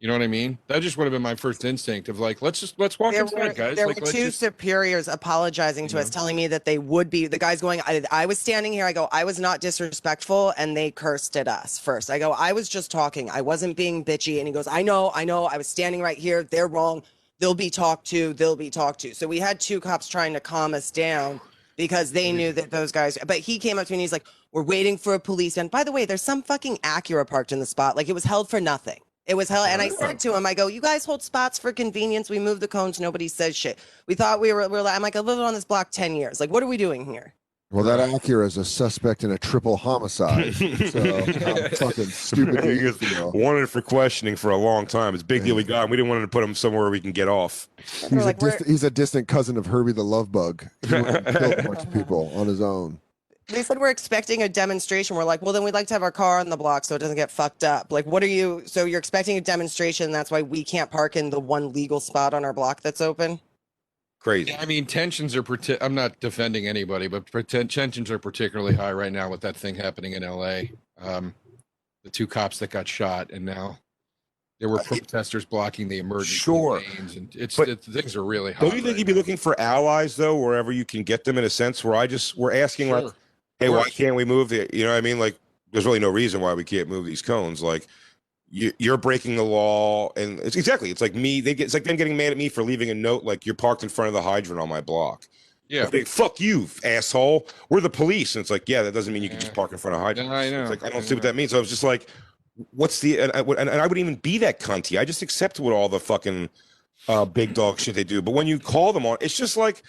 You 0.00 0.08
know 0.08 0.14
what 0.14 0.22
I 0.22 0.28
mean? 0.28 0.56
That 0.68 0.80
just 0.80 0.96
would 0.96 1.04
have 1.04 1.12
been 1.12 1.20
my 1.20 1.34
first 1.34 1.62
instinct 1.62 2.08
of 2.08 2.18
like, 2.18 2.40
let's 2.40 2.58
just 2.58 2.78
let's 2.78 2.98
walk 2.98 3.12
There 3.12 3.20
inside, 3.20 3.48
were, 3.48 3.52
guys. 3.52 3.76
there 3.76 3.86
like, 3.86 4.00
were 4.00 4.06
two 4.06 4.26
just- 4.26 4.40
superiors 4.40 5.08
apologizing 5.08 5.88
to 5.88 5.98
us, 5.98 6.08
telling 6.08 6.36
me 6.36 6.46
that 6.46 6.64
they 6.64 6.78
would 6.78 7.10
be. 7.10 7.26
The 7.26 7.38
guy's 7.38 7.60
going, 7.60 7.82
I, 7.86 8.02
I 8.10 8.24
was 8.24 8.38
standing 8.38 8.72
here. 8.72 8.86
I 8.86 8.94
go, 8.94 9.10
I 9.12 9.24
was 9.24 9.38
not 9.38 9.60
disrespectful, 9.60 10.54
and 10.56 10.74
they 10.74 10.90
cursed 10.90 11.36
at 11.36 11.48
us 11.48 11.78
first. 11.78 12.10
I 12.10 12.18
go, 12.18 12.32
I 12.32 12.52
was 12.52 12.66
just 12.66 12.90
talking. 12.90 13.28
I 13.28 13.42
wasn't 13.42 13.76
being 13.76 14.02
bitchy. 14.02 14.38
And 14.38 14.46
he 14.48 14.54
goes, 14.54 14.66
I 14.66 14.80
know, 14.80 15.12
I 15.14 15.24
know. 15.24 15.44
I 15.44 15.58
was 15.58 15.66
standing 15.68 16.00
right 16.00 16.16
here. 16.16 16.44
They're 16.44 16.66
wrong. 16.68 17.02
They'll 17.38 17.52
be 17.54 17.68
talked 17.68 18.06
to. 18.06 18.32
They'll 18.32 18.56
be 18.56 18.70
talked 18.70 19.00
to. 19.00 19.14
So 19.14 19.26
we 19.26 19.38
had 19.38 19.60
two 19.60 19.80
cops 19.80 20.08
trying 20.08 20.32
to 20.32 20.40
calm 20.40 20.72
us 20.72 20.90
down 20.90 21.42
because 21.76 22.10
they 22.12 22.32
knew 22.32 22.52
that 22.54 22.70
those 22.70 22.90
guys. 22.90 23.18
But 23.26 23.36
he 23.38 23.58
came 23.58 23.78
up 23.78 23.86
to 23.88 23.92
me 23.92 23.96
and 23.96 24.00
he's 24.00 24.12
like, 24.12 24.24
"We're 24.52 24.62
waiting 24.62 24.96
for 24.96 25.12
a 25.14 25.20
police." 25.20 25.56
And 25.58 25.70
by 25.70 25.84
the 25.84 25.92
way, 25.92 26.06
there's 26.06 26.22
some 26.22 26.42
fucking 26.42 26.78
Acura 26.78 27.26
parked 27.26 27.52
in 27.52 27.58
the 27.58 27.66
spot. 27.66 27.96
Like 27.96 28.08
it 28.08 28.14
was 28.14 28.24
held 28.24 28.48
for 28.48 28.60
nothing. 28.62 29.00
It 29.26 29.34
was 29.34 29.48
hell. 29.48 29.64
and 29.64 29.80
I 29.80 29.88
said 29.88 30.18
to 30.20 30.34
him, 30.36 30.44
"I 30.46 30.54
go, 30.54 30.66
you 30.66 30.80
guys 30.80 31.04
hold 31.04 31.22
spots 31.22 31.58
for 31.58 31.72
convenience. 31.72 32.28
We 32.30 32.38
move 32.38 32.58
the 32.60 32.68
cones. 32.68 32.98
Nobody 32.98 33.28
says 33.28 33.54
shit. 33.56 33.78
We 34.06 34.14
thought 34.14 34.40
we 34.40 34.52
were. 34.52 34.68
We're 34.68 34.82
like, 34.82 34.96
I'm 34.96 35.02
like, 35.02 35.14
I've 35.16 35.24
lived 35.24 35.40
on 35.40 35.54
this 35.54 35.64
block 35.64 35.90
ten 35.90 36.16
years. 36.16 36.40
Like, 36.40 36.50
what 36.50 36.62
are 36.62 36.66
we 36.66 36.76
doing 36.76 37.04
here? 37.04 37.34
Well, 37.72 37.84
that 37.84 38.00
Acura 38.00 38.46
is 38.46 38.56
a 38.56 38.64
suspect 38.64 39.22
in 39.22 39.30
a 39.30 39.38
triple 39.38 39.76
homicide. 39.76 40.56
so 40.56 40.68
how 40.68 41.52
um, 41.54 41.70
fucking 41.70 42.06
stupid 42.06 42.62
do 42.62 42.74
you 42.74 42.92
feel? 42.92 43.30
wanted 43.30 43.70
for 43.70 43.80
questioning 43.80 44.34
for 44.34 44.50
a 44.50 44.56
long 44.56 44.86
time. 44.86 45.14
It's 45.14 45.22
a 45.22 45.26
big 45.26 45.44
deal 45.44 45.54
we 45.54 45.62
got 45.62 45.84
him. 45.84 45.90
We 45.90 45.96
didn't 45.96 46.08
want 46.08 46.22
to 46.22 46.26
put 46.28 46.42
him 46.42 46.56
somewhere 46.56 46.90
we 46.90 46.98
can 46.98 47.12
get 47.12 47.28
off. 47.28 47.68
He's, 47.76 48.10
We're 48.10 48.18
a 48.18 48.24
like, 48.24 48.42
we're- 48.42 48.56
dist- 48.58 48.68
he's 48.68 48.82
a 48.82 48.90
distant 48.90 49.28
cousin 49.28 49.56
of 49.56 49.66
Herbie 49.66 49.92
the 49.92 50.02
Love 50.02 50.32
Bug. 50.32 50.66
He 50.84 50.92
went 50.94 51.06
and 51.28 51.36
killed 51.36 51.52
a 51.58 51.62
bunch 51.62 51.82
of 51.84 51.92
people 51.92 52.32
on 52.34 52.48
his 52.48 52.60
own. 52.60 52.98
They 53.50 53.62
said 53.64 53.78
we're 53.78 53.90
expecting 53.90 54.42
a 54.42 54.48
demonstration. 54.48 55.16
We're 55.16 55.24
like, 55.24 55.42
well, 55.42 55.52
then 55.52 55.64
we'd 55.64 55.74
like 55.74 55.88
to 55.88 55.94
have 55.94 56.02
our 56.02 56.12
car 56.12 56.38
on 56.38 56.48
the 56.48 56.56
block 56.56 56.84
so 56.84 56.94
it 56.94 57.00
doesn't 57.00 57.16
get 57.16 57.30
fucked 57.30 57.64
up. 57.64 57.90
Like, 57.90 58.06
what 58.06 58.22
are 58.22 58.28
you? 58.28 58.62
So 58.66 58.84
you're 58.84 58.98
expecting 59.00 59.36
a 59.36 59.40
demonstration? 59.40 60.12
That's 60.12 60.30
why 60.30 60.42
we 60.42 60.62
can't 60.62 60.90
park 60.90 61.16
in 61.16 61.30
the 61.30 61.40
one 61.40 61.72
legal 61.72 61.98
spot 62.00 62.32
on 62.32 62.44
our 62.44 62.52
block 62.52 62.80
that's 62.80 63.00
open. 63.00 63.40
Crazy. 64.20 64.50
Yeah, 64.52 64.60
I 64.60 64.66
mean, 64.66 64.86
tensions 64.86 65.34
are. 65.34 65.42
parti- 65.42 65.80
I'm 65.80 65.94
not 65.94 66.20
defending 66.20 66.68
anybody, 66.68 67.08
but 67.08 67.30
pretend 67.30 67.70
tensions 67.70 68.10
are 68.10 68.18
particularly 68.18 68.74
high 68.74 68.92
right 68.92 69.12
now 69.12 69.30
with 69.30 69.40
that 69.40 69.56
thing 69.56 69.74
happening 69.74 70.12
in 70.12 70.22
L.A. 70.22 70.72
Um, 71.00 71.34
the 72.04 72.10
two 72.10 72.26
cops 72.26 72.58
that 72.60 72.70
got 72.70 72.86
shot, 72.86 73.30
and 73.32 73.44
now 73.46 73.78
there 74.60 74.68
were 74.68 74.78
protesters 74.80 75.46
blocking 75.46 75.88
the 75.88 75.98
emergency 75.98 76.34
Sure. 76.34 76.80
lanes, 76.80 77.16
and 77.16 77.34
it's 77.34 77.56
But- 77.56 77.70
it, 77.70 77.82
things 77.82 78.14
are 78.14 78.22
really 78.24 78.52
hot. 78.52 78.60
Don't 78.60 78.72
you 78.76 78.82
think 78.82 78.88
right 78.88 78.98
you'd 78.98 79.06
be 79.06 79.14
looking 79.14 79.38
for 79.38 79.58
allies 79.58 80.16
though, 80.16 80.36
wherever 80.36 80.70
you 80.70 80.84
can 80.84 81.02
get 81.02 81.24
them 81.24 81.38
in 81.38 81.44
a 81.44 81.50
sense? 81.50 81.82
Where 81.82 81.94
I 81.94 82.06
just 82.06 82.36
we're 82.36 82.52
asking 82.54 82.90
like, 82.90 83.04
Sure. 83.04 83.14
Hey, 83.60 83.68
why 83.68 83.88
can't 83.90 84.16
we 84.16 84.24
move 84.24 84.48
the? 84.48 84.68
You 84.72 84.84
know 84.84 84.90
what 84.92 84.98
I 84.98 85.00
mean? 85.02 85.18
Like, 85.18 85.36
there's 85.72 85.86
really 85.86 85.98
no 86.00 86.08
reason 86.10 86.40
why 86.40 86.54
we 86.54 86.64
can't 86.64 86.88
move 86.88 87.06
these 87.06 87.22
cones. 87.22 87.62
Like, 87.62 87.86
you, 88.50 88.72
you're 88.78 88.96
breaking 88.96 89.36
the 89.36 89.44
law, 89.44 90.10
and 90.16 90.40
it's 90.40 90.56
exactly. 90.56 90.90
It's 90.90 91.00
like 91.00 91.14
me. 91.14 91.40
They 91.40 91.54
get. 91.54 91.64
It's 91.64 91.74
like 91.74 91.84
them 91.84 91.96
getting 91.96 92.16
mad 92.16 92.32
at 92.32 92.38
me 92.38 92.48
for 92.48 92.62
leaving 92.64 92.90
a 92.90 92.94
note 92.94 93.22
like 93.24 93.46
you're 93.46 93.54
parked 93.54 93.82
in 93.82 93.88
front 93.88 94.08
of 94.08 94.14
the 94.14 94.22
hydrant 94.22 94.60
on 94.60 94.68
my 94.68 94.80
block. 94.80 95.26
Yeah, 95.68 95.84
Like, 95.92 96.08
fuck 96.08 96.40
you, 96.40 96.66
asshole. 96.82 97.46
We're 97.68 97.80
the 97.80 97.88
police, 97.88 98.34
and 98.34 98.40
it's 98.40 98.50
like, 98.50 98.68
yeah, 98.68 98.82
that 98.82 98.92
doesn't 98.92 99.12
mean 99.14 99.22
you 99.22 99.28
can 99.28 99.38
just 99.38 99.54
park 99.54 99.70
in 99.70 99.78
front 99.78 99.94
of 99.94 100.00
hydrant. 100.02 100.28
Yeah, 100.28 100.34
I 100.36 100.50
know. 100.50 100.62
It's 100.62 100.70
like 100.70 100.82
I 100.82 100.88
don't 100.88 100.98
I 101.02 101.04
see 101.04 101.14
what 101.14 101.22
that 101.22 101.36
means. 101.36 101.52
So 101.52 101.58
I 101.58 101.60
was 101.60 101.68
just 101.70 101.84
like, 101.84 102.08
what's 102.72 102.98
the? 102.98 103.20
And 103.20 103.30
I, 103.32 103.40
would- 103.42 103.56
and 103.56 103.70
I 103.70 103.82
wouldn't 103.86 103.98
even 103.98 104.16
be 104.16 104.38
that 104.38 104.58
cunty. 104.58 104.98
I 104.98 105.04
just 105.04 105.22
accept 105.22 105.60
what 105.60 105.72
all 105.72 105.88
the 105.88 106.00
fucking 106.00 106.48
uh, 107.06 107.24
big 107.24 107.54
dog 107.54 107.78
shit 107.78 107.94
they 107.94 108.02
do. 108.02 108.20
But 108.20 108.32
when 108.32 108.48
you 108.48 108.58
call 108.58 108.92
them 108.92 109.06
on, 109.06 109.16
it's 109.20 109.36
just 109.36 109.56
like, 109.56 109.84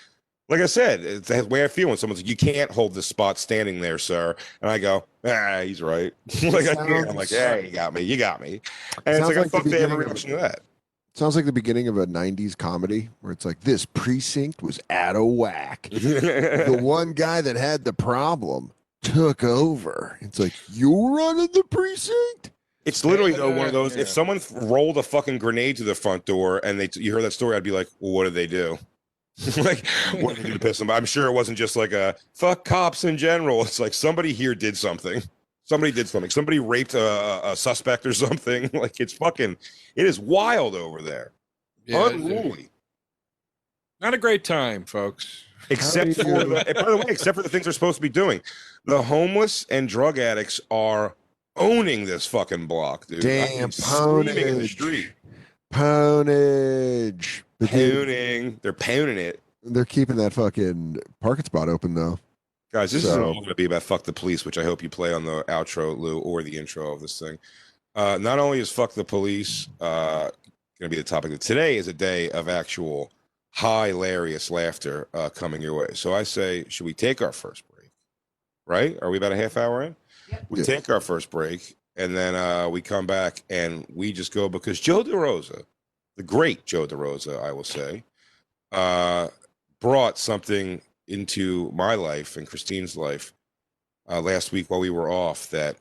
like 0.52 0.60
I 0.60 0.66
said, 0.66 1.06
it's 1.06 1.30
the 1.30 1.46
way 1.46 1.64
I 1.64 1.70
feel 1.70 1.88
when 1.88 1.96
someone's 1.96 2.20
like, 2.20 2.30
you 2.30 2.36
can't 2.36 2.70
hold 2.70 2.94
this 2.94 3.06
spot 3.06 3.40
standing 3.40 3.80
there, 3.80 3.98
sir. 3.98 4.36
And 4.62 4.70
I 4.70 4.80
go, 4.80 5.06
ah, 5.26 5.62
he's 5.62 5.82
right. 5.82 6.14
like 6.44 6.68
I 6.68 6.76
can't. 6.76 7.10
I'm 7.10 7.16
like, 7.16 7.32
yeah, 7.32 7.56
you 7.56 7.72
got 7.72 7.94
me, 7.94 8.02
you 8.02 8.18
got 8.18 8.42
me. 8.42 8.60
And 9.06 9.16
it's 9.16 9.20
Sounds 9.20 9.30
like, 9.30 9.38
I 9.38 9.42
like 9.42 9.52
the 9.52 9.58
fuck 9.58 9.64
they 9.64 9.72
beginning 9.72 9.92
of- 9.94 10.00
reaction 10.00 10.30
to 10.32 10.36
that. 10.36 10.60
Sounds 11.14 11.38
like 11.38 11.46
the 11.46 11.52
beginning 11.54 11.88
of 11.90 11.98
a 11.98 12.06
'90s 12.06 12.58
comedy 12.58 13.10
where 13.20 13.34
it's 13.34 13.44
like 13.44 13.60
this 13.62 13.86
precinct 13.86 14.62
was 14.62 14.80
out 14.90 15.18
of 15.18 15.26
whack. 15.26 15.90
the 15.92 16.80
one 16.82 17.12
guy 17.12 17.42
that 17.42 17.58
had 17.58 17.84
the 17.84 17.92
problem 17.92 18.72
took 19.02 19.44
over. 19.44 20.18
It's 20.22 20.40
like 20.40 20.54
you're 20.72 21.12
running 21.16 21.50
the 21.54 21.64
precinct. 21.66 22.52
It's 22.86 23.04
literally 23.04 23.34
though 23.34 23.50
one 23.50 23.68
of 23.68 23.74
those. 23.74 23.96
Yeah. 23.96 24.04
If 24.04 24.10
someone 24.10 24.40
rolled 24.54 24.98
a 24.98 25.04
fucking 25.04 25.38
grenade 25.40 25.78
to 25.78 25.84
the 25.84 25.96
front 25.96 26.26
door 26.26 26.62
and 26.64 26.80
they 26.80 26.90
you 26.96 27.14
heard 27.14 27.24
that 27.24 27.32
story, 27.32 27.58
I'd 27.58 27.64
be 27.64 27.72
like, 27.72 27.88
well, 28.00 28.14
what 28.14 28.24
did 28.24 28.34
they 28.34 28.48
do? 28.48 28.78
like, 29.58 29.86
what 30.22 30.36
did 30.36 30.44
they 30.46 30.50
do 30.50 30.54
to 30.54 30.60
piss 30.60 30.78
them? 30.80 30.90
off? 30.90 30.98
I'm 30.98 31.06
sure 31.06 31.28
it 31.28 31.32
wasn't 31.32 31.58
just 31.58 31.76
like 31.76 31.94
a 31.94 32.16
fuck 32.34 32.66
cops 32.66 33.04
in 33.04 33.18
general. 33.18 33.62
It's 33.62 33.80
like 33.80 33.94
somebody 33.94 34.34
here 34.34 34.56
did 34.56 34.78
something. 34.78 35.22
Somebody 35.64 35.92
did 35.92 36.08
something. 36.10 36.30
Somebody 36.30 36.60
raped 36.60 36.94
a, 36.96 37.52
a 37.52 37.56
suspect 37.56 38.06
or 38.06 38.14
something. 38.26 38.70
Like 38.74 39.00
it's 39.00 39.14
fucking. 39.14 39.58
It 39.96 40.06
is 40.06 40.20
wild 40.20 40.76
over 40.76 41.02
there. 41.02 41.32
Yeah, 41.86 42.08
Unruly. 42.10 42.70
not 44.00 44.14
a 44.14 44.18
great 44.18 44.44
time, 44.44 44.86
folks. 44.86 45.44
Except 45.70 46.16
for 46.16 46.24
the, 46.24 46.46
by 46.76 46.84
the 46.84 46.98
way, 46.98 47.04
except 47.08 47.36
for 47.36 47.44
the 47.44 47.50
things 47.50 47.64
they're 47.66 47.74
supposed 47.74 47.96
to 47.96 48.02
be 48.02 48.10
doing. 48.10 48.42
The 48.86 49.02
homeless 49.02 49.66
and 49.70 49.88
drug 49.88 50.18
addicts 50.20 50.60
are 50.70 51.16
owning 51.56 52.06
this 52.06 52.26
fucking 52.26 52.66
block, 52.68 53.08
dude. 53.08 53.24
I 53.24 53.28
mean, 53.28 53.60
Damn, 53.60 53.72
screaming 53.72 54.38
in 54.38 54.58
the 54.58 54.64
ponage. 54.66 54.70
street. 54.70 55.12
Poundage. 55.72 57.44
But 57.62 57.70
they, 57.72 57.92
Pooning. 57.92 58.62
They're 58.62 58.74
pounding 58.74 59.18
it. 59.20 59.40
they're 59.64 59.86
keeping 59.86 60.16
that 60.18 60.34
fucking 60.34 61.00
parking 61.22 61.46
spot 61.46 61.70
open 61.70 61.94
though. 61.94 62.20
Guys, 62.74 62.92
this 62.92 63.04
So- 63.04 63.10
isn't 63.10 63.24
all 63.24 63.34
going 63.34 63.46
to 63.46 63.56
be 63.56 63.66
about 63.66 63.84
fuck 63.84 64.04
the 64.04 64.14
police, 64.14 64.44
which 64.46 64.58
I 64.58 64.64
hope 64.64 64.82
you 64.82 64.90
play 64.90 65.14
on 65.14 65.26
the 65.26 65.44
outro, 65.48 65.96
Lou, 65.98 66.20
or 66.20 66.42
the 66.42 66.58
intro 66.58 66.92
of 66.94 67.02
this 67.02 67.20
thing. 67.20 67.38
Uh, 67.96 68.18
not 68.20 68.40
only 68.40 68.60
is 68.60 68.72
fuck 68.72 68.94
the 68.94 69.04
police 69.04 69.68
uh, 69.80 70.30
going 70.80 70.90
to 70.90 70.90
be 70.90 70.96
the 70.96 71.04
topic, 71.04 71.38
today 71.40 71.78
is 71.78 71.88
a 71.88 71.94
day 71.94 72.30
of 72.32 72.50
actual 72.50 73.12
hilarious 73.54 74.50
laughter 74.50 75.08
uh, 75.14 75.30
coming 75.30 75.62
your 75.62 75.76
way. 75.78 75.88
So 75.94 76.14
I 76.16 76.24
say, 76.24 76.66
should 76.70 76.86
we 76.86 76.94
take 76.94 77.22
our 77.22 77.34
first 77.34 77.64
break? 77.76 77.92
Right? 78.66 78.98
Are 79.02 79.10
we 79.12 79.18
about 79.18 79.34
a 79.34 79.38
half 79.38 79.58
hour 79.58 79.84
in? 79.84 79.96
We 80.50 80.60
Yeah. 80.60 80.66
take 80.66 80.90
our 80.90 81.02
first 81.02 81.30
break, 81.30 81.76
and 81.98 82.16
then 82.16 82.34
uh, 82.36 82.70
we 82.70 82.82
come 82.82 83.06
back 83.06 83.44
and 83.50 83.86
we 83.94 84.14
just 84.14 84.34
go 84.34 84.48
because 84.48 84.80
Joe 84.80 85.04
DeRosa, 85.04 85.64
the 86.22 86.28
great 86.28 86.68
Joe 86.68 86.86
DeRosa, 86.86 87.44
I 87.44 87.52
will 87.52 87.64
say, 87.64 88.04
uh, 88.72 89.30
brought 89.80 90.20
something 90.20 90.80
into 91.08 91.72
my 91.74 91.96
life 91.96 92.38
and 92.38 92.46
Christine's 92.46 92.96
life 92.96 93.34
uh, 94.08 94.22
last 94.22 94.52
week 94.52 94.70
while 94.70 94.80
we 94.80 94.92
were 94.92 95.10
off 95.10 95.50
that 95.50 95.78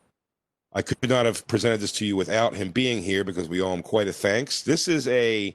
I 0.72 0.80
could 0.80 1.10
not 1.10 1.26
have 1.26 1.46
presented 1.46 1.80
this 1.80 1.92
to 1.92 2.06
you 2.06 2.16
without 2.16 2.54
him 2.54 2.70
being 2.70 3.02
here 3.02 3.22
because 3.22 3.50
we 3.50 3.60
owe 3.60 3.74
him 3.74 3.82
quite 3.82 4.08
a 4.08 4.14
thanks. 4.14 4.62
This 4.62 4.88
is 4.88 5.06
a 5.08 5.54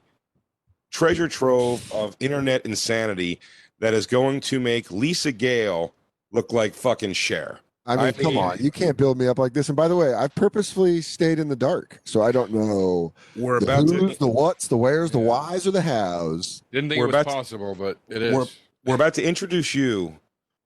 treasure 0.92 1.26
trove 1.26 1.92
of 1.92 2.16
internet 2.20 2.64
insanity 2.64 3.40
that 3.80 3.92
is 3.92 4.06
going 4.06 4.38
to 4.42 4.60
make 4.60 4.92
Lisa 4.92 5.32
Gale 5.32 5.94
look 6.30 6.52
like 6.52 6.74
fucking 6.74 7.14
Cher. 7.14 7.58
I 7.86 7.96
mean, 7.96 8.04
I 8.06 8.12
come 8.12 8.34
mean- 8.34 8.42
on, 8.44 8.58
you 8.58 8.70
can't 8.70 8.96
build 8.96 9.16
me 9.18 9.28
up 9.28 9.38
like 9.38 9.52
this. 9.52 9.68
And 9.68 9.76
by 9.76 9.86
the 9.88 9.96
way, 9.96 10.12
I've 10.12 10.34
purposefully 10.34 11.00
stayed 11.02 11.38
in 11.38 11.48
the 11.48 11.56
dark, 11.56 12.00
so 12.04 12.22
I 12.22 12.32
don't 12.32 12.52
know 12.52 13.12
We're 13.36 13.60
the 13.60 13.66
about 13.66 13.88
who's, 13.88 14.12
to 14.14 14.18
the 14.18 14.26
what's, 14.26 14.66
the 14.66 14.76
where's, 14.76 15.12
the 15.12 15.18
whys, 15.20 15.66
or 15.66 15.70
the 15.70 15.82
hows. 15.82 16.62
Didn't 16.72 16.90
think 16.90 16.98
We're 16.98 17.04
it 17.04 17.12
was 17.12 17.14
about 17.22 17.30
to- 17.30 17.36
possible, 17.36 17.74
but 17.78 17.98
it 18.08 18.22
is. 18.22 18.34
We're- 18.34 18.50
we're 18.84 18.94
about 18.96 19.14
to 19.14 19.22
introduce 19.22 19.74
you 19.74 20.18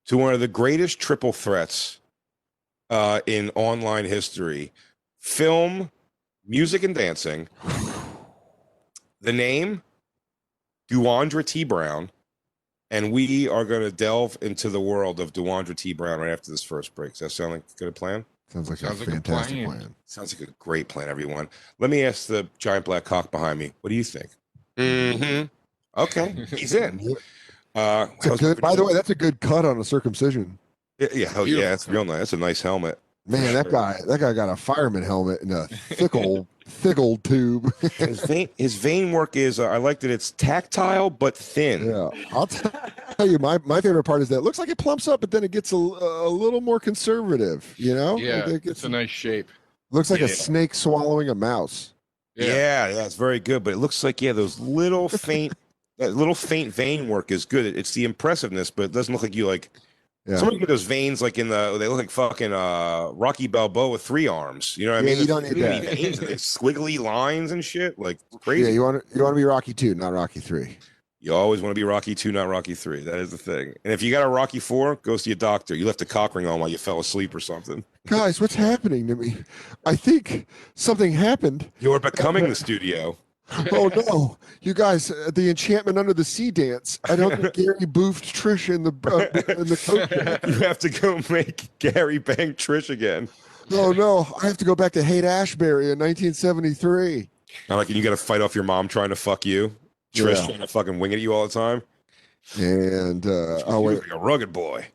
to 0.07 0.17
one 0.19 0.35
of 0.35 0.41
the 0.41 0.49
greatest 0.49 0.99
triple 1.01 1.33
threats 1.33 2.01
uh, 2.91 3.21
in 3.27 3.51
online 3.55 4.05
history 4.05 4.73
film, 5.19 5.91
music, 6.47 6.83
and 6.83 6.95
dancing. 6.95 7.49
The 9.23 9.33
name, 9.35 9.83
Duandra 10.91 11.45
T. 11.45 11.63
Brown. 11.65 12.11
And 12.91 13.13
we 13.13 13.49
are 13.49 13.65
going 13.65 13.83
to 13.83 13.93
delve 13.93 14.37
into 14.41 14.69
the 14.69 14.81
world 14.81 15.21
of 15.21 15.33
Duandra 15.33 15.77
T. 15.77 15.93
Brown 15.93 16.19
right 16.21 16.31
after 16.31 16.51
this 16.51 16.63
first 16.63 16.95
break. 16.95 17.13
Does 17.13 17.21
that 17.21 17.31
sound 17.31 17.53
like 17.53 17.63
a 17.63 17.79
good 17.85 17.95
plan? 17.95 18.25
Sounds 18.53 18.69
like 18.69 18.79
Sounds 18.81 18.97
a 18.97 19.05
like 19.05 19.09
a 19.09 19.13
fantastic 19.13 19.65
plan. 19.65 19.79
plan. 19.79 19.95
Sounds 20.07 20.39
like 20.41 20.49
a 20.49 20.53
great 20.59 20.89
plan, 20.89 21.09
everyone. 21.09 21.49
Let 21.79 21.89
me 21.91 22.03
ask 22.05 22.27
the 22.27 22.49
giant 22.59 22.85
black 22.85 23.05
cock 23.05 23.31
behind 23.31 23.61
me. 23.61 23.73
What 23.81 23.91
do 23.91 23.95
you 23.95 24.03
think? 24.03 24.27
Mm-hmm. 24.77 26.01
Okay, 26.01 26.47
he's 26.57 26.75
in. 26.75 27.17
Uh, 27.73 28.09
It's 28.17 28.27
a 28.27 28.29
how's- 28.31 28.41
good, 28.41 28.61
by 28.61 28.75
the 28.75 28.83
way, 28.85 28.93
that's 28.93 29.11
a 29.11 29.15
good 29.15 29.39
cut 29.39 29.65
on 29.65 29.79
a 29.79 29.85
circumcision. 29.85 30.59
Yeah, 30.99 31.07
yeah, 31.15 31.33
oh, 31.37 31.45
yeah, 31.45 31.73
it's 31.73 31.87
real 31.89 32.05
nice. 32.05 32.19
That's 32.19 32.33
a 32.33 32.37
nice 32.37 32.61
helmet. 32.61 32.99
Man, 33.29 33.55
that 33.55 33.71
guy, 33.71 33.97
that 34.09 34.19
guy 34.19 34.33
got 34.33 34.49
a 34.49 34.57
fireman 34.57 35.05
helmet 35.05 35.41
and 35.43 35.53
a 35.53 35.69
thick 35.69 36.17
old, 36.17 36.49
thick 36.71 36.99
old 36.99 37.23
tube. 37.25 37.73
His 37.97 38.21
vein, 38.25 38.49
his 38.57 38.75
vein 38.77 39.13
work 39.13 39.37
is. 39.37 39.59
Uh, 39.61 39.67
I 39.69 39.77
like 39.79 40.01
that 40.01 40.11
it's 40.11 40.31
tactile 40.33 41.11
but 41.11 41.37
thin. 41.37 41.87
yeah, 41.87 42.09
I'll 42.33 42.47
tell 43.17 43.27
you, 43.27 43.39
my 43.39 43.59
my 43.65 43.81
favorite 43.81 44.05
part 44.05 44.23
is 44.23 44.29
that 44.31 44.37
it 44.39 44.41
looks 44.43 44.59
like 44.59 44.69
it 44.69 44.79
plumps 44.79 45.07
up, 45.09 45.21
but 45.21 45.31
then 45.31 45.45
it 45.45 45.51
gets 45.51 45.73
a, 45.73 45.77
a 45.77 46.29
little 46.29 46.61
more 46.61 46.81
conservative. 46.81 47.75
You 47.77 47.95
know, 47.95 48.17
yeah, 48.19 48.37
Like 48.45 48.49
it 48.49 48.55
it's 48.57 48.65
gets- 48.65 48.85
a 48.85 48.89
nice 48.89 49.11
shape. 49.11 49.49
looks 49.91 50.11
like 50.11 50.21
Yeah. 50.21 50.27
a 50.27 50.31
snake 50.31 50.75
swallowing 50.75 51.29
a 51.29 51.35
mouse. 51.35 51.93
Yeah. 52.37 52.89
yeah, 52.89 53.05
it's 53.05 53.17
very 53.17 53.41
good. 53.41 53.65
But 53.65 53.75
it 53.75 53.79
looks 53.79 54.03
like 54.05 54.23
yeah, 54.23 54.33
those 54.33 54.59
little 54.61 55.09
faint, 55.09 55.53
that 55.99 56.15
little 56.15 56.35
faint 56.35 56.73
vein 56.73 57.09
work 57.09 57.31
is 57.31 57.45
good. 57.45 57.67
It's 57.77 57.93
the 57.93 58.05
impressiveness, 58.05 58.71
but 58.71 58.85
it 58.85 58.93
doesn't 58.93 59.13
look 59.13 59.23
like 59.23 59.35
you 59.35 59.47
like. 59.47 59.69
Yeah. 60.31 60.37
Somebody 60.37 60.59
get 60.59 60.69
those 60.69 60.85
veins 60.85 61.21
like 61.21 61.39
in 61.39 61.49
the. 61.49 61.77
They 61.79 61.89
look 61.89 61.99
like 61.99 62.11
fucking 62.11 62.53
uh, 62.53 63.11
Rocky 63.15 63.49
Balboa 63.49 63.89
with 63.91 64.03
three 64.03 64.29
arms. 64.29 64.77
You 64.77 64.87
know 64.87 64.93
what 64.93 65.01
I 65.01 65.03
mean? 65.03 65.19
you 65.19 65.27
don't 65.27 65.43
need 65.43 65.57
that. 65.63 65.85
veins 65.85 66.19
squiggly 66.21 66.99
lines 67.01 67.51
and 67.51 67.65
shit. 67.65 67.99
Like 67.99 68.19
Yeah, 68.33 68.39
crazy. 68.39 68.73
you 68.73 68.83
want 68.83 69.03
to 69.03 69.17
you 69.17 69.25
want 69.25 69.35
to 69.35 69.37
be 69.37 69.45
Rocky 69.45 69.75
two, 69.75 69.95
not 69.95 70.13
Rocky 70.13 70.41
three. 70.41 70.79
You 71.23 71.35
always 71.35 71.61
want 71.61 71.73
to 71.73 71.79
be 71.79 71.85
Rocky 71.85 72.15
two, 72.15 72.33
not 72.33 72.45
Rocky 72.49 72.75
three. 72.75 73.03
That 73.03 73.19
is 73.19 73.31
the 73.31 73.37
thing. 73.39 73.75
And 73.85 73.93
if 73.93 74.03
you 74.03 74.11
got 74.11 74.23
a 74.23 74.29
Rocky 74.29 74.59
four, 74.59 74.97
go 74.97 75.17
see 75.19 75.33
a 75.33 75.35
doctor. 75.35 75.75
You 75.75 75.85
left 75.85 76.01
a 76.01 76.07
cock 76.07 76.35
ring 76.35 76.47
on 76.47 76.61
while 76.61 76.69
you 76.69 76.79
fell 76.79 77.01
asleep 77.01 77.35
or 77.35 77.41
something. 77.41 77.85
Guys, 78.07 78.41
what's 78.41 78.55
happening 78.55 79.07
to 79.09 79.17
me? 79.17 79.37
I 79.85 79.97
think 79.97 80.47
something 80.77 81.13
happened. 81.13 81.71
You're 81.81 82.01
becoming 82.01 82.49
the 82.49 82.55
studio. 82.55 83.19
Oh 83.73 83.89
no, 84.07 84.39
you 84.61 84.75
guys, 84.75 85.11
uh, 85.11 85.31
the 85.35 85.51
enchantment 85.51 85.99
under 85.99 86.15
the 86.15 86.25
sea 86.25 86.51
dance. 86.51 86.99
I 87.09 87.17
don't 87.17 87.41
think 87.41 87.55
Gary 87.55 87.81
boofed 87.81 88.33
Trish 88.33 88.73
in 88.73 88.83
the 88.85 88.93
uh, 89.07 89.53
in 89.61 89.67
the 89.67 89.77
coat. 89.77 90.49
You 90.49 90.61
have 90.67 90.79
to 90.81 90.89
go 90.89 91.21
make 91.29 91.69
Gary 91.79 92.19
bang 92.19 92.55
Trish 92.55 92.91
again. 92.91 93.29
Oh 93.73 93.93
no, 93.93 94.27
I 94.43 94.47
have 94.47 94.57
to 94.59 94.65
go 94.65 94.75
back 94.75 94.93
to 94.93 95.03
Haight 95.03 95.25
Ashbury 95.25 95.91
in 95.91 95.99
1973. 95.99 97.29
Not 97.69 97.77
like 97.77 97.89
you 97.91 98.03
got 98.03 98.11
to 98.11 98.17
fight 98.17 98.41
off 98.41 98.55
your 98.55 98.65
mom 98.65 98.87
trying 98.89 99.09
to 99.11 99.17
fuck 99.17 99.45
you. 99.45 99.75
Trish 100.15 100.37
Yeah. 100.37 100.47
trying 100.47 100.61
to 100.61 100.67
fucking 100.67 100.99
wing 100.99 101.13
it 101.13 101.17
at 101.17 101.21
you 101.21 101.33
all 101.33 101.47
the 101.47 101.53
time. 101.53 101.83
And 102.59 103.27
uh, 103.27 103.59
You're 103.69 103.95
like 103.95 104.11
a 104.13 104.19
rugged 104.19 104.53
boy. 104.53 104.87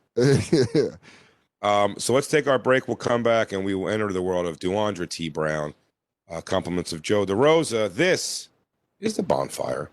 Um, 1.61 1.95
so 1.97 2.13
let's 2.13 2.27
take 2.27 2.47
our 2.47 2.59
break. 2.59 2.87
We'll 2.87 2.97
come 2.97 3.23
back 3.23 3.51
and 3.51 3.65
we 3.65 3.73
will 3.75 3.89
enter 3.89 4.11
the 4.13 4.21
world 4.21 4.45
of 4.45 4.59
Duandra 4.59 5.09
T. 5.09 5.29
Brown. 5.29 5.73
Uh, 6.29 6.41
compliments 6.41 6.91
of 6.91 7.01
Joe 7.01 7.25
DeRosa. 7.25 7.93
This 7.93 8.49
is 8.99 9.15
the 9.15 9.23
bonfire. 9.23 9.91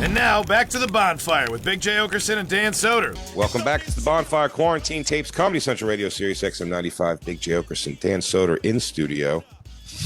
And 0.00 0.14
now 0.14 0.42
back 0.44 0.68
to 0.70 0.78
the 0.78 0.86
bonfire 0.86 1.50
with 1.50 1.64
Big 1.64 1.80
Jay 1.80 1.96
Oakerson 1.96 2.36
and 2.36 2.48
Dan 2.48 2.72
Soder. 2.72 3.16
Welcome 3.34 3.64
back 3.64 3.82
to 3.84 3.94
the 3.94 4.00
Bonfire 4.00 4.48
Quarantine 4.48 5.02
Tapes 5.02 5.30
Comedy 5.30 5.58
Central 5.58 5.90
Radio 5.90 6.08
Sirius 6.08 6.42
XM95. 6.42 7.24
Big 7.24 7.40
Jay 7.40 7.52
Oakerson, 7.52 7.98
Dan 7.98 8.20
Soder 8.20 8.58
in 8.64 8.78
studio. 8.78 9.42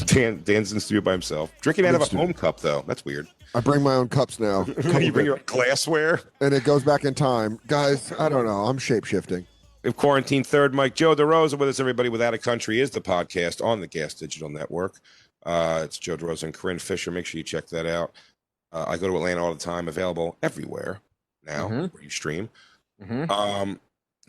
Dan, 0.06 0.40
Dan's 0.44 0.72
in 0.72 0.80
studio 0.80 1.02
by 1.02 1.12
himself. 1.12 1.52
Drinking 1.60 1.84
out 1.84 1.94
of 1.94 2.00
a 2.00 2.06
studio. 2.06 2.24
home 2.24 2.32
cup, 2.32 2.60
though. 2.60 2.82
That's 2.86 3.04
weird. 3.04 3.28
I 3.54 3.60
bring 3.60 3.82
my 3.82 3.94
own 3.94 4.08
cups 4.08 4.40
now, 4.40 4.64
you 4.98 5.12
bring 5.12 5.26
your 5.26 5.40
glassware. 5.44 6.20
and 6.40 6.54
it 6.54 6.64
goes 6.64 6.82
back 6.84 7.04
in 7.04 7.12
time. 7.12 7.58
Guys, 7.66 8.12
I 8.18 8.30
don't 8.30 8.46
know. 8.46 8.64
I'm 8.64 8.78
shape 8.78 9.04
shifting. 9.04 9.46
Have 9.84 9.96
Quarantine 9.96 10.44
Third 10.44 10.74
Mic 10.74 10.94
Joe 10.94 11.14
DeRosa 11.16 11.58
with 11.58 11.68
us. 11.68 11.80
Everybody 11.80 12.08
without 12.08 12.34
a 12.34 12.38
country 12.38 12.80
is 12.80 12.90
the 12.90 13.00
podcast 13.00 13.64
on 13.64 13.80
the 13.80 13.88
Gas 13.88 14.14
Digital 14.14 14.48
Network. 14.48 15.00
Uh, 15.44 15.80
it's 15.84 15.98
Joe 15.98 16.16
DeRosa 16.16 16.44
and 16.44 16.54
Corinne 16.54 16.78
Fisher. 16.78 17.10
Make 17.10 17.26
sure 17.26 17.38
you 17.38 17.44
check 17.44 17.66
that 17.68 17.86
out. 17.86 18.12
Uh, 18.70 18.84
I 18.86 18.96
go 18.96 19.08
to 19.08 19.16
Atlanta 19.16 19.42
all 19.44 19.52
the 19.52 19.58
time. 19.58 19.88
Available 19.88 20.36
everywhere 20.42 21.00
now 21.44 21.68
Mhm. 21.68 21.92
where 21.92 22.02
you 22.02 22.10
stream. 22.10 22.48
Mhm. 23.02 23.28
Um, 23.28 23.80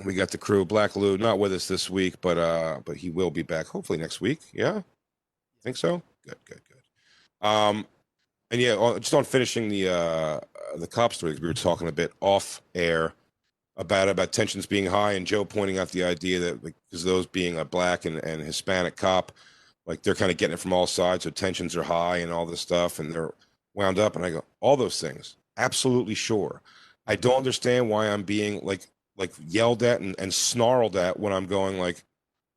we 0.04 0.16
got 0.16 0.32
the 0.32 0.40
crew. 0.40 0.66
Black 0.66 0.96
Lou 0.96 1.20
not 1.20 1.38
with 1.38 1.54
us 1.54 1.68
this 1.68 1.88
week, 1.88 2.20
but 2.22 2.40
uh, 2.40 2.80
but 2.84 2.98
he 2.98 3.12
will 3.12 3.30
be 3.30 3.44
back 3.44 3.68
hopefully 3.68 4.00
next 4.00 4.22
week. 4.22 4.40
Yeah, 4.52 4.78
I 4.80 4.84
think 5.62 5.78
so. 5.78 6.02
Good, 6.26 6.38
good, 6.46 6.62
good. 6.68 7.48
Um, 7.48 7.86
and 8.50 8.60
yeah, 8.60 8.76
just 9.00 9.14
on 9.14 9.24
finishing 9.24 9.70
the 9.70 9.90
uh, 9.90 9.94
uh, 9.96 10.40
the 10.78 10.88
cop 10.88 11.14
story, 11.14 11.38
we 11.40 11.48
were 11.48 11.54
talking 11.54 11.88
a 11.88 11.92
bit 11.92 12.12
off 12.22 12.64
air 12.74 13.14
about 13.78 14.10
about 14.10 14.32
tensions 14.32 14.66
being 14.66 14.86
high, 14.86 15.14
and 15.14 15.28
Joe 15.28 15.46
pointing 15.46 15.78
out 15.78 15.90
the 15.90 16.04
idea 16.04 16.40
that 16.40 16.64
like, 16.64 16.76
because 16.90 17.04
those 17.04 17.26
being 17.26 17.58
a 17.58 17.66
black 17.66 18.06
and, 18.06 18.24
and 18.24 18.42
Hispanic 18.42 18.96
cop, 18.96 19.32
like 19.86 20.04
they're 20.04 20.16
kind 20.16 20.32
of 20.32 20.38
getting 20.38 20.54
it 20.54 20.60
from 20.60 20.74
all 20.74 20.88
sides, 20.88 21.24
so 21.24 21.30
tensions 21.30 21.76
are 21.76 21.84
high 21.84 22.18
and 22.18 22.32
all 22.32 22.46
this 22.46 22.62
stuff, 22.62 23.00
and 23.00 23.12
they're 23.12 23.34
wound 23.74 24.00
up. 24.00 24.16
And 24.16 24.26
I 24.26 24.30
go, 24.32 24.44
all 24.60 24.78
those 24.78 25.02
things, 25.02 25.36
absolutely 25.58 26.16
sure. 26.16 26.62
I 27.08 27.16
don't 27.16 27.38
understand 27.38 27.90
why 27.90 28.08
I'm 28.08 28.24
being 28.24 28.62
like 28.64 28.88
like 29.18 29.32
yelled 29.48 29.84
at 29.84 30.02
and, 30.02 30.16
and 30.20 30.34
snarled 30.34 30.96
at 30.96 31.20
when 31.20 31.34
I'm 31.34 31.46
going 31.46 31.80
like, 31.80 32.04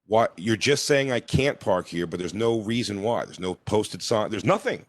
what 0.07 0.33
you're 0.37 0.57
just 0.57 0.87
saying 0.87 1.13
I 1.13 1.21
can't 1.21 1.61
park 1.61 1.89
here, 1.89 2.07
but 2.07 2.19
there's 2.19 2.35
no 2.35 2.61
reason 2.61 3.03
why. 3.03 3.25
There's 3.25 3.41
no 3.41 3.55
posted 3.55 4.03
sign. 4.03 4.31
There's 4.31 4.45
nothing. 4.45 4.87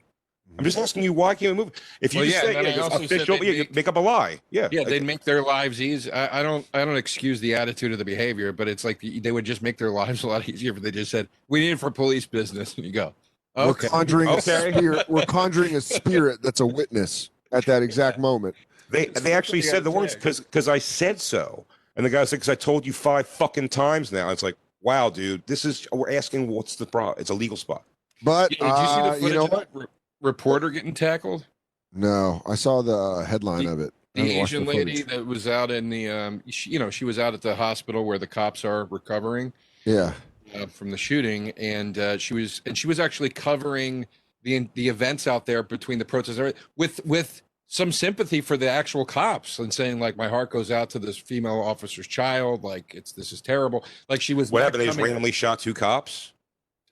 I'm 0.57 0.63
just 0.65 0.77
asking 0.77 1.03
you 1.03 1.13
why 1.13 1.35
can't 1.35 1.55
we 1.55 1.63
move? 1.65 1.71
If 2.01 2.13
you 2.13 2.21
Well, 2.21 2.25
just 2.29 2.35
yeah, 2.37 2.41
say 2.41 2.55
and 2.55 2.65
then 2.65 2.75
yeah, 2.77 2.81
I 2.81 2.85
it's 2.85 2.93
also 2.95 3.05
said 3.05 3.15
official, 3.17 3.37
they- 3.37 3.45
yeah, 3.45 3.51
you 3.51 3.63
they- 3.65 3.69
make 3.75 3.87
up 3.87 3.95
a 3.95 3.99
lie. 3.99 4.39
Yeah, 4.49 4.67
Yeah, 4.71 4.83
they'd 4.83 5.03
make 5.03 5.23
their 5.23 5.43
lives 5.43 5.79
easy. 5.81 6.11
I, 6.11 6.39
I 6.39 6.43
don't, 6.43 6.67
I 6.73 6.83
don't 6.83 6.97
excuse 6.97 7.39
the 7.39 7.53
attitude 7.53 7.91
of 7.91 7.99
the 7.99 8.05
behavior, 8.05 8.51
but 8.51 8.67
it's 8.67 8.83
like 8.83 8.99
they 9.01 9.31
would 9.31 9.45
just 9.45 9.61
make 9.61 9.77
their 9.77 9.91
lives 10.01 10.23
a 10.23 10.27
lot 10.27 10.47
easier 10.49 10.71
if 10.75 10.81
they 10.81 10.89
just 10.91 11.11
said, 11.11 11.27
"We 11.47 11.59
need 11.59 11.71
it 11.71 11.79
for 11.79 11.91
police 11.91 12.25
business," 12.25 12.75
and 12.75 12.85
you 12.85 12.91
go, 12.91 13.13
"Okay." 13.55 13.87
We're 13.87 13.89
conjuring 13.89 14.29
Okay. 14.29 14.37
a 14.39 14.41
spirit. 14.71 15.09
We're 15.09 15.25
conjuring 15.25 15.75
a 15.75 15.81
spirit 15.81 16.41
that's 16.41 16.59
a 16.59 16.65
witness 16.65 17.29
at 17.51 17.65
that 17.65 17.83
exact 17.83 18.17
moment. 18.17 18.55
They 18.89 19.05
they 19.07 19.33
actually 19.33 19.61
said 19.61 19.83
the 19.83 19.91
words 19.91 20.15
because 20.15 20.39
because 20.39 20.67
I 20.67 20.79
said 20.79 21.19
so, 21.21 21.65
and 21.95 22.03
the 22.05 22.09
guy 22.09 22.23
said 22.23 22.37
because 22.37 22.49
I 22.49 22.55
told 22.55 22.85
you 22.87 22.93
five 22.93 23.27
fucking 23.27 23.69
times 23.69 24.11
now. 24.11 24.29
It's 24.29 24.41
like 24.43 24.55
wow, 24.81 25.09
dude, 25.11 25.45
this 25.45 25.65
is 25.65 25.87
we're 25.91 26.11
asking 26.11 26.47
what's 26.47 26.77
the 26.77 26.85
problem? 26.87 27.17
It's 27.19 27.29
a 27.29 27.33
legal 27.35 27.57
spot. 27.57 27.83
But 28.23 28.51
Yeah, 28.59 28.71
did 28.75 28.81
you 28.81 28.87
see 28.87 28.93
the 28.95 29.01
uh, 29.01 29.13
footage 29.13 29.23
you 29.29 29.33
know 29.35 29.45
of 29.45 29.51
what? 29.51 29.73
that 29.73 29.79
re- 29.79 29.85
reporter 30.21 30.69
getting 30.69 30.93
tackled? 30.93 31.47
No, 31.93 32.41
I 32.45 32.55
saw 32.55 32.81
the 32.81 32.95
uh, 32.97 33.25
headline 33.25 33.65
The- 33.65 33.71
of 33.73 33.79
it. 33.79 33.93
The 34.13 34.39
Asian 34.41 34.65
the 34.65 34.73
lady 34.73 35.03
that 35.03 35.27
was 35.27 35.47
out 35.47 35.69
in 35.69 35.91
the, 35.91 36.09
um, 36.09 36.41
she, 36.49 36.71
you 36.71 36.79
know, 36.79 36.89
she 36.89 37.05
was 37.05 37.19
out 37.19 37.35
at 37.35 37.43
the 37.43 37.55
hospital 37.55 38.03
where 38.03 38.17
the 38.17 38.25
cops 38.25 38.65
are 38.65 38.85
recovering. 38.85 39.53
Yeah. 39.85 40.13
uh, 40.55 40.65
from 40.65 40.89
the 40.89 40.97
shooting, 40.97 41.51
and 41.51 41.97
uh, 41.99 42.17
she 42.17 42.33
was 42.33 42.61
and 42.65 42.75
she 42.75 42.87
was 42.87 42.99
actually 42.99 43.29
covering 43.29 44.07
the 44.41 44.67
the 44.73 44.87
events 44.89 45.27
out 45.27 45.45
there 45.45 45.61
between 45.61 45.99
the 45.99 46.05
protests 46.05 46.53
with 46.75 46.99
with 47.05 47.43
some 47.67 47.91
sympathy 47.91 48.41
for 48.41 48.57
the 48.57 48.67
actual 48.67 49.05
cops 49.05 49.59
and 49.59 49.71
saying 49.73 49.99
like 49.99 50.17
my 50.17 50.27
heart 50.29 50.49
goes 50.49 50.71
out 50.71 50.89
to 50.91 50.99
this 50.99 51.17
female 51.17 51.59
officer's 51.61 52.07
child 52.07 52.63
like 52.63 52.93
it's 52.95 53.11
this 53.11 53.31
is 53.33 53.41
terrible 53.41 53.83
like 54.09 54.21
she 54.21 54.33
was 54.33 54.49
What 54.51 54.63
happened? 54.63 54.81
They 54.81 54.85
just 54.87 54.97
randomly 54.99 55.31
shot 55.33 55.59
two 55.59 55.73
cops. 55.75 56.31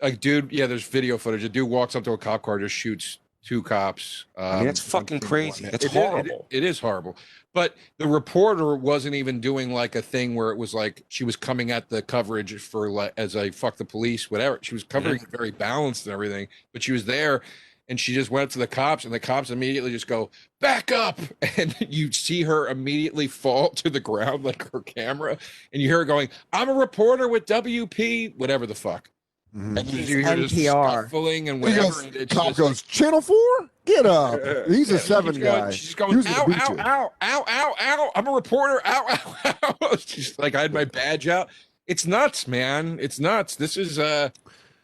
A 0.02 0.12
dude 0.12 0.52
yeah 0.52 0.68
there's 0.68 0.88
video 0.88 1.18
footage. 1.18 1.44
A 1.44 1.50
dude 1.50 1.70
walks 1.70 1.96
up 1.96 2.04
to 2.06 2.12
a 2.12 2.18
cop 2.18 2.42
car 2.44 2.60
just 2.60 2.76
shoots 2.76 3.20
two 3.44 3.62
cops 3.62 4.26
um, 4.38 4.56
mean, 4.58 4.66
that's 4.66 4.80
fucking 4.80 5.20
crazy. 5.20 5.66
That's 5.66 5.86
It 5.86 5.92
is- 5.92 5.96
it- 5.96 6.00
horrible. 6.00 6.48
it 6.50 6.64
is 6.64 6.80
horrible. 6.80 7.16
But 7.54 7.76
the 8.00 8.08
reporter 8.08 8.76
wasn't 8.76 9.16
even 9.16 9.40
doing 9.40 9.72
like 9.72 9.96
a 9.96 10.02
thing 10.02 10.36
where 10.36 10.52
it 10.52 10.58
was 10.58 10.74
like 10.74 11.06
she 11.08 11.24
was 11.24 11.36
coming 11.38 11.72
at 11.72 11.88
the 11.90 12.02
coverage 12.02 12.60
for 12.60 12.90
like 12.90 13.14
as 13.16 13.36
a 13.36 13.52
fuck 13.52 13.78
the 13.78 13.86
police 13.86 14.30
whatever. 14.30 14.60
She 14.62 14.74
was 14.74 14.84
covering 14.84 15.22
it 15.22 15.30
very 15.30 15.52
balanced 15.52 16.06
and 16.08 16.14
everything 16.14 16.48
but 16.74 16.84
she 16.84 16.92
was 16.92 17.06
there 17.06 17.42
and 17.88 18.00
she 18.00 18.16
just 18.16 18.32
went 18.32 18.46
up 18.46 18.50
to 18.50 18.58
the 18.60 18.66
cops 18.68 19.06
and 19.06 19.14
the 19.14 19.20
cops 19.20 19.52
immediately 19.52 19.92
just 19.92 20.08
go 20.08 20.32
back 20.60 20.92
up! 20.92 21.20
And 21.58 21.76
you 21.88 22.12
see 22.12 22.42
her 22.42 22.68
immediately 22.68 23.28
fall 23.28 23.70
to 23.70 23.90
the 23.92 24.00
ground 24.00 24.44
like 24.44 24.70
her 24.72 24.82
camera 24.82 25.38
and 25.72 25.82
you 25.82 25.88
hear 25.88 26.00
her 26.00 26.06
going 26.06 26.30
i'm 26.52 26.68
a 26.68 26.74
reporter 26.74 27.28
with 27.30 27.46
wp 27.46 28.36
whatever 28.38 28.66
the 28.66 28.74
fuck 28.76 29.10
Mhm. 29.56 29.80
and 29.80 29.88
you 29.90 30.04
hear 30.04 30.22
NPR. 30.22 31.04
scuffling 31.08 31.50
and 31.50 31.66
He 31.66 31.74
goes, 31.76 32.04
and 32.04 32.16
it's 32.16 32.34
cop 32.34 32.48
just- 32.48 32.58
goes, 32.60 32.82
Channel 32.82 33.22
4? 33.22 33.38
Get 33.86 34.06
up. 34.06 34.40
He's 34.68 34.90
Yeah, 34.90 34.98
a 34.98 35.00
seven 35.00 35.34
she's 35.36 35.44
going- 35.44 35.64
guy. 35.66 35.72
She's 35.72 35.90
He 35.90 35.96
going, 35.96 36.18
was 36.18 36.26
gonna 36.26 36.56
ow, 36.58 36.74
ow, 36.80 37.12
ow, 37.22 37.46
ow, 37.46 37.46
ow, 37.48 37.76
ow. 37.80 38.12
I'm 38.16 38.28
a 38.28 38.32
reporter. 38.32 38.82
Ow, 38.86 39.06
ow, 39.46 39.76
ow. 39.82 39.96
She's 39.98 40.38
like, 40.40 40.56
I 40.56 40.62
had 40.62 40.74
my 40.74 40.86
badge 40.86 41.28
out. 41.28 41.50
It's 41.88 42.06
nuts, 42.06 42.48
man. 42.48 42.98
It's 43.00 43.20
nuts. 43.20 43.56
This 43.56 43.78
is, 43.78 44.00
uh, 44.00 44.30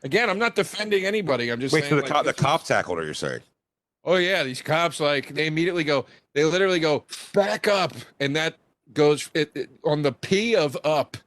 again, 0.03 0.29
I'm 0.29 0.37
not 0.39 0.55
defending 0.55 1.05
anybody. 1.05 1.49
I'm 1.51 1.59
just 1.59 1.73
Wait, 1.73 1.81
saying. 1.81 1.89
so 1.89 1.95
the 1.97 2.01
like, 2.03 2.11
cop 2.11 2.23
the 2.25 2.29
is- 2.31 2.35
cop 2.37 2.63
tackled 2.63 2.99
her. 2.99 3.03
You're 3.03 3.13
saying? 3.15 3.39
Oh, 4.05 4.15
yeah. 4.15 4.43
These 4.43 4.61
cops, 4.61 4.99
like, 4.99 5.33
they 5.33 5.47
immediately 5.47 5.83
go, 5.83 6.05
they 6.33 6.43
literally 6.43 6.79
go, 6.79 7.03
back 7.33 7.67
up. 7.67 7.93
And 8.19 8.35
that 8.35 8.55
goes 8.93 9.29
it, 9.33 9.51
it- 9.55 9.69
on 9.83 10.03
the 10.03 10.11
P 10.11 10.55
of 10.55 10.77
up. 10.83 11.17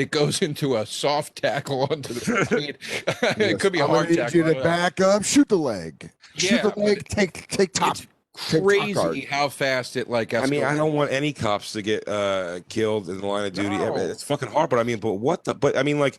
It 0.00 0.10
goes 0.10 0.40
into 0.40 0.76
a 0.76 0.86
soft 0.86 1.36
tackle 1.42 1.82
onto 1.90 2.14
the 2.14 2.46
feet. 2.46 2.76
it 3.38 3.60
could 3.60 3.72
be 3.72 3.80
a 3.80 3.84
I'm 3.84 3.88
gonna 3.88 3.98
hard 3.98 4.10
need 4.10 4.16
tackle. 4.16 4.36
you 4.38 4.44
I 4.44 4.48
to 4.48 4.54
don't 4.54 4.62
back 4.64 5.00
up, 5.00 5.24
shoot 5.24 5.48
the 5.48 5.58
leg. 5.58 6.10
Shoot 6.36 6.52
Yeah, 6.52 6.62
the 6.70 6.80
leg, 6.80 7.06
take 7.08 7.48
take 7.48 7.72
top. 7.74 7.96
It's 7.98 8.06
Take 8.48 8.62
top 8.62 8.68
crazy 8.68 9.20
how 9.22 9.48
fast 9.50 9.96
it 9.96 10.08
like 10.08 10.32
I 10.32 10.46
mean, 10.46 10.64
I 10.64 10.74
don't 10.74 10.94
want 10.94 11.12
any 11.12 11.32
cops 11.34 11.72
to 11.74 11.82
get 11.82 12.08
uh, 12.08 12.60
killed 12.70 13.10
in 13.10 13.20
the 13.20 13.26
line 13.26 13.44
of 13.44 13.52
duty. 13.52 13.76
No. 13.76 13.94
It's 13.96 14.22
fucking 14.22 14.48
hard, 14.48 14.70
but 14.70 14.78
I 14.78 14.82
mean, 14.84 14.98
but 15.00 15.14
what 15.14 15.44
the? 15.44 15.52
But 15.54 15.76
I 15.76 15.82
mean, 15.82 15.98
like, 15.98 16.16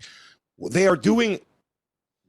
they 0.69 0.85
are 0.85 0.97
doing 0.97 1.39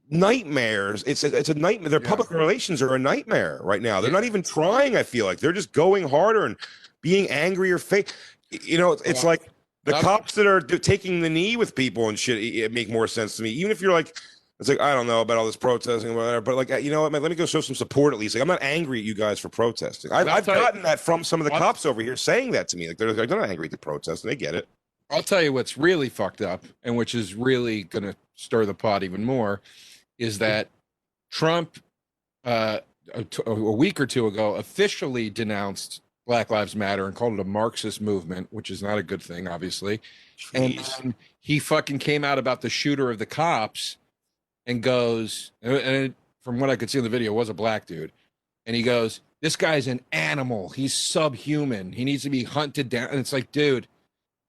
nightmares. 0.09 1.03
It's 1.05 1.23
a, 1.23 1.35
it's 1.37 1.49
a 1.49 1.53
nightmare. 1.53 1.89
Their 1.89 2.01
Yeah. 2.01 2.09
public 2.09 2.31
relations 2.31 2.81
are 2.81 2.95
a 2.95 2.99
nightmare 2.99 3.59
right 3.61 3.81
now. 3.81 4.01
They're 4.01 4.09
Yeah. 4.09 4.15
not 4.15 4.23
even 4.23 4.41
trying. 4.41 4.95
I 4.95 5.03
feel 5.03 5.25
like 5.25 5.39
they're 5.39 5.53
just 5.53 5.73
going 5.73 6.07
harder 6.07 6.45
and 6.45 6.55
being 7.01 7.29
angry 7.29 7.71
or 7.71 7.77
fake. 7.77 8.11
You 8.49 8.77
know, 8.77 8.93
it's 8.93 9.23
Well, 9.23 9.25
like 9.33 9.41
the 9.85 9.91
not- 9.91 10.01
cops 10.01 10.35
that 10.35 10.47
are 10.47 10.59
do- 10.59 10.77
taking 10.77 11.21
the 11.21 11.29
knee 11.29 11.55
with 11.57 11.75
people 11.75 12.09
and 12.09 12.17
shit. 12.17 12.37
It, 12.37 12.55
it 12.57 12.71
make 12.73 12.89
more 12.89 13.07
sense 13.07 13.35
to 13.37 13.43
me. 13.43 13.49
Even 13.51 13.71
if 13.71 13.81
you're 13.81 13.93
like. 13.93 14.15
It's 14.59 14.69
like 14.69 14.79
I 14.79 14.93
don't 14.93 15.07
know 15.07 15.19
about 15.19 15.37
all 15.37 15.47
this 15.47 15.57
protesting 15.57 16.11
or 16.11 16.15
whatever, 16.15 16.39
but 16.39 16.55
like 16.55 16.69
you 16.83 16.89
know 16.91 17.01
what, 17.01 17.11
man, 17.11 17.21
let 17.23 17.31
me 17.31 17.35
go 17.35 17.45
show 17.45 17.59
some 17.59 17.75
support 17.75 18.13
at 18.13 18.19
least. 18.19 18.35
Like 18.35 18.41
I'm 18.43 18.47
not 18.47 18.61
angry 18.61 18.99
at 18.99 19.03
you 19.03 19.15
guys 19.15 19.37
for 19.39 19.49
protesting. 19.49 20.11
I've, 20.11 20.27
I'll 20.27 20.35
I've 20.35 20.45
tell 20.45 20.55
you- 20.55 20.61
gotten 20.61 20.83
that 20.83 20.99
from 21.01 21.23
some 21.23 21.41
of 21.41 21.45
the 21.47 21.53
I'll- 21.53 21.59
cops 21.59 21.85
over 21.85 22.01
here 22.01 22.15
saying 22.15 22.51
that 22.51 22.69
to 22.69 22.77
me. 22.77 22.87
Like 22.87 22.97
they're, 22.97 23.11
like, 23.11 23.27
they're 23.27 23.39
not 23.41 23.49
angry 23.49 23.65
at 23.65 23.71
the 23.71 23.77
protest, 23.77 24.23
and 24.23 24.31
they 24.31 24.35
get 24.37 24.53
it. 24.55 24.69
I'll 25.09 25.23
tell 25.23 25.41
you 25.41 25.51
what's 25.51 25.75
really 25.77 26.07
fucked 26.07 26.41
up 26.41 26.63
and 26.83 26.95
which 26.95 27.13
is 27.13 27.33
really 27.33 27.83
going 27.83 28.03
to 28.03 28.15
stir 28.35 28.65
the 28.65 28.75
pot 28.75 29.03
even 29.03 29.25
more 29.25 29.59
is 30.17 30.37
that 30.37 30.69
Trump, 31.29 31.79
uh, 32.45 32.79
a, 33.13 33.23
t- 33.23 33.43
a 33.45 33.53
week 33.53 33.99
or 33.99 34.05
two 34.05 34.27
ago, 34.27 34.55
officially 34.55 35.29
denounced 35.29 36.02
Black 36.25 36.49
Lives 36.49 36.75
Matter 36.75 37.05
and 37.05 37.15
called 37.15 37.33
it 37.33 37.39
a 37.39 37.43
Marxist 37.43 37.99
movement, 38.01 38.47
which 38.51 38.71
is 38.71 38.81
not 38.81 38.97
a 38.97 39.03
good 39.03 39.21
thing, 39.21 39.47
obviously. 39.47 40.01
And 40.53 40.73
Jeez. 40.73 41.01
then 41.01 41.15
he 41.39 41.59
fucking 41.59 41.99
came 41.99 42.23
out 42.23 42.39
about 42.39 42.61
the 42.61 42.69
shooter 42.69 43.11
of 43.11 43.19
the 43.19 43.25
cops 43.25 43.97
and 44.65 44.81
goes, 44.81 45.51
and 45.61 45.73
it, 45.73 46.13
from 46.41 46.59
what 46.59 46.69
I 46.69 46.75
could 46.75 46.89
see 46.89 46.99
in 46.99 47.03
the 47.03 47.09
video, 47.09 47.33
it 47.33 47.35
was 47.35 47.49
a 47.49 47.53
black 47.53 47.85
dude. 47.85 48.11
And 48.65 48.75
he 48.75 48.83
goes, 48.83 49.19
This 49.41 49.55
guy's 49.55 49.87
an 49.87 50.01
animal. 50.11 50.69
He's 50.69 50.93
subhuman. 50.93 51.91
He 51.93 52.05
needs 52.05 52.23
to 52.23 52.29
be 52.29 52.43
hunted 52.43 52.89
down. 52.89 53.09
And 53.09 53.19
it's 53.19 53.33
like, 53.33 53.51
dude, 53.51 53.87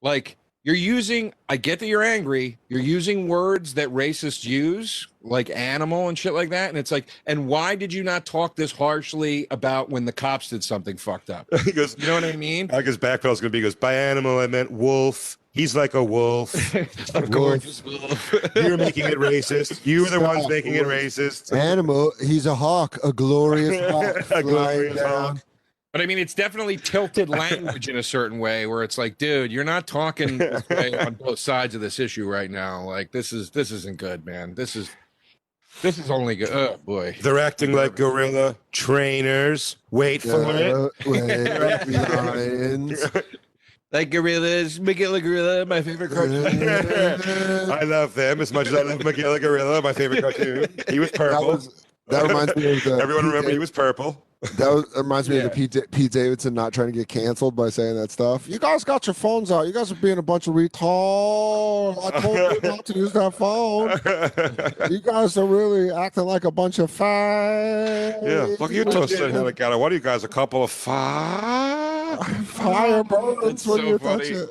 like 0.00 0.36
you're 0.64 0.74
using, 0.74 1.34
I 1.50 1.58
get 1.58 1.78
that 1.80 1.86
you're 1.86 2.02
angry. 2.02 2.56
You're 2.68 2.80
using 2.80 3.28
words 3.28 3.74
that 3.74 3.90
racists 3.90 4.46
use, 4.46 5.06
like 5.22 5.50
animal 5.50 6.08
and 6.08 6.18
shit 6.18 6.32
like 6.32 6.48
that. 6.50 6.70
And 6.70 6.78
it's 6.78 6.90
like, 6.90 7.08
and 7.26 7.46
why 7.46 7.74
did 7.74 7.92
you 7.92 8.02
not 8.02 8.24
talk 8.24 8.56
this 8.56 8.72
harshly 8.72 9.46
about 9.50 9.90
when 9.90 10.06
the 10.06 10.12
cops 10.12 10.48
did 10.48 10.64
something 10.64 10.96
fucked 10.96 11.28
up? 11.28 11.46
he 11.64 11.72
goes, 11.72 11.94
You 11.98 12.06
know 12.06 12.14
what 12.14 12.24
I 12.24 12.32
mean? 12.32 12.70
I 12.72 12.80
guess 12.80 12.96
backpedal's 12.96 13.42
gonna 13.42 13.50
be. 13.50 13.58
He 13.58 13.62
goes 13.62 13.74
by 13.74 13.94
animal. 13.94 14.38
I 14.38 14.46
meant 14.46 14.70
wolf. 14.70 15.38
He's 15.52 15.76
like 15.76 15.92
a 15.92 16.02
wolf. 16.02 16.74
of 17.14 17.30
course. 17.30 17.82
You're 18.56 18.78
making 18.78 19.04
it 19.04 19.18
racist. 19.18 19.82
You're 19.84 20.08
the 20.08 20.18
ones 20.18 20.48
making 20.48 20.74
it 20.74 20.86
racist. 20.86 21.56
Animal, 21.56 22.12
he's 22.20 22.46
a 22.46 22.54
hawk, 22.54 22.98
a 23.04 23.12
glorious 23.12 23.90
hawk. 23.90 24.30
A 24.30 24.42
glorious 24.42 25.00
hawk. 25.00 25.38
But 25.94 26.00
I 26.00 26.06
mean, 26.06 26.18
it's 26.18 26.34
definitely 26.34 26.76
tilted 26.76 27.28
language 27.28 27.88
in 27.88 27.96
a 27.96 28.02
certain 28.02 28.40
way 28.40 28.66
where 28.66 28.82
it's 28.82 28.98
like, 28.98 29.16
dude, 29.16 29.52
you're 29.52 29.62
not 29.62 29.86
talking 29.86 30.38
this 30.38 30.68
way 30.68 30.92
on 30.98 31.14
both 31.20 31.38
sides 31.38 31.76
of 31.76 31.80
this 31.80 32.00
issue 32.00 32.28
right 32.28 32.50
now. 32.50 32.82
Like, 32.82 33.12
this 33.12 33.32
is 33.32 33.50
this 33.50 33.70
isn't 33.70 33.96
good, 33.98 34.26
man. 34.26 34.54
This 34.56 34.74
is 34.74 34.90
this 35.82 35.98
is 35.98 36.10
only 36.10 36.34
good. 36.34 36.50
Oh 36.50 36.78
boy. 36.84 37.16
They're 37.22 37.38
acting 37.38 37.70
like 37.74 37.94
gorilla 37.94 38.56
trainers. 38.72 39.76
Wait 39.92 40.22
for 40.22 40.42
it. 40.48 40.90
Wait, 41.06 41.86
lions. 41.86 43.06
Like 43.92 44.10
gorillas, 44.10 44.80
Miguel 44.80 45.20
Gorilla, 45.20 45.64
my 45.66 45.80
favorite 45.80 46.10
cartoon. 46.10 46.44
I 47.70 47.84
love 47.84 48.12
them 48.14 48.40
as 48.40 48.52
much 48.52 48.66
as 48.66 48.74
I 48.74 48.82
love 48.82 49.04
Miguel 49.04 49.38
Gorilla, 49.38 49.80
my 49.82 49.92
favorite 49.92 50.20
cartoon. 50.20 50.66
He 50.88 50.98
was 50.98 51.12
That, 51.12 51.18
purple. 51.18 51.46
was, 51.46 51.86
that 52.08 52.22
reminds 52.26 52.54
me 52.56 52.76
of 52.76 52.84
the. 52.84 52.98
Everyone 53.02 53.26
remember 53.26 53.50
he 53.50 53.58
was 53.58 53.70
purple. 53.70 54.24
That 54.58 54.74
was, 54.74 54.84
that 54.92 55.02
reminds 55.02 55.30
me 55.30 55.36
Yeah. 55.36 55.44
of 55.44 55.50
the 55.52 55.56
Pete, 55.56 55.70
Da- 55.70 55.86
Pete 55.90 56.12
Davidson 56.12 56.52
not 56.52 56.74
trying 56.74 56.88
to 56.88 56.92
get 56.92 57.08
canceled 57.08 57.56
by 57.56 57.70
saying 57.70 57.96
that 57.96 58.10
stuff. 58.10 58.46
You 58.46 58.58
guys 58.58 58.84
got 58.84 59.06
your 59.06 59.14
phones 59.14 59.50
out. 59.50 59.66
You 59.66 59.72
guys 59.72 59.90
are 59.90 59.94
being 59.94 60.18
a 60.18 60.22
bunch 60.22 60.46
of 60.48 60.52
retards. 60.54 62.04
I 62.14 62.20
told 62.20 62.36
you 62.36 62.68
not 62.68 62.84
to 62.84 62.92
use 62.92 63.12
that 63.14 63.32
phone. 63.34 63.98
You 64.90 65.00
guys 65.00 65.38
are 65.38 65.46
really 65.46 65.90
acting 65.90 66.24
like 66.24 66.44
a 66.44 66.50
bunch 66.50 66.78
of 66.78 66.90
fire. 66.90 68.18
yeah, 68.22 68.54
fuck 68.56 68.70
you, 68.70 68.84
Toasted 68.84 69.30
Helicopter. 69.30 69.78
What 69.78 69.92
are 69.92 69.94
you 69.94 70.00
guys, 70.02 70.24
a 70.24 70.28
couple 70.28 70.62
of 70.62 70.70
five? 70.70 72.18
Firebirds 72.18 73.42
That's 73.44 73.66
when 73.66 73.78
so 73.78 73.86
you 73.86 73.98
funny. 73.98 74.18
touch 74.18 74.30
it. 74.30 74.48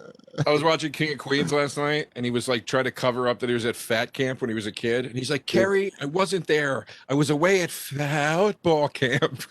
I 0.47 0.51
was 0.51 0.63
watching 0.63 0.91
King 0.91 1.13
of 1.13 1.19
Queens 1.19 1.53
last 1.53 1.77
night, 1.77 2.07
and 2.15 2.25
he 2.25 2.31
was 2.31 2.47
like 2.47 2.65
trying 2.65 2.85
to 2.85 2.91
cover 2.91 3.27
up 3.27 3.39
that 3.39 3.49
he 3.49 3.53
was 3.53 3.65
at 3.65 3.75
fat 3.75 4.13
camp 4.13 4.41
when 4.41 4.49
he 4.49 4.55
was 4.55 4.65
a 4.65 4.71
kid. 4.71 5.05
And 5.05 5.15
he's 5.15 5.29
like, 5.29 5.45
Carrie, 5.45 5.93
I 6.01 6.05
wasn't 6.05 6.47
there. 6.47 6.85
I 7.07 7.13
was 7.13 7.29
away 7.29 7.61
at 7.61 7.69
football 7.69 8.89
camp. 8.89 9.41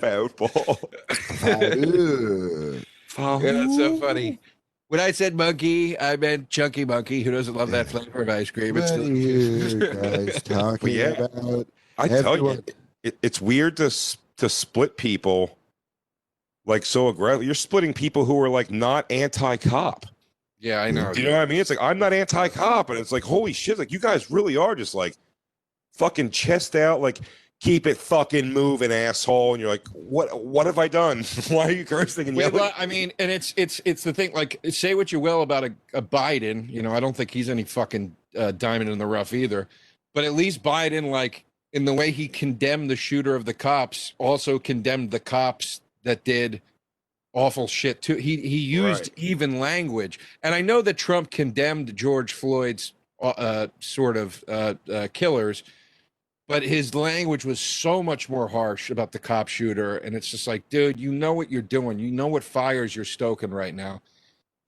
Football. 0.00 0.80
Ew. 1.42 2.82
Yeah, 3.18 3.38
that's 3.52 3.76
so 3.76 3.96
funny. 3.98 4.38
When 4.88 5.00
I 5.00 5.12
said 5.12 5.34
monkey, 5.34 5.98
I 5.98 6.16
meant 6.16 6.50
chunky 6.50 6.84
monkey. 6.84 7.22
Who 7.22 7.30
doesn't 7.30 7.54
love 7.54 7.70
that 7.70 7.88
flavor 7.88 8.22
of 8.22 8.28
ice 8.28 8.50
cream? 8.50 8.76
It's 8.76 8.90
What 8.90 9.00
are 9.00 9.04
you 9.04 9.92
guys 9.94 10.42
talking 10.42 10.88
yeah. 10.90 11.08
about? 11.12 11.66
I 11.96 12.08
tell 12.08 12.36
you, 12.36 12.62
it, 13.02 13.16
it's 13.22 13.40
weird 13.40 13.78
to 13.78 13.90
to 14.36 14.48
split 14.48 14.98
people 14.98 15.56
like 16.64 16.84
so 16.84 17.08
aggressive. 17.08 17.44
You're 17.44 17.54
splitting 17.54 17.92
people 17.92 18.24
who 18.24 18.40
are 18.40 18.48
like 18.48 18.70
not 18.70 19.10
anti-cop. 19.10 20.06
Yeah, 20.58 20.80
I 20.80 20.92
know. 20.92 21.12
You 21.12 21.24
know 21.24 21.32
what 21.32 21.40
I 21.40 21.46
mean? 21.46 21.60
It's 21.60 21.70
like 21.70 21.82
I'm 21.82 21.98
not 21.98 22.12
anti-cop, 22.12 22.90
and 22.90 22.98
it's 22.98 23.10
like 23.10 23.24
holy 23.24 23.52
shit, 23.52 23.78
like 23.78 23.90
you 23.90 23.98
guys 23.98 24.30
really 24.30 24.56
are 24.56 24.74
just 24.74 24.94
like 24.94 25.16
fucking 25.94 26.30
chest 26.30 26.76
out, 26.76 27.00
like 27.00 27.18
keep 27.62 27.86
it 27.86 27.96
fucking 27.96 28.52
moving, 28.52 28.92
asshole. 28.92 29.54
And 29.54 29.60
you're 29.60 29.70
like, 29.70 29.86
what? 29.88 30.44
What 30.44 30.66
have 30.66 30.78
I 30.78 30.88
done? 30.88 31.24
Why 31.48 31.66
are 31.66 31.72
you 31.72 31.84
cursing 31.84 32.28
and 32.28 32.36
yelling? 32.36 32.54
well, 32.54 32.72
I 32.76 32.86
mean, 32.86 33.12
and 33.18 33.30
it's 33.30 33.54
it's 33.56 33.80
it's 33.84 34.04
the 34.04 34.12
thing. 34.12 34.32
Like, 34.32 34.58
say 34.70 34.94
what 34.94 35.12
you 35.12 35.20
will 35.20 35.42
about 35.42 35.64
a, 35.64 35.74
a 35.94 36.02
Biden, 36.02 36.68
you 36.68 36.82
know, 36.82 36.92
I 36.92 37.00
don't 37.00 37.16
think 37.16 37.30
he's 37.30 37.48
any 37.48 37.64
fucking 37.64 38.16
uh, 38.36 38.52
diamond 38.52 38.90
in 38.90 38.98
the 38.98 39.06
rough 39.06 39.32
either. 39.32 39.68
But 40.14 40.24
at 40.24 40.34
least 40.34 40.62
Biden, 40.62 41.10
like, 41.10 41.44
in 41.72 41.86
the 41.86 41.94
way 41.94 42.10
he 42.10 42.28
condemned 42.28 42.90
the 42.90 42.96
shooter 42.96 43.34
of 43.34 43.46
the 43.46 43.54
cops, 43.54 44.12
also 44.18 44.58
condemned 44.58 45.10
the 45.10 45.20
cops 45.20 45.80
that 46.04 46.24
did 46.24 46.60
awful 47.32 47.66
shit 47.66 48.02
too. 48.02 48.16
He 48.16 48.36
he 48.36 48.58
used 48.58 49.08
Right. 49.08 49.12
even 49.18 49.58
language, 49.58 50.18
and 50.42 50.54
I 50.54 50.60
know 50.60 50.82
that 50.82 50.98
Trump 50.98 51.30
condemned 51.30 51.94
George 51.96 52.32
Floyd's 52.32 52.92
uh, 53.20 53.28
uh, 53.28 53.66
sort 53.80 54.16
of 54.16 54.42
uh, 54.48 54.74
uh, 54.92 55.08
killers. 55.12 55.62
But 56.48 56.64
his 56.64 56.94
language 56.94 57.44
was 57.46 57.60
so 57.60 58.02
much 58.02 58.28
more 58.28 58.48
harsh 58.48 58.90
about 58.90 59.12
the 59.12 59.18
cop 59.18 59.48
shooter, 59.48 59.98
and 59.98 60.14
it's 60.14 60.28
just 60.28 60.46
like, 60.46 60.68
dude, 60.68 60.98
you 61.00 61.12
know 61.12 61.32
what 61.32 61.50
you're 61.50 61.62
doing. 61.62 61.98
You 61.98 62.10
know 62.10 62.26
what 62.26 62.44
fires 62.44 62.94
you're 62.94 63.04
stoking 63.06 63.50
right 63.50 63.74
now. 63.74 64.02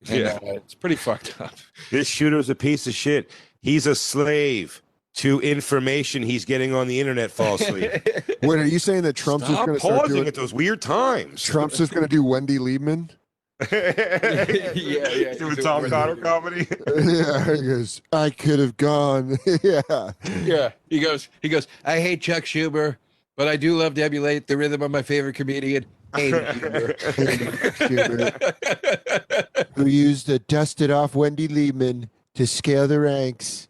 And, 0.09 0.21
Yeah. 0.21 0.39
uh, 0.43 0.53
it's 0.55 0.73
pretty 0.75 0.97
fucked 0.97 1.39
up. 1.41 1.53
This 1.91 2.09
shooter's 2.09 2.49
a 2.49 2.55
piece 2.55 2.87
of 2.87 2.95
shit. 2.95 3.31
He's 3.61 3.87
a 3.87 3.95
slave 3.95 4.81
to 5.15 5.41
information 5.41 6.23
he's 6.23 6.45
getting 6.45 6.75
on 6.75 6.89
the 6.89 6.99
internet 7.01 7.31
falsely. 7.31 7.83
Wait, 8.43 8.59
are 8.59 8.65
you 8.67 8.79
saying 8.79 9.03
that 9.03 9.15
Trump's 9.15 9.45
just 9.47 9.55
Stop 9.55 9.67
going 9.67 9.77
to 9.79 9.81
start 9.81 10.01
pausing 10.01 10.17
doing? 10.17 10.29
at 10.29 10.35
those 10.35 10.53
weird 10.53 10.83
times. 10.83 11.43
Trump's 11.43 11.79
just 11.79 11.93
going 11.93 12.05
to 12.05 12.09
do 12.09 12.23
Wendy 12.25 12.59
Liebman? 12.59 13.11
yeah, 13.71 14.45
yeah. 14.75 15.35
Doing 15.35 15.55
he's 15.55 15.65
Tom 15.65 15.85
a- 15.85 15.89
Connor 15.91 16.17
comedy. 16.17 16.67
yeah, 16.97 17.55
he 17.55 17.63
goes. 17.63 18.03
I 18.13 18.31
could 18.31 18.59
have 18.59 18.77
gone. 18.77 19.39
yeah, 19.63 19.81
Yeah, 20.43 20.73
he 20.91 20.99
goes. 20.99 21.29
He 21.41 21.49
goes. 21.49 21.69
I 21.85 22.01
hate 22.01 22.21
Chuck 22.21 22.43
Schumer, 22.45 22.97
but 23.37 23.47
I 23.47 23.57
do 23.57 23.77
love 23.77 23.95
to 23.95 24.03
emulate 24.03 24.49
the 24.49 24.57
rhythm 24.57 24.83
of 24.83 24.91
my 24.91 25.03
favorite 25.03 25.35
comedian, 25.37 25.87
Amy 26.17 26.33
Schumer. 27.79 29.67
who 29.77 29.87
used 29.87 30.29
a 30.29 30.41
dusted 30.41 30.91
off 30.91 31.15
Wendy 31.15 31.47
Liebman 31.47 32.09
to 32.35 32.47
scale 32.49 32.89
the 32.89 32.99
ranks. 32.99 33.69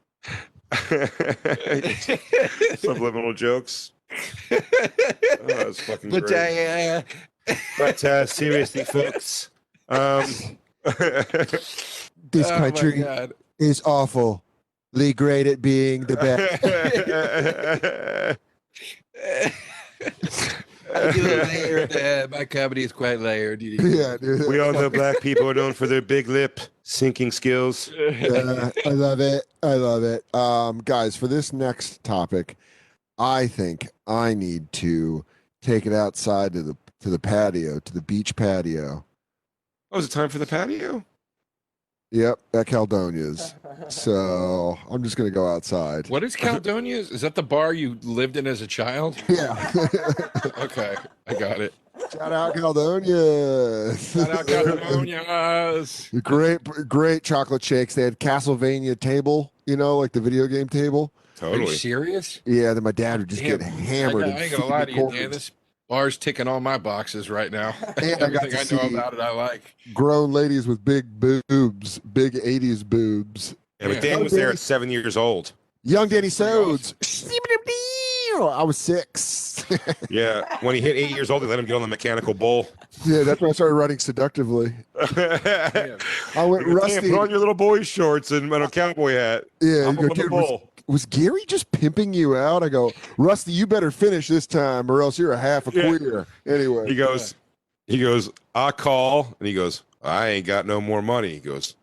Subliminal 2.77 3.33
jokes. 3.35 3.93
Oh, 4.51 4.59
that's 5.47 5.81
fucking 5.81 6.11
but 6.11 6.27
great. 6.27 7.05
uh, 7.49 7.55
But 7.79 8.05
uh, 8.05 8.27
seriously, 8.27 8.85
folks, 8.85 9.51
um, 9.89 10.25
This 10.85 12.11
oh 12.51 12.59
country 12.59 13.05
is 13.59 13.81
awful. 13.85 14.43
Lee 14.93 15.12
great 15.12 15.47
at 15.47 15.62
being 15.62 16.03
the 16.03 16.16
best. 16.16 16.62
I 20.93 21.12
do 21.12 21.20
a 21.26 21.37
layered. 21.45 21.97
Uh, 21.97 22.26
my 22.30 22.45
comedy 22.45 22.82
is 22.82 22.93
quite 22.93 23.20
layered. 23.20 23.62
Yeah, 23.62 24.16
dude. 24.20 24.49
we 24.49 24.59
all 24.61 24.72
know 24.72 24.91
black 24.91 25.20
people 25.20 25.49
are 25.49 25.55
known 25.55 25.72
for 25.72 25.87
their 25.87 26.03
big 26.03 26.28
lip 26.28 26.61
syncing 26.85 27.32
skills. 27.32 27.91
Yeah, 27.99 28.70
I 28.85 28.91
love 28.91 29.20
it. 29.20 29.45
I 29.62 29.74
love 29.74 30.03
it. 30.03 30.24
Um, 30.35 30.78
guys, 30.78 31.16
for 31.16 31.28
this 31.28 31.53
next 31.53 32.03
topic, 32.05 32.57
I 33.18 33.47
think 33.47 33.89
I 34.07 34.35
need 34.35 34.72
to 34.74 35.24
take 35.62 35.87
it 35.87 35.93
outside 35.93 36.53
to 36.55 36.62
the 36.62 36.76
to 37.01 37.11
the 37.11 37.18
patio, 37.18 37.78
to 37.80 37.93
the 37.93 38.03
beach 38.03 38.35
patio. 38.35 39.05
Oh, 39.93 39.99
is 39.99 40.07
it 40.07 40.11
time 40.11 40.28
for 40.28 40.39
the 40.39 40.47
patio? 40.47 41.05
Yep, 42.14 42.38
at 42.54 42.66
Caldonia's. 42.68 43.56
So 43.88 44.78
I'm 44.88 45.02
just 45.02 45.16
gonna 45.16 45.32
go 45.32 45.48
outside. 45.48 46.08
What 46.08 46.22
is 46.22 46.36
Caldonia's? 46.36 47.10
Is 47.10 47.22
that 47.22 47.34
the 47.34 47.42
bar 47.42 47.72
you 47.72 47.98
lived 48.02 48.36
in 48.36 48.46
as 48.46 48.62
a 48.62 48.68
child? 48.68 49.16
Yeah. 49.28 49.72
Okay, 50.58 50.94
I 51.26 51.34
got 51.34 51.60
it. 51.60 51.74
Shout 52.12 52.32
out 52.32 52.54
Caledonia. 52.54 53.96
Shout 53.96 54.30
out 54.30 54.46
Caldonia's. 54.46 56.08
great, 56.22 56.62
great 56.88 57.24
chocolate 57.24 57.64
shakes. 57.64 57.94
They 57.94 58.02
had 58.02 58.20
Castlevania 58.20 58.98
table, 58.98 59.52
you 59.66 59.76
know, 59.76 59.98
like 59.98 60.12
the 60.12 60.20
video 60.20 60.46
game 60.46 60.68
table. 60.68 61.12
Totally. 61.36 61.64
Are 61.64 61.70
you 61.70 61.74
serious? 61.76 62.40
Yeah, 62.44 62.74
then 62.74 62.84
my 62.84 62.92
dad 62.92 63.20
would 63.20 63.28
just 63.28 63.42
Damn. 63.42 63.58
get 63.58 63.66
hammered. 63.66 64.22
got, 64.22 64.30
and 64.30 64.38
I 64.38 64.42
ain't 64.42 64.52
gonna 64.52 64.62
feed 64.62 64.70
lie 64.70 64.84
me 64.84 64.92
to 64.92 65.00
you, 65.00 65.10
Dan. 65.10 65.30
This 65.30 65.50
bar's 65.89 66.16
ticking 66.16 66.49
all 66.49 66.61
my 66.61 66.78
boxes 66.78 67.30
right 67.30 67.51
now. 67.51 67.74
And 67.97 68.22
I 68.22 68.30
got 68.30 68.45
Everything 68.45 68.51
to 68.51 68.57
I, 68.74 68.82
know 68.82 68.89
see- 68.89 68.95
about 68.95 69.14
it, 69.14 69.20
I 69.20 69.30
like. 69.30 69.74
Grown 69.93 70.32
ladies 70.32 70.66
with 70.66 70.85
big 70.85 71.07
boobs, 71.20 71.99
big 72.01 72.35
'80s 72.35 72.85
boobs. 72.85 73.55
Yeah, 73.80 73.89
but 73.89 73.95
Yeah. 73.97 74.01
Dan 74.01 74.22
was 74.24 74.32
there 74.32 74.51
at 74.51 74.59
seven 74.59 74.91
years 74.91 75.16
old. 75.16 75.53
Young 75.82 76.09
Danny 76.09 76.30
Pretty 76.30 76.30
Sodes. 76.30 76.95
I 78.37 78.62
was 78.64 78.76
six. 78.76 79.64
Yeah, 80.11 80.43
when 80.61 80.74
he 80.74 80.80
hit 80.80 80.97
eight 80.97 81.11
years 81.11 81.30
old, 81.30 81.43
they 81.43 81.47
let 81.47 81.59
him 81.59 81.66
get 81.66 81.74
on 81.76 81.82
the 81.82 81.89
mechanical 81.89 82.35
bull. 82.35 82.66
yeah, 83.05 83.22
that's 83.22 83.41
when 83.41 83.51
I 83.51 83.53
started 83.53 83.74
writing 83.74 83.99
seductively. 84.01 84.72
I 85.01 85.97
I 86.35 86.45
went 86.45 86.66
rusty. 86.66 87.11
Put 87.11 87.18
on 87.20 87.30
your 87.30 87.39
little 87.39 87.55
boy 87.55 87.82
shorts 87.82 88.32
and, 88.32 88.53
and 88.53 88.64
a 88.64 88.68
cowboy 88.68 89.12
hat. 89.12 89.45
Yeah, 89.61 89.87
I'm 89.89 89.95
you 89.97 89.97
go, 89.97 90.03
on 90.03 90.09
the 90.09 90.14
dude, 90.14 90.30
was, 90.32 90.47
bull. 90.49 90.70
Was 90.87 91.07
Gary 91.07 91.45
just 91.47 91.70
pimping 91.72 92.12
you 92.12 92.37
out? 92.37 92.62
I 92.62 92.68
go, 92.68 92.93
Rusty, 93.18 93.53
you 93.53 93.66
better 93.66 93.91
finish 93.91 94.28
this 94.28 94.47
time, 94.47 94.91
or 94.91 95.01
else 95.03 95.18
you're 95.18 95.32
a 95.32 95.39
half 95.39 95.66
a 95.66 95.72
Yeah. 95.72 95.97
queer. 95.97 96.26
Anyway, 96.47 96.89
He 96.89 96.95
goes, 96.95 97.35
he 97.87 97.99
goes, 97.99 98.30
I 98.55 98.70
call, 98.70 99.35
and 99.39 99.47
he 99.49 99.55
goes, 99.55 99.82
I 100.03 100.28
ain't 100.28 100.47
got 100.47 100.66
no 100.66 100.80
more 100.80 101.03
money. 101.03 101.30
He 101.35 101.41
goes, 101.41 101.74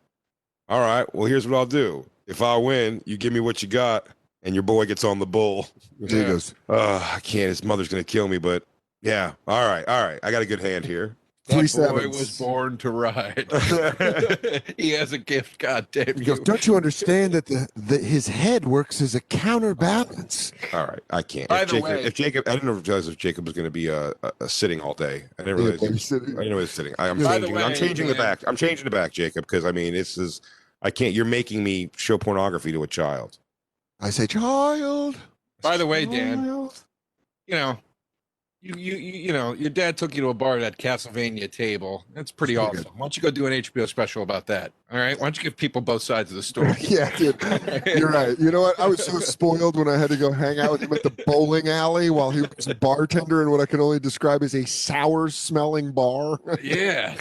all 0.70 0.80
right, 0.82 1.06
well, 1.16 1.26
here's 1.26 1.48
what 1.48 1.58
I'll 1.58 1.66
do. 1.66 2.06
If 2.28 2.42
I 2.42 2.56
win, 2.58 3.02
you 3.06 3.18
give 3.18 3.34
me 3.34 3.40
what 3.40 3.62
you 3.62 3.68
got, 3.68 4.08
and 4.44 4.56
your 4.56 4.64
boy 4.64 4.86
gets 4.86 5.04
on 5.04 5.20
the 5.20 5.26
bull. 5.26 5.68
he 6.00 6.08
goes, 6.08 6.54
Oh, 6.70 7.12
I 7.16 7.20
can't. 7.20 7.50
His 7.50 7.64
mother's 7.64 7.88
gonna 7.90 8.04
kill 8.04 8.28
me, 8.28 8.38
but 8.38 8.64
yeah. 9.02 9.34
All 9.48 9.68
right, 9.68 9.86
all 9.88 10.04
right. 10.04 10.20
I 10.24 10.32
got 10.32 10.42
a 10.42 10.46
good 10.46 10.60
hand 10.62 10.86
here. 10.86 11.16
Three 11.52 11.62
That 11.68 11.90
boy 11.92 11.98
sevens. 12.00 12.18
was 12.20 12.38
born 12.40 12.78
to 12.78 12.90
ride. 12.90 13.52
he 14.78 14.92
has 14.92 15.12
a 15.14 15.18
gift. 15.18 15.60
God 15.60 15.88
damn 15.92 16.06
he 16.16 16.20
you. 16.22 16.26
goes, 16.26 16.40
don't 16.40 16.66
you 16.66 16.76
understand 16.76 17.34
that 17.34 17.46
the, 17.46 17.68
the 17.76 17.98
his 17.98 18.28
head 18.28 18.66
works 18.66 19.02
as 19.02 19.14
a 19.16 19.22
counterbalance? 19.22 20.52
All 20.74 20.86
right, 20.88 21.00
I 21.10 21.22
can't. 21.22 21.48
By 21.50 21.62
If 21.62 21.68
the 21.70 21.74
Jacob, 21.74 21.84
way- 21.90 22.04
if 22.04 22.14
Jacob, 22.14 22.48
I 22.48 22.54
didn't 22.54 22.84
realize 22.84 23.08
if 23.08 23.18
Jacob 23.18 23.46
was 23.46 23.54
going 23.54 23.66
to 23.66 23.72
be 23.72 23.90
uh, 23.90 24.14
uh, 24.24 24.32
uh, 24.40 24.48
sitting 24.48 24.80
all 24.82 24.94
day. 24.94 25.26
I 25.40 25.44
didn't 25.44 25.58
Yeah, 25.60 25.64
realize. 25.64 25.82
he 25.82 25.88
was- 25.90 26.04
sitting- 26.06 26.30
I 26.30 26.44
didn't 26.44 26.50
know 26.50 26.56
he 26.58 26.62
was 26.62 26.72
sitting. 26.72 26.94
I, 27.00 27.08
am 27.08 27.18
By 27.22 27.38
the 27.40 27.48
changing. 27.48 27.58
I'm 27.64 27.70
way, 27.72 27.76
changing 27.76 28.08
the 28.08 28.14
Dan- 28.14 28.24
back. 28.24 28.44
I'm 28.48 28.56
changing 28.56 28.86
the 28.86 28.92
back, 28.92 29.12
Jacob, 29.12 29.46
because 29.46 29.66
I 29.66 29.72
mean, 29.72 29.94
this 29.94 30.18
is. 30.18 30.42
I 30.82 30.90
can't. 30.90 31.14
You're 31.14 31.26
making 31.26 31.64
me 31.64 31.92
show 31.96 32.18
pornography 32.18 32.72
to 32.72 32.82
a 32.84 32.88
child. 32.88 33.38
I 34.00 34.10
say, 34.10 34.26
child. 34.26 35.16
By 35.62 35.78
the 35.78 35.86
way, 35.86 36.06
Dan, 36.06 36.44
child." 36.46 36.84
you 37.46 37.54
know, 37.56 37.78
you, 38.62 38.76
you 38.76 38.96
you 38.96 39.34
know, 39.34 39.54
your 39.54 39.70
dad 39.72 39.98
took 39.98 40.16
you 40.16 40.22
to 40.22 40.30
a 40.30 40.34
bar 40.34 40.58
at 40.58 40.62
that 40.62 40.78
Castlevania 40.78 41.52
table. 41.52 42.06
That's 42.14 42.32
pretty 42.32 42.56
Pretty 42.56 42.68
awesome. 42.68 42.84
good. 42.84 42.94
Why 42.94 43.00
don't 43.00 43.18
you 43.18 43.24
go 43.24 43.32
do 43.32 43.46
an 43.48 43.54
HBO 43.54 43.88
special 43.88 44.22
about 44.22 44.46
that? 44.48 44.72
All 44.92 45.00
right. 45.00 45.18
Why 45.20 45.26
don't 45.26 45.38
you 45.38 45.44
give 45.44 45.58
people 45.58 45.82
both 45.82 46.04
sides 46.04 46.30
of 46.32 46.38
the 46.38 46.44
story? 46.44 46.74
yeah, 46.80 47.16
dude. 47.18 47.42
You're 47.98 48.10
right. 48.12 48.38
You 48.38 48.52
know 48.52 48.62
what? 48.62 48.80
I 48.80 48.86
was 48.86 49.04
so 49.04 49.20
spoiled 49.20 49.78
when 49.78 49.88
I 49.88 49.98
had 49.98 50.10
to 50.12 50.18
go 50.18 50.32
hang 50.32 50.60
out 50.60 50.72
with 50.72 50.82
him 50.82 50.94
at 50.94 51.02
the 51.02 51.10
bowling 51.26 51.70
alley 51.70 52.10
while 52.12 52.30
he 52.30 52.42
was 52.42 52.68
a 52.68 52.76
bartender 52.76 53.42
in 53.42 53.50
what 53.50 53.62
I 53.62 53.66
can 53.66 53.80
only 53.80 54.00
describe 54.00 54.44
as 54.44 54.54
a 54.54 54.66
sour 54.66 55.30
smelling 55.30 55.92
bar. 55.92 56.40
yeah. 56.62 57.16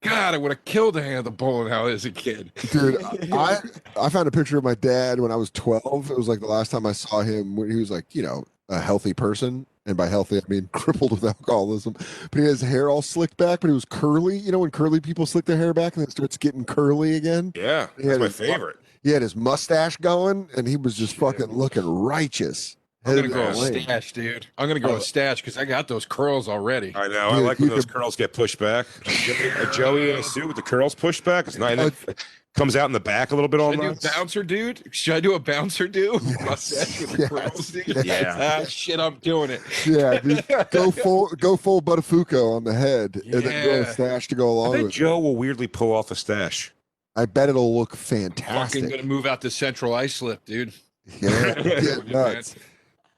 God, 0.00 0.34
I 0.34 0.38
would 0.38 0.52
have 0.52 0.64
killed 0.64 0.94
to 0.94 1.02
hang 1.02 1.14
at 1.14 1.24
the 1.24 1.30
bowling 1.30 1.72
alley 1.72 1.92
as 1.92 2.04
a 2.04 2.12
kid. 2.12 2.52
Dude, 2.70 3.02
I 3.32 3.58
I 4.00 4.08
found 4.08 4.28
a 4.28 4.30
picture 4.30 4.56
of 4.56 4.62
my 4.64 4.76
dad 4.76 5.18
when 5.20 5.32
I 5.32 5.36
was 5.36 5.50
12. 5.50 6.10
It 6.12 6.16
was 6.16 6.28
like 6.28 6.38
the 6.40 6.46
last 6.46 6.70
time 6.70 6.86
I 6.86 6.92
saw 6.92 7.20
him 7.20 7.56
when 7.56 7.68
he 7.68 7.76
was 7.76 7.90
like, 7.90 8.14
you 8.14 8.22
know, 8.22 8.44
a 8.68 8.78
healthy 8.80 9.12
person. 9.12 9.66
And 9.88 9.96
by 9.96 10.06
healthy, 10.06 10.36
I 10.36 10.42
mean 10.48 10.68
crippled 10.72 11.10
with 11.12 11.24
alcoholism. 11.24 11.94
But 11.94 12.34
he 12.34 12.40
had 12.42 12.50
his 12.50 12.60
hair 12.60 12.90
all 12.90 13.00
slicked 13.02 13.38
back, 13.38 13.60
but 13.60 13.70
it 13.70 13.72
was 13.72 13.86
curly. 13.86 14.36
You 14.36 14.52
know, 14.52 14.58
when 14.58 14.70
curly 14.70 15.00
people 15.00 15.24
slick 15.24 15.46
their 15.46 15.56
hair 15.56 15.72
back 15.72 15.94
and 15.96 16.02
then 16.02 16.08
it 16.08 16.12
starts 16.12 16.36
getting 16.36 16.64
curly 16.66 17.16
again? 17.16 17.52
Yeah, 17.56 17.86
He 17.96 18.02
that's 18.02 18.12
had 18.12 18.20
my 18.20 18.26
his- 18.26 18.36
favorite. 18.36 18.76
He 19.02 19.10
had 19.12 19.22
his 19.22 19.34
mustache 19.34 19.96
going 19.96 20.48
and 20.56 20.68
he 20.68 20.76
was 20.76 20.94
just 20.96 21.16
fucking 21.16 21.46
looking 21.46 21.86
righteous. 21.88 22.76
I'm 23.06 23.12
gonna 23.14 23.22
Headed 23.28 23.32
go 23.32 23.52
to 23.52 23.58
with 23.72 23.82
stash, 23.84 24.12
dude. 24.12 24.46
I'm 24.58 24.68
gonna 24.68 24.80
go 24.80 24.90
Oh. 24.90 24.94
with 24.94 25.04
stash 25.04 25.40
because 25.40 25.56
I 25.56 25.64
got 25.64 25.88
those 25.88 26.04
curls 26.04 26.48
already. 26.48 26.92
I 26.94 27.06
know. 27.08 27.28
I 27.30 27.38
like 27.38 27.58
when 27.60 27.68
those 27.70 27.86
could- 27.86 27.94
curls 27.94 28.16
get 28.16 28.34
pushed 28.34 28.58
back. 28.58 28.86
A 29.06 29.66
Joey 29.72 30.10
in 30.10 30.16
a 30.18 30.22
suit 30.22 30.46
with 30.48 30.56
the 30.56 30.62
curls 30.62 30.94
pushed 30.94 31.24
back. 31.24 31.46
It's 31.46 31.56
not. 31.56 31.78
It 31.78 31.94
comes 32.58 32.76
out 32.76 32.86
in 32.86 32.92
the 32.92 33.00
back 33.00 33.30
a 33.30 33.34
little 33.34 33.48
bit 33.48 33.60
all 33.60 33.70
Should 33.72 33.80
I 33.80 33.82
do 33.84 33.88
nice. 33.90 34.14
bouncer 34.14 34.42
dude? 34.42 34.82
Should 34.90 35.14
I 35.14 35.20
do 35.20 35.34
a 35.34 35.38
bouncer 35.38 35.88
dude? 35.88 36.20
Yes. 36.22 36.44
Mustache 36.44 37.00
with 37.00 37.12
the 37.12 37.18
Yes. 37.18 37.28
curls, 37.28 37.68
dude? 37.70 38.04
Yeah. 38.04 38.58
Ah, 38.60 38.64
shit, 38.66 39.00
I'm 39.00 39.14
doing 39.20 39.50
it. 39.50 39.60
Yeah, 39.86 40.18
dude. 40.20 40.44
Go 40.70 40.90
full 40.90 41.28
go 41.38 41.56
full 41.56 41.80
Buttafuoco 41.80 42.56
on 42.56 42.64
the 42.64 42.74
head 42.74 43.20
and 43.24 43.32
then 43.34 43.42
grow 43.64 43.74
a 43.74 43.78
Yeah. 43.82 43.92
stash 43.92 44.28
to 44.28 44.34
go 44.34 44.48
I 44.48 44.50
along 44.52 44.72
bet 44.72 44.82
with 44.82 44.90
it. 44.92 44.94
Joe 44.94 45.18
will 45.18 45.36
weirdly 45.36 45.66
pull 45.68 45.94
off 45.94 46.10
a 46.10 46.14
stash. 46.14 46.72
I 47.16 47.26
bet 47.26 47.48
it'll 47.48 47.76
look 47.76 47.96
Fucking 47.96 48.30
fantastic. 48.32 48.90
gonna 48.90 49.02
move 49.02 49.26
out 49.26 49.40
to 49.42 49.50
Central 49.50 49.94
Islip, 49.94 50.44
dude. 50.44 50.72
Yeah, 51.20 51.54
get 51.62 52.06
nuts. 52.08 52.54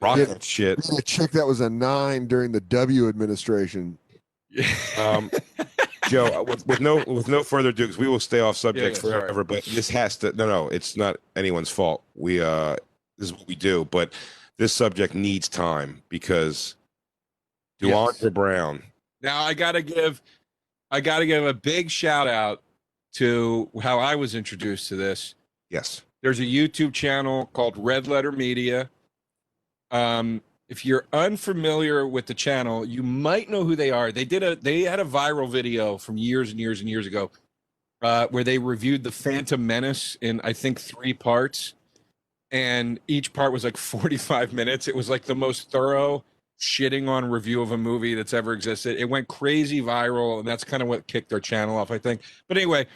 Rock 0.00 0.18
Yeah. 0.18 0.24
that 0.26 0.42
shit. 0.42 0.78
A 0.96 1.02
chick 1.02 1.32
that 1.32 1.46
was 1.46 1.60
a 1.60 1.68
nine 1.68 2.26
during 2.26 2.52
the 2.52 2.60
W 2.60 3.08
administration. 3.08 3.98
Um, 4.98 5.30
Joe, 6.10 6.40
uh, 6.40 6.42
with, 6.42 6.66
with 6.66 6.80
no 6.80 7.04
with 7.06 7.28
no 7.28 7.42
further 7.42 7.68
ado, 7.70 7.84
because 7.84 7.98
we 7.98 8.08
will 8.08 8.20
stay 8.20 8.40
off 8.40 8.56
subject 8.56 8.96
Yeah, 8.98 9.04
yeah, 9.04 9.10
sorry. 9.10 9.20
forever. 9.22 9.44
But 9.44 9.64
this 9.64 9.88
has 9.90 10.16
to 10.18 10.32
no, 10.32 10.46
no, 10.46 10.68
it's 10.68 10.96
not 10.96 11.16
anyone's 11.36 11.70
fault. 11.70 12.02
We 12.14 12.40
uh, 12.42 12.76
this 13.18 13.28
is 13.28 13.32
what 13.32 13.46
we 13.46 13.54
do. 13.54 13.84
But 13.86 14.12
this 14.58 14.72
subject 14.72 15.14
needs 15.14 15.48
time 15.48 16.02
because 16.08 16.74
Yes. 17.80 18.22
Brown. 18.24 18.82
Now 19.22 19.42
I 19.42 19.54
gotta 19.54 19.80
give, 19.82 20.20
I 20.90 21.00
gotta 21.00 21.24
give 21.24 21.46
a 21.46 21.54
big 21.54 21.90
shout 21.90 22.28
out 22.28 22.62
to 23.14 23.70
how 23.82 23.98
I 23.98 24.14
was 24.16 24.34
introduced 24.34 24.88
to 24.88 24.96
this. 24.96 25.34
Yes, 25.70 26.02
There's 26.22 26.40
a 26.40 26.44
YouTube 26.44 26.92
channel 26.92 27.46
called 27.52 27.74
Red 27.78 28.06
Letter 28.06 28.32
Media. 28.32 28.90
Um, 29.90 30.42
if 30.70 30.86
you're 30.86 31.04
unfamiliar 31.12 32.06
with 32.06 32.26
the 32.26 32.34
channel, 32.34 32.84
you 32.84 33.02
might 33.02 33.50
know 33.50 33.64
who 33.64 33.74
they 33.74 33.90
are. 33.90 34.12
They 34.12 34.24
did 34.24 34.44
a 34.44 34.54
they 34.54 34.82
had 34.82 35.00
a 35.00 35.04
viral 35.04 35.50
video 35.50 35.98
from 35.98 36.16
years 36.16 36.52
and 36.52 36.60
years 36.60 36.80
and 36.80 36.88
years 36.88 37.06
ago 37.06 37.30
uh, 38.00 38.28
where 38.28 38.44
they 38.44 38.56
reviewed 38.56 39.02
the 39.02 39.10
Phantom 39.10 39.66
Menace 39.66 40.16
in 40.20 40.40
I 40.42 40.52
think 40.52 40.80
three 40.80 41.12
parts, 41.12 41.74
and 42.52 43.00
each 43.08 43.32
part 43.32 43.52
was 43.52 43.64
like 43.64 43.76
45 43.76 44.52
minutes. 44.52 44.86
It 44.86 44.94
was 44.94 45.10
like 45.10 45.24
the 45.24 45.34
most 45.34 45.70
thorough 45.70 46.24
shitting 46.60 47.08
on 47.08 47.28
review 47.28 47.62
of 47.62 47.72
a 47.72 47.78
movie 47.78 48.14
that's 48.14 48.32
ever 48.32 48.52
existed. 48.52 48.96
It 48.96 49.08
went 49.08 49.26
crazy 49.26 49.80
viral, 49.80 50.38
and 50.38 50.46
that's 50.46 50.62
kind 50.62 50.82
of 50.82 50.88
what 50.88 51.06
kicked 51.08 51.30
their 51.30 51.40
channel 51.40 51.76
off, 51.76 51.90
I 51.90 51.98
think. 51.98 52.20
But 52.46 52.58
anyway, 52.58 52.86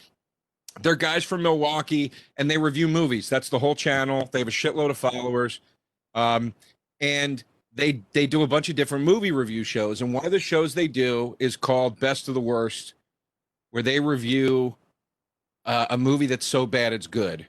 they're 0.81 0.95
guys 0.95 1.25
from 1.25 1.43
Milwaukee 1.43 2.13
and 2.37 2.51
they 2.51 2.59
review 2.59 2.89
movies. 2.89 3.29
That's 3.29 3.49
the 3.49 3.59
whole 3.59 3.75
channel. 3.75 4.29
They 4.33 4.41
have 4.41 4.49
a 4.49 4.53
shitload 4.53 4.91
of 4.91 4.99
followers. 4.99 5.61
Um, 6.15 6.53
and 7.01 7.43
they 7.75 8.01
they 8.13 8.27
do 8.27 8.43
a 8.43 8.47
bunch 8.47 8.69
of 8.69 8.77
different 8.77 9.05
movie 9.05 9.33
review 9.33 9.65
shows. 9.65 10.01
And 10.01 10.13
one 10.15 10.25
of 10.25 10.33
the 10.33 10.39
shows 10.41 10.75
they 10.75 10.89
do 10.89 11.37
is 11.39 11.57
called 11.57 11.99
Best 11.99 12.29
of 12.29 12.35
the 12.35 12.41
Worst, 12.41 12.95
where 13.71 13.83
they 13.83 14.01
review 14.01 14.77
uh, 15.65 15.87
a 15.91 15.99
movie 15.99 16.27
that's 16.27 16.47
so 16.47 16.67
bad 16.67 16.93
it's 16.93 17.07
good. 17.07 17.49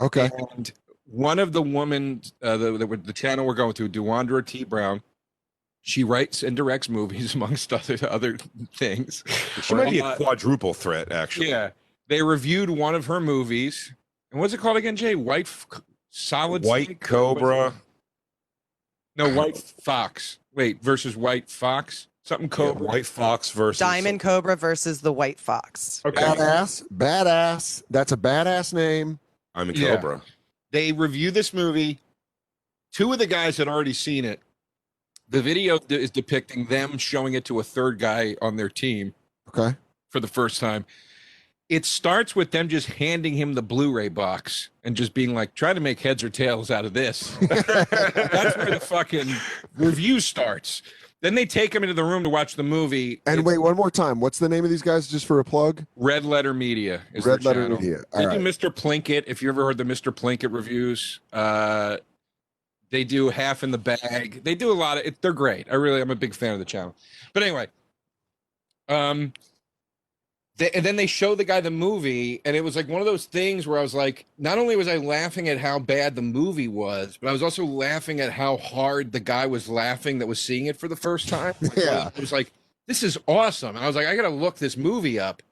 Okay. 0.00 0.30
And 0.50 0.72
one 1.06 1.38
of 1.38 1.52
the 1.52 1.62
women, 1.62 2.22
uh, 2.42 2.56
the, 2.56 2.72
the 2.78 2.86
the 2.96 3.12
channel 3.12 3.46
we're 3.46 3.54
going 3.54 3.72
through, 3.72 3.90
Duandra 3.90 4.44
T. 4.44 4.64
Brown, 4.64 5.02
she 5.80 6.04
writes 6.04 6.42
and 6.42 6.56
directs 6.56 6.88
movies 6.88 7.34
amongst 7.36 7.72
other 7.72 7.96
other 8.08 8.36
things. 8.74 9.24
she 9.62 9.74
might 9.74 9.90
be 9.90 10.00
a 10.00 10.04
Uh, 10.04 10.16
quadruple 10.16 10.74
threat. 10.74 11.10
Actually, 11.12 11.50
Yeah, 11.50 11.70
they 12.08 12.22
reviewed 12.22 12.68
one 12.70 12.94
of 12.94 13.06
her 13.06 13.20
movies. 13.20 13.92
And 14.30 14.40
what's 14.40 14.54
it 14.54 14.60
called 14.60 14.76
again, 14.78 14.96
Jay? 14.96 15.14
White 15.14 15.48
Solid 16.10 16.64
White 16.64 16.86
Snake? 16.86 17.00
Cobra. 17.00 17.74
No, 19.16 19.28
White 19.32 19.56
Fox. 19.58 20.38
Wait, 20.54 20.80
versus 20.82 21.16
White 21.16 21.48
Fox. 21.50 22.08
Something 22.24 22.46
Yeah, 22.46 22.56
Cobra. 22.56 22.86
White 22.86 23.06
Fox 23.06 23.50
versus 23.50 23.80
Diamond 23.80 24.20
Cobra 24.20 24.56
versus 24.56 25.00
the 25.00 25.12
White 25.12 25.40
Fox. 25.40 26.00
Okay. 26.04 26.22
Badass. 26.22 26.84
Badass. 26.94 27.82
That's 27.90 28.12
a 28.12 28.16
badass 28.16 28.72
name. 28.72 29.18
I'm 29.54 29.70
a 29.70 29.72
Yeah. 29.72 29.96
Cobra. 29.96 30.22
They 30.70 30.92
review 30.92 31.30
this 31.32 31.52
movie. 31.52 31.98
Two 32.92 33.12
of 33.12 33.18
the 33.18 33.26
guys 33.26 33.56
had 33.56 33.66
already 33.68 33.92
seen 33.92 34.24
it. 34.24 34.40
The 35.28 35.42
video 35.42 35.78
is 35.88 36.10
depicting 36.10 36.66
them 36.66 36.96
showing 36.96 37.34
it 37.34 37.44
to 37.46 37.58
a 37.58 37.64
third 37.64 37.98
guy 37.98 38.36
on 38.40 38.56
their 38.56 38.68
team 38.68 39.14
Okay. 39.48 39.76
for 40.10 40.20
the 40.20 40.28
first 40.28 40.60
time. 40.60 40.84
It 41.72 41.86
starts 41.86 42.36
with 42.36 42.50
them 42.50 42.68
just 42.68 42.86
handing 42.86 43.32
him 43.32 43.54
the 43.54 43.62
Blu-ray 43.62 44.08
box 44.10 44.68
and 44.84 44.94
just 44.94 45.14
being 45.14 45.34
like, 45.34 45.54
"Try 45.54 45.72
to 45.72 45.80
make 45.80 46.00
heads 46.00 46.22
or 46.22 46.28
tails 46.28 46.70
out 46.70 46.84
of 46.84 46.92
this." 46.92 47.34
That's 47.40 48.56
where 48.58 48.70
the 48.72 48.78
fucking 48.78 49.34
review 49.76 50.20
starts. 50.20 50.82
Then 51.22 51.34
they 51.34 51.46
take 51.46 51.74
him 51.74 51.82
into 51.82 51.94
the 51.94 52.04
room 52.04 52.24
to 52.24 52.28
watch 52.28 52.56
the 52.56 52.62
movie. 52.62 53.22
And 53.24 53.38
It's 53.40 53.46
wait, 53.46 53.56
one 53.56 53.74
more 53.74 53.90
time. 53.90 54.20
What's 54.20 54.38
the 54.38 54.50
name 54.50 54.64
of 54.64 54.70
these 54.70 54.82
guys 54.82 55.08
just 55.08 55.24
for 55.24 55.38
a 55.38 55.44
plug? 55.44 55.86
Red 55.96 56.26
Letter 56.26 56.52
Media 56.52 57.00
is 57.14 57.24
Red 57.24 57.42
Letter 57.42 57.62
channel. 57.62 57.78
Media. 57.80 58.02
They 58.12 58.18
All 58.18 58.26
right. 58.26 58.38
do 58.38 58.44
Mr. 58.44 58.68
Plinkett. 58.70 59.24
If 59.26 59.40
you 59.40 59.48
ever 59.48 59.64
heard 59.64 59.78
the 59.78 59.84
Mr. 59.84 60.12
Plinkett 60.14 60.52
reviews, 60.52 61.20
uh, 61.32 61.96
they 62.90 63.04
do 63.04 63.30
half 63.30 63.62
in 63.62 63.70
the 63.70 63.78
bag. 63.78 64.42
They 64.44 64.54
do 64.54 64.70
a 64.70 64.74
lot 64.74 64.98
of 64.98 65.06
it. 65.06 65.22
They're 65.22 65.32
great. 65.32 65.68
I 65.70 65.76
really, 65.76 66.02
I'm 66.02 66.10
a 66.10 66.16
big 66.16 66.34
fan 66.34 66.52
of 66.52 66.58
the 66.58 66.66
channel. 66.66 66.94
But 67.32 67.44
anyway, 67.44 67.68
um, 68.90 69.32
they, 69.32 69.36
and 70.74 70.84
then 70.84 70.96
they 70.96 71.06
show 71.06 71.34
the 71.34 71.44
guy 71.44 71.60
the 71.60 71.70
movie, 71.70 72.40
and 72.44 72.54
it 72.56 72.62
was 72.62 72.76
like 72.76 72.88
one 72.88 73.00
of 73.00 73.06
those 73.06 73.24
things 73.26 73.66
where 73.66 73.78
I 73.78 73.82
was 73.82 73.94
like, 73.94 74.26
not 74.38 74.58
only 74.58 74.76
was 74.76 74.88
I 74.88 74.96
laughing 74.96 75.48
at 75.48 75.58
how 75.58 75.78
bad 75.78 76.14
the 76.16 76.22
movie 76.22 76.68
was, 76.68 77.18
but 77.20 77.28
I 77.28 77.32
was 77.32 77.42
also 77.42 77.64
laughing 77.64 78.20
at 78.20 78.32
how 78.32 78.56
hard 78.58 79.12
the 79.12 79.20
guy 79.20 79.46
was 79.46 79.68
laughing 79.68 80.18
that 80.18 80.26
was 80.26 80.40
seeing 80.40 80.66
it 80.66 80.76
for 80.76 80.88
the 80.88 80.96
first 80.96 81.28
time. 81.28 81.54
Like, 81.62 81.76
Yeah. 81.76 82.08
it 82.08 82.20
was 82.20 82.32
like, 82.32 82.52
this 82.86 83.02
is 83.02 83.16
awesome. 83.26 83.76
And 83.76 83.84
I 83.84 83.86
was 83.86 83.96
like, 83.96 84.06
I 84.06 84.16
got 84.16 84.22
to 84.22 84.28
look 84.28 84.56
this 84.56 84.76
movie 84.76 85.18
up. 85.18 85.42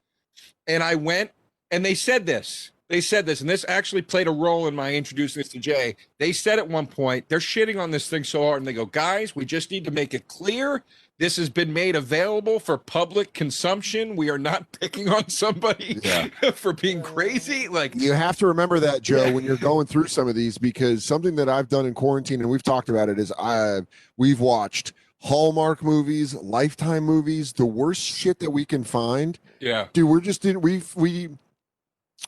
And 0.66 0.82
I 0.82 0.94
went, 0.96 1.30
and 1.70 1.84
they 1.84 1.94
said 1.94 2.26
this. 2.26 2.70
They 2.88 3.00
said 3.00 3.24
this, 3.24 3.40
and 3.40 3.48
this 3.48 3.64
actually 3.68 4.02
played 4.02 4.26
a 4.26 4.32
role 4.32 4.66
in 4.66 4.74
my 4.74 4.92
introducing 4.94 5.40
this 5.40 5.48
to 5.50 5.60
Jay. 5.60 5.94
They 6.18 6.32
said 6.32 6.58
at 6.58 6.66
one 6.68 6.88
point, 6.88 7.28
they're 7.28 7.38
shitting 7.38 7.80
on 7.80 7.92
this 7.92 8.08
thing 8.08 8.24
so 8.24 8.42
hard, 8.42 8.58
and 8.58 8.66
they 8.66 8.72
go, 8.72 8.84
guys, 8.84 9.36
we 9.36 9.44
just 9.44 9.70
need 9.70 9.84
to 9.84 9.92
make 9.92 10.12
it 10.12 10.26
clear 10.26 10.82
this 11.20 11.36
has 11.36 11.50
been 11.50 11.70
made 11.72 11.94
available 11.94 12.58
for 12.58 12.78
public 12.78 13.34
consumption. 13.34 14.16
We 14.16 14.30
are 14.30 14.38
not 14.38 14.72
picking 14.80 15.10
on 15.10 15.28
somebody 15.28 16.00
for 16.54 16.72
being 16.72 17.02
crazy. 17.02 17.68
Like, 17.68 17.94
You 17.94 18.14
have 18.14 18.38
to 18.38 18.46
remember 18.46 18.80
that, 18.80 19.02
Joe, 19.02 19.26
Yeah. 19.26 19.32
when 19.32 19.44
you're 19.44 19.58
going 19.58 19.86
through 19.86 20.06
some 20.06 20.28
of 20.28 20.34
these, 20.34 20.56
because 20.56 21.04
something 21.04 21.36
that 21.36 21.46
I've 21.48 21.68
done 21.68 21.84
in 21.84 21.92
quarantine, 21.92 22.40
and 22.40 22.48
we've 22.48 22.62
talked 22.62 22.88
about 22.88 23.10
it, 23.10 23.18
is 23.18 23.30
I 23.38 23.80
we've 24.16 24.40
watched 24.40 24.94
Hallmark 25.18 25.82
movies, 25.82 26.32
Lifetime 26.34 27.04
movies, 27.04 27.52
the 27.52 27.66
worst 27.66 28.00
shit 28.00 28.38
that 28.38 28.50
we 28.50 28.64
can 28.64 28.82
find. 28.82 29.38
yeah, 29.60 29.88
Dude, 29.92 30.08
we're 30.08 30.22
just 30.22 30.46
in 30.46 30.62
we 30.62 30.82
we 30.94 31.28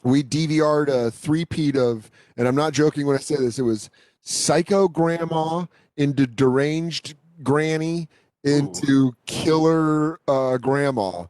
we 0.04 0.22
DVR'd 0.22 0.90
a 0.90 1.10
three-peat 1.10 1.76
of, 1.76 2.10
and 2.36 2.46
I'm 2.46 2.54
not 2.54 2.74
joking 2.74 3.06
when 3.06 3.16
I 3.16 3.20
say 3.20 3.36
this, 3.36 3.58
it 3.58 3.62
was 3.62 3.88
Psycho 4.20 4.86
Grandma 4.88 5.64
into 5.96 6.26
Deranged 6.26 7.14
Granny 7.42 8.08
into 8.44 9.12
Killer 9.26 10.20
uh, 10.28 10.58
Grandma. 10.58 11.24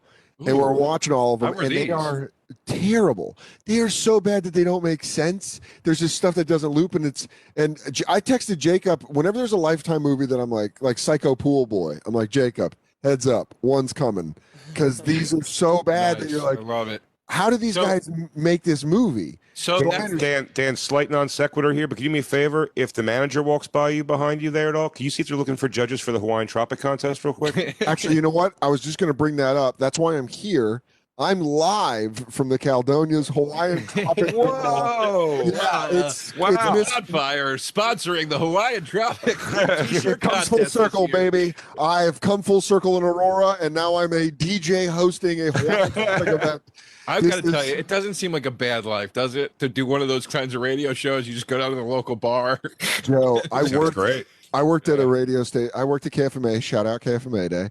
And 0.44 0.58
we're 0.58 0.72
watching 0.72 1.12
all 1.12 1.34
of 1.34 1.40
them, 1.40 1.56
and 1.56 1.70
they 1.70 1.90
are 1.90 2.32
terrible. 2.66 3.38
They 3.66 3.78
are 3.78 3.88
so 3.88 4.20
bad 4.20 4.42
that 4.44 4.54
they 4.54 4.64
don't 4.64 4.82
make 4.82 5.04
sense. 5.04 5.60
There's 5.84 6.00
just 6.00 6.16
stuff 6.16 6.34
that 6.34 6.46
doesn't 6.46 6.70
loop, 6.70 6.96
and 6.96 7.06
it's 7.06 7.28
and 7.56 7.80
I 8.08 8.20
texted 8.20 8.58
Jacob 8.58 9.04
whenever 9.04 9.38
there's 9.38 9.52
a 9.52 9.56
Lifetime 9.56 10.02
movie 10.02 10.26
that 10.26 10.40
I'm 10.40 10.50
like 10.50 10.82
like 10.82 10.98
Psycho 10.98 11.36
Pool 11.36 11.66
Boy. 11.66 11.98
I'm 12.06 12.14
like 12.14 12.30
Jacob, 12.30 12.74
heads 13.02 13.26
up, 13.26 13.54
one's 13.62 13.92
coming 13.92 14.34
because 14.68 15.00
these 15.00 15.32
are 15.34 15.42
so 15.42 15.82
bad 15.82 16.18
that 16.18 16.30
you're 16.30 16.42
like, 16.42 16.58
I 16.58 16.62
love 16.62 16.88
it. 16.88 17.02
How 17.32 17.48
do 17.48 17.56
these 17.56 17.74
So- 17.74 17.82
guys 17.84 18.08
m- 18.08 18.28
make 18.36 18.62
this 18.62 18.84
movie? 18.84 19.38
So 19.54 19.78
So 19.80 19.90
that's, 19.90 20.14
Dan, 20.14 20.48
Dan, 20.54 20.76
slight 20.76 21.10
non 21.10 21.28
sequitur 21.28 21.72
here, 21.72 21.86
but 21.88 21.96
can 21.96 22.04
you 22.04 22.08
do 22.10 22.12
me 22.12 22.18
a 22.18 22.22
favor? 22.22 22.70
If 22.76 22.92
the 22.92 23.02
manager 23.02 23.42
walks 23.42 23.66
by 23.66 23.88
you 23.90 24.04
behind 24.04 24.40
you 24.42 24.50
there 24.50 24.68
at 24.68 24.76
all, 24.76 24.88
can 24.90 25.04
you 25.04 25.10
see 25.10 25.22
if 25.22 25.28
they're 25.28 25.36
looking 25.36 25.56
for 25.56 25.68
judges 25.68 26.00
for 26.00 26.12
the 26.12 26.18
Hawaiian 26.18 26.46
Tropic 26.46 26.78
contest 26.80 27.24
real 27.24 27.34
quick? 27.34 27.76
Actually, 27.86 28.14
you 28.14 28.22
know 28.22 28.30
what? 28.30 28.52
I 28.62 28.68
was 28.68 28.80
just 28.80 28.98
going 28.98 29.08
to 29.08 29.14
bring 29.14 29.36
that 29.36 29.56
up. 29.56 29.76
That's 29.78 29.98
why 29.98 30.16
I'm 30.16 30.28
here. 30.28 30.82
I'm 31.22 31.40
live 31.40 32.18
from 32.30 32.48
the 32.48 32.58
Caldonia's 32.58 33.28
Hawaiian 33.28 33.86
Tropic. 33.86 34.34
Whoa! 34.34 35.42
Yeah, 35.44 35.88
it's 35.90 36.36
Wow, 36.36 36.48
it's 36.50 36.72
Miss- 36.78 36.90
Wildfire 36.92 37.56
sponsoring 37.56 38.28
the 38.28 38.38
Hawaiian 38.38 38.84
Tropic 38.84 39.36
it 39.54 40.20
comes 40.20 40.48
full 40.48 40.64
circle, 40.66 41.08
baby. 41.08 41.54
I 41.78 42.02
have 42.02 42.20
come 42.20 42.42
full 42.42 42.60
circle 42.60 42.96
in 42.96 43.02
Aurora, 43.02 43.56
and 43.60 43.74
now 43.74 43.94
I'm 43.96 44.12
a 44.12 44.30
DJ 44.30 44.88
hosting 44.88 45.40
a 45.40 45.52
Hawaiian 45.52 45.90
Tropic 45.92 46.28
event. 46.28 46.62
I've 47.08 47.28
got 47.28 47.42
to 47.42 47.50
tell 47.50 47.64
you, 47.64 47.74
it 47.74 47.88
doesn't 47.88 48.14
seem 48.14 48.32
like 48.32 48.46
a 48.46 48.50
bad 48.50 48.84
life, 48.84 49.12
does 49.12 49.34
it? 49.34 49.58
To 49.58 49.68
do 49.68 49.86
one 49.86 50.02
of 50.02 50.08
those 50.08 50.26
kinds 50.26 50.54
of 50.54 50.60
radio 50.60 50.92
shows, 50.92 51.26
you 51.26 51.34
just 51.34 51.46
go 51.46 51.58
down 51.58 51.70
to 51.70 51.76
the 51.76 51.82
local 51.82 52.16
bar. 52.16 52.60
Joe, 53.02 53.40
I 53.50 53.62
worked. 53.64 53.94
great. 53.94 54.26
I 54.54 54.62
worked 54.62 54.88
at 54.88 55.00
a 55.00 55.06
radio 55.06 55.42
station. 55.44 55.70
I 55.74 55.84
worked 55.84 56.06
at 56.06 56.12
KFMA. 56.12 56.62
Shout 56.62 56.86
out 56.86 57.00
KFMA 57.00 57.48
Day. 57.48 57.70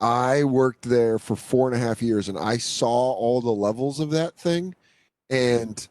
I 0.00 0.44
worked 0.44 0.82
there 0.88 1.18
for 1.18 1.34
four 1.36 1.68
and 1.72 1.76
a 1.76 1.84
half 1.84 2.00
years, 2.02 2.28
and 2.28 2.38
I 2.38 2.58
saw 2.58 2.88
all 3.12 3.40
the 3.40 3.50
levels 3.50 3.98
of 4.00 4.10
that 4.10 4.36
thing, 4.36 4.74
and 5.28 5.86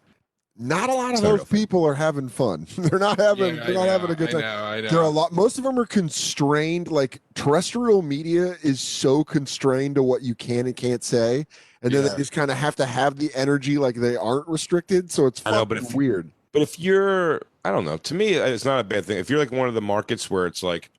not 0.60 0.90
a 0.90 0.94
lot 0.94 1.14
of 1.14 1.22
those 1.22 1.44
people 1.44 1.86
are 1.86 1.94
having 1.94 2.30
fun. 2.30 2.68
they're 2.78 3.00
not 3.00 3.20
having. 3.20 3.56
Yeah, 3.58 3.66
they're 3.66 3.78
I 3.78 3.86
not 3.86 3.88
having 3.90 4.12
a 4.12 4.16
good 4.16 4.30
I 4.30 4.32
time. 4.32 4.42
know, 4.42 4.64
I 4.66 4.82
know. 4.82 4.90
There 4.90 5.00
are 5.00 5.04
a 5.04 5.10
lot. 5.10 5.32
Most 5.34 5.58
of 5.58 5.64
them 5.64 5.78
are 5.78 5.86
constrained. 5.86 6.88
Like 6.90 7.22
terrestrial 7.36 8.02
media 8.02 8.56
is 8.64 8.80
so 8.80 9.24
constrained 9.24 9.96
to 9.96 10.04
what 10.04 10.22
you 10.22 10.36
can 10.36 10.66
and 10.68 10.76
can't 10.76 11.04
say, 11.04 11.46
and 11.82 11.92
then 11.94 12.04
Yeah. 12.04 12.10
they 12.12 12.18
just 12.18 12.32
kind 12.32 12.50
of 12.50 12.58
have 12.58 12.76
to 12.78 12.86
have 12.86 13.18
the 13.18 13.30
energy 13.36 13.78
like 13.78 13.96
they 13.96 14.16
aren't 14.16 14.48
restricted. 14.48 15.12
So 15.12 15.26
it's 15.28 15.42
I 15.46 15.52
know, 15.52 15.66
but 15.66 15.78
if- 15.80 15.94
weird. 15.94 16.32
But 16.54 16.62
if 16.64 16.80
you're, 16.80 17.42
I 17.66 17.72
don't 17.72 17.86
know. 17.86 17.98
To 17.98 18.16
me, 18.16 18.30
it's 18.30 18.66
not 18.66 18.80
a 18.80 18.84
bad 18.84 19.06
thing. 19.06 19.18
If 19.20 19.30
you're 19.30 19.38
like 19.38 19.52
one 19.52 19.68
of 19.68 19.76
the 19.76 19.82
markets 19.82 20.28
where 20.32 20.48
it's 20.48 20.64
like 20.64 20.90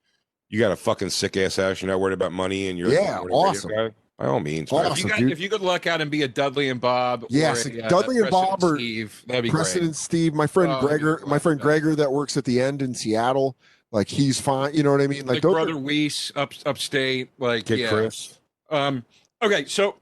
you 0.48 0.58
got 0.58 0.72
a 0.72 0.76
fucking 0.76 1.10
sick 1.10 1.36
ass 1.36 1.58
ass, 1.58 1.82
you're 1.82 1.90
not 1.90 2.00
worried 2.00 2.14
about 2.14 2.32
money, 2.32 2.68
and 2.68 2.78
you're 2.78 2.90
Yeah, 2.92 3.16
you're 3.16 3.18
a 3.20 3.24
radio 3.24 3.36
awesome. 3.36 3.70
guy, 3.70 3.90
by 4.18 4.26
all 4.26 4.40
means, 4.40 4.72
Awesome. 4.72 4.92
if 4.92 4.98
you, 5.04 5.08
got, 5.08 5.22
if 5.32 5.40
you 5.40 5.48
could 5.48 5.60
luck 5.60 5.86
out 5.86 6.00
and 6.00 6.10
be 6.10 6.22
a 6.22 6.28
Dudley 6.28 6.68
and 6.70 6.80
Bob, 6.80 7.24
Yes, 7.28 7.66
or 7.66 7.70
a, 7.70 7.82
uh, 7.82 7.88
Dudley 7.88 8.18
and 8.18 8.30
Bob 8.30 8.62
or 8.64 8.76
Steve, 8.76 9.22
that'd 9.26 9.44
be 9.44 9.50
Preston 9.50 9.84
great. 9.86 9.94
Steve, 9.96 10.34
my 10.34 10.46
friend 10.46 10.72
Oh, 10.72 10.74
that'd 10.86 11.00
Gregor, 11.00 11.22
my 11.26 11.38
friend. 11.38 11.60
Gregor 11.60 11.94
that 11.96 12.10
works 12.12 12.36
at 12.36 12.44
the 12.44 12.60
end 12.60 12.82
in 12.82 12.94
Seattle, 12.94 13.56
like 13.92 14.08
he's 14.08 14.40
fine. 14.40 14.74
You 14.74 14.82
know 14.82 14.90
what 14.92 15.00
I 15.00 15.06
mean? 15.06 15.26
Like, 15.26 15.36
Like 15.36 15.42
brother 15.42 15.72
are- 15.72 15.78
Weiss 15.78 16.32
up 16.34 16.52
upstate, 16.66 17.30
like 17.38 17.66
Kid 17.66 17.78
yeah. 17.80 17.88
Chris. 17.90 18.38
Um, 18.70 19.04
okay, 19.42 19.64
so 19.66 19.96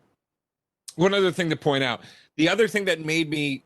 one 0.96 1.12
other 1.14 1.30
thing 1.32 1.50
to 1.50 1.56
point 1.56 1.84
out. 1.84 2.00
The 2.36 2.48
other 2.48 2.68
thing 2.68 2.84
that 2.86 3.04
made 3.04 3.28
me 3.30 3.62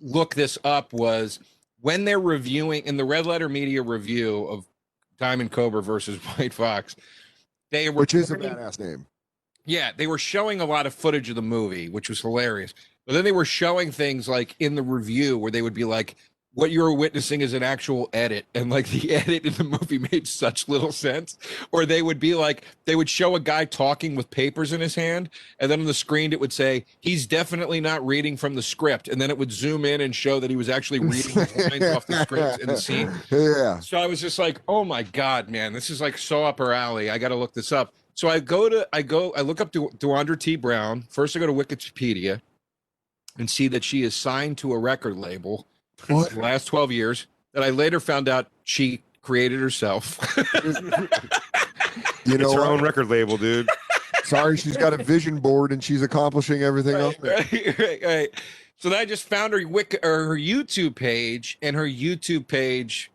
look 0.00 0.34
this 0.34 0.56
up 0.64 0.92
was 0.92 1.38
when 1.80 2.04
they're 2.04 2.20
reviewing 2.20 2.84
in 2.86 2.96
the 2.96 3.04
Red 3.04 3.26
Letter 3.26 3.48
Media 3.48 3.82
review 3.82 4.44
of 4.44 4.64
Diamond 5.20 5.52
Cobra 5.52 5.82
versus 5.82 6.16
White 6.36 6.52
Fox, 6.52 6.96
they 7.70 7.88
were 7.90 8.00
Which 8.00 8.14
is 8.14 8.32
a 8.32 8.36
badass 8.36 8.80
name. 8.80 9.06
yeah, 9.66 9.92
they 9.96 10.08
were 10.08 10.18
showing 10.18 10.60
a 10.60 10.64
lot 10.64 10.86
of 10.86 10.94
footage 10.94 11.28
of 11.28 11.36
the 11.36 11.42
movie, 11.42 11.88
which 11.88 12.08
was 12.08 12.20
hilarious. 12.20 12.74
But 13.06 13.12
then 13.12 13.24
they 13.24 13.32
were 13.32 13.44
showing 13.44 13.92
things 13.92 14.28
like 14.28 14.56
in 14.58 14.74
the 14.74 14.82
review 14.82 15.38
where 15.38 15.50
they 15.52 15.62
would 15.62 15.74
be 15.74 15.84
like, 15.84 16.16
what 16.54 16.72
you're 16.72 16.92
witnessing 16.92 17.40
is 17.42 17.52
an 17.52 17.62
actual 17.62 18.08
edit. 18.12 18.46
And 18.54 18.70
like 18.70 18.88
the 18.88 19.10
edit 19.14 19.44
in 19.44 19.54
the 19.54 19.64
movie 19.64 19.98
made 19.98 20.26
such 20.26 20.68
little 20.68 20.92
sense. 20.92 21.38
Or 21.72 21.86
they 21.86 22.02
would 22.02 22.18
be 22.18 22.34
like, 22.34 22.64
they 22.86 22.96
would 22.96 23.08
show 23.08 23.36
a 23.36 23.40
guy 23.40 23.64
talking 23.64 24.16
with 24.16 24.30
papers 24.30 24.72
in 24.72 24.80
his 24.80 24.94
hand. 24.94 25.30
And 25.58 25.70
then 25.70 25.80
on 25.80 25.86
the 25.86 25.94
screen, 25.94 26.32
it 26.32 26.40
would 26.40 26.52
say, 26.52 26.84
he's 27.00 27.26
definitely 27.26 27.80
not 27.80 28.04
reading 28.04 28.36
from 28.36 28.54
the 28.54 28.62
script. 28.62 29.08
And 29.08 29.20
then 29.20 29.30
it 29.30 29.38
would 29.38 29.52
zoom 29.52 29.84
in 29.84 30.00
and 30.00 30.14
show 30.14 30.40
that 30.40 30.50
he 30.50 30.56
was 30.56 30.68
actually 30.68 31.00
reading 31.00 31.36
lines 31.36 31.96
off 31.96 32.06
the 32.06 32.22
script 32.22 32.60
in 32.60 32.66
the 32.66 32.76
scene. 32.80 33.10
Yeah. 33.30 33.80
So 33.80 33.98
I 33.98 34.06
was 34.06 34.20
just 34.20 34.38
like, 34.38 34.60
oh 34.66 34.84
my 34.84 35.02
God, 35.02 35.48
man, 35.48 35.72
this 35.72 35.88
is 35.88 36.00
like 36.00 36.18
so 36.18 36.44
up 36.44 36.58
her 36.58 36.72
alley. 36.72 37.10
I 37.10 37.18
got 37.18 37.28
to 37.28 37.36
look 37.36 37.54
this 37.54 37.70
up. 37.70 37.94
So 38.14 38.28
I 38.28 38.40
go 38.40 38.68
to, 38.68 38.88
I 38.92 39.02
go, 39.02 39.32
I 39.32 39.40
look 39.40 39.60
up 39.60 39.72
to 39.72 39.88
Deandra 39.96 40.38
T. 40.38 40.56
Brown. 40.56 41.02
First, 41.08 41.36
I 41.36 41.38
go 41.40 41.46
to 41.46 41.52
Wikipedia 41.52 42.42
and 43.38 43.48
see 43.48 43.68
that 43.68 43.84
she 43.84 44.02
is 44.02 44.14
signed 44.14 44.58
to 44.58 44.72
a 44.72 44.78
record 44.78 45.16
label 45.16 45.66
What? 46.08 46.30
the 46.30 46.40
last 46.40 46.66
12 46.66 46.92
years 46.92 47.26
that 47.52 47.62
I 47.62 47.70
later 47.70 48.00
found 48.00 48.28
out 48.28 48.48
she 48.64 49.02
created 49.22 49.60
herself. 49.60 50.18
You 52.24 52.38
know 52.38 52.44
it's 52.44 52.54
her 52.54 52.64
own 52.64 52.80
record 52.82 53.08
label, 53.08 53.36
dude. 53.36 53.68
Sorry, 54.24 54.56
she's 54.56 54.76
got 54.76 54.92
a 54.92 55.02
vision 55.02 55.40
board 55.40 55.72
and 55.72 55.82
she's 55.82 56.02
accomplishing 56.02 56.62
everything 56.62 56.94
else. 56.94 57.16
right, 57.20 57.50
right, 57.52 57.78
right, 57.78 58.02
right. 58.04 58.42
So 58.76 58.88
then 58.88 58.98
I 58.98 59.04
just 59.04 59.28
found 59.28 59.52
her 59.52 59.66
Wiki 59.66 59.98
or 60.02 60.26
her 60.26 60.36
YouTube 60.36 60.94
page, 60.94 61.58
and 61.60 61.76
her 61.76 61.84
YouTube 61.86 62.46
page, 62.46 63.10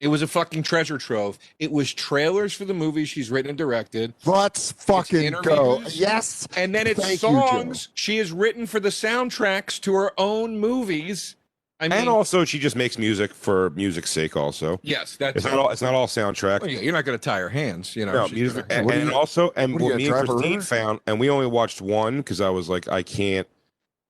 it 0.00 0.08
was 0.08 0.22
a 0.22 0.28
fucking 0.28 0.62
treasure 0.62 0.98
trove. 0.98 1.38
It 1.58 1.72
was 1.72 1.92
trailers 1.92 2.52
for 2.52 2.64
the 2.64 2.74
movies 2.74 3.08
she's 3.08 3.30
written 3.30 3.48
and 3.48 3.58
directed. 3.58 4.14
Let's 4.24 4.72
fucking 4.72 5.34
go. 5.42 5.80
Yes. 5.88 6.46
And 6.56 6.74
then 6.74 6.86
it's 6.86 7.00
Thank 7.00 7.22
you, 7.22 7.28
songs 7.28 7.88
she 7.94 8.18
has 8.18 8.30
written 8.30 8.66
for 8.66 8.78
the 8.78 8.90
soundtracks 8.90 9.80
to 9.82 9.94
her 9.94 10.12
own 10.18 10.60
movies. 10.60 11.36
I 11.82 11.88
mean, 11.88 11.98
and 11.98 12.08
also, 12.08 12.44
she 12.44 12.58
just 12.58 12.76
makes 12.76 12.96
music 12.96 13.34
for 13.34 13.70
music's 13.70 14.10
sake. 14.10 14.36
Also, 14.36 14.78
yes, 14.82 15.16
that's 15.16 15.36
it's 15.36 15.44
not 15.44 15.58
all. 15.58 15.70
It's 15.70 15.82
not 15.82 15.94
all 15.94 16.06
soundtrack. 16.06 16.60
Well, 16.60 16.70
yeah, 16.70 16.80
you're 16.80 16.92
not 16.92 17.04
going 17.04 17.18
to 17.18 17.22
tie 17.22 17.40
her 17.40 17.48
hands, 17.48 17.96
you 17.96 18.06
know. 18.06 18.12
No, 18.12 18.28
music, 18.28 18.68
gonna- 18.68 18.78
and, 18.78 18.86
What 18.86 18.94
and 18.94 19.10
you- 19.10 19.14
also, 19.16 19.52
and 19.56 19.72
what 19.74 19.82
are 19.82 19.84
you 19.84 19.90
what 19.90 19.96
me 19.98 20.04
gonna 20.08 20.16
and 20.20 20.28
her 20.28 20.34
Christine 20.34 20.60
found, 20.60 21.00
and 21.06 21.18
we 21.18 21.28
only 21.28 21.46
watched 21.46 21.80
one 21.82 22.18
because 22.18 22.40
I 22.40 22.50
was 22.50 22.68
like, 22.68 22.86
I 22.88 23.02
can't 23.02 23.48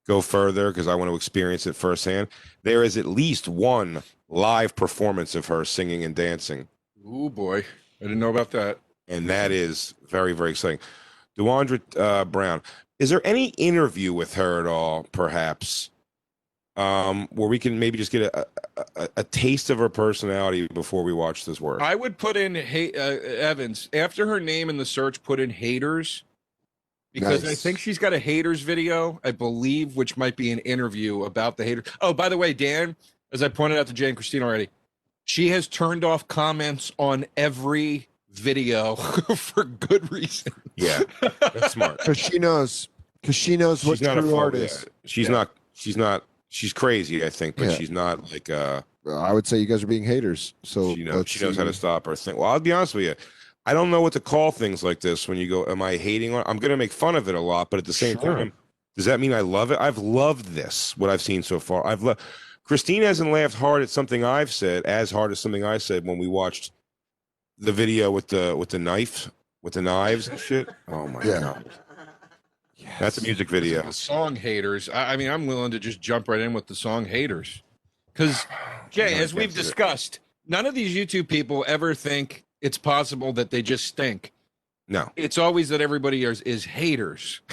go 0.07 0.21
further 0.21 0.69
because 0.69 0.87
I 0.87 0.95
want 0.95 1.09
to 1.09 1.15
experience 1.15 1.65
it 1.65 1.75
firsthand. 1.75 2.27
There 2.61 2.83
is 2.83 2.95
at 2.97 3.05
least 3.05 3.47
one 3.47 4.03
live 4.29 4.75
performance 4.75 5.33
of 5.33 5.47
her 5.47 5.65
singing 5.65 6.03
and 6.03 6.13
dancing, 6.15 6.67
oh 7.07 7.29
boy, 7.29 7.59
I 7.59 8.03
didn't 8.03 8.19
know 8.19 8.29
about 8.29 8.51
that. 8.51 8.79
and 9.07 9.29
that 9.29 9.51
is 9.51 9.95
very, 10.07 10.33
very 10.33 10.51
exciting. 10.51 10.79
Deandra 11.37 11.81
uh, 11.97 12.25
Brown, 12.25 12.61
is 12.99 13.09
there 13.09 13.21
any 13.25 13.47
interview 13.57 14.13
with 14.13 14.35
her 14.35 14.59
at 14.59 14.67
all, 14.67 15.03
perhaps, 15.11 15.89
um, 16.75 17.27
where 17.31 17.47
we 17.47 17.59
can 17.59 17.77
maybe 17.79 17.97
just 17.97 18.11
get 18.11 18.23
a, 18.23 18.39
a, 18.77 18.85
a, 18.95 19.09
a 19.17 19.23
taste 19.23 19.69
of 19.69 19.77
her 19.77 19.89
personality 19.89 20.67
before 20.73 21.03
we 21.03 21.13
watch 21.13 21.45
this 21.45 21.61
work? 21.61 21.81
I 21.81 21.95
would 21.95 22.17
put 22.17 22.35
in 22.37 22.55
hey, 22.55 22.91
uh, 22.93 23.19
Evans 23.49 23.89
after 23.93 24.25
her 24.27 24.39
name 24.39 24.69
in 24.69 24.77
the 24.77 24.85
search. 24.85 25.21
Put 25.23 25.39
in 25.39 25.49
haters 25.49 26.23
because 27.13 27.45
I 27.45 27.53
think 27.53 27.77
she's 27.77 27.97
got 27.99 28.11
a 28.13 28.19
haters 28.19 28.61
video, 28.61 29.19
I 29.23 29.31
believe, 29.31 29.95
which 29.95 30.17
might 30.17 30.35
be 30.35 30.51
an 30.51 30.59
interview 30.59 31.23
about 31.23 31.57
the 31.57 31.63
haters. 31.63 31.85
Oh, 32.01 32.11
by 32.13 32.27
the 32.27 32.37
way, 32.37 32.53
Dan, 32.53 32.95
as 33.31 33.43
I 33.43 33.49
pointed 33.49 33.77
out 33.77 33.85
to 33.87 33.93
Jay 33.93 34.07
and 34.07 34.15
Christine 34.17 34.41
already, 34.41 34.69
she 35.25 35.49
has 35.49 35.67
turned 35.67 36.03
off 36.03 36.27
comments 36.27 36.91
on 36.97 37.25
every 37.37 38.07
video 38.31 38.95
for 39.35 39.63
good 39.65 40.11
reason. 40.11 40.51
yeah, 40.75 41.03
that's 41.39 41.73
smart. 41.73 41.97
Because 41.99 42.17
she 42.17 42.39
knows. 42.39 42.87
Because 43.21 43.35
she 43.35 43.55
knows 43.55 43.85
what 43.85 43.99
she's 43.99 44.07
not 44.07 44.17
a 44.17 44.21
true 44.21 44.31
full- 44.31 44.39
art 44.39 44.55
yeah. 44.55 44.61
is. 44.63 44.85
She's 45.05 45.27
Yeah. 45.27 45.33
not. 45.33 45.51
She's 45.73 45.95
not. 45.95 46.23
She's 46.53 46.71
crazy, 46.71 47.25
I 47.25 47.31
think, 47.31 47.55
but 47.55 47.65
Yeah. 47.69 47.75
she's 47.77 47.89
not 47.89 48.31
like 48.31 48.47
uh. 48.47 48.83
I 49.09 49.33
would 49.33 49.47
say 49.47 49.57
you 49.57 49.65
guys 49.65 49.81
are 49.83 49.87
being 49.87 50.03
haters. 50.03 50.53
So 50.61 50.93
She 50.93 51.03
knows. 51.03 51.27
She 51.27 51.43
knows 51.43 51.57
how 51.57 51.63
to 51.63 51.73
stop 51.73 52.05
her 52.05 52.15
thing. 52.15 52.37
Well, 52.37 52.47
I'll 52.47 52.59
be 52.59 52.71
honest 52.71 52.93
with 52.93 53.05
you. 53.05 53.15
I 53.65 53.73
don't 53.73 53.89
know 53.89 54.01
what 54.01 54.13
to 54.13 54.19
call 54.19 54.51
things 54.51 54.83
like 54.83 54.99
this. 54.99 55.27
When 55.27 55.39
you 55.39 55.49
go, 55.49 55.65
"Am 55.65 55.81
I 55.81 55.97
hating 55.97 56.31
on?" 56.35 56.43
I'm 56.45 56.57
going 56.57 56.69
to 56.69 56.77
make 56.77 56.91
fun 56.91 57.15
of 57.15 57.27
it 57.27 57.33
a 57.33 57.39
lot, 57.39 57.71
but 57.71 57.79
at 57.79 57.85
the 57.85 57.93
same 57.93 58.19
Sure. 58.19 58.35
time, 58.35 58.53
does 58.95 59.05
that 59.05 59.19
mean 59.19 59.33
I 59.33 59.41
love 59.41 59.71
it? 59.71 59.79
I've 59.79 59.97
loved 59.97 60.53
this. 60.53 60.95
What 60.95 61.09
I've 61.09 61.23
seen 61.23 61.41
so 61.41 61.59
far, 61.59 61.85
I've 61.87 62.03
loved. 62.03 62.21
Christine 62.65 63.01
hasn't 63.01 63.31
laughed 63.31 63.55
hard 63.55 63.81
at 63.81 63.89
something 63.89 64.23
I've 64.23 64.51
said 64.53 64.85
as 64.85 65.09
hard 65.09 65.31
as 65.31 65.39
something 65.39 65.63
I 65.63 65.79
said 65.79 66.05
when 66.05 66.19
we 66.19 66.27
watched 66.27 66.71
the 67.57 67.71
video 67.71 68.11
with 68.11 68.27
the 68.27 68.55
with 68.55 68.69
the 68.69 68.79
knife 68.79 69.31
with 69.63 69.73
the 69.73 69.81
knives 69.81 70.27
and 70.27 70.39
shit. 70.39 70.69
Oh 70.87 71.07
my 71.07 71.23
Yeah. 71.23 71.39
god, 71.39 71.65
that's 72.99 73.17
a 73.17 73.21
music 73.23 73.49
video. 73.49 73.81
The 73.83 73.93
song 73.93 74.35
haters. 74.35 74.89
I, 74.89 75.13
I 75.13 75.17
mean, 75.17 75.29
I'm 75.29 75.45
willing 75.47 75.71
to 75.71 75.79
just 75.79 75.99
jump 76.01 76.27
right 76.27 76.39
in 76.39 76.53
with 76.53 76.67
the 76.67 76.75
song 76.75 77.05
haters. 77.05 77.61
Because, 78.11 78.45
Jay, 78.89 79.15
as 79.15 79.33
we've 79.33 79.49
can't 79.49 79.57
it. 79.57 79.61
discussed, 79.61 80.19
none 80.47 80.65
of 80.65 80.75
these 80.75 80.95
YouTube 80.95 81.27
people 81.27 81.63
ever 81.67 81.93
think 81.93 82.45
it's 82.61 82.77
possible 82.77 83.33
that 83.33 83.49
they 83.51 83.61
just 83.61 83.85
stink. 83.85 84.31
No. 84.87 85.09
It's 85.15 85.37
always 85.37 85.69
that 85.69 85.81
everybody 85.81 86.23
is, 86.23 86.41
is 86.41 86.65
haters. 86.65 87.41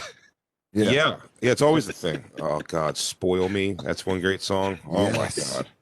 Yeah. 0.73 0.91
Yeah. 0.91 1.17
yeah. 1.41 1.51
it's 1.51 1.63
always 1.63 1.89
the 1.89 1.93
thing. 1.93 2.23
Oh 2.41 2.61
God, 2.61 2.97
spoil 2.97 3.49
me. 3.49 3.73
That's 3.73 4.07
one 4.07 4.21
great 4.21 4.41
song. 4.41 4.79
Oh 4.89 5.07
Yes. 5.11 5.17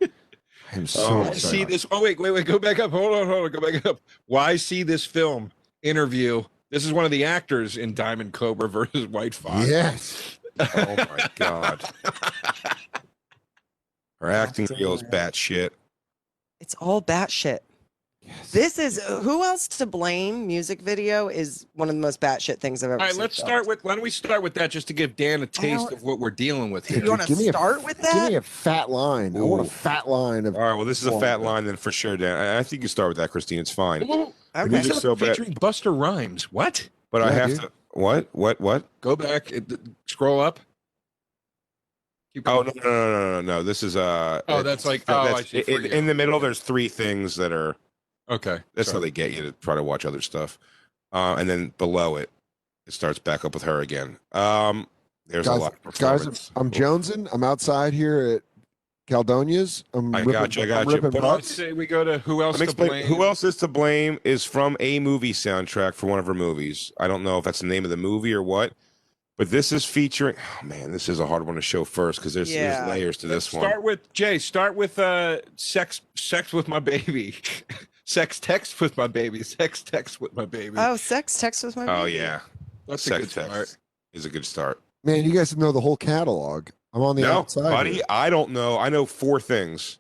my 0.01 0.07
God. 0.07 0.12
I'm 0.72 0.86
so 0.86 1.03
Oh, 1.03 1.18
Why 1.20 1.26
excited. 1.28 1.40
see 1.59 1.64
this? 1.64 1.84
Oh, 1.90 2.03
wait, 2.03 2.18
wait, 2.18 2.30
wait. 2.30 2.46
Go 2.46 2.59
back 2.59 2.78
up. 2.78 2.90
Hold 2.92 3.12
on, 3.12 3.26
hold 3.26 3.44
on. 3.44 3.51
Go 3.53 3.61
back 3.70 3.84
up. 3.84 4.01
Why 4.28 4.57
see 4.57 4.82
this 4.84 5.05
film 5.05 5.53
interview? 5.82 6.42
This 6.71 6.85
is 6.85 6.93
one 6.93 7.05
of 7.05 7.11
the 7.11 7.25
actors 7.25 7.77
in 7.77 7.95
Diamond 7.95 8.33
Cobra 8.33 8.69
versus 8.69 9.07
White 9.07 9.35
Fox. 9.35 9.69
Yes. 9.69 10.39
Oh 10.61 10.97
my 10.97 11.29
God. 11.37 11.83
Her 14.21 14.31
acting 14.31 14.66
skill 14.66 14.95
is 14.95 15.03
batshit. 15.03 15.71
It's 16.61 16.75
all 16.75 17.01
batshit. 17.01 17.61
This 18.53 18.79
is 18.79 19.03
who 19.23 19.43
else 19.45 19.69
to 19.69 19.87
blame? 19.87 20.47
Music 20.47 20.83
video 20.83 21.29
is 21.29 21.66
one 21.75 21.89
of 21.89 21.95
the 21.95 22.01
most 22.01 22.21
batshit 22.21 22.59
things 22.59 22.83
I've 22.83 22.91
ever 22.91 22.99
seen. 22.99 23.01
All 23.01 23.07
right, 23.07 23.12
seen. 23.12 23.21
let's 23.21 23.39
start 23.39 23.66
with. 23.66 23.83
Why 23.85 23.95
don't 23.95 24.03
we 24.03 24.11
start 24.11 24.43
with 24.43 24.55
that 24.55 24.71
just 24.71 24.87
to 24.89 24.93
give 24.93 25.16
Dan 25.16 25.43
a 25.43 25.47
taste 25.47 25.93
of 25.93 26.03
what 26.03 26.19
we're 26.19 26.31
dealing 26.31 26.71
with 26.71 26.87
here? 26.87 27.03
You 27.03 27.11
want 27.11 27.27
give 27.27 27.39
to 27.39 27.43
me 27.43 27.49
a- 27.49 27.53
start 27.53 27.85
with 27.85 28.03
Give 28.03 28.29
me 28.29 28.35
a 28.35 28.43
fat 28.43 28.91
line. 28.91 29.37
I 29.37 29.41
want 29.41 29.66
a 29.66 29.71
fat 29.71 30.09
line 30.09 30.45
of. 30.45 30.57
All 30.57 30.61
right, 30.61 30.75
well, 30.75 30.85
this 30.85 31.01
is 31.01 31.07
a 31.07 31.21
fat 31.21 31.41
line 31.41 31.64
then 31.64 31.77
for 31.77 31.91
sure, 31.91 32.16
Dan. 32.16 32.37
I, 32.37 32.59
I 32.59 32.62
think 32.62 32.83
you 32.83 32.89
start 32.89 33.09
with 33.09 33.16
that, 33.16 33.31
Christine. 33.31 33.61
It's 33.61 33.71
fine. 33.71 34.03
Ooh, 34.03 34.35
Okay. 34.57 34.68
Music 34.68 34.94
so 34.94 35.14
bad. 35.14 35.28
featuring 35.36 35.55
Busta 35.55 35.96
Rhymes. 35.96 36.53
What? 36.53 36.88
But 37.11 37.22
I 37.22 37.26
Yeah, 37.26 37.32
have 37.32 37.51
dude. 37.51 37.61
to. 37.61 37.72
What? 37.92 38.28
What? 38.32 38.61
What? 38.61 38.84
Go 39.01 39.16
back. 39.16 39.51
It, 39.53 39.64
scroll 40.07 40.40
up. 40.40 40.61
Keep 42.34 42.46
Oh 42.49 42.62
going. 42.62 42.76
no 42.76 42.82
no 42.82 42.90
no 42.90 43.11
no 43.20 43.32
no 43.32 43.40
no! 43.40 43.62
This 43.62 43.82
is 43.82 43.96
uh. 43.96 44.42
Oh, 44.49 44.62
that's 44.62 44.84
like- 44.84 45.05
that- 45.07 45.16
oh, 45.16 45.34
I 45.36 45.42
see, 45.42 45.59
it- 45.59 45.64
for 45.66 45.80
in 45.86 46.07
the 46.07 46.14
middle, 46.14 46.38
there's 46.38 46.61
three 46.61 46.88
things 46.88 47.36
that 47.36 47.53
are. 47.53 47.74
Okay. 48.30 48.59
That's 48.74 48.88
how 48.90 48.92
sorry. 48.99 49.05
they 49.07 49.11
get 49.11 49.32
you 49.32 49.42
to 49.42 49.53
try 49.53 49.74
to 49.74 49.82
watch 49.82 50.05
other 50.05 50.20
stuff. 50.20 50.59
Uh, 51.12 51.36
and 51.38 51.49
then 51.49 51.72
below 51.78 52.16
it, 52.16 52.28
it 52.86 52.92
starts 52.92 53.18
back 53.18 53.46
up 53.46 53.55
with 53.55 53.62
her 53.62 53.80
again. 53.80 54.18
Um, 54.32 54.86
there's 55.26 55.46
a 55.46 55.51
guys, 55.51 55.59
lot. 55.61 55.72
Of 55.86 55.99
guys, 55.99 56.18
performance. 56.20 56.51
I'm 56.55 56.70
jonesing. 56.70 57.28
I'm 57.32 57.42
outside 57.42 57.94
here 57.94 58.36
at 58.36 58.42
Caldonia's. 59.09 59.84
I'm 59.94 60.14
I 60.14 60.18
ripping, 60.20 60.32
got 60.32 60.56
you, 60.56 60.62
I 60.62 60.64
I'm 60.64 60.68
got 60.68 60.86
you. 60.86 60.94
ripping 60.96 61.11
But 61.11 61.22
Let's 61.22 61.36
butts. 61.48 61.54
say 61.54 61.72
we 61.72 61.86
go 61.86 62.04
to 62.04 62.18
who 62.20 62.42
else 62.42 62.54
Let 62.54 62.61
me 62.61 62.66
to 62.66 62.70
explain. 62.72 62.88
blame. 62.90 63.06
Who 63.06 63.24
else 63.24 63.42
is 63.44 63.56
to 63.56 63.68
blame 63.68 64.18
is 64.24 64.44
from 64.44 64.76
a 64.80 65.00
movie 65.00 65.32
soundtrack 65.32 65.94
for 65.94 66.06
one 66.06 66.18
of 66.18 66.26
her 66.26 66.34
movies. 66.34 66.92
I 66.98 67.09
don't 67.09 67.22
know 67.24 67.38
if 67.38 67.44
that's 67.44 67.61
the 67.61 67.66
name 67.66 67.84
of 67.84 67.90
the 67.90 67.96
movie 67.96 68.32
or 68.32 68.42
what, 68.42 68.72
but 69.36 69.50
this 69.50 69.72
is 69.72 69.84
featuring. 69.84 70.36
Oh 70.62 70.66
man, 70.66 70.92
this 70.92 71.09
is 71.09 71.20
a 71.20 71.26
hard 71.26 71.46
one 71.46 71.54
to 71.56 71.62
show 71.62 71.84
first 71.84 72.18
because 72.20 72.34
there's, 72.34 72.52
Yeah. 72.52 72.76
there's 72.84 72.88
layers 72.88 73.16
to 73.18 73.26
this 73.26 73.52
one. 73.52 73.62
Start 73.62 73.82
with 73.82 74.12
Jay. 74.12 74.38
Start 74.38 74.74
with 74.74 74.98
uh, 74.98 75.38
sex. 75.56 76.00
Sex 76.14 76.52
with 76.52 76.68
my 76.68 76.78
baby. 76.80 77.36
sex 78.04 78.38
text 78.40 78.80
with 78.80 78.96
my 78.96 79.06
baby. 79.06 79.42
Sex 79.42 79.82
text 79.82 80.20
with 80.20 80.34
my 80.34 80.44
baby. 80.44 80.74
Oh, 80.78 80.96
sex 80.96 81.38
text 81.40 81.64
with 81.64 81.76
my. 81.76 81.86
Baby. 81.86 81.98
Oh 81.98 82.04
baby. 82.04 82.16
yeah, 82.18 82.40
That's 82.86 83.06
a 83.06 83.09
sex 83.09 83.20
good 83.20 83.30
start. 83.30 83.50
text 83.52 83.78
is 84.12 84.24
a 84.26 84.30
good 84.30 84.44
start. 84.46 84.80
Man, 85.04 85.24
you 85.24 85.32
guys 85.32 85.56
know 85.56 85.70
the 85.72 85.80
whole 85.80 85.96
catalog. 85.96 86.68
I'm 86.99 87.05
on 87.05 87.16
the 87.16 87.22
no, 87.22 87.32
outside. 87.38 87.62
buddy, 87.70 87.94
here. 87.94 88.03
I 88.09 88.28
don't 88.28 88.51
know. 88.51 88.76
I 88.76 88.88
know 88.88 89.07
four 89.07 89.40
things. 89.40 89.99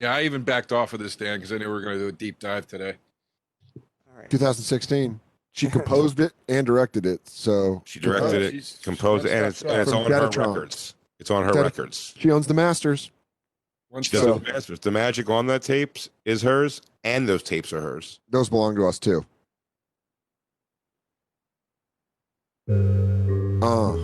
Yeah, 0.00 0.14
I 0.14 0.22
even 0.22 0.42
backed 0.42 0.72
off 0.72 0.92
of 0.92 0.98
this, 1.00 1.14
Dan, 1.16 1.38
because 1.38 1.52
I 1.52 1.58
knew 1.58 1.66
we 1.66 1.72
were 1.72 1.80
going 1.80 1.94
to 1.96 2.04
do 2.04 2.08
a 2.08 2.12
deep 2.12 2.40
dive 2.40 2.66
today. 2.66 2.94
All 3.76 4.18
right. 4.20 4.28
2016. 4.30 5.20
She 5.52 5.66
composed 5.70 6.18
it 6.20 6.32
and 6.48 6.66
directed 6.66 7.06
it. 7.06 7.26
So 7.28 7.82
She 7.84 8.00
directed 8.00 8.42
Oh, 8.42 8.46
it, 8.46 8.50
she's- 8.52 8.80
composed 8.82 9.26
it, 9.26 9.32
and 9.32 9.46
it's, 9.46 9.62
and 9.62 9.80
it's 9.80 9.90
From 9.92 10.04
on 10.04 10.10
her 10.10 10.28
records. 10.28 10.94
It's 11.20 11.30
on 11.30 11.44
her 11.44 11.52
Betat- 11.52 11.62
records. 11.62 12.14
she 12.18 12.30
owns 12.32 12.46
the 12.48 12.54
masters. 12.54 13.10
One 13.90 14.02
She 14.02 14.12
does 14.12 14.22
So- 14.22 14.38
the 14.38 14.52
masters. 14.52 14.80
The 14.80 14.90
magic 14.90 15.30
on 15.30 15.46
that 15.46 15.62
tapes 15.62 16.10
is 16.24 16.42
hers, 16.42 16.82
and 17.04 17.28
those 17.28 17.42
tapes 17.44 17.72
are 17.72 17.80
hers. 17.80 18.18
Those 18.28 18.48
belong 18.48 18.74
to 18.76 18.86
us 18.86 18.98
too. 18.98 19.24
Uh, 23.62 23.96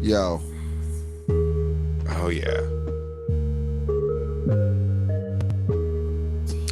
Yo. 0.00 0.40
Oh 2.28 2.30
yeah. 2.30 2.60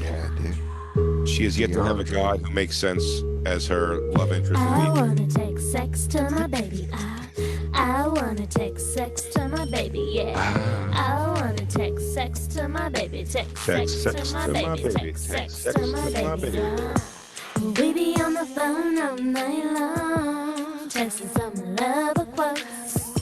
Yeah, 0.03 0.29
dude. 0.37 1.27
She 1.27 1.45
has 1.45 1.59
yet 1.59 1.73
to 1.73 1.83
have 1.83 1.99
a 1.99 2.05
guy 2.05 2.37
who 2.37 2.51
makes 2.53 2.77
sense 2.77 3.23
as 3.47 3.67
her 3.69 3.97
love 4.11 4.33
interest 4.33 4.61
I 4.61 4.85
the 4.85 5.01
wanna 5.01 5.27
take 5.29 5.59
sex 5.59 6.07
to 6.09 6.29
my 6.29 6.47
baby. 6.47 6.91
I, 6.93 7.27
I 7.73 8.07
wanna 8.07 8.47
take 8.47 8.79
sex 8.79 9.23
to 9.33 9.49
my 9.49 9.65
baby. 9.71 10.01
Yeah. 10.13 10.35
Ah. 10.37 11.33
I 11.35 11.41
wanna 11.41 11.65
take 11.65 11.99
sex 12.01 12.47
to 12.49 12.69
my 12.69 12.91
baby. 12.91 13.25
Take 13.25 13.49
Take 13.55 13.89
sex, 13.89 13.93
sex 14.03 14.33
to 14.33 14.37
my 14.37 14.47
to 14.49 14.53
my 14.53 14.77
baby. 14.77 14.83
baby. 14.83 14.93
Take 14.93 15.03
Take 15.05 15.17
sex 15.17 15.55
sex 15.55 15.75
to 15.75 15.87
my 15.87 16.11
to 16.11 16.23
my 16.23 16.37
baby. 16.37 16.59
baby. 16.59 17.81
We 17.81 17.93
be 17.95 18.21
on 18.23 18.35
the 18.35 18.45
phone 18.45 18.99
all 18.99 19.17
night 19.17 19.65
long, 19.73 20.91
texting 20.91 21.33
some 21.33 21.77
love 21.77 22.31
quotes, 22.35 23.15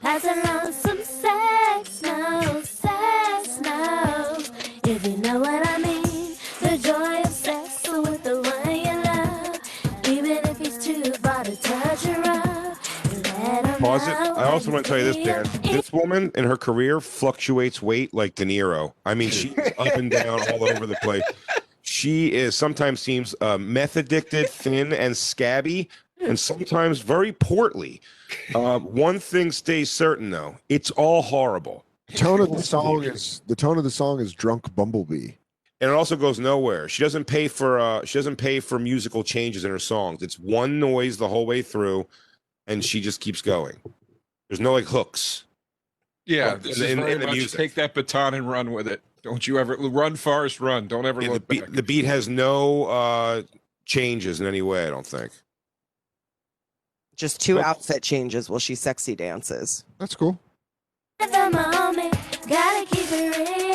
passing 0.00 0.40
on 0.50 0.72
some 0.72 1.02
sex 1.02 1.53
Let 13.98 14.02
him 14.02 14.14
Pause 14.16 14.28
it. 14.28 14.34
know 14.34 14.34
I 14.36 14.44
also 14.50 14.70
want 14.72 14.84
to 14.84 14.88
tell 14.90 14.98
you 14.98 15.04
this, 15.12 15.16
Dan. 15.24 15.62
This 15.72 15.92
woman 15.92 16.30
in 16.34 16.44
her 16.44 16.56
career 16.56 17.00
fluctuates 17.00 17.82
weight 17.82 18.12
like 18.14 18.34
De 18.34 18.44
Niro. 18.44 18.92
I 19.04 19.14
mean, 19.14 19.30
she's 19.30 19.56
up 19.78 19.94
and 19.96 20.10
down 20.10 20.40
all 20.52 20.64
over 20.68 20.86
the 20.86 20.96
place. 21.02 21.22
She 21.82 22.32
is 22.32 22.56
sometimes 22.56 23.00
seems 23.00 23.34
uh, 23.40 23.58
meth 23.58 23.96
addicted, 23.96 24.48
thin, 24.48 24.92
and 24.92 25.16
scabby, 25.16 25.88
and 26.20 26.38
sometimes 26.38 27.00
very 27.00 27.32
portly. 27.32 28.00
Uh, 28.54 28.78
one 28.78 29.18
thing 29.18 29.52
stays 29.52 29.90
certain, 29.90 30.30
though: 30.30 30.56
it's 30.68 30.90
all 30.92 31.22
horrible, 31.22 31.84
Tone 32.14 32.40
of 32.40 32.50
the 32.56 32.62
song 32.62 33.04
is 33.04 33.42
the 33.46 33.56
tone 33.56 33.76
of 33.78 33.84
the 33.84 33.90
song 33.90 34.20
is 34.20 34.32
drunk 34.32 34.74
bumblebee. 34.74 35.32
and 35.80 35.90
it 35.90 35.94
also 35.94 36.16
goes 36.16 36.38
nowhere. 36.40 36.88
She 36.88 37.02
doesn't 37.02 37.26
pay 37.26 37.48
for 37.48 37.78
uh, 37.78 38.04
she 38.04 38.18
doesn't 38.18 38.36
pay 38.36 38.60
for 38.60 38.78
musical 38.78 39.22
changes 39.22 39.64
in 39.64 39.70
her 39.70 39.78
songs. 39.78 40.22
It's 40.22 40.38
one 40.38 40.80
noise 40.80 41.18
the 41.18 41.28
whole 41.28 41.44
way 41.46 41.60
through, 41.62 42.06
and 42.66 42.84
she 42.84 43.00
just 43.00 43.20
keeps 43.20 43.42
going. 43.42 43.76
There's 44.48 44.60
no 44.60 44.72
like 44.72 44.84
hooks. 44.84 45.44
Yeah, 46.26 46.46
Well, 46.48 46.56
this 46.58 46.78
in- 46.78 46.84
is 46.84 46.90
in- 46.92 46.98
very 47.00 47.12
in 47.12 47.20
the 47.20 47.26
much 47.26 47.36
music. 47.36 47.58
take 47.58 47.74
that 47.74 47.94
baton 47.94 48.34
and 48.34 48.48
run 48.48 48.72
with 48.72 48.88
it. 48.88 49.02
Don't 49.22 49.46
you 49.46 49.58
ever 49.58 49.76
run, 49.76 50.16
Forrest, 50.16 50.60
run. 50.60 50.86
Don't 50.88 51.06
ever 51.06 51.22
Yeah, 51.22 51.34
the, 51.34 51.40
beat, 51.40 51.60
back. 51.62 51.70
the 51.70 51.82
beat 51.82 52.04
has 52.04 52.28
no 52.28 52.84
uh 52.86 53.42
changes 53.86 54.40
in 54.40 54.46
any 54.46 54.62
way. 54.62 54.86
I 54.86 54.90
don't 54.90 55.06
think. 55.06 55.32
Just 57.16 57.40
two 57.40 57.56
But- 57.56 57.64
outfit 57.64 58.02
changes 58.02 58.48
while 58.50 58.58
she 58.58 58.74
sexy 58.74 59.14
dances. 59.14 59.84
That's 59.98 60.14
cool. 60.14 60.38
the 61.20 61.26
moment, 61.50 62.12
gotta 62.48 62.86
keep 62.86 63.06
it 63.12 63.36
real. 63.36 63.74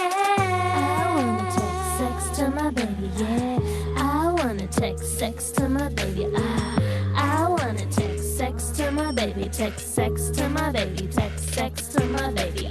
I 3.98 4.34
wanna 4.36 4.68
take 4.68 4.98
sex 5.00 5.52
to 5.52 5.70
my 5.70 5.90
baby, 5.90 6.28
yeah. 6.32 6.69
Baby, 9.20 9.50
take 9.50 9.78
sex 9.78 10.30
to 10.30 10.48
my 10.50 10.72
baby, 10.72 11.08
take 11.08 11.38
sex 11.38 11.88
to 11.90 12.06
my 12.06 12.32
baby. 12.32 12.70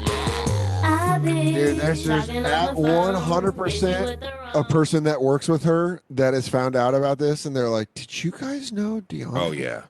Dude, 1.52 1.76
there's 1.78 2.04
just 2.04 2.30
at 2.30 2.74
100% 2.74 3.54
busy 3.64 3.86
with 3.86 4.20
the 4.20 4.58
A 4.58 4.64
person 4.64 5.04
that 5.04 5.20
works 5.20 5.46
with 5.48 5.64
her 5.64 6.00
that 6.10 6.32
has 6.32 6.48
found 6.48 6.74
out 6.76 6.94
about 6.94 7.18
this, 7.18 7.44
and 7.44 7.54
they're 7.54 7.68
like, 7.68 7.92
"Did 7.94 8.22
you 8.24 8.30
guys 8.30 8.72
know 8.72 9.00
Dion?" 9.00 9.36
Oh 9.36 9.50
yeah. 9.50 9.82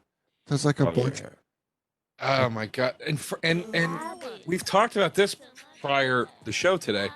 that's 0.47 0.65
like 0.65 0.81
a 0.81 0.89
Oh, 0.89 0.93
bunch. 0.93 1.21
yeah. 1.21 1.29
Oh 2.21 2.49
my 2.49 2.67
god! 2.67 2.95
And 3.07 3.21
for, 3.21 3.39
and 3.45 3.65
and 3.75 4.01
we've 4.47 4.65
talked 4.65 4.97
about 4.97 5.15
this 5.15 5.37
prior 5.81 6.27
the 6.45 6.51
show 6.53 6.77
today. 6.77 7.11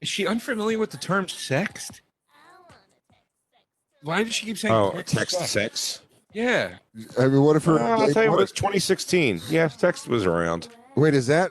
Is 0.00 0.08
she 0.08 0.26
unfamiliar 0.26 0.78
with 0.78 0.90
the 0.90 0.96
term 0.96 1.28
"sexed"? 1.28 2.00
Why 4.02 4.24
does 4.24 4.34
she 4.34 4.46
keep 4.46 4.58
saying? 4.58 4.74
Oh, 4.74 4.90
text 4.92 5.14
text 5.14 5.38
sex? 5.38 5.50
sex. 5.50 6.00
Yeah, 6.36 6.76
I 7.18 7.28
mean, 7.28 7.40
what 7.40 7.56
if 7.56 7.64
her? 7.64 7.76
Well, 7.76 8.02
I'll 8.02 8.12
tell 8.12 8.22
you 8.24 8.28
what 8.28 8.36
what. 8.40 8.42
It's 8.42 8.52
2016. 8.52 9.40
Yeah, 9.48 9.68
text 9.68 10.06
was 10.06 10.26
around. 10.26 10.68
wait, 10.94 11.14
is 11.14 11.26
that 11.28 11.50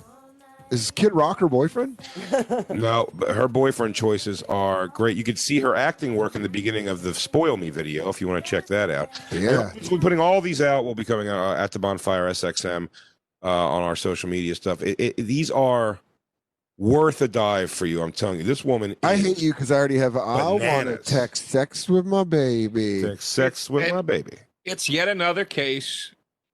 is 0.69 0.91
Kid 0.91 1.11
Rock 1.11 1.39
her 1.39 1.49
boyfriend? 1.49 1.99
No, 2.69 3.09
but 3.15 3.29
her 3.36 3.47
boyfriend 3.47 3.95
choices 3.95 4.43
are 4.43 4.88
great. 4.88 5.17
You 5.17 5.23
could 5.23 5.39
see 5.39 5.59
her 5.59 5.75
acting 5.75 6.15
work 6.15 6.36
in 6.36 6.43
the 6.43 6.49
beginning 6.49 6.88
of 6.88 7.01
the 7.01 7.15
"Spoil 7.15 7.57
Me" 7.57 7.71
video 7.71 8.09
if 8.09 8.21
you 8.21 8.27
want 8.27 8.45
to 8.45 8.47
check 8.47 8.67
that 8.67 8.91
out. 8.91 9.09
Yeah. 9.31 9.71
We're 9.89 9.97
putting 9.97 10.19
all 10.19 10.39
these 10.39 10.61
out. 10.61 10.86
We'll 10.86 10.93
be 10.93 11.03
coming 11.05 11.29
uh, 11.29 11.53
at 11.57 11.71
the 11.71 11.79
Bonfire 11.79 12.29
SXM 12.29 12.88
uh, 13.43 13.47
on 13.47 13.81
our 13.81 13.95
social 13.95 14.29
media 14.29 14.53
stuff. 14.53 14.83
It, 14.83 14.99
it, 14.99 15.17
these 15.17 15.49
are 15.49 15.99
worth 16.77 17.23
a 17.23 17.27
dive 17.27 17.71
for 17.71 17.88
you. 17.88 18.03
I'm 18.03 18.11
telling 18.11 18.38
you. 18.38 18.43
This 18.43 18.63
woman. 18.63 18.95
I 19.01 19.15
hate 19.15 19.41
you 19.41 19.51
because 19.51 19.71
I 19.71 19.77
already 19.77 19.97
have. 19.97 20.15
I 20.15 20.43
want 20.51 20.89
to 20.89 20.97
text 20.97 21.47
sex 21.47 21.89
with 21.89 22.05
my 22.05 22.23
baby. 22.23 23.01
Sex, 23.01 23.25
sex 23.25 23.69
with 23.69 23.86
And- 23.86 23.95
my 23.95 24.01
baby. 24.03 24.33
It's 24.66 24.89
yet 24.89 25.07
another 25.07 25.45
case 25.45 26.11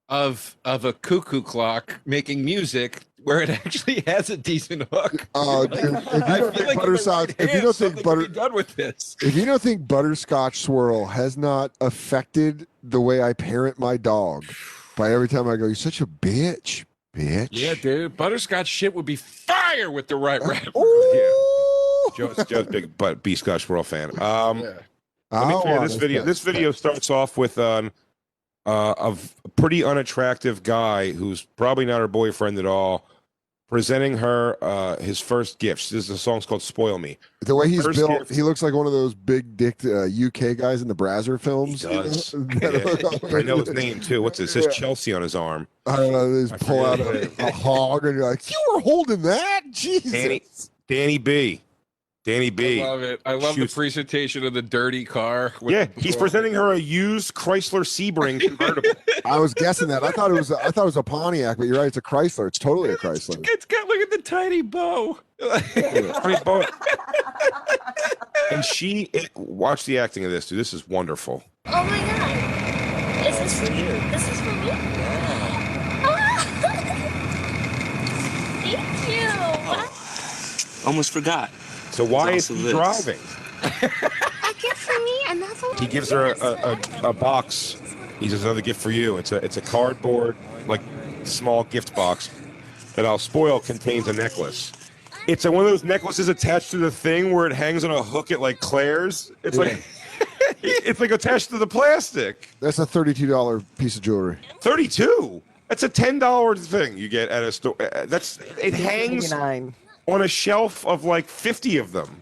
of 0.10 0.58
of 0.66 0.84
a 0.86 0.94
cuckoo 0.94 1.42
clock 1.42 2.02
making 2.06 2.44
music 2.44 3.00
where 3.24 3.42
it 3.42 3.50
actually 3.66 4.04
has 4.08 4.30
a 4.30 4.38
decent 4.38 4.84
hook. 4.92 5.28
Oh, 5.36 5.66
dude, 5.68 5.84
if 5.84 6.14
you 6.14 6.20
don't 6.38 6.56
think 6.56 6.68
like 6.68 6.78
Butterscotch, 6.80 7.36
if 7.40 7.54
you 7.54 7.62
don't 7.62 7.76
think 7.76 8.04
butter, 8.04 8.22
be 8.22 8.34
done 8.34 8.54
with 8.54 8.76
this. 8.76 9.16
if 9.22 9.36
you 9.36 9.46
don't 9.46 9.62
think 9.62 9.88
butterscotch 9.88 10.62
swirl 10.62 11.06
has 11.06 11.38
not 11.38 11.72
affected 11.82 12.68
the 12.84 13.00
way 13.00 13.22
I 13.24 13.34
parent 13.34 13.80
my 13.80 13.96
dog 13.98 14.46
by 14.98 15.12
every 15.14 15.28
time 15.30 15.48
I 15.48 15.56
go, 15.56 15.66
you're 15.66 15.76
such 15.76 16.02
a 16.02 16.08
bitch, 16.08 16.84
bitch. 17.16 17.50
Yeah, 17.52 17.76
dude, 17.76 18.18
butterscotch 18.18 18.68
shit 18.68 18.94
would 18.94 19.06
be 19.06 19.16
fire 19.16 19.90
with 19.92 20.08
the 20.08 20.16
right 20.18 20.42
rapper. 20.42 20.72
Ooh. 20.78 22.12
Joe's, 22.18 22.46
Joe's 22.48 22.68
big 22.68 22.98
but 22.98 23.24
B 23.24 23.36
Scotch 23.36 23.70
World 23.70 23.88
fan. 23.88 24.10
Um, 24.22 24.60
Yeah. 24.60 24.74
Let 25.34 25.48
me 25.48 25.56
I 25.56 25.62
tell 25.64 25.74
you, 25.76 25.80
this 25.88 25.96
video. 25.96 26.26
This 26.26 26.42
video 26.42 26.72
starts 26.72 27.10
off 27.10 27.38
with 27.38 27.58
um, 27.58 27.94
uh, 28.66 28.94
a 28.98 29.12
v- 29.14 29.30
pretty 29.56 29.84
unattractive 29.84 30.64
guy 30.64 31.12
who's 31.12 31.42
probably 31.44 31.86
not 31.86 32.00
her 32.00 32.08
boyfriend 32.08 32.58
at 32.60 32.66
all, 32.66 33.08
presenting 33.70 34.18
her 34.18 34.58
uh, 34.62 34.98
his 34.98 35.20
first 35.20 35.58
gifts. 35.60 35.90
This 35.90 36.06
is 36.06 36.10
a 36.12 36.18
song's 36.18 36.46
called 36.46 36.62
"Spoil 36.62 37.00
Me." 37.00 37.18
The 37.42 37.56
way 37.56 37.70
he's 37.70 37.84
First 37.84 37.98
built, 38.00 38.12
gift. 38.20 38.32
he 38.36 38.44
looks 38.44 38.62
like 38.62 38.74
one 38.74 38.86
of 38.86 38.92
those 38.92 39.14
big 39.16 39.58
dick 39.58 39.84
uh, 39.86 40.04
UK 40.06 40.56
guys 40.58 40.82
in 40.82 40.88
the 40.88 40.96
Brazzer 40.96 41.40
films. 41.40 41.82
He 41.84 41.90
you 41.90 41.96
know? 41.96 42.04
does. 42.04 42.34
Yeah. 42.62 43.38
I 43.38 43.42
know 43.42 43.58
his 43.58 43.70
name 43.70 44.00
too. 44.00 44.22
What's 44.22 44.40
it? 44.40 44.44
It 44.44 44.48
says 44.50 44.66
Yeah. 44.66 44.72
Chelsea 44.72 45.14
on 45.14 45.22
his 45.22 45.36
arm. 45.36 45.68
I 45.88 45.96
don't 45.96 46.12
know. 46.12 46.32
They 46.44 46.50
just 46.50 46.64
pull 46.66 46.86
out 46.86 47.00
a, 47.00 47.32
a 47.48 47.52
hog, 47.52 48.06
and 48.06 48.16
you're 48.18 48.30
like, 48.30 48.50
"You 48.52 48.58
were 48.74 48.82
holding 48.82 49.22
that, 49.24 49.62
Jesus." 49.72 50.12
Danny, 50.12 50.42
Danny 50.88 51.18
B. 51.18 51.62
Danny 52.24 52.48
I 52.48 52.50
B. 52.52 52.84
love 52.84 53.02
it. 53.02 53.20
I 53.26 53.34
love 53.34 53.56
Shoots- 53.56 53.74
the 53.74 53.80
presentation 53.80 54.46
of 54.46 54.54
the 54.54 54.62
dirty 54.62 55.06
car. 55.06 55.54
with 55.60 55.74
Yeah, 55.74 55.88
he's 55.98 56.16
presenting 56.16 56.54
her 56.54 56.72
a 56.72 56.78
used 56.78 57.34
Chrysler 57.34 57.82
Sebring 57.82 58.40
convertible. 58.42 58.92
I 59.26 59.40
was 59.40 59.56
guessing 59.56 59.88
that. 59.88 60.04
I 60.04 60.12
thought 60.12 60.30
it 60.30 60.36
was. 60.36 60.52
I 60.52 60.70
thought 60.70 60.84
it 60.84 60.86
was 60.86 60.98
a 60.98 61.04
Pontiac, 61.04 61.58
but 61.58 61.66
you're 61.66 61.78
right. 61.78 61.88
It's 61.88 61.98
a 61.98 62.02
Chrysler. 62.02 62.48
It's 62.48 62.60
totally 62.60 62.92
a 62.92 62.98
Chrysler. 62.98 63.44
It's 63.50 63.66
got 63.66 63.88
look 63.88 64.00
at 64.02 64.12
the 64.12 64.22
tiny 64.22 64.62
bow. 64.62 65.18
I 65.44 66.56
mean, 66.56 66.66
and 68.52 68.64
she 68.64 69.10
it, 69.14 69.32
watch 69.36 69.86
the 69.86 69.98
acting 69.98 70.24
of 70.24 70.30
this, 70.32 70.48
dude. 70.48 70.60
This 70.60 70.74
is 70.76 70.88
wonderful. 70.88 71.44
Oh 71.66 71.84
my 71.84 71.98
god. 71.98 73.28
Is 73.28 73.40
this 73.40 73.60
for 73.68 73.74
you? 73.74 73.86
This 74.12 74.30
is 74.32 74.40
for 74.42 74.52
me? 74.52 74.72
Thank 78.62 79.10
you. 79.10 79.28
Almost 80.88 81.12
forgot. 81.12 81.50
So 81.92 82.06
why 82.06 82.32
is 82.32 82.48
he 82.48 82.62
this. 82.62 82.72
driving? 82.72 83.20
A 83.64 84.54
gift 84.60 84.78
for 84.78 85.00
me, 85.04 85.20
another 85.30 85.68
one. 85.68 85.78
He 85.78 85.88
gives 85.88 86.10
her 86.10 86.34
a, 86.34 86.40
a, 86.40 86.80
a, 87.04 87.10
a 87.10 87.14
box. 87.14 87.80
He 88.20 88.30
says 88.30 88.44
another 88.44 88.62
gift 88.62 88.82
for 88.82 88.92
you. 88.92 89.18
It's 89.18 89.32
a 89.32 89.38
it's 89.38 89.58
a 89.58 89.62
cardboard 89.62 90.36
like 90.68 90.82
small 91.24 91.64
gift 91.66 91.96
box 91.96 92.30
that 92.96 93.06
I'll 93.06 93.18
spoil 93.18 93.60
contains 93.60 94.08
a 94.08 94.14
necklace. 94.14 94.72
It's 95.28 95.46
a, 95.46 95.52
one 95.52 95.66
of 95.66 95.72
those 95.72 95.84
necklaces 95.84 96.28
attached 96.28 96.72
to 96.72 96.78
the 96.78 96.92
thing 96.92 97.32
where 97.34 97.46
it 97.46 97.54
hangs 97.54 97.84
on 97.84 97.92
a 97.92 98.02
hook 98.02 98.32
at 98.32 98.42
like 98.42 98.60
Claire's. 98.60 99.32
It's 99.44 99.58
like 99.58 99.84
it's 100.64 101.00
like 101.00 101.12
attached 101.12 101.50
to 101.50 101.58
the 101.58 101.68
plastic. 101.68 102.50
That's 102.60 102.80
a 102.80 102.86
thirty-two 102.86 103.28
dollar 103.28 103.62
piece 103.78 103.96
of 103.96 104.02
jewelry. 104.02 104.38
Thirty 104.62 104.88
two. 104.88 105.42
That's 105.68 105.84
a 105.84 105.90
ten 105.90 106.20
dollar 106.20 106.56
thing 106.56 106.98
you 106.98 107.10
get 107.10 107.30
at 107.30 107.44
a 107.44 107.52
store. 107.52 107.76
That's 108.06 108.40
it 108.62 108.74
hangs 108.74 109.32
89. 109.32 109.74
On 110.12 110.22
a 110.22 110.28
shelf 110.28 110.86
of 110.86 111.04
like 111.04 111.28
fifty 111.28 111.78
of 111.78 111.92
them. 111.92 112.22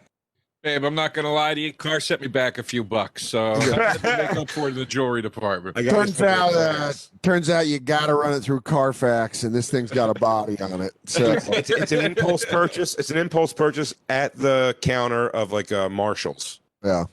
Babe, 0.62 0.84
I'm 0.84 0.94
not 0.96 1.14
gonna 1.14 1.34
lie 1.34 1.54
to 1.54 1.62
you. 1.62 1.72
Car 1.72 2.02
set 2.02 2.20
me 2.20 2.28
back 2.28 2.58
a 2.58 2.64
few 2.64 2.84
bucks, 2.84 3.26
so 3.26 3.54
I 3.54 3.64
had 3.64 3.94
to 4.02 4.18
make 4.18 4.32
up 4.36 4.50
for 4.50 4.70
the 4.72 4.86
jewelry 4.86 5.22
department. 5.22 5.78
I 5.78 5.84
Turns 5.84 6.22
out, 6.22 6.54
uh, 6.54 6.92
turns 7.22 7.50
out 7.50 7.68
you 7.68 7.80
got 7.80 8.08
to 8.08 8.16
run 8.16 8.34
it 8.34 8.42
through 8.42 8.60
Carfax, 8.62 9.44
and 9.44 9.56
this 9.56 9.72
thing's 9.72 9.90
got 9.90 10.10
a 10.10 10.20
body 10.20 10.60
on 10.60 10.82
it. 10.82 10.92
So 11.06 11.32
it's, 11.32 11.70
it's 11.70 11.94
an 11.94 12.04
impulse 12.04 12.44
purchase. 12.44 12.94
It's 12.96 13.10
an 13.10 13.18
impulse 13.18 13.54
purchase 13.54 13.94
at 14.10 14.36
the 14.36 14.76
counter 14.82 15.30
of 15.30 15.54
like 15.54 15.72
uh, 15.72 15.88
Marshalls. 15.88 16.60
yeah, 16.84 17.06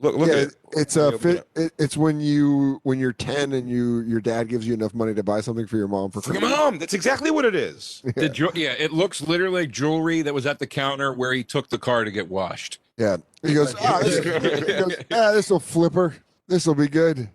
Look, 0.00 0.14
look 0.16 0.28
yeah, 0.28 0.34
at 0.34 0.38
it. 0.48 0.54
it's 0.72 0.96
a 0.96 1.10
me 1.10 1.18
fit, 1.18 1.48
it, 1.56 1.72
it's 1.76 1.96
when 1.96 2.20
you 2.20 2.78
when 2.84 3.00
you're 3.00 3.12
10 3.12 3.52
and 3.52 3.68
you 3.68 4.00
your 4.02 4.20
dad 4.20 4.48
gives 4.48 4.64
you 4.66 4.72
enough 4.72 4.94
money 4.94 5.12
to 5.12 5.24
buy 5.24 5.40
something 5.40 5.66
for 5.66 5.76
your 5.76 5.88
mom 5.88 6.12
for 6.12 6.20
For 6.20 6.32
your 6.34 6.42
mom. 6.42 6.78
That's 6.78 6.94
exactly 6.94 7.32
what 7.32 7.44
it 7.44 7.56
is. 7.56 8.02
The 8.14 8.28
ju- 8.28 8.52
yeah, 8.54 8.74
it 8.78 8.92
looks 8.92 9.20
literally 9.22 9.62
like 9.62 9.70
jewelry 9.72 10.22
that 10.22 10.32
was 10.34 10.46
at 10.46 10.60
the 10.60 10.68
counter 10.68 11.12
where 11.12 11.32
he 11.32 11.42
took 11.42 11.68
the 11.68 11.78
car 11.78 12.04
to 12.04 12.12
get 12.12 12.28
washed. 12.28 12.78
Yeah. 12.96 13.16
He 13.42 13.54
goes, 13.54 13.74
ah, 13.80 13.98
this, 14.02 14.18
he 14.18 14.24
goes, 14.72 14.94
ah, 15.12 15.32
this 15.32 15.50
will 15.50 15.60
flip 15.60 15.94
her. 15.94 16.14
This 16.46 16.64
will 16.66 16.74
be 16.74 16.88
good. 16.88 17.28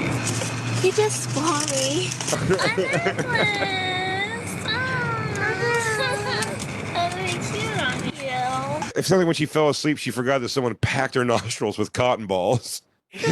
You 0.00 0.92
just 0.92 1.24
spoiled 1.30 1.70
me. 1.72 2.08
A 2.32 2.76
necklace. 2.76 4.54
Oh, 4.66 4.70
I 6.94 7.12
really 7.16 7.38
cute 7.50 7.82
on 7.82 7.98
you. 8.98 9.00
It's 9.00 9.08
something 9.08 9.26
when 9.26 9.34
she 9.34 9.46
fell 9.46 9.68
asleep, 9.68 9.98
she 9.98 10.10
forgot 10.10 10.40
that 10.40 10.48
someone 10.50 10.74
packed 10.76 11.14
her 11.14 11.24
nostrils 11.24 11.78
with 11.78 11.92
cotton 11.92 12.26
balls. 12.26 12.82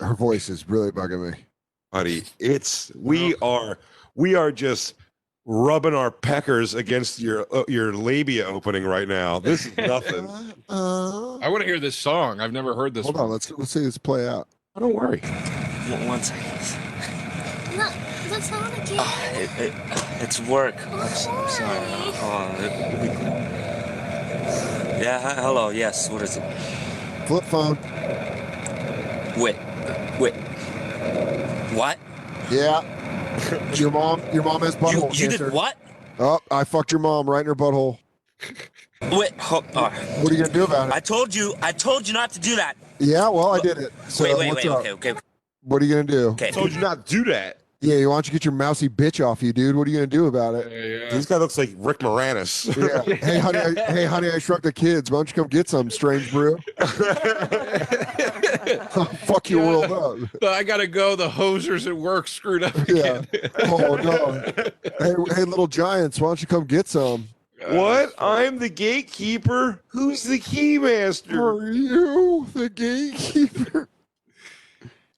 Her 0.00 0.14
voice 0.14 0.48
is 0.48 0.68
really 0.68 0.92
bugging 0.92 1.30
me. 1.32 1.38
Buddy, 1.90 2.24
it's 2.38 2.92
we 2.94 3.34
are 3.36 3.78
we 4.14 4.34
are 4.34 4.52
just 4.52 4.94
rubbing 5.44 5.94
our 5.94 6.10
peckers 6.10 6.74
against 6.74 7.20
your 7.20 7.46
uh, 7.52 7.64
your 7.68 7.92
labia 7.94 8.44
opening 8.46 8.84
right 8.84 9.08
now. 9.08 9.38
This 9.38 9.66
is 9.66 9.76
nothing. 9.76 10.28
Uh, 10.68 11.38
I 11.38 11.48
want 11.48 11.62
to 11.62 11.66
hear 11.66 11.80
this 11.80 11.96
song. 11.96 12.40
I've 12.40 12.52
never 12.52 12.74
heard 12.74 12.94
this. 12.94 13.04
hold 13.04 13.16
one. 13.16 13.24
on, 13.24 13.30
let's 13.30 13.50
let's 13.52 13.70
see 13.70 13.80
this 13.80 13.98
play 13.98 14.28
out. 14.28 14.48
Oh, 14.74 14.80
don't 14.80 14.94
worry. 14.94 15.20
One, 15.20 16.08
one 16.08 16.22
second. 16.22 16.85
Look, 18.36 18.50
what's 18.50 18.52
on 18.52 18.72
again? 18.82 18.96
Oh, 19.00 19.30
it, 19.34 19.50
it, 19.60 19.72
it's 20.22 20.40
work. 20.40 20.74
I'm, 20.88 21.00
s- 21.00 21.26
I'm 21.26 21.48
sorry. 21.48 21.78
Hold 22.12 22.32
on. 22.32 22.54
It- 22.64 23.00
we- 23.00 23.08
yeah. 25.02 25.20
hi- 25.20 25.40
Hello. 25.42 25.70
Yes. 25.70 26.10
What 26.10 26.22
is 26.22 26.36
it? 26.36 26.42
Flip 27.26 27.44
phone. 27.44 27.78
Wait. 29.38 29.56
Wait. 30.20 30.34
What? 31.74 31.98
Yeah. 32.50 32.82
your 33.74 33.90
mom 33.90 34.20
your 34.32 34.42
mom 34.42 34.60
has 34.62 34.74
You, 34.74 34.80
butthole 34.80 35.18
you 35.18 35.28
cancer. 35.28 35.44
did 35.46 35.52
what? 35.52 35.76
Oh, 36.18 36.38
I 36.50 36.64
fucked 36.64 36.92
your 36.92 37.00
mom 37.00 37.28
right 37.28 37.40
in 37.40 37.46
her 37.46 37.54
butthole. 37.54 37.98
Wait. 39.12 39.32
Ho- 39.40 39.64
oh, 39.74 39.90
What 40.20 40.30
are 40.30 40.34
you 40.34 40.42
gonna 40.42 40.52
do 40.52 40.64
about 40.64 40.88
it? 40.88 40.94
I 40.94 41.00
told 41.00 41.34
you. 41.34 41.54
I 41.62 41.72
told 41.72 42.06
you 42.06 42.14
not 42.14 42.30
to 42.32 42.40
do 42.40 42.56
that. 42.56 42.76
yeah, 42.98 43.28
well, 43.28 43.54
I 43.54 43.60
did 43.60 43.78
it. 43.78 43.92
So 44.08 44.24
wait. 44.24 44.36
Wait. 44.38 44.54
Wait. 44.54 44.66
up? 44.66 44.78
Okay. 44.80 44.92
Okay. 44.92 45.14
What 45.62 45.82
are 45.82 45.84
you 45.86 45.94
gonna 45.94 46.04
do? 46.06 46.28
Okay. 46.30 46.48
I 46.48 46.50
told 46.50 46.72
you 46.72 46.80
not 46.80 47.06
to 47.06 47.12
do 47.12 47.24
that. 47.32 47.58
Yeah, 47.80 48.06
why 48.06 48.14
don't 48.16 48.26
you 48.26 48.32
get 48.32 48.44
your 48.44 48.54
mousy 48.54 48.88
bitch 48.88 49.24
off 49.24 49.42
you, 49.42 49.52
dude? 49.52 49.76
What 49.76 49.86
are 49.86 49.90
you 49.90 49.98
gonna 49.98 50.06
do 50.06 50.26
about 50.26 50.54
it? 50.54 50.72
Yeah, 50.72 51.04
yeah. 51.04 51.10
This 51.10 51.26
guy 51.26 51.36
looks 51.36 51.58
like 51.58 51.70
Rick 51.76 51.98
Moranis. 51.98 52.74
Yeah. 52.74 53.02
hey, 53.16 53.38
honey. 53.38 53.58
I, 53.58 53.92
hey, 53.92 54.04
honey. 54.06 54.30
I 54.30 54.38
shrunk 54.38 54.62
the 54.62 54.72
kids. 54.72 55.10
Why 55.10 55.18
don't 55.18 55.28
you 55.28 55.34
come 55.34 55.48
get 55.48 55.68
some, 55.68 55.90
strange 55.90 56.30
brew? 56.32 56.56
Fuck 59.26 59.50
your 59.50 59.64
world 59.66 59.92
up. 60.32 60.42
I 60.42 60.62
gotta 60.62 60.86
go. 60.86 61.16
The 61.16 61.28
hosers 61.28 61.86
at 61.86 61.94
work 61.96 62.28
screwed 62.28 62.62
up 62.62 62.74
Yeah. 62.88 63.22
again. 63.24 63.26
Oh 63.64 63.96
no. 63.96 64.42
Hey, 64.98 65.14
hey, 65.34 65.44
little 65.44 65.66
giants. 65.66 66.18
Why 66.18 66.28
don't 66.28 66.40
you 66.40 66.46
come 66.46 66.64
get 66.64 66.88
some? 66.88 67.28
Uh, 67.62 67.74
what? 67.74 68.14
I'm 68.18 68.58
the 68.58 68.68
gatekeeper. 68.70 69.82
Who's 69.88 70.22
the 70.22 70.38
keymaster? 70.40 71.38
Are 71.38 71.70
you 71.72 72.46
the 72.54 72.68
gatekeeper? 72.70 73.88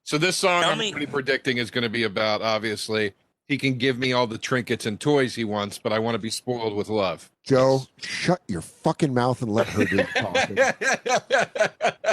So 0.09 0.17
this 0.17 0.39
song 0.39 0.63
Tell 0.63 0.73
I'm 0.73 0.79
me- 0.79 0.91
already 0.91 1.05
predicting 1.05 1.59
is 1.59 1.71
going 1.71 1.83
to 1.83 1.91
be 1.91 2.05
about 2.05 2.41
obviously 2.41 3.13
he 3.47 3.59
can 3.59 3.75
give 3.75 3.99
me 3.99 4.15
all 4.15 4.27
the 4.27 4.39
trinkets 4.39 4.87
and 4.87 4.99
toys 4.99 5.35
he 5.35 5.45
wants, 5.45 5.77
but 5.77 5.93
I 5.93 5.99
want 5.99 6.15
to 6.15 6.19
be 6.19 6.31
spoiled 6.31 6.75
with 6.75 6.89
love. 6.89 7.31
Joe, 7.45 7.83
shut 7.99 8.41
your 8.49 8.63
fucking 8.63 9.13
mouth 9.13 9.43
and 9.43 9.53
let 9.53 9.67
her 9.67 9.85
do 9.85 9.97
the 9.99 10.05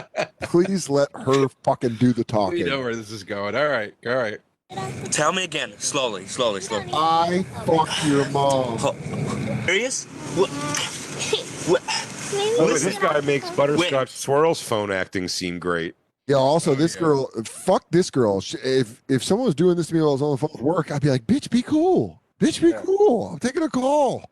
talking. 0.03 0.27
Please 0.41 0.89
let 0.89 1.07
her 1.13 1.47
fucking 1.63 1.95
do 1.95 2.11
the 2.11 2.25
talking. 2.25 2.65
we 2.65 2.69
know 2.69 2.81
where 2.81 2.97
this 2.97 3.11
is 3.11 3.23
going. 3.23 3.55
All 3.55 3.69
right, 3.69 3.93
all 4.05 4.15
right. 4.15 4.39
Tell 5.11 5.31
me 5.31 5.45
again. 5.45 5.71
Slowly. 5.77 6.25
Slowly. 6.25 6.59
Slowly. 6.59 6.89
I 6.91 7.43
fucked 7.65 8.05
your 8.07 8.27
mom. 8.31 8.77
Serious? 9.65 10.03
What? 10.35 10.49
What? 11.71 11.81
Maybe 12.33 12.55
Oh, 12.59 12.65
we 12.67 12.73
this 12.73 12.99
guy 12.99 13.21
makes 13.21 13.49
butterscotch 13.51 14.09
swirls 14.09 14.61
phone 14.61 14.91
acting 14.91 15.29
seem 15.29 15.59
great. 15.59 15.95
Yeah. 16.27 16.35
Also, 16.37 16.71
Oh, 16.71 16.75
this 16.75 16.95
yeah. 16.95 17.01
girl, 17.01 17.29
fuck 17.43 17.85
this 17.91 18.09
girl. 18.09 18.41
She- 18.41 18.57
If 18.57 19.03
if 19.07 19.23
someone 19.23 19.45
was 19.45 19.55
doing 19.55 19.75
this 19.77 19.87
to 19.87 19.93
me 19.93 20.01
while 20.01 20.09
I 20.09 20.13
was 20.13 20.21
on 20.21 20.31
the 20.31 20.37
phone 20.37 20.49
with 20.53 20.61
work, 20.61 20.91
I'd 20.91 21.01
be 21.01 21.09
like, 21.09 21.25
"Bitch, 21.27 21.49
be 21.49 21.61
cool. 21.61 22.21
Bitch, 22.41 22.61
be 22.61 22.73
cool. 22.83 23.29
I'm 23.33 23.39
taking 23.39 23.61
a 23.63 23.69
call." 23.69 24.23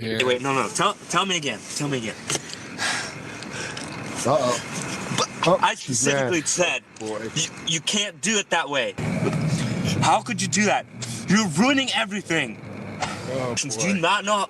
Yeah. 0.00 0.14
Wait. 0.18 0.26
Wait. 0.26 0.42
No. 0.42 0.52
No. 0.54 0.68
Tell. 0.68 0.94
Tell 1.08 1.24
me 1.26 1.36
again. 1.36 1.60
Tell 1.76 1.88
me 1.88 1.98
again. 1.98 2.14
Uh 4.26 4.36
oh. 4.40 5.58
I 5.62 5.76
specifically 5.76 6.40
mad. 6.40 6.48
said 6.48 6.82
you, 7.00 7.50
you 7.68 7.80
can't 7.80 8.20
do 8.20 8.36
it 8.38 8.50
that 8.50 8.68
way. 8.68 8.94
How 10.00 10.20
could 10.20 10.42
you 10.42 10.48
do 10.48 10.64
that? 10.64 10.84
You're 11.28 11.46
ruining 11.50 11.88
everything. 11.94 12.60
Oh, 13.30 13.54
Do 13.54 13.86
you 13.86 13.94
not 13.94 14.24
know? 14.24 14.46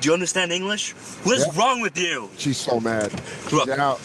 Do 0.00 0.08
you 0.08 0.14
understand 0.14 0.50
English? 0.52 0.92
What 1.24 1.36
is 1.36 1.46
Yeah. 1.46 1.60
wrong 1.60 1.82
with 1.82 1.98
you? 1.98 2.30
She's 2.38 2.56
so 2.56 2.80
mad. 2.80 3.10
She's 3.44 3.52
Look. 3.52 3.68
out. 3.68 4.00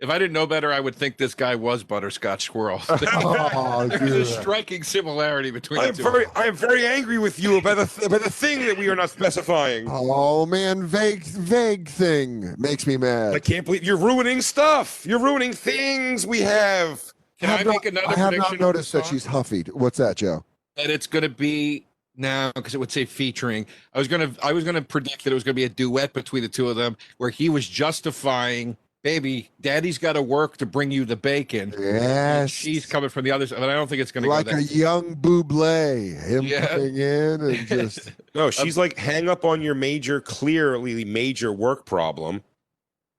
If 0.00 0.08
I 0.08 0.18
didn't 0.18 0.32
know 0.32 0.46
better, 0.46 0.72
I 0.72 0.80
would 0.80 0.94
think 0.94 1.18
this 1.18 1.34
guy 1.34 1.54
was 1.54 1.84
Butterscotch 1.84 2.42
Squirrel. 2.42 2.80
Oh, 3.22 3.86
There's 3.86 4.00
dude. 4.00 4.22
a 4.22 4.24
striking 4.24 4.82
similarity 4.82 5.50
between 5.50 5.80
I 5.80 5.84
the 5.84 5.88
am 5.90 5.94
two. 5.96 6.02
very, 6.02 6.24
I 6.34 6.44
am 6.44 6.56
very 6.56 6.86
angry 6.86 7.18
with 7.18 7.38
you 7.38 7.58
about 7.58 7.76
the 7.76 7.86
th- 7.86 8.06
about 8.06 8.22
the 8.22 8.30
thing 8.30 8.64
that 8.66 8.78
we 8.78 8.88
are 8.88 8.96
not 8.96 9.10
specifying. 9.10 9.86
Oh 9.90 10.46
man, 10.46 10.86
vague, 10.86 11.24
vague 11.24 11.88
thing 11.88 12.54
makes 12.58 12.86
me 12.86 12.96
mad. 12.96 13.34
I 13.34 13.40
can't 13.40 13.64
believe 13.66 13.84
you're 13.84 13.96
ruining 13.98 14.40
stuff. 14.40 15.04
You're 15.06 15.18
ruining 15.20 15.52
things 15.52 16.26
we 16.26 16.40
have. 16.40 17.02
Can 17.38 17.50
I, 17.50 17.56
have 17.58 17.66
make 17.66 17.84
not, 17.84 17.86
another 17.86 18.08
I 18.08 18.18
have 18.18 18.28
prediction? 18.30 18.58
not 18.58 18.66
noticed 18.66 18.92
that 18.92 19.06
she's 19.06 19.26
huffy. 19.26 19.62
What's 19.72 19.98
that, 19.98 20.16
Joe? 20.16 20.44
that 20.76 20.88
it's 20.90 21.06
going 21.06 21.22
to 21.24 21.28
be 21.28 21.84
now 22.16 22.52
because 22.54 22.74
it 22.74 22.78
would 22.78 22.90
say 22.92 23.04
featuring. 23.04 23.66
I 23.94 23.98
was 23.98 24.08
gonna 24.08 24.30
I 24.42 24.52
was 24.52 24.64
gonna 24.64 24.82
predict 24.82 25.24
that 25.24 25.30
it 25.30 25.34
was 25.34 25.44
gonna 25.44 25.54
be 25.54 25.64
a 25.64 25.68
duet 25.68 26.12
between 26.12 26.42
the 26.42 26.48
two 26.48 26.68
of 26.70 26.76
them 26.76 26.96
where 27.18 27.30
he 27.30 27.48
was 27.48 27.68
justifying, 27.68 28.76
baby, 29.02 29.50
daddy's 29.60 29.98
got 29.98 30.12
to 30.14 30.22
work 30.22 30.56
to 30.58 30.66
bring 30.66 30.90
you 30.90 31.04
the 31.04 31.16
bacon. 31.16 31.72
and 31.74 31.82
Yes. 31.82 32.50
she's 32.50 32.84
coming 32.86 33.08
from 33.10 33.24
the 33.24 33.30
other 33.32 33.46
side, 33.46 33.58
but 33.60 33.70
I 33.70 33.74
don't 33.74 33.88
think 33.88 34.02
it's 34.02 34.12
gonna 34.12 34.26
like 34.28 34.46
go 34.46 34.52
a 34.52 34.56
that. 34.56 34.70
young 34.70 35.16
Buble, 35.16 36.22
him 36.28 36.44
Yeah. 36.44 36.66
coming 36.66 36.96
in 36.96 37.40
and 37.40 37.56
just 37.66 38.12
No, 38.34 38.50
she's 38.50 38.76
like 38.76 38.96
hang 38.98 39.28
up 39.28 39.44
on 39.44 39.62
your 39.62 39.74
major, 39.74 40.20
clearly 40.20 41.04
major 41.04 41.52
work 41.52 41.86
problem, 41.86 42.42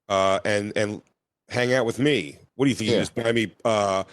uh, 0.09 0.39
and 0.45 0.71
and 0.75 1.01
hang 1.49 1.73
out 1.73 1.85
with 1.85 1.99
me. 1.99 2.37
What 2.55 2.65
do 2.65 2.69
you 2.69 2.75
think? 2.75 2.91
You 2.91 2.97
just 2.97 3.15
buy 3.15 3.31
me 3.31 3.51
uh, 3.65 4.03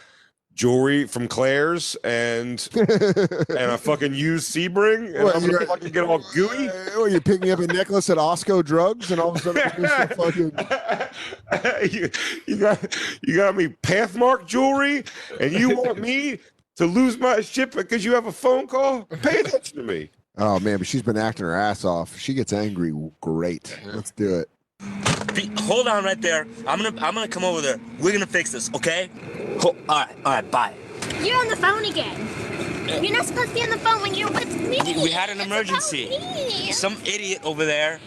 jewelry 0.58 1.06
from 1.06 1.28
Claire's 1.28 1.96
and 2.02 2.68
and 2.74 3.48
a 3.48 3.78
fucking 3.78 4.12
used 4.12 4.52
Sebring, 4.52 5.14
and 5.14 5.24
What, 5.24 5.36
I'm 5.36 5.44
you 5.44 5.52
gonna 5.52 5.66
fucking 5.66 5.92
get 5.92 6.04
all 6.04 6.22
gooey. 6.34 6.68
Uh, 6.68 7.04
you 7.04 7.20
pick 7.20 7.40
me 7.40 7.50
up 7.52 7.60
a 7.60 7.66
necklace 7.66 8.10
at 8.10 8.18
Osco 8.18 8.62
Drugs, 8.62 9.10
and 9.10 9.20
all 9.20 9.30
of 9.30 9.36
a 9.36 9.38
sudden, 9.38 9.86
I'm 9.86 10.08
fucking 10.08 10.52
you, 11.92 12.10
you 12.46 12.56
got 12.56 12.98
you 13.22 13.36
got 13.36 13.56
me 13.56 13.68
Pathmark 13.82 14.46
jewelry, 14.46 15.04
and 15.40 15.52
you 15.52 15.76
want 15.76 16.00
me 16.00 16.40
to 16.76 16.84
lose 16.84 17.16
my 17.18 17.40
shit 17.40 17.70
because 17.70 18.04
you 18.04 18.12
have 18.12 18.26
a 18.26 18.32
phone 18.32 18.66
call? 18.66 19.04
Pay 19.04 19.40
attention 19.40 19.78
to 19.78 19.82
me. 19.84 20.10
oh 20.36 20.58
man, 20.58 20.78
but 20.78 20.86
she's 20.86 21.02
been 21.02 21.16
acting 21.16 21.46
her 21.46 21.54
ass 21.54 21.84
off. 21.84 22.18
She 22.18 22.34
gets 22.34 22.52
angry. 22.52 22.92
Great, 23.20 23.78
let's 23.86 24.10
do 24.10 24.40
it. 24.40 24.50
Be, 25.34 25.50
hold 25.62 25.86
on 25.88 26.04
right 26.04 26.20
there. 26.20 26.46
I'm 26.66 26.82
gonna 26.82 26.94
I'm 27.00 27.14
gonna 27.14 27.28
come 27.28 27.44
over 27.44 27.60
there. 27.60 27.78
We're 28.00 28.12
gonna 28.12 28.26
fix 28.26 28.50
this, 28.52 28.70
okay? 28.74 29.10
Ho- 29.60 29.76
all 29.88 29.96
right. 29.98 30.16
All 30.24 30.32
right. 30.32 30.50
Bye. 30.50 30.74
You're 31.22 31.38
on 31.38 31.48
the 31.48 31.56
phone 31.56 31.84
again. 31.84 32.28
You're 33.04 33.12
not 33.12 33.26
supposed 33.26 33.48
to 33.48 33.54
be 33.54 33.62
on 33.62 33.70
the 33.70 33.78
phone 33.78 34.00
when 34.00 34.14
you're 34.14 34.30
with 34.30 34.54
me. 34.60 34.80
We 35.02 35.10
had 35.10 35.28
an 35.30 35.38
It's 35.38 35.46
emergency. 35.46 36.06
about 36.06 36.34
me. 36.34 36.72
Some 36.72 36.94
idiot 37.04 37.40
over 37.44 37.64
there. 37.66 38.00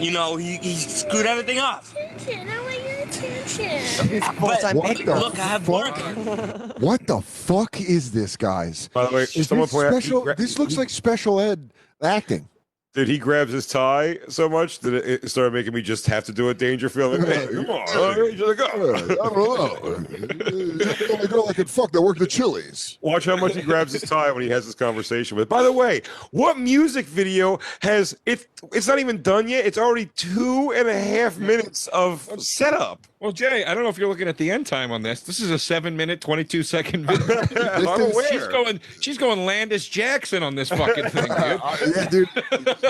You 0.00 0.10
know, 0.10 0.36
he, 0.36 0.56
he 0.58 0.74
screwed 0.76 1.26
everything 1.26 1.58
up. 1.58 1.84
Attention. 2.16 2.48
I 2.48 2.60
want 2.60 2.82
your 2.82 2.98
attention. 3.08 4.34
But 4.40 4.60
time 4.60 4.76
What 4.76 4.96
the 4.98 5.14
look, 5.14 5.38
I 5.38 5.42
have 5.46 5.62
fuck? 5.64 5.96
work. 5.96 6.78
What 6.80 7.06
the 7.06 7.20
fuck 7.20 7.80
is 7.80 8.10
this, 8.12 8.36
guys? 8.36 8.88
By 8.92 9.06
the 9.06 9.14
way, 9.14 9.22
Is 9.22 9.48
someone 9.48 9.66
this 9.66 9.72
point 9.72 9.86
out, 9.86 9.92
special? 9.92 10.22
gra- 10.22 10.36
this 10.36 10.58
looks 10.58 10.76
like 10.76 10.90
special 10.90 11.40
ed 11.40 11.72
acting. 12.02 12.48
Did 12.94 13.06
he 13.06 13.18
grabs 13.18 13.52
his 13.52 13.66
tie 13.66 14.18
so 14.28 14.48
much 14.48 14.80
that 14.80 14.94
it, 14.94 15.24
it 15.24 15.28
started 15.30 15.52
making 15.52 15.74
me 15.74 15.82
just 15.82 16.06
have 16.06 16.24
to 16.24 16.32
do 16.32 16.48
a 16.48 16.54
Dangerfield? 16.54 17.20
Like, 17.20 17.28
hey, 17.28 17.46
come 17.46 17.66
on, 17.70 17.86
just 18.34 18.42
like, 18.42 18.58
oh. 18.74 18.94
I 18.94 19.14
don't 19.28 19.36
know. 19.36 20.04
The 20.88 21.10
only 21.12 21.26
girl 21.28 21.46
I 21.48 21.52
could 21.52 21.68
fuck 21.70 21.92
that 21.92 22.00
worked 22.02 22.20
at 22.20 22.30
Chili's. 22.30 22.98
Watch 23.00 23.26
how 23.26 23.36
much 23.36 23.54
he 23.54 23.62
grabs 23.62 23.92
his 23.92 24.02
tie 24.02 24.30
when 24.32 24.42
he 24.42 24.48
has 24.48 24.66
this 24.66 24.74
conversation 24.74 25.36
with. 25.36 25.48
By 25.48 25.62
the 25.62 25.72
way, 25.72 26.02
what 26.30 26.58
music 26.58 27.06
video 27.06 27.58
has 27.82 28.16
it? 28.26 28.46
It's 28.72 28.88
not 28.88 28.98
even 28.98 29.22
done 29.22 29.48
yet. 29.48 29.66
It's 29.66 29.78
already 29.78 30.06
two 30.16 30.72
and 30.74 30.88
a 30.88 30.98
half 30.98 31.38
minutes 31.38 31.86
of 31.88 32.22
setup. 32.40 33.06
Well, 33.20 33.32
Jay, 33.32 33.64
I 33.64 33.74
don't 33.74 33.82
know 33.82 33.88
if 33.88 33.98
you're 33.98 34.08
looking 34.08 34.28
at 34.28 34.36
the 34.36 34.50
end 34.50 34.66
time 34.66 34.92
on 34.92 35.02
this. 35.02 35.22
This 35.22 35.40
is 35.40 35.50
a 35.50 35.58
seven 35.58 35.96
minute, 35.96 36.20
twenty 36.20 36.44
two 36.44 36.62
second 36.62 37.06
video. 37.06 37.42
I'm 37.90 38.00
aware. 38.00 38.28
she's 38.28 38.46
going 38.46 38.80
she's 39.00 39.18
going 39.18 39.44
Landis 39.44 39.88
Jackson 39.88 40.42
on 40.42 40.54
this 40.54 40.68
fucking 40.68 41.08
thing, 41.10 41.24
dude. 41.24 41.60
Yeah, 41.96 42.08
dude. 42.08 42.28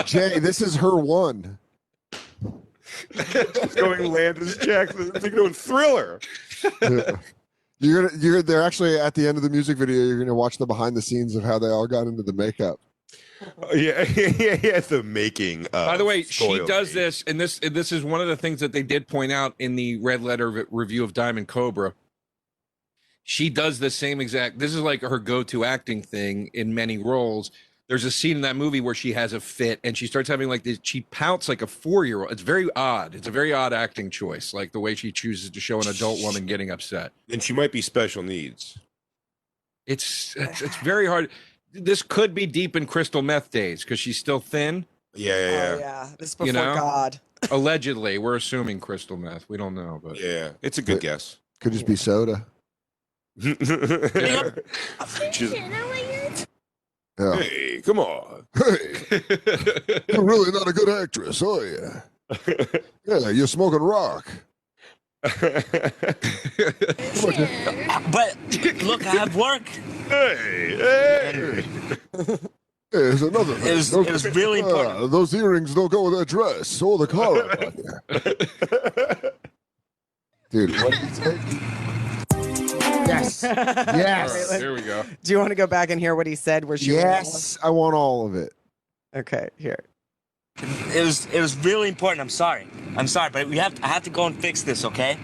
Jay, 0.05 0.39
this 0.39 0.61
is 0.61 0.77
her 0.77 0.97
one. 0.97 1.59
It's 3.11 3.75
going 3.75 4.11
Landis 4.11 4.57
Jackson. 4.57 5.11
They're 5.15 5.31
doing 5.31 5.53
Thriller. 5.53 6.21
Yeah. 6.83 7.17
You're 7.81 8.09
gonna, 8.09 8.21
you're, 8.21 8.43
they're 8.43 8.63
actually 8.63 8.99
at 8.99 9.15
the 9.15 9.29
end 9.29 9.37
of 9.37 9.45
the 9.45 9.51
music 9.51 9.79
video. 9.79 10.05
You're 10.05 10.19
gonna 10.19 10.35
watch 10.35 10.59
the 10.59 10.67
behind 10.67 10.97
the 10.97 11.03
scenes 11.03 11.37
of 11.37 11.45
how 11.45 11.59
they 11.59 11.69
all 11.69 11.87
got 11.87 12.07
into 12.07 12.23
the 12.23 12.33
makeup. 12.33 12.81
Oh, 13.63 13.73
yeah, 13.73 14.03
yeah, 14.17 14.59
yeah. 14.61 14.81
The 14.81 15.03
making. 15.05 15.67
Of 15.67 15.73
By 15.73 15.97
the 15.97 16.05
way, 16.05 16.23
she 16.23 16.59
does 16.67 16.89
Gate. 16.89 16.95
this, 16.95 17.25
and 17.27 17.41
this 17.41 17.61
and 17.61 17.75
this 17.75 17.93
is 17.93 18.03
one 18.03 18.21
of 18.21 18.27
the 18.27 18.37
things 18.37 18.59
that 18.61 18.73
they 18.73 18.83
did 18.83 19.07
point 19.07 19.31
out 19.31 19.55
in 19.61 19.77
the 19.77 19.97
red 19.99 20.23
letter 20.23 20.67
review 20.71 21.05
of 21.05 21.15
Diamond 21.15 21.47
Cobra. 21.47 21.95
She 23.23 23.51
does 23.51 23.79
the 23.79 23.91
same 23.91 24.21
exact. 24.21 24.59
This 24.59 24.75
is 24.75 24.81
like 24.81 25.03
her 25.03 25.19
go-to 25.19 25.65
acting 25.65 26.03
thing 26.03 26.51
in 26.55 26.75
many 26.75 26.99
roles. 26.99 27.53
There's 27.89 28.05
a 28.05 28.11
scene 28.11 28.37
in 28.37 28.43
that 28.43 28.57
movie 28.57 28.83
where 28.83 28.95
she 28.95 29.13
has 29.15 29.33
a 29.33 29.41
fit 29.41 29.81
and 29.83 29.97
she 29.97 30.07
starts 30.07 30.29
having 30.29 30.49
like 30.49 30.63
this. 30.63 30.79
She 30.83 31.01
pouts 31.03 31.49
like 31.49 31.63
a 31.63 31.67
four-year-old. 31.67 32.31
It's 32.31 32.43
very 32.43 32.69
odd. 32.77 33.15
It's 33.15 33.27
a 33.27 33.31
very 33.31 33.55
odd 33.55 33.73
acting 33.73 34.11
choice, 34.11 34.53
like 34.53 34.73
the 34.73 34.81
way 34.81 34.95
she 34.95 35.11
chooses 35.11 35.49
to 35.51 35.61
show 35.61 35.81
an 35.81 35.89
adult 35.89 36.21
woman 36.21 36.45
getting 36.45 36.71
upset. 36.71 37.13
And 37.31 37.43
she 37.43 37.55
might 37.55 37.73
be 37.73 37.81
special 37.81 38.23
needs. 38.23 38.77
It's 39.87 40.37
it's, 40.37 40.61
it's 40.61 40.77
very 40.77 41.07
hard. 41.07 41.31
This 41.73 42.03
could 42.03 42.35
be 42.35 42.45
deep 42.45 42.77
in 42.77 42.85
crystal 42.87 43.23
meth 43.23 43.51
days 43.51 43.85
because 43.85 43.99
she's 43.99 44.19
still 44.19 44.41
thin. 44.41 44.85
Yeah, 45.15 45.33
yeah, 45.33 45.39
oh, 45.39 45.51
yeah. 45.51 45.75
Oh, 45.75 45.79
yeah. 45.79 46.09
This 46.19 46.29
is 46.31 46.35
before 46.35 46.47
You 46.49 46.53
know? 46.53 46.75
God. 46.75 47.21
Allegedly, 47.51 48.19
we're 48.19 48.37
assuming 48.37 48.81
crystal 48.81 49.17
meth. 49.17 49.47
We 49.49 49.57
don't 49.57 49.75
know, 49.75 49.99
but 50.03 50.21
yeah. 50.21 50.51
It's 50.61 50.77
a 50.77 50.83
good 50.83 50.97
But- 50.97 51.03
guess. 51.03 51.39
Could 51.61 51.73
just 51.73 51.87
be 51.87 51.97
soda. 51.97 52.47
Just- 53.39 55.55
Yeah. 57.19 57.37
hey, 57.37 57.81
come 57.83 57.99
on. 57.99 58.47
Hey, 58.55 58.95
you're 60.09 60.25
really 60.25 60.53
not 60.53 60.69
a 60.69 60.73
good 60.73 60.89
actress, 60.89 61.43
are 61.43 61.65
you? 61.67 61.91
Yeah, 63.05 63.31
you're 63.31 63.47
smoking 63.47 63.81
rock. 63.81 64.27
But 68.11 68.37
look, 68.83 69.05
I 69.07 69.11
have 69.17 69.35
work. 69.37 69.67
hey, 70.09 70.77
hey. 70.77 71.65
There's 72.91 73.23
another 73.23 73.55
thing. 73.57 73.73
It 73.73 73.77
was- 73.77 73.91
Those- 73.91 74.07
it 74.07 74.13
was 74.13 74.25
really 74.35 74.61
important. 74.61 74.97
Ah, 74.97 75.07
those 75.09 75.35
earrings 75.35 75.75
don't 75.75 75.91
go 75.91 76.05
with 76.09 76.19
that 76.19 76.29
dress 76.29 76.81
or 76.81 76.97
the 76.99 77.07
collar. 77.07 77.51
on 77.51 77.73
you. 80.51 80.67
Dude, 80.67 80.75
Yes. 83.09 83.43
Yes. 83.43 84.51
right, 84.51 84.61
here 84.61 84.75
we 84.75 84.83
go. 84.83 85.05
Do 85.25 85.33
you 85.33 85.39
want 85.39 85.51
to 85.51 85.55
go 85.55 85.67
back 85.67 85.91
and 85.91 86.01
hear 86.01 86.15
what 86.15 86.27
he 86.27 86.35
said? 86.35 86.65
Where 86.65 86.77
she 86.77 86.93
Yes. 86.93 87.59
I 87.63 87.71
want 87.71 87.95
all 87.95 88.27
of 88.27 88.35
it. 88.35 88.53
Okay, 89.15 89.49
here. 89.57 89.85
It 90.95 91.05
was 91.05 91.27
it 91.27 91.41
was 91.41 91.57
really 91.59 91.89
important. 91.89 92.21
I'm 92.21 92.29
sorry. 92.29 92.67
I'm 92.97 93.07
sorry, 93.07 93.31
but 93.31 93.49
we 93.49 93.59
have 93.59 93.75
I 93.83 93.89
have 93.89 94.03
to 94.05 94.11
go 94.11 94.27
and 94.27 94.37
fix 94.39 94.63
this, 94.63 94.85
okay? 94.85 95.17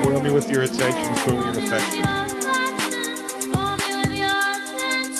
Spoil 0.00 0.20
me 0.22 0.30
with 0.30 0.50
your 0.50 0.62
attention, 0.62 1.16
spoil 1.16 1.36
me 1.36 1.44
your 1.44 1.64
affection. 1.64 2.17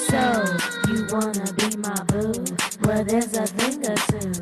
So, 0.09 0.57
you 0.89 1.07
wanna 1.11 1.53
be 1.55 1.77
my 1.77 2.03
boo? 2.05 2.33
Well, 2.83 3.05
there's 3.05 3.35
a 3.37 3.47
thing 3.47 3.79
or 3.87 3.97
two 3.97 4.33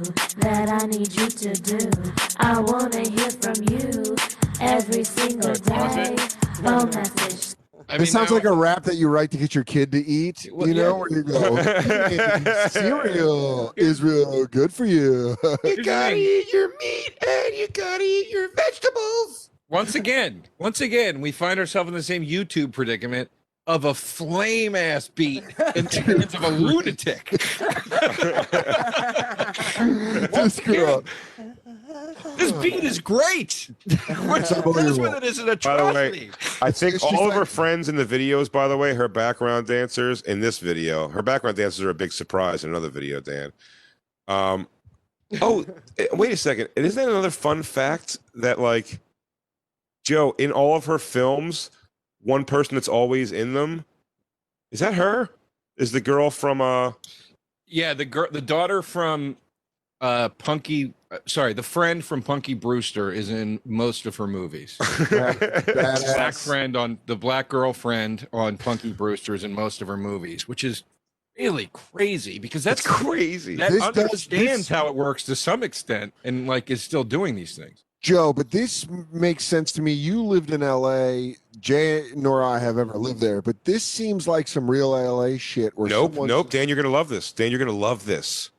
that 0.41 0.69
I 0.69 0.87
need 0.87 1.13
you 1.15 1.27
to 1.29 1.53
do. 1.55 1.91
I 2.39 2.61
wanna 2.61 3.09
hear 3.09 3.31
from 3.31 3.63
you 3.69 4.15
every 4.61 5.05
single 5.05 5.55
day. 5.55 6.17
Phone 6.63 6.91
message. 6.91 7.57
I 7.89 7.99
This 7.99 8.11
sounds 8.11 8.31
now- 8.31 8.37
like 8.37 8.45
a 8.45 8.53
rap 8.53 8.85
that 8.85 8.97
you 8.97 9.09
write 9.09 9.31
to 9.33 9.37
get 9.39 9.55
your 9.55 9.63
kid 9.65 9.93
to 9.93 9.99
eat. 10.05 10.49
Well, 10.53 10.67
you 10.69 10.75
know, 10.75 10.91
yeah. 10.91 10.93
where 10.99 11.13
you 11.13 11.23
go, 11.23 11.57
"Hey, 12.43 12.69
cereal 12.69 13.73
is 13.77 14.03
real 14.03 14.47
good 14.47 14.73
for 14.73 14.85
you. 14.87 15.37
you 15.65 15.83
gotta 15.85 16.17
eat 16.17 16.53
your 16.53 16.69
meat 16.81 17.11
and 17.27 17.55
you 17.57 17.69
gotta 17.69 18.03
eat 18.05 18.31
your 18.31 18.49
vegetables. 18.55 19.51
Once 19.69 19.95
again, 19.97 20.45
once 20.59 20.81
again, 20.81 21.21
we 21.21 21.33
find 21.33 21.59
ourselves 21.61 21.89
in 21.89 21.95
the 21.95 22.03
same 22.03 22.25
YouTube 22.25 22.73
predicament 22.73 23.31
of 23.67 23.85
a 23.85 23.95
flame 23.95 24.77
ass 24.77 25.09
beat 25.09 25.43
in 25.75 25.87
the 25.87 26.01
hands 26.01 26.35
of 26.35 26.43
a 26.43 26.49
lunatic. 26.49 27.31
this 30.33 30.61
girl. 30.61 31.03
This 32.37 32.53
beat 32.53 32.85
is 32.85 33.01
great. 33.01 33.71
What 34.27 34.47
she 34.47 34.55
does 34.55 34.99
with 34.99 35.15
it 35.15 35.25
is 35.25 35.39
an 35.39 35.47
By 35.63 35.77
the 35.77 35.93
way. 35.93 36.31
I 36.63 36.71
think 36.71 36.95
She's 36.95 37.03
all 37.03 37.29
of 37.29 37.35
her 37.35 37.45
friends 37.45 37.89
in 37.89 37.97
the 37.97 38.05
videos, 38.05 38.51
by 38.51 38.69
the 38.69 38.77
way, 38.77 38.95
her 38.95 39.09
background 39.09 39.67
dancers 39.67 40.23
in 40.23 40.41
this 40.41 40.59
video, 40.59 41.09
her 41.09 41.23
background 41.23 41.57
dancers 41.57 41.85
are 41.85 41.91
a 41.91 41.95
big 41.95 42.13
surprise 42.13 42.65
in 42.65 42.71
another 42.71 42.91
video, 42.91 43.21
Dan. 43.21 43.53
Um, 44.29 44.69
oh, 45.41 45.65
eh, 45.99 46.07
wait 46.13 46.33
a 46.33 46.37
second. 46.37 46.69
Isn't 46.77 47.03
that 47.03 47.11
another 47.11 47.31
fun 47.31 47.63
fact 47.63 48.19
that, 48.35 48.61
like, 48.61 49.01
Joe, 50.05 50.35
in 50.39 50.53
all 50.53 50.77
of 50.77 50.85
her 50.85 50.99
films, 50.99 51.71
one 52.27 52.45
person 52.45 52.75
that's 52.75 52.89
always 52.89 53.31
in 53.33 53.55
them 53.55 53.85
is 54.73 54.81
that 54.81 54.95
her? 54.95 55.31
Is 55.77 55.93
the 55.93 56.01
girl 56.01 56.31
from 56.31 56.61
uh? 56.61 56.93
Yeah, 57.67 57.95
the 57.95 58.05
girl, 58.05 58.27
the 58.31 58.41
daughter 58.41 58.83
from 58.83 59.37
uh 60.01 60.29
Punky, 60.31 60.93
uh, 61.11 61.19
sorry, 61.27 61.53
the 61.53 61.63
friend 61.63 62.05
from 62.05 62.21
Punky 62.23 62.55
Brewster 62.55 63.13
is 63.13 63.31
in 63.31 63.61
most 63.65 64.07
of 64.07 64.17
her 64.17 64.27
movies. 64.27 64.77
black 65.11 65.39
Badass. 65.39 66.45
friend 66.47 66.77
on 66.77 66.99
the 67.07 67.17
black 67.17 67.49
girlfriend 67.49 68.27
on 68.33 68.59
Punky 68.59 68.93
Brewster 68.93 69.33
is 69.35 69.45
in 69.45 69.53
most 69.55 69.81
of 69.81 69.89
her 69.89 69.97
movies, 69.97 70.49
which 70.49 70.65
is 70.65 70.83
really 71.39 71.69
crazy 71.73 72.39
because 72.39 72.65
that's 72.65 72.83
That's 72.83 72.97
crazy. 73.03 73.57
that 73.57 73.71
This 73.71 73.81
does- 73.83 73.99
understands 73.99 74.57
this- 74.57 74.69
how 74.69 74.89
it 74.89 74.95
works 74.95 75.23
to 75.25 75.37
some 75.37 75.63
extent 75.63 76.13
and 76.25 76.47
like 76.47 76.71
is 76.71 76.83
still 76.83 77.05
doing 77.05 77.35
these 77.37 77.57
things. 77.57 77.85
Joe, 78.07 78.33
but 78.33 78.53
this 78.53 78.87
makes 79.13 79.43
sense 79.43 79.73
to 79.73 79.83
me. 79.83 79.91
You 79.93 80.23
lived 80.23 80.53
in 80.53 80.61
LA. 80.61 81.33
Jay 81.59 82.05
nor 82.15 82.45
I 82.45 82.59
have 82.61 82.79
ever 82.79 82.97
lived 82.97 83.19
there, 83.19 83.43
but 83.43 83.65
this 83.65 83.83
seems 83.83 84.29
like 84.29 84.47
some 84.47 84.71
real 84.71 84.91
LA 84.91 85.39
shit. 85.39 85.77
Where 85.77 85.89
Nope, 85.89 86.15
nope. 86.15 86.51
Dan, 86.51 86.69
you're 86.69 86.77
gonna 86.77 86.89
love 86.91 87.09
this. 87.09 87.33
Dan, 87.33 87.51
you're 87.51 87.59
gonna 87.59 87.73
love 87.73 88.05
this. 88.05 88.51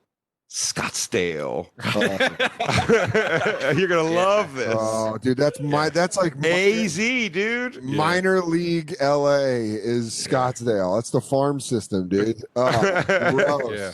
Scottsdale. 0.50 1.70
You're 3.78 3.88
gonna 3.88 4.10
love 4.10 4.56
this. 4.56 4.76
oh, 4.78 5.18
dude, 5.18 5.38
that's 5.38 5.60
my. 5.60 5.90
That's 5.90 6.18
like 6.18 6.34
AZ, 6.44 6.96
dude. 6.98 7.84
minor 7.84 8.42
league 8.42 8.96
LA 9.02 9.38
is 9.40 10.10
Scottsdale. 10.12 10.98
That's 10.98 11.10
the 11.12 11.22
farm 11.22 11.60
system, 11.60 12.08
dude. 12.08 12.44
Oh, 12.56 13.04
gross. 13.32 13.72
Yeah. 13.78 13.92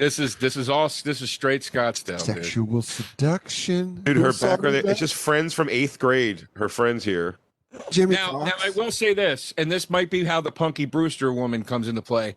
This 0.00 0.18
is 0.18 0.36
this 0.36 0.56
is 0.56 0.70
all 0.70 0.88
this 1.04 1.20
is 1.20 1.30
straight 1.30 1.60
Scottsdale, 1.60 2.24
dude. 2.24 2.36
Sexual 2.36 2.80
seduction. 2.80 3.96
Dude, 3.96 4.16
her 4.16 4.32
background 4.32 4.76
it's 4.76 4.98
just 4.98 5.12
friends 5.14 5.52
from 5.52 5.68
eighth 5.68 5.98
grade. 5.98 6.48
Her 6.56 6.70
friends 6.70 7.04
here. 7.04 7.36
Jimmy 7.90 8.14
Now, 8.14 8.44
now 8.44 8.54
I 8.64 8.70
will 8.70 8.90
say 8.90 9.12
this, 9.12 9.52
and 9.58 9.70
this 9.70 9.90
might 9.90 10.08
be 10.08 10.24
how 10.24 10.40
the 10.40 10.50
Punky 10.50 10.86
Brewster 10.86 11.34
woman 11.34 11.64
comes 11.64 11.86
into 11.86 12.00
play. 12.00 12.36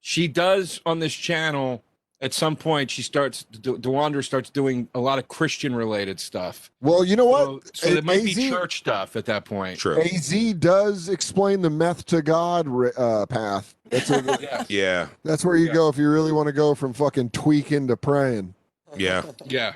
She 0.00 0.26
does 0.26 0.80
on 0.86 1.00
this 1.00 1.12
channel 1.12 1.84
at 2.22 2.32
some 2.32 2.56
point. 2.56 2.90
She 2.90 3.02
starts 3.02 3.44
De- 3.44 3.74
DeWander 3.74 4.24
starts 4.24 4.48
doing 4.48 4.88
a 4.94 5.00
lot 5.00 5.18
of 5.18 5.28
Christian 5.28 5.74
related 5.74 6.18
stuff. 6.18 6.70
Well, 6.80 7.04
you 7.04 7.16
know 7.16 7.26
what? 7.26 7.76
So, 7.76 7.88
so 7.88 7.94
it 7.96 8.04
might 8.04 8.24
be 8.24 8.32
church 8.34 8.78
stuff 8.78 9.14
at 9.16 9.26
that 9.26 9.44
point. 9.44 9.78
True. 9.78 10.00
AZ 10.00 10.54
does 10.54 11.08
explain 11.10 11.60
the 11.60 11.68
meth 11.70 12.06
to 12.06 12.22
God 12.22 12.66
uh, 12.96 13.26
path. 13.26 13.74
That's 13.90 14.08
a, 14.08 14.22
Yeah, 14.40 14.64
Yeah. 14.70 15.06
that's 15.24 15.44
where 15.44 15.56
you 15.56 15.66
Yeah. 15.66 15.74
go 15.74 15.88
if 15.90 15.98
you 15.98 16.08
really 16.10 16.32
want 16.32 16.46
to 16.46 16.52
go 16.52 16.74
from 16.74 16.94
fucking 16.94 17.30
tweaking 17.30 17.88
to 17.88 17.96
praying. 17.96 18.54
Yeah. 18.96 19.22
yeah. 19.46 19.74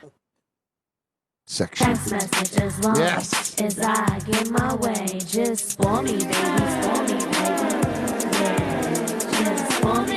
Section. 1.49 1.87
Text 1.87 2.11
message 2.11 2.61
as 2.61 2.79
long 2.81 2.97
Yes. 2.97 3.55
as 3.61 3.79
I 3.79 4.19
get 4.27 4.51
my 4.51 4.75
way. 4.77 5.07
Just 5.27 5.71
spoil 5.71 6.03
me, 6.03 6.13
baby, 6.19 6.33
spoil 6.33 7.03
me, 7.03 7.15
baby. 7.15 7.33
Yeah, 8.33 8.93
just 9.45 9.77
spoil 9.79 10.03
me, 10.07 10.16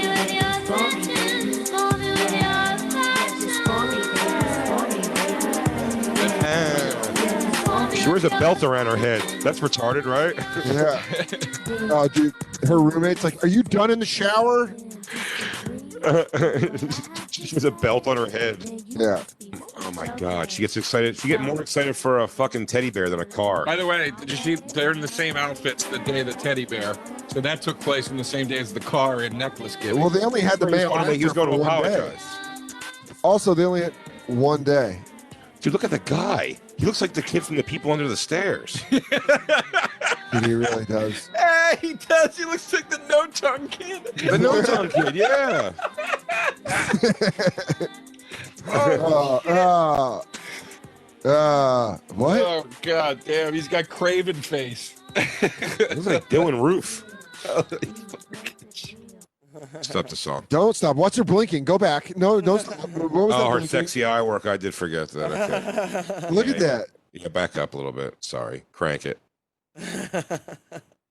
She 8.09 8.13
wears 8.13 8.23
a 8.23 8.29
belt 8.39 8.63
around 8.63 8.87
her 8.87 8.95
head. 8.97 9.21
That's 9.43 9.59
retarded, 9.59 10.05
right? 10.05 10.33
Yeah. 10.65 10.99
Oh, 11.93 12.07
dude, 12.13 12.33
her 12.67 12.79
roommate's 12.79 13.23
like, 13.23 13.43
"Are 13.43 13.47
you 13.47 13.61
done 13.61 13.91
in 13.91 13.99
the 13.99 14.05
shower?" 14.07 14.73
she 17.29 17.49
has 17.53 17.65
a 17.65 17.71
belt 17.71 18.07
on 18.07 18.17
her 18.17 18.25
head. 18.27 18.57
Yeah. 18.87 19.23
Oh 19.81 19.91
my 19.91 20.07
god. 20.17 20.49
She 20.49 20.61
gets 20.63 20.75
excited. 20.75 21.17
She 21.17 21.27
get 21.27 21.39
more 21.41 21.61
excited 21.61 21.95
for 21.95 22.19
a 22.21 22.27
fucking 22.27 22.65
teddy 22.65 22.89
bear 22.89 23.09
than 23.09 23.19
a 23.19 23.25
car. 23.25 23.63
By 23.65 23.75
the 23.75 23.85
way, 23.85 24.09
did 24.19 24.31
you 24.31 24.37
see 24.37 24.55
they're 24.55 24.91
in 24.91 25.01
the 25.01 25.07
same 25.07 25.37
outfits 25.37 25.83
the 25.83 25.99
day 25.99 26.23
the 26.23 26.33
teddy 26.33 26.65
bear. 26.65 26.95
So 27.27 27.41
that 27.41 27.61
took 27.61 27.79
place 27.79 28.09
on 28.09 28.17
the 28.17 28.23
same 28.23 28.47
day 28.47 28.57
as 28.57 28.73
the 28.73 28.79
car 28.79 29.19
and 29.21 29.37
necklace 29.37 29.75
giving. 29.75 29.99
Well, 29.99 30.09
they 30.09 30.21
only 30.23 30.41
had 30.41 30.59
the 30.59 30.65
He 30.65 30.71
was 30.71 30.79
male. 30.81 30.89
going 30.89 31.05
to- 31.05 31.13
he 31.13 31.23
was 31.25 31.33
going 31.33 31.51
to 31.51 31.57
for 31.57 31.63
one 31.63 31.83
day. 31.83 31.93
apologize. 31.95 32.25
Also, 33.21 33.53
they 33.53 33.65
only 33.65 33.81
had 33.83 33.93
one 34.25 34.63
day. 34.63 34.99
Dude, 35.61 35.73
look 35.73 35.83
at 35.83 35.91
the 35.91 35.99
guy. 35.99 36.57
He 36.79 36.85
looks 36.85 37.01
like 37.01 37.11
the 37.11 37.21
kid 37.21 37.43
from 37.43 37.57
the 37.57 37.63
people 37.63 37.91
under 37.91 38.07
the 38.07 38.17
stairs. 38.17 38.81
He 40.31 40.53
really 40.53 40.85
does. 40.85 41.27
Hey, 41.35 41.75
he 41.81 41.93
does. 41.95 42.37
He 42.37 42.45
looks 42.45 42.71
like 42.71 42.87
the 42.87 43.01
no 43.09 43.25
tongue 43.25 43.67
kid. 43.67 44.03
the 44.15 44.37
no 44.37 44.61
tongue 44.61 44.89
kid, 44.89 45.15
yeah. 45.15 45.71
Uh, 48.67 49.39
uh, 51.25 51.27
uh, 51.27 51.97
what? 52.13 52.41
Oh 52.41 52.67
god 52.83 53.21
damn, 53.25 53.55
he's 53.55 53.67
got 53.67 53.89
Craven 53.89 54.35
face. 54.35 54.95
looks 55.15 56.05
like 56.05 56.29
Dylann 56.29 56.61
Roof. 56.61 57.03
Stop 59.81 60.07
the 60.09 60.15
song. 60.15 60.45
Don't 60.49 60.75
stop. 60.75 60.95
What's 60.95 61.17
her 61.17 61.23
blinking? 61.23 61.65
Go 61.65 61.77
back. 61.77 62.15
No, 62.17 62.39
don't 62.41 62.59
stop. 62.61 62.77
What 62.89 63.11
was 63.11 63.29
that 63.29 63.39
Oh, 63.39 63.45
her 63.45 63.49
blinking? 63.57 63.67
sexy 63.67 64.03
eye 64.03 64.21
work. 64.21 64.45
I 64.45 64.57
did 64.57 64.73
forget 64.73 65.09
that. 65.09 65.31
Okay. 65.31 66.29
Look 66.33 66.47
at 66.47 66.59
that. 66.59 66.87
Yeah, 67.13 67.27
back 67.29 67.57
up 67.57 67.73
a 67.73 67.77
little 67.77 67.91
bit. 67.91 68.15
Sorry. 68.19 68.63
Crank 68.71 69.05
it. 69.05 69.19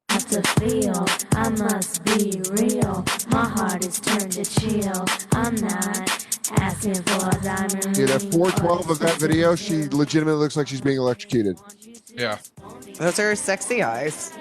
have 0.08 0.26
to 0.30 0.42
feel 0.60 1.04
I 1.32 1.48
must 1.50 2.04
be 2.04 2.40
real. 2.52 3.04
My 3.30 3.48
heart 3.48 3.84
is 3.84 4.00
turned 4.00 4.32
to 4.32 4.44
chill. 4.44 5.04
I'm 5.32 5.54
not 5.56 6.26
asking 6.58 6.94
for 6.94 7.28
a 7.28 7.42
diamond. 7.42 7.94
Dude, 7.94 8.10
at 8.10 8.22
412 8.22 8.90
of 8.90 8.98
that 9.00 9.18
video, 9.18 9.54
she 9.54 9.88
legitimately 9.88 10.38
looks 10.40 10.56
like 10.56 10.68
she's 10.68 10.80
being 10.80 10.98
electrocuted. 10.98 11.58
Yeah. 12.12 12.38
Those 12.94 13.18
are 13.18 13.34
sexy 13.34 13.82
eyes. 13.82 14.32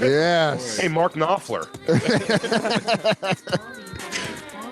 Yes. 0.00 0.78
Hey, 0.78 0.88
Mark 0.88 1.14
Knopfler. 1.14 1.66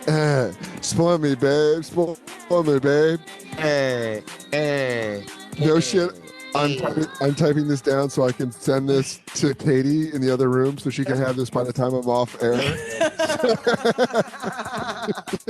Uh, 0.07 0.53
spoil 0.81 1.19
me, 1.19 1.35
babe. 1.35 1.85
Spoil 1.85 2.17
me, 2.65 2.79
babe. 2.79 3.21
Hey, 3.57 4.23
hey. 4.51 5.25
No 5.59 5.81
shit. 5.81 6.11
I'm, 6.55 6.77
typing, 6.77 7.07
I'm 7.21 7.35
typing 7.35 7.69
this 7.69 7.81
down 7.81 8.09
so 8.11 8.25
I 8.25 8.33
can 8.33 8.51
send 8.51 8.89
this 8.89 9.21
to 9.35 9.55
Katie 9.55 10.13
in 10.13 10.21
the 10.21 10.33
other 10.33 10.49
room 10.49 10.79
so 10.79 10.91
she 10.91 11.05
can 11.05 11.17
have 11.17 11.37
this 11.37 11.51
by 11.51 11.63
the 11.63 11.73
time 11.73 11.95
I'm 11.95 12.09
off 12.09 12.43
air. 12.43 12.59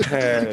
Hey. 0.09 0.53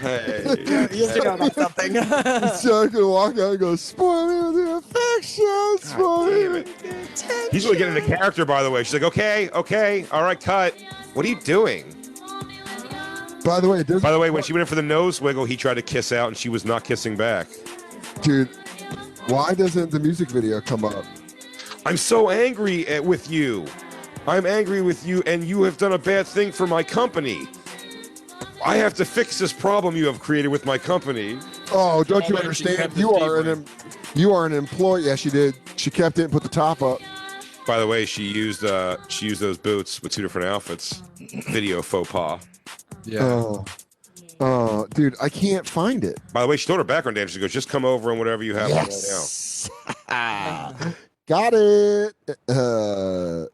hey. 0.00 0.56
You 0.92 1.06
have 1.06 1.14
to 1.14 1.20
go 1.22 1.34
about 1.34 1.54
something. 1.54 1.94
so 2.54 2.82
I 2.84 2.88
can 2.88 3.08
walk 3.08 3.32
out 3.38 3.50
and 3.52 3.58
go, 3.58 3.76
spoil 3.76 4.28
me 4.28 4.56
with 4.56 4.64
the 4.64 4.76
affection. 4.76 5.76
Spoil 5.80 6.26
me. 6.26 6.48
with-" 6.48 7.50
He's 7.50 7.64
really 7.64 7.78
getting 7.78 7.96
into 7.96 8.06
character, 8.16 8.44
by 8.44 8.62
the 8.62 8.70
way. 8.70 8.82
She's 8.84 8.94
like, 8.94 9.02
okay, 9.02 9.48
okay, 9.50 10.06
all 10.12 10.22
right, 10.22 10.38
cut. 10.40 10.74
What 11.14 11.26
are 11.26 11.28
you 11.28 11.40
doing? 11.40 11.84
By 13.44 13.60
the 13.60 13.68
way, 13.68 13.82
By 13.82 14.10
the 14.12 14.18
way, 14.18 14.30
when 14.30 14.42
she 14.42 14.52
went 14.52 14.60
in 14.62 14.66
for 14.66 14.74
the 14.74 14.82
nose 14.82 15.20
wiggle, 15.20 15.44
he 15.44 15.56
tried 15.56 15.74
to 15.74 15.82
kiss 15.82 16.12
out, 16.12 16.28
and 16.28 16.36
she 16.36 16.48
was 16.48 16.64
not 16.64 16.84
kissing 16.84 17.16
back. 17.16 17.48
dude, 18.22 18.48
why 19.28 19.54
doesn't 19.54 19.90
the 19.90 20.00
music 20.00 20.30
video 20.30 20.60
come 20.60 20.84
up? 20.84 21.04
I'm 21.84 21.96
so 21.96 22.30
angry 22.30 22.86
at, 22.88 23.04
with 23.04 23.30
you. 23.30 23.66
I'm 24.26 24.46
angry 24.46 24.82
with 24.82 25.06
you, 25.06 25.22
and 25.26 25.44
you 25.44 25.62
have 25.62 25.78
done 25.78 25.92
a 25.92 25.98
bad 25.98 26.26
thing 26.26 26.50
for 26.50 26.66
my 26.66 26.82
company. 26.82 27.46
I 28.64 28.76
have 28.76 28.94
to 28.94 29.04
fix 29.04 29.38
this 29.38 29.52
problem 29.52 29.96
you 29.96 30.06
have 30.06 30.18
created 30.18 30.48
with 30.48 30.66
my 30.66 30.78
company. 30.78 31.38
Oh, 31.70 32.02
don't 32.02 32.28
you 32.28 32.36
understand? 32.36 32.96
You 32.96 33.12
are 33.12 33.38
an 33.38 33.48
em- 33.48 33.64
you 34.14 34.32
are 34.32 34.46
an 34.46 34.52
employee. 34.52 35.02
Yeah, 35.02 35.14
she 35.14 35.30
did. 35.30 35.54
She 35.76 35.90
kept 35.90 36.18
it 36.18 36.24
and 36.24 36.32
put 36.32 36.42
the 36.42 36.48
top 36.48 36.82
up. 36.82 37.00
By 37.66 37.78
the 37.78 37.86
way, 37.86 38.04
she 38.06 38.24
used 38.24 38.64
uh, 38.64 38.96
she 39.08 39.26
used 39.26 39.40
those 39.40 39.58
boots 39.58 40.02
with 40.02 40.12
two 40.12 40.22
different 40.22 40.48
outfits. 40.48 41.02
Video 41.50 41.82
faux 41.82 42.10
pas. 42.10 42.40
Yeah. 43.04 43.22
Oh, 43.22 43.64
oh, 44.40 44.86
dude, 44.94 45.16
I 45.20 45.28
can't 45.28 45.66
find 45.66 46.04
it. 46.04 46.18
By 46.32 46.42
the 46.42 46.48
way, 46.48 46.56
she 46.56 46.66
told 46.66 46.78
her 46.78 46.84
background 46.84 47.16
dancer, 47.16 47.34
she 47.34 47.40
goes, 47.40 47.52
just 47.52 47.68
come 47.68 47.84
over 47.84 48.10
and 48.10 48.18
whatever 48.18 48.42
you 48.42 48.54
have 48.54 48.70
right 48.70 48.86
Yes. 48.86 49.70
Got 51.26 51.54
it. 51.54 52.14
Uh, 52.48 53.46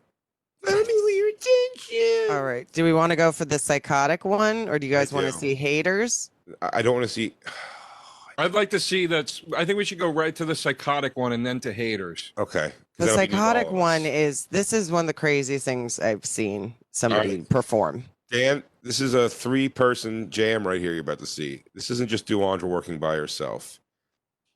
All 2.30 2.44
right. 2.44 2.66
Do 2.72 2.84
we 2.84 2.92
want 2.92 3.10
to 3.10 3.16
go 3.16 3.32
for 3.32 3.44
the 3.44 3.59
psychotic 3.59 4.24
one 4.24 4.68
or 4.68 4.78
do 4.78 4.86
you 4.86 4.92
guys 4.92 5.12
I 5.12 5.16
want 5.16 5.26
to 5.26 5.32
see 5.32 5.54
haters? 5.54 6.30
I 6.60 6.70
I 6.74 6.82
don't 6.82 6.94
want 6.94 7.04
to 7.04 7.12
see. 7.12 7.34
I'd 8.38 8.54
like 8.54 8.70
to 8.70 8.80
see 8.80 9.06
that. 9.06 9.40
I 9.56 9.64
think 9.64 9.76
we 9.76 9.84
should 9.84 9.98
go 9.98 10.10
right 10.10 10.34
to 10.36 10.44
the 10.44 10.54
psychotic 10.54 11.16
one 11.16 11.32
and 11.32 11.44
then 11.46 11.60
to 11.60 11.72
haters. 11.72 12.32
Okay. 12.38 12.72
The 12.96 13.06
that'll 13.06 13.20
be 13.20 13.26
good 13.26 13.30
for 13.30 13.36
all 13.36 13.42
psychotic 13.42 13.72
one 13.72 14.02
is 14.02 14.46
this 14.46 14.72
is 14.72 14.90
one 14.90 15.04
of 15.04 15.06
the 15.06 15.14
craziest 15.14 15.64
things 15.64 15.98
I've 15.98 16.24
seen 16.24 16.74
somebody 16.92 17.36
right. 17.36 17.48
perform. 17.48 18.04
Dan, 18.30 18.62
this 18.82 19.00
is 19.00 19.14
a 19.14 19.28
three 19.28 19.68
person 19.68 20.30
jam 20.30 20.66
right 20.66 20.80
here 20.80 20.92
you're 20.92 21.00
about 21.00 21.20
to 21.20 21.26
see. 21.26 21.62
This 21.74 21.90
isn't 21.90 22.09
just 22.09 22.26
Duandra 22.26 22.64
working 22.64 22.98
by 22.98 23.16
herself. 23.16 23.80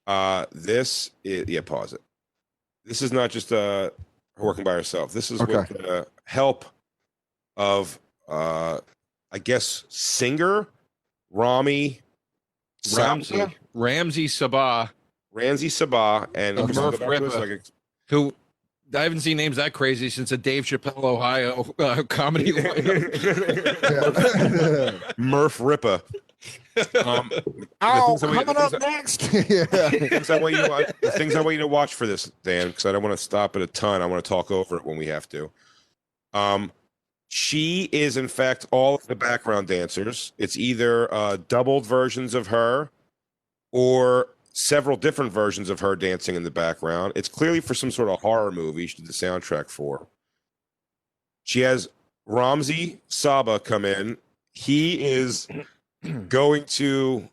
Uh, 0.07 0.47
this 0.53 1.11
is, 1.25 1.49
yeah, 1.49 1.61
pause 1.61 1.93
it. 1.93 2.01
This 2.85 3.03
is 3.03 3.13
not 3.13 3.31
just 3.31 3.53
uh, 3.53 3.91
her 4.37 4.45
working 4.45 4.65
by 4.65 4.73
herself. 4.73 5.13
This 5.13 5.31
is 5.31 5.41
with 5.41 5.69
the 5.69 6.07
help 6.25 6.65
of, 7.57 7.99
uh, 8.29 8.79
I 9.33 9.39
guess, 9.39 9.85
singer 9.89 10.69
Rami 11.31 12.01
Ramsey, 12.95 13.35
Sabah, 13.35 13.53
Ramsey 13.75 14.27
Sabah, 14.27 14.91
Ramsey 15.33 15.69
Sabah, 15.69 16.29
and 16.35 16.57
Murph 16.57 17.01
Bartos, 17.01 17.09
Ripa. 17.09 17.39
like, 17.39 17.63
who 18.09 18.33
I 18.95 19.03
haven't 19.03 19.21
seen 19.21 19.37
names 19.37 19.57
that 19.57 19.73
crazy 19.73 20.11
since 20.11 20.31
a 20.33 20.37
Dave 20.39 20.65
Chappelle, 20.65 21.03
Ohio 21.03 21.67
uh, 21.79 22.03
comedy. 22.05 22.53
Murph 25.17 25.61
Ripper. 25.61 26.01
Um, 27.05 27.31
oh, 27.81 28.17
things 28.17 28.31
we- 28.31 28.45
coming 28.45 28.55
the 28.55 28.61
up 28.61 28.71
things 28.81 29.17
that- 29.19 29.31
next. 29.31 29.33
yeah. 29.51 30.09
things 30.09 30.31
I 30.31 30.39
want 30.39 30.55
you 30.55 30.63
to 30.63 30.69
watch, 30.71 30.93
the 31.01 31.11
things 31.13 31.35
I 31.35 31.41
want 31.41 31.55
you 31.55 31.61
to 31.63 31.67
watch 31.67 31.95
for 31.95 32.07
this, 32.07 32.31
Dan, 32.43 32.69
because 32.69 32.87
I 32.87 32.93
don't 32.93 33.03
want 33.03 33.17
to 33.17 33.23
stop 33.23 33.57
it 33.57 33.63
a 33.63 33.67
ton. 33.67 34.03
I 34.03 34.07
want 34.07 34.25
to 34.25 34.29
talk 34.29 34.51
over 34.51 34.77
it 34.77 34.85
when 34.85 34.97
we 34.99 35.07
have 35.07 35.29
to. 35.31 35.51
Um, 36.33 36.71
she 37.29 37.89
is 37.93 38.17
in 38.17 38.29
fact 38.29 38.67
all 38.71 38.95
of 38.97 39.07
the 39.07 39.17
background 39.17 39.69
dancers. 39.69 40.33
It's 40.39 40.57
either 40.57 41.13
uh, 41.13 41.39
doubled 41.49 41.87
versions 41.87 42.35
of 42.35 42.49
her 42.49 42.91
or 43.73 44.29
several 44.57 44.97
different 44.97 45.31
versions 45.31 45.69
of 45.69 45.81
her 45.81 45.95
dancing 45.95 46.35
in 46.35 46.43
the 46.43 46.51
background. 46.51 47.13
It's 47.15 47.29
clearly 47.29 47.61
for 47.61 47.75
some 47.75 47.91
sort 47.91 48.09
of 48.09 48.21
horror 48.23 48.51
movie. 48.51 48.87
She 48.87 48.97
did 48.97 49.07
the 49.07 49.13
soundtrack 49.13 49.69
for. 49.69 50.07
She 51.45 51.61
has 51.61 51.89
Ramzi 52.27 52.97
Saba 53.07 53.61
come 53.61 53.85
in. 53.85 54.17
He 54.53 55.05
is 55.05 55.47
going 56.29 56.65
to 56.65 57.29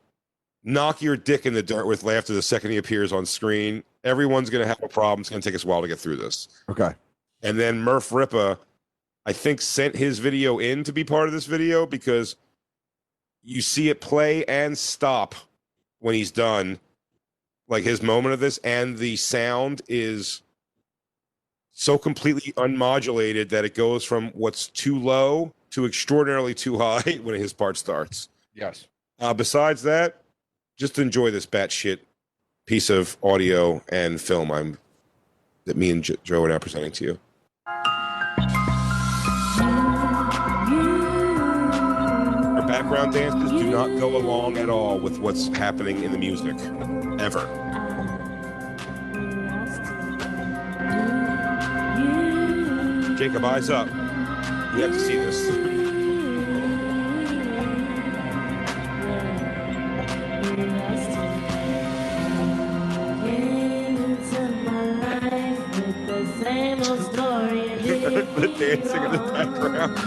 knock 0.65 1.01
your 1.01 1.15
dick 1.15 1.45
in 1.45 1.53
the 1.53 1.63
dirt 1.63 1.85
with 1.85 2.03
laughter 2.03 2.33
the 2.33 2.41
second 2.41 2.71
he 2.71 2.77
appears 2.77 3.13
on 3.13 3.25
screen. 3.25 3.83
Everyone's 4.03 4.49
going 4.49 4.61
to 4.61 4.67
have 4.67 4.83
a 4.83 4.89
problem. 4.89 5.21
It's 5.21 5.29
going 5.29 5.41
to 5.41 5.47
take 5.47 5.55
us 5.55 5.63
a 5.63 5.67
while 5.67 5.81
to 5.81 5.87
get 5.87 5.99
through 5.99 6.17
this. 6.17 6.49
Okay. 6.67 6.91
And 7.41 7.57
then 7.57 7.79
Murph 7.79 8.11
Ripa, 8.11 8.59
I 9.25 9.31
think, 9.31 9.61
sent 9.61 9.95
his 9.95 10.19
video 10.19 10.59
in 10.59 10.83
to 10.83 10.91
be 10.91 11.05
part 11.05 11.29
of 11.29 11.33
this 11.33 11.45
video 11.45 11.85
because 11.85 12.35
you 13.41 13.61
see 13.61 13.87
it 13.87 14.01
play 14.01 14.43
and 14.45 14.77
stop 14.77 15.35
when 15.99 16.15
he's 16.15 16.31
done, 16.31 16.79
like 17.67 17.83
his 17.83 18.01
moment 18.01 18.33
of 18.33 18.39
this, 18.39 18.57
and 18.59 18.97
the 18.97 19.15
sound 19.15 19.81
is 19.87 20.41
so 21.71 21.97
completely 21.97 22.53
unmodulated 22.53 23.49
that 23.49 23.65
it 23.65 23.73
goes 23.73 24.03
from 24.03 24.29
what's 24.29 24.67
too 24.67 24.97
low 24.99 25.51
to 25.71 25.85
extraordinarily 25.85 26.53
too 26.53 26.77
high 26.77 27.19
when 27.23 27.35
his 27.35 27.53
part 27.53 27.77
starts. 27.77 28.29
yes. 28.53 28.87
Uh, 29.19 29.33
besides 29.33 29.83
that, 29.83 30.21
just 30.77 30.99
enjoy 30.99 31.31
this 31.31 31.45
batshit 31.45 31.99
piece 32.65 32.89
of 32.89 33.15
audio 33.23 33.81
and 33.89 34.19
film 34.19 34.51
I'm 34.51 34.77
that 35.65 35.77
me 35.77 35.91
and 35.91 36.03
Joe 36.23 36.43
are 36.43 36.49
now 36.49 36.59
presenting 36.59 36.91
to 36.93 37.05
you. 37.05 37.19
Background 43.03 43.41
dances 43.41 43.51
do 43.51 43.69
not 43.69 43.87
go 43.99 44.15
along 44.15 44.57
at 44.57 44.69
all 44.69 44.97
with 44.97 45.19
what's 45.19 45.49
happening 45.49 46.03
in 46.03 46.11
the 46.11 46.17
music, 46.17 46.55
ever. 47.19 47.47
Jacob, 53.17 53.45
eyes 53.45 53.69
up. 53.69 53.87
You 53.87 54.83
have 54.83 54.91
to 54.91 54.99
see 54.99 55.17
this. 55.17 55.73
the 68.35 68.47
dancing 68.57 69.03
in 69.03 69.11
the 69.11 69.17
background. 69.17 69.97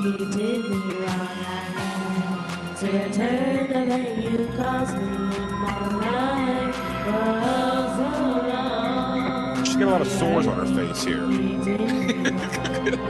You 0.00 0.10
me, 0.12 0.18
did 0.18 0.64
me 0.70 0.76
wrong. 0.76 1.08
I 1.08 1.34
had 1.76 2.76
to 2.78 2.86
return 2.86 3.68
the 3.68 3.94
pain 3.94 4.22
you 4.22 4.48
caused 4.56 4.96
me 4.96 5.02
in 5.04 5.52
my 5.52 5.88
life 5.96 6.74
for 7.04 7.32
so 7.96 8.48
long. 8.48 9.64
She's 9.64 9.76
got 9.76 9.88
a 9.88 9.90
lot 9.90 10.00
of 10.00 10.08
sores 10.08 10.46
on 10.46 10.66
her 10.66 10.74
face 10.74 11.04
here. 11.04 11.24
You 11.30 11.64
did 11.64 11.80
me 11.80 13.00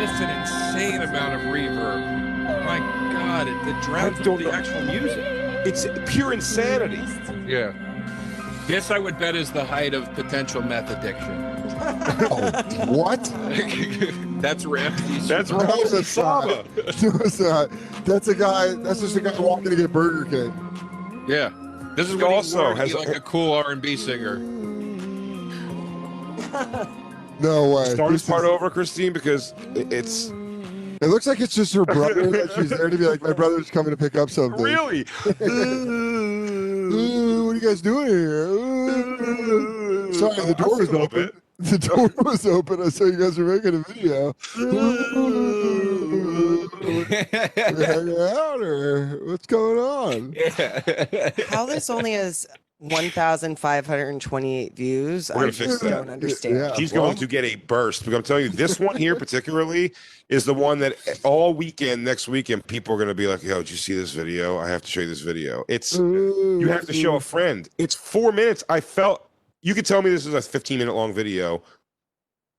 Just 0.00 0.22
an 0.22 0.30
insane 0.40 1.02
amount 1.02 1.34
of 1.34 1.40
reverb. 1.42 2.64
My 2.64 2.78
God, 3.12 3.48
it, 3.48 3.56
it 3.68 3.82
drowns 3.82 4.18
I 4.20 4.22
don't 4.22 4.34
out 4.34 4.38
the 4.38 4.44
know. 4.44 4.52
actual 4.52 4.82
music. 4.82 5.18
It's 5.66 5.86
pure 6.10 6.32
insanity. 6.32 7.02
Yeah. 7.46 7.72
This 8.66 8.90
I 8.90 8.98
would 8.98 9.18
bet 9.18 9.36
is 9.36 9.52
the 9.52 9.64
height 9.64 9.94
of 9.94 10.12
potential 10.14 10.62
meth 10.62 10.90
addiction. 10.90 11.51
What? 12.88 13.24
That's 14.42 14.64
Ramsey's. 14.66 15.28
That's 15.28 15.50
No, 15.50 15.58
Ramsey 15.58 15.96
that's 15.96 16.08
Saba. 16.08 16.64
not. 16.76 17.02
No. 17.02 17.68
That's 18.04 18.28
a 18.28 18.34
guy. 18.34 18.74
That's 18.74 19.00
just 19.00 19.16
a 19.16 19.20
guy 19.20 19.38
walking 19.38 19.70
to 19.70 19.76
get 19.76 19.92
Burger 19.92 20.24
King. 20.28 21.24
Yeah. 21.28 21.50
This 21.96 22.08
is 22.10 22.20
also 22.22 22.64
also 22.64 22.74
has 22.74 22.92
has- 22.92 23.06
like 23.06 23.16
a 23.16 23.20
cool 23.20 23.52
R 23.52 23.70
and 23.72 23.80
B 23.82 23.96
singer. 23.96 24.38
No 27.40 27.70
way. 27.76 27.84
Start 27.94 28.12
This 28.12 28.22
this 28.22 28.28
part 28.30 28.44
is- 28.44 28.50
over, 28.50 28.70
Christine, 28.70 29.12
because 29.12 29.54
it- 29.74 29.92
it's 29.92 30.28
It 31.00 31.06
looks 31.08 31.26
like 31.26 31.40
it's 31.40 31.54
just 31.54 31.72
her 31.74 31.84
brother 31.96 32.30
that 32.30 32.52
she's 32.54 32.70
there 32.70 32.88
to 32.90 32.96
be 32.98 33.06
like, 33.06 33.22
my 33.22 33.32
brother's 33.32 33.70
coming 33.70 33.90
to 33.90 33.96
pick 33.96 34.16
up 34.16 34.30
something. 34.30 34.62
really. 34.62 35.04
Ooh, 36.94 37.44
what 37.46 37.52
are 37.52 37.54
you 37.54 37.60
guys 37.60 37.80
doing 37.80 38.06
here? 38.08 38.46
Ooh. 38.48 40.12
Sorry, 40.12 40.34
the 40.46 40.54
door 40.54 40.78
was 40.78 40.88
a 40.88 40.92
little 40.92 41.02
open. 41.02 41.30
The 41.72 41.78
door 41.78 42.10
was 42.24 42.44
open. 42.46 42.82
I 42.82 42.88
saw 42.88 43.04
you 43.04 43.16
guys 43.18 43.38
were 43.38 43.44
making 43.44 43.74
a 43.76 43.92
video. 43.92 44.34
We're 46.82 47.04
hanging 47.54 48.18
out, 48.18 48.60
or 48.60 49.20
what's 49.24 49.46
going 49.46 49.78
on? 49.78 50.34
How 51.48 51.64
this 51.66 51.88
only 51.88 52.12
has 52.14 52.46
1,528 52.78 54.74
views. 54.76 55.30
We're 55.30 55.34
gonna 55.34 55.46
I 55.46 55.50
fix 55.52 55.70
just 55.70 55.82
that. 55.82 55.90
don't 55.90 56.10
understand. 56.10 56.56
Yeah. 56.56 56.74
He's 56.74 56.92
well- 56.92 57.04
going 57.04 57.16
to 57.18 57.26
get 57.28 57.44
a 57.44 57.54
burst. 57.54 58.04
But 58.04 58.14
I'm 58.14 58.22
telling 58.24 58.44
you, 58.44 58.50
this 58.50 58.80
one 58.80 58.96
here 58.96 59.14
particularly 59.14 59.94
is 60.28 60.44
the 60.44 60.54
one 60.54 60.80
that 60.80 60.96
all 61.22 61.54
weekend, 61.54 62.04
next 62.04 62.26
weekend, 62.26 62.66
people 62.66 62.94
are 62.94 62.98
going 62.98 63.08
to 63.08 63.14
be 63.14 63.28
like, 63.28 63.42
"Yo, 63.44 63.58
did 63.58 63.70
you 63.70 63.76
see 63.76 63.94
this 63.94 64.12
video? 64.12 64.58
I 64.58 64.68
have 64.68 64.82
to 64.82 64.88
show 64.88 65.00
you 65.00 65.08
this 65.08 65.20
video." 65.20 65.64
It's 65.68 65.96
you 65.96 66.66
have 66.68 66.86
to 66.86 66.92
show 66.92 67.14
a 67.14 67.20
friend. 67.20 67.68
It's 67.78 67.94
four 67.94 68.32
minutes. 68.32 68.64
I 68.68 68.80
felt 68.80 69.28
you 69.62 69.74
could 69.74 69.86
tell 69.86 70.02
me 70.02 70.10
this 70.10 70.26
is 70.26 70.34
a 70.34 70.42
15 70.42 70.78
minute 70.78 70.94
long 70.94 71.12
video 71.14 71.62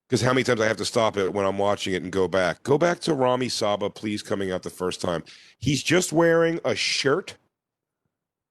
because 0.07 0.21
how 0.21 0.33
many 0.33 0.43
times 0.43 0.61
I 0.61 0.67
have 0.67 0.77
to 0.77 0.85
stop 0.85 1.17
it 1.17 1.33
when 1.33 1.45
I'm 1.45 1.57
watching 1.57 1.93
it 1.93 2.03
and 2.03 2.11
go 2.11 2.27
back. 2.27 2.63
Go 2.63 2.77
back 2.77 2.99
to 3.01 3.13
Rami 3.13 3.49
Saba, 3.49 3.89
please, 3.89 4.21
coming 4.21 4.51
out 4.51 4.63
the 4.63 4.69
first 4.69 5.01
time. 5.01 5.23
He's 5.59 5.81
just 5.81 6.13
wearing 6.13 6.59
a 6.65 6.75
shirt. 6.75 7.35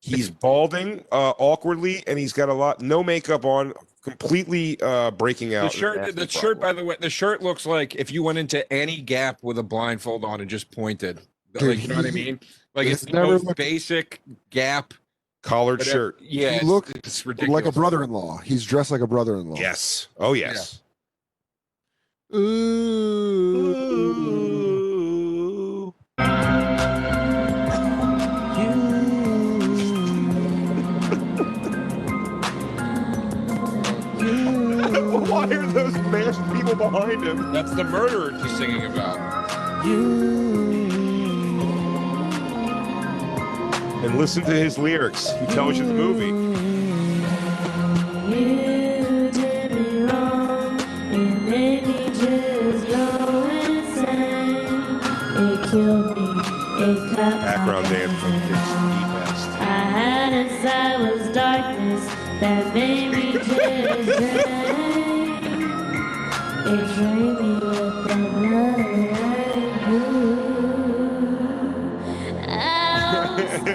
He's 0.00 0.28
balding 0.28 1.04
uh, 1.12 1.34
awkwardly, 1.38 2.02
and 2.08 2.18
he's 2.18 2.32
got 2.32 2.48
a 2.48 2.52
lot 2.52 2.80
no 2.80 3.04
makeup 3.04 3.44
on, 3.44 3.72
completely 4.02 4.76
uh, 4.82 5.12
breaking 5.12 5.54
out. 5.54 5.70
The 5.70 5.78
shirt, 5.78 6.16
the 6.16 6.28
shirt, 6.28 6.58
by 6.58 6.72
the 6.72 6.84
way, 6.84 6.96
the 6.98 7.10
shirt 7.10 7.40
looks 7.40 7.64
like 7.64 7.94
if 7.94 8.10
you 8.10 8.24
went 8.24 8.38
into 8.38 8.70
any 8.72 9.00
Gap 9.00 9.38
with 9.42 9.58
a 9.58 9.62
blindfold 9.62 10.24
on 10.24 10.40
and 10.40 10.50
just 10.50 10.72
pointed. 10.72 11.20
Like, 11.54 11.80
you 11.80 11.86
know 11.86 11.96
what 11.96 12.06
I 12.06 12.10
mean? 12.12 12.40
Like 12.74 12.88
he's 12.88 13.04
it's 13.04 13.12
the 13.12 13.22
most 13.22 13.44
looked- 13.44 13.58
basic 13.58 14.20
Gap 14.50 14.94
collared 15.42 15.80
whatever- 15.80 15.90
shirt. 15.98 16.18
Yeah, 16.22 16.50
He 16.50 16.56
it's, 16.56 16.64
looked 16.64 16.96
it's 16.96 17.26
ridiculous. 17.26 17.64
like 17.64 17.66
a 17.66 17.72
brother-in-law. 17.72 18.38
He's 18.38 18.64
dressed 18.64 18.90
like 18.90 19.02
a 19.02 19.06
brother-in-law. 19.06 19.58
Yes. 19.58 20.06
Oh 20.18 20.32
yes. 20.32 20.80
Ooh. 22.34 23.92
Why 34.18 35.44
are 35.46 35.66
those 35.66 35.94
masked 35.94 36.52
people 36.54 36.74
behind 36.74 37.22
him? 37.24 37.52
That's 37.52 37.74
the 37.74 37.84
murderer 37.84 38.32
he's 38.42 38.56
singing 38.56 38.84
about. 38.84 39.18
And 44.02 44.18
listen 44.18 44.42
to 44.44 44.52
his 44.52 44.78
lyrics. 44.78 45.30
He 45.38 45.46
tells 45.46 45.78
you 45.78 45.86
the 45.86 45.94
movie. 45.94 46.32
Background 57.16 57.86
from 58.16 58.32
Kids 58.40 58.50
Eat 58.50 59.06
I 59.60 59.86
had 59.94 60.32
darkness 61.32 62.04
that 62.40 62.74
made 62.74 63.10
me 63.12 63.32
just. 63.32 64.08
It 66.66 66.86
me 67.38 67.54
with 67.54 68.08
the 68.08 69.31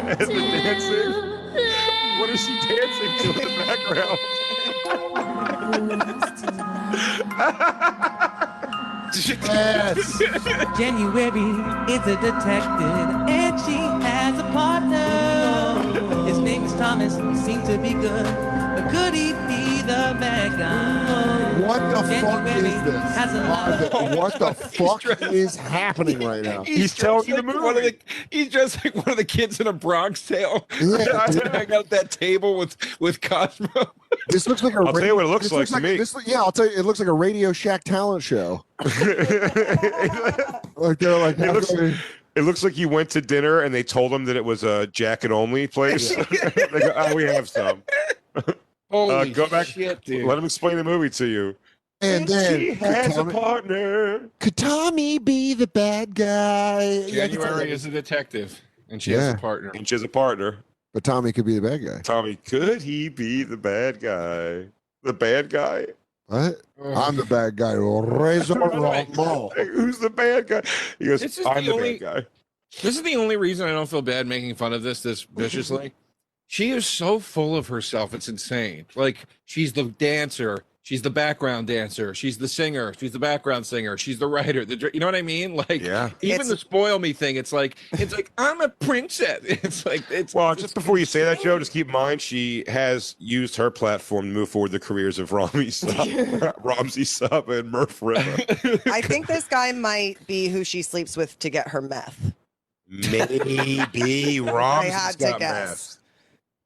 Best. 0.18 0.30
the 0.30 0.36
dancing. 0.36 1.12
What 2.20 2.30
is 2.30 2.40
she 2.40 2.54
dancing 2.68 3.14
to 3.20 3.28
in 3.42 3.48
the 3.48 3.54
background? 3.68 4.20
Yes. 9.26 10.20
January 10.78 11.50
is 11.92 12.06
a 12.06 12.16
detective 12.22 13.10
and 13.28 13.60
she 13.62 13.78
has 14.06 14.38
a 14.40 14.44
partner. 14.54 16.26
His 16.28 16.38
name 16.40 16.64
is 16.64 16.74
Thomas. 16.74 17.16
Seems 17.44 17.68
to 17.68 17.78
be 17.78 17.94
good, 17.94 18.26
could 18.92 19.14
he 19.14 19.34
be 19.48 19.82
the 19.82 20.16
bad 20.20 20.58
guy? 20.58 21.08
What 21.68 21.80
the 21.90 21.98
fuck 22.22 22.46
January 22.46 22.70
is 22.70 22.84
this? 22.84 23.16
has 23.16 23.34
a 23.34 23.44
lot 23.44 23.72
of- 24.12 24.18
What 24.18 24.40
the 24.40 24.54
fuck 24.54 25.22
is 25.34 25.56
happening 25.78 26.20
right 26.24 26.44
now? 26.44 26.64
He's 26.64 26.96
telling 27.04 27.28
you 27.28 27.36
the 27.36 27.42
like 27.42 27.56
One 27.56 27.78
of 27.78 27.84
the, 27.84 27.96
he's 28.32 28.50
just 28.50 28.84
like 28.86 28.96
one 28.96 29.10
of 29.10 29.18
the 29.18 29.26
kids 29.26 29.60
in 29.60 29.68
a 29.68 29.74
Bronx 29.74 30.26
Tale. 30.26 30.68
Yeah. 30.80 31.30
hang 31.52 31.74
out 31.74 31.86
at 31.86 31.90
that 31.90 32.12
table 32.12 32.58
with 32.58 32.78
with 33.02 33.20
Cosmo. 33.22 33.68
This 34.30 34.48
looks 34.48 34.64
like 34.64 34.76
a. 34.76 34.80
I'll 34.80 34.94
tell 34.94 35.06
you 35.06 35.16
what 35.16 35.26
it 35.26 35.30
looks 35.30 35.50
this 35.50 35.52
like 35.54 35.68
to 35.70 35.80
me. 35.80 35.98
This, 35.98 36.16
yeah, 36.26 36.38
I'll 36.42 36.52
tell 36.52 36.66
you. 36.66 36.78
It 36.78 36.86
looks 36.86 37.00
like 37.00 37.10
a 37.10 37.14
Radio 37.14 37.52
Shack 37.54 37.84
talent 37.84 38.24
show. 38.24 38.64
Like 40.76 41.00
they're 41.00 41.18
like. 41.18 41.40
It 41.40 41.54
looks- 41.54 41.74
It 42.36 42.42
looks 42.44 42.64
like 42.64 42.78
you 42.78 42.88
went 42.88 43.10
to 43.12 43.22
dinner 43.22 43.62
and 43.62 43.74
they 43.74 43.82
told 43.82 44.12
him 44.14 44.26
that 44.26 44.36
it 44.36 44.46
was 44.46 44.64
a 44.64 44.86
jacket 44.88 45.32
only 45.32 45.66
place. 45.66 46.16
they 46.16 46.26
go, 46.80 46.94
oh, 46.96 47.16
we 47.16 47.24
have 47.24 47.50
some. 47.50 47.82
Holy 48.90 49.16
uh, 49.16 49.26
go 49.34 49.48
back- 49.48 49.68
shit, 49.68 50.02
dude. 50.02 50.26
Let 50.26 50.38
him 50.38 50.46
explain 50.46 50.78
the 50.78 50.84
movie 50.84 51.10
to 51.12 51.26
you. 51.26 51.56
and 52.02 52.28
then 52.28 52.60
he 52.60 52.68
could 52.76 52.78
has 52.88 53.14
a 53.18 53.22
Tommy, 53.24 53.34
partner. 53.34 54.30
could 54.40 54.56
Tommy 54.56 55.18
be 55.20 55.54
the 55.54 55.68
bad 55.68 56.14
guy? 56.16 57.10
January 57.10 57.72
is 57.72 57.86
a 57.86 57.90
detective, 57.90 58.62
and 58.90 59.02
she 59.02 59.12
Yeah. 59.14 59.22
has 59.22 59.34
a 59.34 59.38
partner. 59.38 59.72
And 59.76 59.88
she 59.88 59.96
has 59.96 60.04
a 60.04 60.08
partner. 60.08 60.60
But 60.94 61.04
Tommy 61.04 61.32
could 61.34 61.46
be 61.46 61.58
the 61.60 61.68
bad 61.68 61.84
guy. 61.86 62.00
Tommy, 62.02 62.36
could 62.38 62.82
he 62.82 63.10
be 63.10 63.44
the 63.44 63.58
bad 63.58 64.00
guy? 64.00 64.68
The 65.04 65.14
bad 65.14 65.50
guy? 65.50 65.88
What? 66.28 66.62
I'm 66.84 67.16
the 67.16 67.26
bad 67.26 67.56
guy. 67.56 67.74
Razor 67.74 68.54
Like, 68.80 69.10
Ramon. 69.18 69.50
who's 69.56 70.00
the 70.00 70.10
bad 70.10 70.48
guy? 70.48 70.62
He 71.00 71.06
goes, 71.06 71.22
This 71.22 71.38
is 71.38 71.46
I'm 71.46 71.64
the 71.66 71.72
the, 71.72 71.72
only- 71.72 72.00
bad 72.00 72.24
guy. 72.24 72.28
This 72.82 72.98
is 72.98 73.02
the 73.04 73.16
only 73.16 73.38
reason 73.38 73.68
I 73.68 73.72
don't 73.72 73.88
feel 73.90 74.02
bad 74.02 74.28
making 74.28 74.54
fun 74.56 74.74
of 74.74 74.84
this 74.84 75.02
this 75.02 75.22
viciously. 75.36 75.94
She 76.48 76.72
is 76.72 76.86
so 76.86 77.20
full 77.20 77.56
of 77.56 77.68
herself; 77.68 78.14
it's 78.14 78.28
insane. 78.30 78.86
Like 78.96 79.26
she's 79.46 79.74
the 79.74 79.84
dancer, 79.84 80.64
she's 80.82 81.02
the 81.02 81.10
background 81.10 81.68
dancer, 81.68 82.14
she's 82.14 82.38
the 82.38 82.48
singer, 82.48 82.94
she's 82.98 83.12
the 83.12 83.20
background 83.20 83.66
singer, 83.66 83.98
she's 83.98 84.18
the 84.20 84.28
writer. 84.28 84.64
The 84.64 84.90
you 84.94 85.00
know 85.02 85.06
what 85.08 85.16
I 85.16 85.22
mean? 85.22 85.56
Like 85.56 85.82
Yeah. 85.82 86.12
even 86.22 86.36
It's- 86.36 86.48
the 86.48 86.56
spoil 86.58 87.00
me 87.00 87.12
thing. 87.12 87.36
It's 87.36 87.52
like 87.52 87.76
it's 87.92 88.14
like 88.14 88.32
I'm 88.38 88.62
a 88.62 88.70
princess. 88.70 89.40
It's 89.44 89.86
like 89.86 90.10
it's 90.10 90.34
Well, 90.34 90.56
just 90.56 90.74
before 90.74 90.98
you 90.98 91.06
say 91.06 91.24
that, 91.26 91.42
Joe, 91.42 91.60
just 91.60 91.74
keep 91.74 91.88
in 91.88 91.92
mind 91.94 92.22
she 92.22 92.64
has 92.70 93.16
used 93.20 93.56
her 93.58 93.70
platform 93.70 94.26
to 94.28 94.32
move 94.32 94.48
forward 94.50 94.72
the 94.72 94.80
careers 94.80 95.20
of 95.20 95.34
Rami 95.34 95.70
Sub, 95.70 96.08
Ramsey 96.64 97.04
Sub 97.04 97.50
and 97.50 97.70
Murph 97.72 98.02
Ripper. 98.02 98.82
I 98.90 99.02
think 99.02 99.28
this 99.28 99.44
guy 99.48 99.74
might 99.74 100.26
be 100.28 100.48
who 100.48 100.64
she 100.64 100.82
sleeps 100.82 101.18
with 101.18 101.38
to 101.40 101.50
get 101.50 101.68
her 101.68 101.82
meth 101.82 102.32
Maybe 102.90 103.82
I 103.82 104.40
Ramsey's 104.40 104.94
had 104.94 105.12
to 105.14 105.18
got 105.32 105.40
guess. 105.40 105.98
meth. 105.98 105.98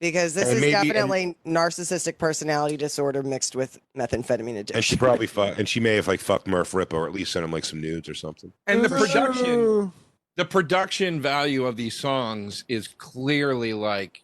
Because 0.02 0.34
this 0.34 0.50
And 0.50 0.58
is 0.58 0.62
maybe- 0.62 0.74
and- 0.74 0.90
definitely 0.90 1.38
narcissistic 1.46 2.18
personality 2.18 2.76
disorder 2.76 3.24
mixed 3.24 3.56
with 3.56 3.80
methamphetamine 3.98 4.58
addiction. 4.58 4.76
And 4.76 4.84
she 4.84 4.98
probably 4.98 5.28
fucked, 5.28 5.60
and 5.60 5.70
she 5.70 5.80
may 5.80 5.96
have 5.96 6.08
like 6.08 6.20
fucked 6.20 6.48
Murph 6.48 6.74
Ripper 6.74 6.98
or 6.98 7.08
at 7.08 7.14
least 7.14 7.32
sent 7.32 7.46
him 7.46 7.52
like 7.52 7.64
some 7.64 7.80
nudes 7.80 8.10
or 8.10 8.16
something. 8.16 8.52
and 8.68 8.84
the 8.84 8.90
mm-hmm. 8.90 8.98
production. 8.98 9.94
the 10.36 10.46
production 10.46 11.22
value 11.22 11.66
of 11.66 11.78
these 11.78 11.94
songs 11.96 12.66
is 12.68 12.90
clearly 12.98 13.74
like 13.74 14.24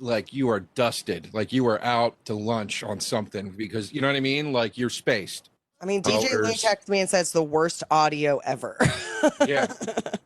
like 0.00 0.32
you 0.32 0.48
are 0.48 0.60
dusted 0.60 1.28
like 1.32 1.52
you 1.52 1.64
are 1.68 1.80
out 1.84 2.16
to 2.24 2.34
lunch 2.34 2.82
on 2.82 2.98
something 2.98 3.50
because 3.50 3.92
you 3.92 4.00
know 4.00 4.08
what 4.08 4.16
i 4.16 4.20
mean 4.20 4.52
like 4.52 4.76
you're 4.76 4.90
spaced 4.90 5.48
I 5.82 5.84
mean, 5.84 6.00
DJ 6.02 6.32
Lou 6.34 6.46
Hours. 6.46 6.62
texts 6.62 6.88
me 6.88 7.00
and 7.00 7.10
says 7.10 7.32
the 7.32 7.42
worst 7.42 7.82
audio 7.90 8.38
ever. 8.44 8.76
yeah 9.46 9.66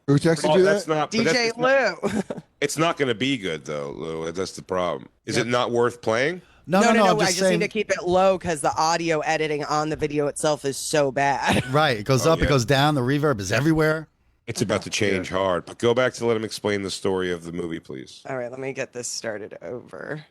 Who 0.06 0.18
texted 0.18 0.50
Oh, 0.50 0.56
you 0.58 0.62
that's 0.64 0.84
that? 0.84 0.94
not. 0.94 1.10
but 1.10 1.24
that's- 1.24 1.34
DJ 1.34 1.48
it's 1.48 1.56
not, 1.58 2.04
Lou. 2.14 2.22
it's 2.60 2.76
not 2.78 2.96
going 2.98 3.08
to 3.08 3.14
be 3.14 3.38
good 3.38 3.64
though, 3.64 3.90
Lou. 3.96 4.30
That's 4.32 4.52
the 4.52 4.62
problem. 4.62 5.08
Is 5.24 5.36
it 5.38 5.46
not 5.46 5.70
worth 5.70 6.02
playing? 6.02 6.42
No, 6.68 6.80
no, 6.80 6.92
no. 6.92 7.04
I'm 7.06 7.16
I 7.16 7.20
just 7.20 7.30
just 7.30 7.38
saying. 7.40 7.60
need 7.60 7.64
to 7.66 7.68
keep 7.72 7.90
it 7.90 8.02
low 8.04 8.36
because 8.36 8.60
the 8.60 8.74
audio 8.76 9.20
editing 9.20 9.64
on 9.64 9.88
the 9.88 9.96
video 9.96 10.26
itself 10.26 10.64
is 10.64 10.76
so 10.76 11.10
bad. 11.12 11.64
Right. 11.72 11.98
It 11.98 12.04
goes 12.04 12.26
Oh, 12.26 12.32
up, 12.32 12.40
yeah. 12.40 12.44
it 12.46 12.48
goes 12.48 12.64
down. 12.64 12.94
The 12.96 13.00
reverb 13.02 13.40
is 13.40 13.50
everywhere. 13.52 14.08
It's 14.46 14.62
about 14.62 14.82
to 14.82 14.90
change 14.90 15.28
hard. 15.30 15.64
But 15.66 15.78
go 15.78 15.94
back 15.94 16.12
to 16.14 16.26
let 16.26 16.36
him 16.36 16.44
explain 16.44 16.82
the 16.82 16.90
story 16.90 17.32
of 17.32 17.44
the 17.44 17.52
movie, 17.52 17.80
please. 17.80 18.22
All 18.28 18.36
right, 18.36 18.50
let 18.50 18.60
me 18.60 18.72
get 18.72 18.92
this 18.92 19.08
started 19.08 19.56
over. 19.62 20.24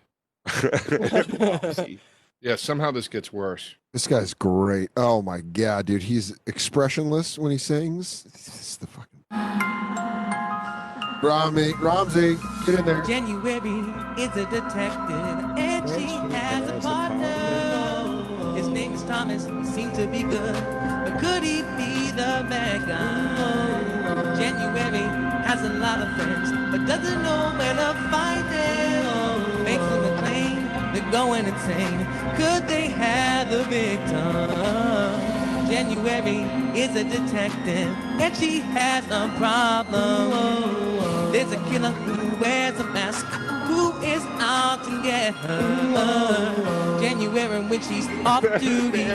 Yeah, 2.41 2.55
somehow 2.55 2.91
this 2.91 3.07
gets 3.07 3.33
worse. 3.33 3.75
This 3.93 4.07
guy's 4.07 4.33
great. 4.33 4.89
Oh 4.97 5.21
my 5.21 5.41
god, 5.41 5.85
dude, 5.85 6.03
he's 6.03 6.37
expressionless 6.45 7.39
when 7.39 7.51
he 7.51 7.57
sings. 7.57 8.25
It's 8.27 8.77
the 8.77 8.87
fucking. 8.87 9.23
Rami, 11.23 11.73
Ramsey, 11.79 12.37
get 12.65 12.79
in 12.79 12.85
there. 12.85 13.01
January 13.03 13.57
is 14.21 14.35
a 14.35 14.45
detective 14.45 15.57
and 15.57 15.89
she 15.89 16.07
has 16.35 16.69
a 16.69 16.79
partner. 16.81 18.53
His 18.55 18.67
name 18.67 18.93
is 18.93 19.03
Thomas, 19.03 19.45
he 19.45 19.65
seems 19.65 19.97
to 19.97 20.05
be 20.07 20.21
good, 20.21 20.53
but 20.53 21.17
could 21.19 21.43
he 21.43 21.61
be 21.77 22.11
the 22.11 22.45
bad 22.47 22.85
guy? 22.87 24.35
January 24.37 25.07
has 25.47 25.63
a 25.63 25.69
lot 25.73 25.99
of 26.01 26.15
friends, 26.15 26.51
but 26.71 26.85
doesn't 26.85 27.23
know 27.23 27.53
where 27.57 27.73
to 27.73 27.93
find 28.11 28.45
them. 28.51 29.24
Going 31.11 31.45
insane. 31.45 32.05
Could 32.35 32.67
they 32.67 32.87
have 32.87 33.49
the 33.49 33.63
victim? 33.65 35.45
January 35.67 36.41
is 36.79 36.95
a 36.95 37.03
detective 37.03 37.89
and 38.21 38.35
she 38.35 38.59
has 38.59 39.03
a 39.05 39.33
problem. 39.37 41.31
There's 41.31 41.51
a 41.51 41.57
killer 41.69 41.91
who 41.91 42.41
wears 42.41 42.79
a 42.79 42.83
mask 42.85 43.25
who 43.67 43.91
is 44.01 44.23
out 44.39 44.83
to 44.85 45.03
get 45.03 45.33
her. 45.35 46.99
January 47.01 47.61
when 47.67 47.81
she's 47.81 48.07
off 48.25 48.41
duty, 48.59 49.05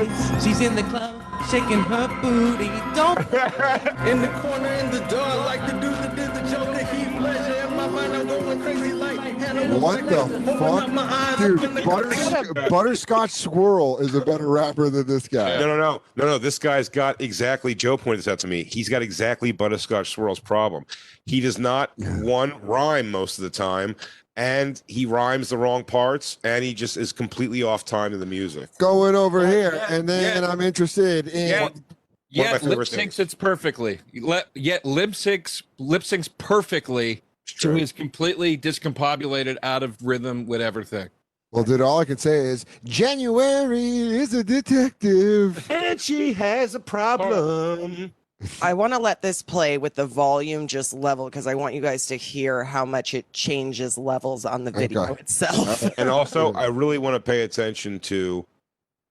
she's 0.41 0.61
in 0.61 0.75
the 0.75 0.83
club 0.85 1.21
shaking 1.51 1.81
her 1.81 2.07
booty. 2.23 2.69
Don't 2.95 3.19
In 4.07 4.21
the 4.23 4.31
corner, 4.41 4.73
in 4.75 4.91
the 4.91 5.01
door, 5.09 5.27
like 5.47 5.65
to 5.67 5.73
do 5.81 5.91
the 5.91 6.09
did 6.15 6.35
the 6.35 6.43
Joker, 6.51 6.85
Heath 6.85 7.21
Ledger. 7.21 7.67
In 7.67 7.77
my 7.77 7.89
mind, 7.89 8.13
I'm 8.15 8.27
going 8.27 8.61
crazy 8.61 8.93
like 8.93 9.30
What 9.51 10.07
the 10.07 10.15
Lecter. 10.15 10.23
Open 10.23 10.49
up 10.49 10.59
fuck? 10.59 10.93
my 10.93 11.03
eyes, 11.03 11.41
open 11.41 11.75
Dude, 11.75 11.85
Butters- 11.85 12.69
Butterscotch 12.71 13.31
Swirl 13.31 13.99
is 13.99 14.15
a 14.15 14.21
better 14.21 14.49
rapper 14.49 14.91
than 14.91 15.07
this 15.07 15.27
guy. 15.27 15.59
No, 15.59 15.67
no, 15.67 15.77
no, 15.77 16.03
no, 16.17 16.25
no. 16.25 16.39
This 16.39 16.59
guy's 16.59 16.89
got 16.89 17.21
exactly. 17.21 17.75
Joe 17.75 17.97
pointed 17.97 18.21
this 18.21 18.29
out 18.29 18.39
to 18.41 18.47
me. 18.47 18.65
He's 18.65 18.89
got 18.89 19.03
exactly 19.03 19.53
Butterscotch 19.53 20.11
Swirl's 20.11 20.41
problem. 20.41 20.87
He 21.27 21.41
does 21.41 21.59
not 21.59 21.93
one 21.97 22.61
rhyme 22.63 23.11
most 23.11 23.39
of 23.39 23.45
the 23.45 23.51
time, 23.51 23.97
and 24.37 24.81
he 24.87 25.05
rhymes 25.05 25.49
the 25.49 25.59
wrong 25.59 25.83
parts, 25.85 26.39
and 26.45 26.63
he 26.65 26.73
just 26.73 26.97
is 26.97 27.13
completely 27.13 27.63
off 27.63 27.85
time 27.85 28.13
to 28.13 28.19
the 28.19 28.27
music. 28.27 28.69
Going 28.79 29.17
over 29.17 29.47
here, 29.47 29.75
yeah, 29.75 29.93
and 29.93 30.09
then 30.09 30.43
yeah. 30.43 30.49
I'm 30.49 30.61
interested 30.61 31.29
in. 31.29 31.49
Yeah. 31.49 31.63
One 31.63 31.73
of 31.73 31.77
my 31.77 31.83
Yet 32.31 32.63
lip 32.63 32.79
syncs 32.79 32.91
things. 32.91 33.19
it 33.19 33.39
perfectly. 33.39 33.99
Let 34.15 34.47
yet 34.55 34.85
lip 34.85 35.11
syncs 35.11 35.65
lip 35.79 36.03
syncs 36.03 36.29
perfectly 36.39 37.23
to 37.59 37.71
his 37.75 37.93
completely 37.93 38.57
discombobulated, 38.57 39.57
out 39.63 39.83
of 39.83 39.97
rhythm, 40.05 40.47
with 40.47 40.61
everything. 40.61 41.09
Well, 41.53 41.65
dude, 41.65 41.81
all 41.81 41.99
I 41.99 42.05
can 42.05 42.17
say 42.19 42.37
is 42.39 42.65
January 42.85 43.81
is 44.17 44.35
a 44.35 44.45
detective. 44.45 45.67
And 45.71 46.01
she 46.01 46.33
has 46.35 46.75
a 46.77 46.81
problem. 46.81 48.13
I 48.63 48.73
want 48.73 48.93
to 48.95 48.99
let 48.99 49.21
this 49.21 49.43
play 49.43 49.77
with 49.77 49.97
the 49.97 50.07
volume 50.07 50.67
just 50.67 50.93
level 50.95 51.27
because 51.27 51.47
I 51.47 51.55
want 51.55 51.75
you 51.75 51.81
guys 51.81 52.07
to 52.07 52.17
hear 52.17 52.65
how 52.65 52.85
much 52.87 53.13
it 53.13 53.31
changes 53.33 53.99
levels 53.99 54.45
on 54.47 54.65
the 54.65 54.71
video 54.71 55.03
Okay. 55.03 55.21
itself. 55.21 55.83
And 55.99 56.09
also, 56.09 56.53
I 56.55 56.67
really 56.67 56.97
want 56.99 57.17
to 57.17 57.21
pay 57.21 57.43
attention 57.43 57.99
to 58.01 58.47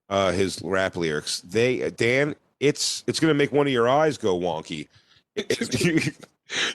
uh, 0.09 0.31
his 0.31 0.61
rap 0.63 0.95
lyrics. 0.95 1.41
They 1.41 1.91
Dan, 1.91 2.35
it's 2.59 3.03
it's 3.05 3.19
gonna 3.19 3.35
make 3.35 3.51
one 3.51 3.67
of 3.67 3.73
your 3.73 3.87
eyes 3.87 4.17
go 4.17 4.39
wonky. 4.39 4.87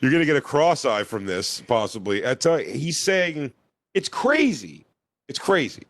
You're 0.00 0.12
gonna 0.12 0.24
get 0.24 0.36
a 0.36 0.40
cross 0.40 0.84
eye 0.84 1.04
from 1.04 1.26
this, 1.26 1.60
possibly. 1.62 2.26
I 2.26 2.34
tell 2.34 2.60
you, 2.60 2.72
he's 2.72 2.98
saying 2.98 3.52
it's 3.94 4.08
crazy. 4.08 4.86
It's 5.28 5.38
crazy. 5.38 5.84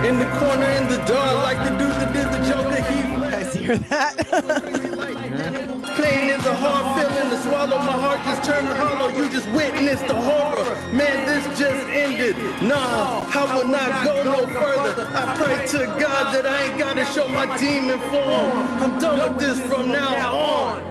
In 0.00 0.18
the 0.18 0.24
corner, 0.38 0.66
in 0.70 0.88
the 0.88 0.96
door, 1.06 1.18
I 1.18 1.32
like 1.42 1.58
to 1.68 1.70
do 1.78 1.86
the 1.86 2.06
did 2.12 2.26
the 2.32 2.40
Joker, 2.48 2.82
Heath 2.82 3.10
You 3.12 3.20
guys 3.30 3.54
hear 3.54 3.76
that? 3.76 4.16
Pain 5.96 6.30
is 6.30 6.46
a 6.46 6.54
hard 6.54 6.84
feeling 6.96 6.99
to 6.99 6.99
swallow. 7.42 7.78
My 7.78 7.92
heart 7.92 8.20
just 8.24 8.44
turned 8.44 8.68
hollow. 8.68 9.08
You 9.10 9.28
just 9.30 9.48
witnessed 9.50 10.06
the 10.06 10.14
horror. 10.14 10.74
Man, 10.92 11.26
this 11.26 11.58
just 11.58 11.86
ended. 11.88 12.36
Nah, 12.62 13.24
I 13.34 13.56
will 13.56 13.68
not 13.68 14.04
go 14.04 14.22
no 14.24 14.46
further. 14.46 15.06
I 15.14 15.36
pray 15.36 15.66
to 15.68 15.86
God 16.00 16.34
that 16.34 16.46
I 16.46 16.64
ain't 16.64 16.78
gotta 16.78 17.04
show 17.06 17.28
my 17.28 17.46
demon 17.58 17.98
form. 18.10 18.58
I'm 18.82 18.98
done 19.00 19.34
with 19.34 19.40
this 19.40 19.60
from 19.72 19.88
now 19.90 20.34
on. 20.36 20.82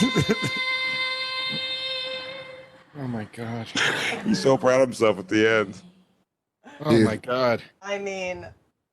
Oh 2.98 3.08
my 3.08 3.24
god. 3.32 3.66
He's 4.26 4.40
so 4.40 4.58
proud 4.58 4.82
of 4.82 4.88
himself 4.88 5.18
at 5.18 5.28
the 5.28 5.48
end. 5.48 5.80
Oh 6.84 6.90
Dude. 6.90 7.06
my 7.06 7.16
god. 7.16 7.62
I 7.80 7.98
mean, 7.98 8.46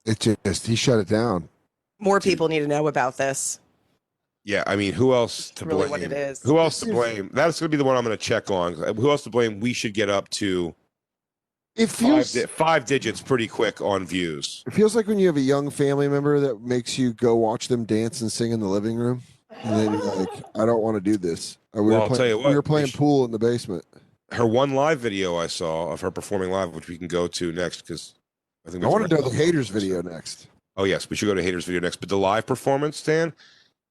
It 0.05 0.19
just 0.43 0.67
he 0.67 0.75
shut 0.75 0.99
it 0.99 1.07
down. 1.09 1.49
More 1.99 2.19
people 2.19 2.47
need 2.47 2.59
to 2.59 2.67
know 2.67 2.87
about 2.87 3.17
this. 3.17 3.59
Yeah, 4.43 4.63
I 4.65 4.75
mean, 4.77 4.93
who 4.93 5.13
else 5.13 5.51
to 5.51 5.65
really 5.65 5.79
blame? 5.87 5.89
what 5.91 6.01
it 6.01 6.11
is. 6.13 6.41
Who 6.41 6.57
else 6.57 6.79
to 6.79 6.85
blame? 6.91 7.29
That's 7.33 7.59
going 7.59 7.69
to 7.69 7.75
be 7.75 7.77
the 7.77 7.83
one 7.83 7.97
I'm 7.97 8.05
going 8.05 8.17
to 8.17 8.23
check 8.23 8.49
on. 8.49 8.73
Who 8.95 9.09
else 9.11 9.23
to 9.23 9.29
blame? 9.29 9.59
We 9.59 9.73
should 9.73 9.93
get 9.93 10.09
up 10.09 10.29
to 10.29 10.73
It 11.75 11.87
five, 11.87 11.97
feels 11.97 12.31
di- 12.33 12.45
five 12.45 12.85
digits 12.85 13.21
pretty 13.21 13.47
quick 13.47 13.81
on 13.81 14.05
views. 14.05 14.63
it 14.65 14.73
feels 14.73 14.95
like 14.95 15.05
when 15.07 15.19
you 15.19 15.27
have 15.27 15.35
a 15.35 15.41
young 15.41 15.69
family 15.69 16.07
member 16.07 16.39
that 16.39 16.61
makes 16.61 16.97
you 16.97 17.11
go 17.13 17.35
watch 17.35 17.67
them 17.67 17.83
dance 17.83 18.21
and 18.21 18.31
sing 18.31 18.51
in 18.53 18.61
the 18.61 18.67
living 18.67 18.95
room, 18.95 19.21
and 19.63 19.75
then 19.79 19.91
you're 19.93 20.15
like, 20.15 20.29
I 20.55 20.65
don't 20.65 20.81
want 20.81 20.95
to 20.95 21.01
do 21.01 21.17
this. 21.17 21.57
Uh, 21.75 21.83
We 21.83 21.89
Well, 21.89 21.97
were 21.97 22.01
I'll 22.03 22.07
play- 22.07 22.17
tell 22.17 22.27
you 22.27 22.37
what, 22.37 22.49
we 22.49 22.55
were 22.55 22.61
playing 22.63 22.87
should- 22.87 22.97
pool 22.99 23.25
in 23.25 23.31
the 23.31 23.39
basement. 23.39 23.83
Her 24.31 24.45
one 24.45 24.73
live 24.75 24.99
video 25.01 25.35
I 25.35 25.47
saw 25.47 25.89
of 25.91 25.99
her 26.01 26.11
performing 26.11 26.51
live, 26.51 26.73
which 26.73 26.87
we 26.87 26.97
can 26.97 27.07
go 27.07 27.27
to 27.27 27.51
next 27.51 27.81
because 27.81 28.13
I 28.65 28.71
think 28.71 28.83
I 28.83 28.87
want 28.87 29.09
to 29.09 29.13
do 29.15 29.21
the 29.21 29.29
haters 29.29 29.67
video 29.69 30.01
next. 30.01 30.47
Oh 30.77 30.83
yes, 30.83 31.09
we 31.09 31.15
should 31.15 31.25
go 31.25 31.33
to 31.33 31.41
haters 31.43 31.65
video 31.65 31.81
next. 31.81 31.97
But 31.97 32.09
the 32.09 32.17
live 32.17 32.45
performance, 32.45 33.01
Dan, 33.01 33.33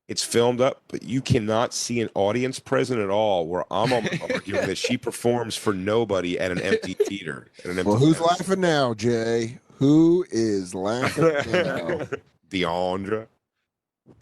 it's 0.09 0.23
filmed 0.23 0.61
up, 0.61 0.83
but 0.89 1.03
you 1.03 1.21
cannot 1.21 1.75
see 1.75 2.01
an 2.01 2.09
audience 2.15 2.61
present 2.61 3.01
at 3.01 3.11
all. 3.11 3.47
Where 3.49 3.65
I'm 3.73 3.93
um, 3.93 4.07
arguing 4.31 4.67
that 4.67 4.79
she 4.79 4.97
performs 4.97 5.57
for 5.57 5.73
nobody 5.73 6.39
at 6.39 6.53
an 6.53 6.61
empty 6.61 6.95
theater. 7.07 7.49
At 7.61 7.67
an 7.67 7.79
empty 7.79 7.91
Well, 7.91 7.99
who's 7.99 8.19
house. 8.19 8.39
laughing 8.41 8.61
now, 8.61 8.95
Jay? 8.95 9.59
Who 9.79 10.25
is 10.31 10.75
laughing 10.75 11.25
now? 11.25 12.07
Deandra. 12.51 13.27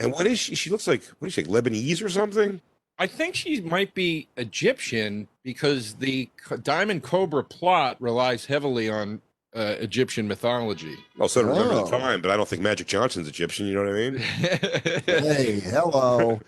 And 0.00 0.12
what 0.12 0.26
is 0.26 0.38
she? 0.38 0.54
She 0.54 0.70
looks 0.70 0.86
like 0.86 1.04
what 1.18 1.28
is 1.28 1.34
she? 1.34 1.44
Like 1.44 1.64
Lebanese 1.64 2.02
or 2.02 2.08
something? 2.08 2.60
I 2.98 3.06
think 3.06 3.34
she 3.34 3.60
might 3.60 3.92
be 3.92 4.28
Egyptian 4.36 5.28
because 5.42 5.94
the 5.94 6.30
Diamond 6.62 7.02
Cobra 7.02 7.42
plot 7.44 8.00
relies 8.00 8.46
heavily 8.46 8.88
on 8.88 9.20
uh, 9.54 9.76
Egyptian 9.80 10.26
mythology. 10.28 10.96
Also, 11.20 11.42
to 11.42 11.48
remember 11.48 11.74
Oh. 11.74 11.84
the 11.84 11.90
time, 11.90 12.20
but 12.20 12.30
I 12.30 12.36
don't 12.36 12.48
think 12.48 12.62
Magic 12.62 12.86
Johnson's 12.86 13.28
Egyptian. 13.28 13.66
You 13.66 13.74
know 13.74 13.84
what 13.84 13.90
I 13.90 14.10
mean? 14.10 14.16
hey, 15.06 15.60
hello, 15.60 16.40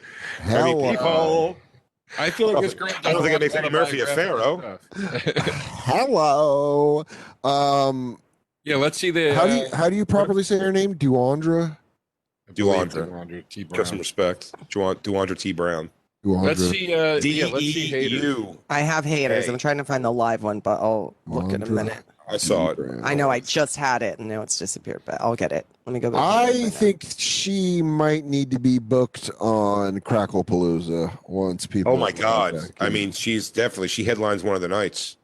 I 0.45 0.63
mean, 0.65 0.77
hello, 0.77 0.91
people. 0.91 1.57
I 2.19 2.31
feel 2.31 2.53
like 2.53 2.63
this 2.63 2.75
girl. 2.75 2.89
I 3.05 3.13
don't 3.13 3.23
think 3.23 3.35
it 3.35 3.41
makes 3.41 3.55
does 3.55 3.65
Eddie 3.65 3.71
Murphy 3.73 4.01
a 4.01 4.07
pharaoh. 4.07 4.79
hello. 5.87 7.05
Um, 7.45 8.19
yeah, 8.65 8.77
let's 8.77 8.99
see 8.99 9.11
the. 9.11 9.35
how 9.35 9.47
do 9.47 9.55
you 9.55 9.63
uh, 9.65 9.77
how 9.77 9.89
do 9.89 9.97
you 9.97 10.05
properly 10.07 10.43
say 10.43 10.59
her 10.59 10.73
name? 10.73 10.95
Duandra. 10.95 11.77
I 12.49 12.53
Duandra. 12.53 13.09
Duandra 13.09 13.45
T. 13.49 13.67
Show 13.75 13.83
some 13.85 13.91
Brown. 13.97 13.99
respect. 13.99 14.53
Duandra 14.71 15.39
T. 15.39 15.53
Brown. 15.53 15.91
Duandra. 16.25 16.43
Let's 16.45 16.69
see. 16.71 16.95
Uh, 16.95 17.21
D 17.21 17.41
yeah, 17.41 17.47
let's 17.47 17.59
see 17.65 17.87
haters. 17.89 18.23
U. 18.23 18.59
I 18.71 18.81
have 18.81 19.05
haters. 19.05 19.47
Hey. 19.47 19.53
I'm 19.53 19.59
trying 19.59 19.79
to 19.79 19.85
find 19.85 20.05
the 20.05 20.13
live 20.13 20.43
one, 20.43 20.61
but 20.61 20.81
I'll 20.81 21.15
look 21.27 21.53
in 21.53 21.63
a 21.63 21.67
minute. 21.67 22.05
I 22.29 22.39
saw 22.39 22.71
it. 22.71 22.79
I 23.05 23.15
know 23.15 23.31
I 23.31 23.39
just 23.41 23.77
had 23.77 24.03
it 24.03 24.19
and 24.19 24.29
now 24.29 24.43
it's 24.43 24.59
disappeared, 24.59 25.03
but 25.05 25.21
I'll 25.21 25.37
get 25.37 25.53
it. 25.53 25.65
Let 25.87 25.93
me 25.93 26.01
go 26.01 26.11
back. 26.11 26.21
I 26.21 26.69
think 26.71 27.05
she 27.17 27.83
might 27.83 28.25
need 28.25 28.51
to 28.51 28.59
be 28.59 28.79
booked 28.81 29.31
on 29.39 30.01
Crackle 30.01 30.43
Palooza 30.43 31.17
once 31.29 31.67
people. 31.67 31.93
Oh 31.93 31.97
my 31.97 32.11
God! 32.13 32.57
I 32.81 32.89
mean, 32.89 33.13
she's 33.13 33.51
definitely 33.51 33.89
she 33.89 34.03
headlines 34.05 34.43
one 34.43 34.57
of 34.57 34.61
the 34.61 34.67
nights. 34.69 35.17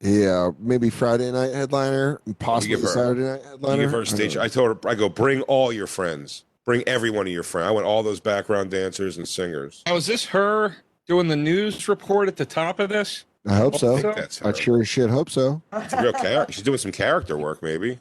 yeah, 0.00 0.52
maybe 0.58 0.88
Friday 0.90 1.30
night 1.32 1.52
headliner, 1.52 2.20
possibly 2.38 2.80
her- 2.80 2.86
Saturday 2.86 3.20
night 3.22 3.42
headliner. 3.42 3.82
give 3.82 3.90
her 3.92 4.00
a 4.02 4.06
stage. 4.06 4.36
I 4.38 4.48
told 4.48 4.82
her, 4.84 4.88
I 4.90 4.94
go, 4.94 5.08
bring 5.10 5.42
all 5.42 5.70
your 5.72 5.86
friends, 5.88 6.44
bring 6.64 6.82
every 6.86 7.10
one 7.10 7.26
of 7.26 7.32
your 7.32 7.42
friends. 7.42 7.68
I 7.68 7.72
want 7.72 7.84
all 7.84 8.02
those 8.02 8.20
background 8.20 8.70
dancers 8.70 9.18
and 9.18 9.28
singers. 9.28 9.82
Now, 9.86 9.96
is 9.96 10.06
this 10.06 10.24
her 10.26 10.76
doing 11.06 11.28
the 11.28 11.36
news 11.36 11.88
report 11.88 12.28
at 12.28 12.36
the 12.36 12.46
top 12.46 12.78
of 12.80 12.88
this? 12.88 13.24
I 13.48 13.56
hope 13.56 13.74
I 13.74 13.78
so. 13.78 13.98
think 13.98 14.16
that's 14.16 14.38
her. 14.38 14.48
I 14.48 14.52
sure 14.52 14.80
as 14.82 14.88
shit 14.88 15.10
hope 15.10 15.30
so. 15.30 15.62
It's 15.72 15.92
a 15.94 16.02
real 16.02 16.12
character. 16.12 16.52
She's 16.52 16.62
doing 16.62 16.78
some 16.78 16.92
character 16.92 17.36
work, 17.38 17.62
maybe. 17.62 17.98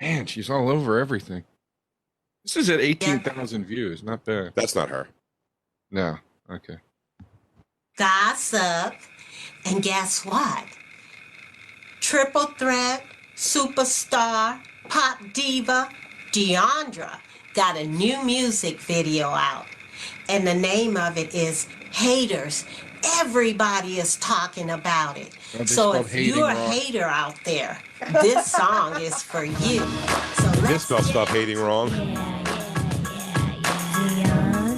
Man, 0.00 0.26
she's 0.26 0.48
all 0.50 0.68
over 0.68 0.98
everything. 0.98 1.44
This 2.44 2.56
is 2.56 2.70
at 2.70 2.80
18,000 2.80 3.64
views. 3.64 4.02
Not 4.02 4.24
bad. 4.24 4.52
That's 4.54 4.74
not 4.74 4.88
her. 4.88 5.08
No. 5.90 6.18
Okay. 6.50 6.76
gossip, 7.96 8.94
and 9.64 9.82
guess 9.82 10.24
what? 10.24 10.64
Triple 12.00 12.46
threat, 12.58 13.02
superstar, 13.36 14.60
pop 14.88 15.18
diva, 15.32 15.88
Deandra 16.32 17.18
got 17.54 17.76
a 17.76 17.86
new 17.86 18.22
music 18.22 18.78
video 18.80 19.28
out. 19.28 19.66
And 20.28 20.46
the 20.46 20.54
name 20.54 20.96
of 20.96 21.16
it 21.16 21.34
is 21.34 21.66
Haters. 21.90 22.64
Everybody 23.20 23.98
is 23.98 24.16
talking 24.16 24.70
about 24.70 25.16
it. 25.18 25.30
Oh, 25.54 25.58
they 25.58 25.64
so 25.66 25.90
spelled 25.90 26.06
if 26.06 26.12
hating 26.12 26.34
you're 26.36 26.50
a 26.50 26.54
wrong. 26.54 26.70
hater 26.70 27.04
out 27.04 27.36
there, 27.44 27.80
this 28.22 28.50
song 28.50 29.00
is 29.00 29.22
for 29.22 29.44
you. 29.44 29.54
So 29.80 30.50
This 30.62 30.70
let's 30.70 30.84
spell 30.84 31.02
stop 31.02 31.28
hating 31.28 31.58
wrong. 31.58 31.90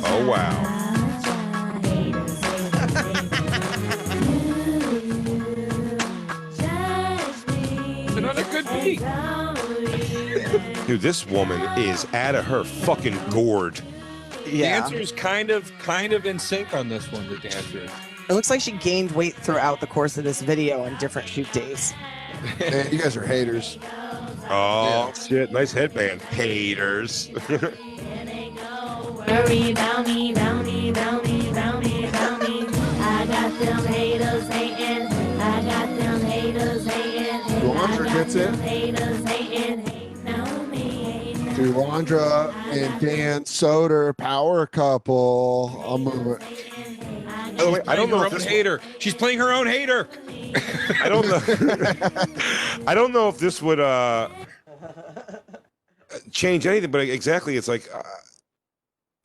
Oh 0.04 0.26
wow. 0.28 0.74
Another 8.16 8.44
good 8.44 8.66
beat. 8.70 8.98
Dude, 10.86 11.00
this 11.00 11.26
woman 11.26 11.60
is 11.78 12.06
out 12.14 12.34
of 12.34 12.44
her 12.46 12.64
fucking 12.64 13.16
gourd. 13.30 13.80
Yeah. 14.46 14.80
Dancer's 14.80 15.12
kind 15.12 15.50
of 15.50 15.70
kind 15.78 16.12
of 16.12 16.26
in 16.26 16.38
sync 16.38 16.74
on 16.74 16.88
this 16.88 17.10
one. 17.12 17.28
The 17.28 17.36
dancer. 17.38 17.88
It 18.28 18.34
looks 18.34 18.50
like 18.50 18.60
she 18.60 18.72
gained 18.72 19.12
weight 19.12 19.34
throughout 19.34 19.80
the 19.80 19.86
course 19.86 20.18
of 20.18 20.24
this 20.24 20.42
video 20.42 20.84
on 20.84 20.98
different 20.98 21.26
shoot 21.26 21.50
days. 21.50 21.94
Man, 22.60 22.92
you 22.92 22.98
guys 22.98 23.16
are 23.16 23.26
haters. 23.26 23.78
Oh 24.50 25.10
shit, 25.14 25.50
nice 25.50 25.72
headband. 25.72 26.20
Haters. 26.20 27.30
Worry 29.26 29.70
about 29.72 30.06
me, 30.06 30.32
about 30.32 30.64
me, 30.64 30.90
about 30.90 31.24
me, 31.24 31.48
about 31.50 31.82
me, 31.82 32.06
about 32.06 32.42
me. 32.42 32.66
I 33.00 33.26
got 33.26 33.58
them 33.58 33.86
haters 33.86 34.48
hating. 34.48 35.06
I 35.40 35.62
got 35.62 35.98
them 35.98 36.20
haters 36.20 36.86
hating. 36.86 37.40
Delandra 37.60 38.12
gets 38.12 38.34
it. 38.34 38.54
Haters 38.56 39.24
hating, 39.26 39.86
hating 39.86 40.28
on 40.28 40.70
me. 40.70 41.34
Delandra 41.54 42.52
and 42.72 43.00
Dan 43.00 43.44
Soder, 43.44 44.14
power 44.16 44.66
couple. 44.66 45.82
I'm 45.86 46.04
moving. 46.04 46.46
By 47.58 47.64
the 47.64 47.70
way, 47.72 47.80
I 47.88 47.96
don't 47.96 48.08
know 48.08 48.22
if 48.22 48.32
this 48.32 48.44
hater. 48.44 48.80
She's 49.00 49.14
playing 49.14 49.38
her 49.40 49.52
own 49.52 49.66
hater. 49.66 50.08
I 51.02 51.08
don't 51.08 51.26
know. 51.26 51.40
I 52.86 52.94
don't 52.94 53.12
know 53.12 53.28
if 53.28 53.38
this 53.38 53.60
would 53.60 53.80
uh 53.80 54.28
change 56.30 56.66
anything, 56.66 56.90
but 56.90 57.00
exactly, 57.00 57.56
it's 57.56 57.68
like 57.68 57.88
uh, 57.92 58.02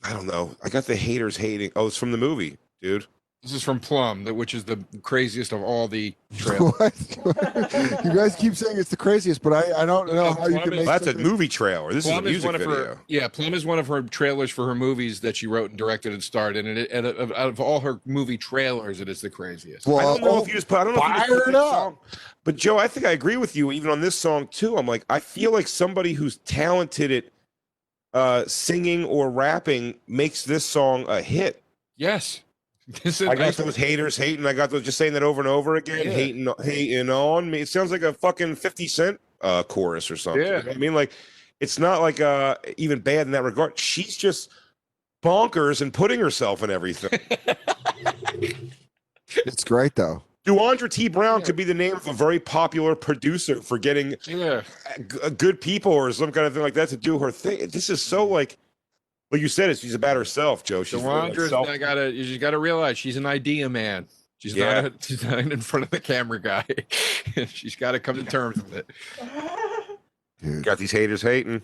I 0.02 0.12
don't 0.12 0.26
know. 0.26 0.54
I 0.62 0.68
got 0.68 0.84
the 0.84 0.96
haters 0.96 1.36
hating. 1.36 1.70
Oh, 1.76 1.86
it's 1.86 1.96
from 1.96 2.10
the 2.12 2.18
movie, 2.18 2.58
dude. 2.82 3.06
This 3.44 3.52
is 3.52 3.62
from 3.62 3.78
Plum, 3.78 4.24
that 4.24 4.32
which 4.32 4.54
is 4.54 4.64
the 4.64 4.82
craziest 5.02 5.52
of 5.52 5.62
all 5.62 5.86
the 5.86 6.14
trailers. 6.38 6.72
What? 6.78 8.02
you 8.02 8.14
guys 8.14 8.34
keep 8.36 8.56
saying 8.56 8.78
it's 8.78 8.88
the 8.88 8.96
craziest, 8.96 9.42
but 9.42 9.52
I, 9.52 9.82
I 9.82 9.84
don't 9.84 10.10
know 10.14 10.32
how 10.32 10.46
you 10.46 10.58
can 10.60 10.72
is- 10.72 10.78
make 10.78 10.86
That's 10.86 11.06
a 11.08 11.14
movie 11.14 11.46
trailer. 11.46 11.92
This 11.92 12.06
Plum 12.06 12.24
is 12.24 12.24
a 12.24 12.28
is 12.28 12.32
music 12.32 12.46
one 12.46 12.54
of 12.54 12.60
video. 12.62 12.76
her 12.94 12.98
yeah. 13.06 13.28
Plum 13.28 13.52
is 13.52 13.66
one 13.66 13.78
of 13.78 13.86
her 13.88 14.00
trailers 14.00 14.50
for 14.50 14.66
her 14.66 14.74
movies 14.74 15.20
that 15.20 15.36
she 15.36 15.46
wrote 15.46 15.68
and 15.68 15.78
directed 15.78 16.14
and 16.14 16.22
starred 16.22 16.56
in. 16.56 16.66
And, 16.66 16.78
it, 16.78 16.90
and 16.90 17.06
out 17.06 17.48
of 17.50 17.60
all 17.60 17.80
her 17.80 18.00
movie 18.06 18.38
trailers, 18.38 19.02
it 19.02 19.10
is 19.10 19.20
the 19.20 19.28
craziest. 19.28 19.86
Well, 19.86 19.98
I 19.98 20.04
don't 20.04 20.22
know 20.22 20.30
oh, 20.38 20.42
if 20.42 20.48
you 20.48 20.54
just 20.54 20.66
put. 20.66 20.78
I 20.78 20.84
don't 20.84 20.96
know 20.96 21.02
if 21.02 21.08
you 21.08 21.14
just 21.18 21.28
fire 21.28 21.40
put 21.40 21.48
it 21.50 21.54
up. 21.54 21.70
song- 21.74 21.98
But 22.44 22.56
Joe, 22.56 22.78
I 22.78 22.88
think 22.88 23.04
I 23.04 23.10
agree 23.10 23.36
with 23.36 23.54
you. 23.54 23.72
Even 23.72 23.90
on 23.90 24.00
this 24.00 24.18
song 24.18 24.48
too, 24.48 24.78
I'm 24.78 24.86
like, 24.86 25.04
I 25.10 25.20
feel 25.20 25.52
like 25.52 25.68
somebody 25.68 26.14
who's 26.14 26.38
talented 26.38 27.12
at 27.12 27.24
uh, 28.14 28.44
singing 28.46 29.04
or 29.04 29.30
rapping 29.30 29.96
makes 30.08 30.44
this 30.44 30.64
song 30.64 31.04
a 31.08 31.20
hit. 31.20 31.62
Yes, 31.96 32.24
this 32.24 32.38
is 32.38 32.43
I 33.04 33.34
got 33.34 33.54
those 33.54 33.76
haters 33.76 34.16
hating. 34.16 34.44
I 34.46 34.52
got 34.52 34.70
those 34.70 34.82
just 34.82 34.98
saying 34.98 35.14
that 35.14 35.22
over 35.22 35.40
and 35.40 35.48
over 35.48 35.76
again, 35.76 36.04
Yeah. 36.04 36.12
hating, 36.12 36.48
hating 36.62 37.08
on 37.10 37.50
me. 37.50 37.60
It 37.60 37.68
sounds 37.68 37.90
like 37.90 38.02
a 38.02 38.12
fucking 38.12 38.56
Fifty 38.56 38.86
Cent 38.86 39.20
uh, 39.40 39.62
chorus 39.62 40.10
or 40.10 40.16
something. 40.16 40.42
Yeah. 40.42 40.58
You 40.58 40.64
know 40.64 40.70
I 40.72 40.74
mean, 40.74 40.94
like, 40.94 41.12
it's 41.60 41.78
not 41.78 42.00
like 42.02 42.20
uh, 42.20 42.56
even 42.76 43.00
bad 43.00 43.26
in 43.26 43.32
that 43.32 43.42
regard. 43.42 43.78
She's 43.78 44.16
just 44.16 44.50
bonkers 45.22 45.80
and 45.80 45.94
putting 45.94 46.20
herself 46.20 46.62
in 46.62 46.70
everything. 46.70 47.18
It's 49.46 49.64
great 49.64 49.94
though. 49.96 50.22
Duandra 50.44 50.90
T. 50.90 51.08
Brown 51.08 51.42
could 51.42 51.56
be 51.56 51.64
the 51.64 51.74
name 51.74 51.96
of 51.96 52.06
a 52.06 52.12
very 52.12 52.38
popular 52.38 52.94
producer 52.94 53.62
for 53.62 53.78
getting 53.78 54.14
yeah. 54.26 54.60
g- 55.08 55.18
uh, 55.22 55.30
good 55.30 55.60
people 55.60 55.90
or 55.90 56.12
some 56.12 56.30
kind 56.30 56.46
of 56.46 56.52
thing 56.52 56.62
like 56.62 56.74
that 56.74 56.90
to 56.90 56.96
do 56.96 57.18
her 57.18 57.30
thing. 57.32 57.66
This 57.68 57.88
is 57.88 58.02
so 58.02 58.26
like, 58.26 58.58
like 59.34 59.40
you 59.42 59.48
said, 59.48 59.68
it. 59.70 59.78
she's 59.78 59.94
about 59.94 60.16
herself, 60.16 60.62
Joe. 60.62 60.84
She's 60.84 61.00
very, 61.00 61.12
like, 61.12 61.32
Dewandra's, 61.32 61.48
self- 61.50 61.68
I 61.68 61.76
gotta, 61.76 62.12
you 62.12 62.22
just 62.24 62.40
gotta 62.40 62.56
realize 62.58 62.96
she's 62.96 63.16
an 63.16 63.26
idea 63.26 63.68
man. 63.68 64.06
She's 64.38 64.54
Yeah. 64.54 64.82
not, 64.82 64.84
a, 64.84 64.92
she's 65.00 65.24
not 65.24 65.38
in 65.40 65.60
front 65.60 65.82
of 65.84 65.90
the 65.90 65.98
camera 65.98 66.40
guy. 66.40 66.64
she's 67.48 67.74
got 67.74 67.92
to 67.92 67.98
come 68.00 68.14
to 68.16 68.22
terms 68.22 68.56
with 68.62 68.74
it. 68.74 70.62
Got 70.62 70.78
these 70.78 70.92
haters 70.92 71.22
hating. 71.22 71.62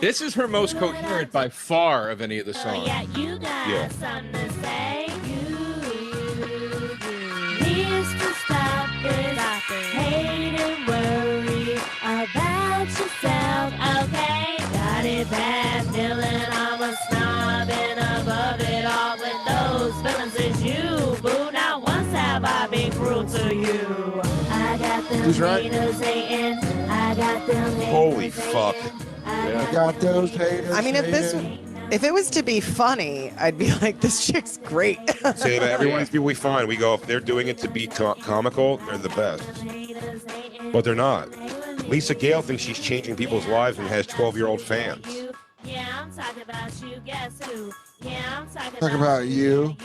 This 0.00 0.20
is 0.20 0.34
her 0.34 0.46
most 0.46 0.78
coherent 0.78 1.32
by 1.32 1.48
far 1.48 2.08
of 2.10 2.20
any 2.20 2.38
of 2.38 2.46
the 2.46 2.52
Oh, 2.52 2.62
songs. 2.62 2.86
yeah, 2.86 3.02
you 3.16 3.38
got 3.38 3.68
Yeah. 3.68 3.88
something 3.88 4.32
to 4.32 4.52
say. 4.62 5.06
Here's 7.64 8.12
to 8.12 8.34
stop 8.44 8.88
this. 9.02 9.30
I 23.10 23.14
been 23.14 23.26
cruel 23.26 23.48
to 23.48 23.54
you. 23.54 24.20
I 24.50 24.78
got 24.78 25.08
them 25.08 25.24
He's 25.24 25.40
right. 25.40 25.64
haters 25.64 26.00
hating. 26.00 26.58
I 26.88 27.14
got 27.16 27.46
them 27.46 27.72
haters 27.72 27.84
Holy 27.86 28.30
fuck. 28.30 28.76
hating. 28.76 29.06
I 29.26 29.66
I 29.68 29.72
got 29.72 30.00
those 30.00 30.30
haters. 30.30 30.70
I 30.70 30.80
mean, 30.80 30.94
if 30.94 31.06
this 31.06 31.32
hating. 31.32 31.88
if 31.90 32.04
it 32.04 32.14
was 32.14 32.30
to 32.30 32.42
be 32.44 32.60
funny, 32.60 33.32
I'd 33.38 33.58
be 33.58 33.72
like, 33.82 34.00
this 34.00 34.24
chick's 34.26 34.58
great. 34.58 34.98
Say 35.36 35.58
that 35.58 35.70
everyone's 35.70 36.08
people 36.10 36.24
we 36.26 36.34
find 36.34 36.68
we 36.68 36.76
go 36.76 36.94
if 36.94 37.02
they're 37.06 37.20
doing 37.20 37.48
it 37.48 37.58
to 37.58 37.68
be 37.68 37.86
co- 37.88 38.14
comical, 38.14 38.76
they're 38.78 38.98
the 38.98 39.08
best, 39.10 39.42
but 40.72 40.84
they're 40.84 40.94
not. 40.94 41.28
Lisa 41.88 42.14
Gale 42.14 42.42
thinks 42.42 42.62
she's 42.62 42.78
changing 42.78 43.16
people's 43.16 43.46
lives 43.46 43.78
and 43.78 43.88
has 43.88 44.06
12 44.06 44.36
year 44.36 44.46
old 44.46 44.60
fans. 44.60 45.04
Yeah, 45.64 45.86
I'm 46.00 46.12
talking 46.12 46.42
about 46.42 46.70
you. 46.80 47.00
Guess 47.04 47.44
who? 47.44 47.72
Yeah, 48.02 48.22
I'm 48.38 48.48
talking 48.50 48.78
Talk 48.80 48.92
about 48.92 49.26
you. 49.26 49.76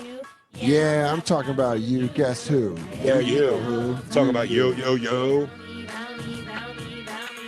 Yeah, 0.56 1.11
I'm 1.11 1.22
talking 1.22 1.52
about 1.52 1.82
you. 1.82 2.07
Guess 2.10 2.48
who? 2.48 2.77
Yeah, 3.03 3.19
you. 3.19 3.48
Who? 3.52 3.95
Talking 4.11 4.30
about 4.30 4.49
yo 4.49 4.72
yo 4.72 4.95
yo. 4.95 5.49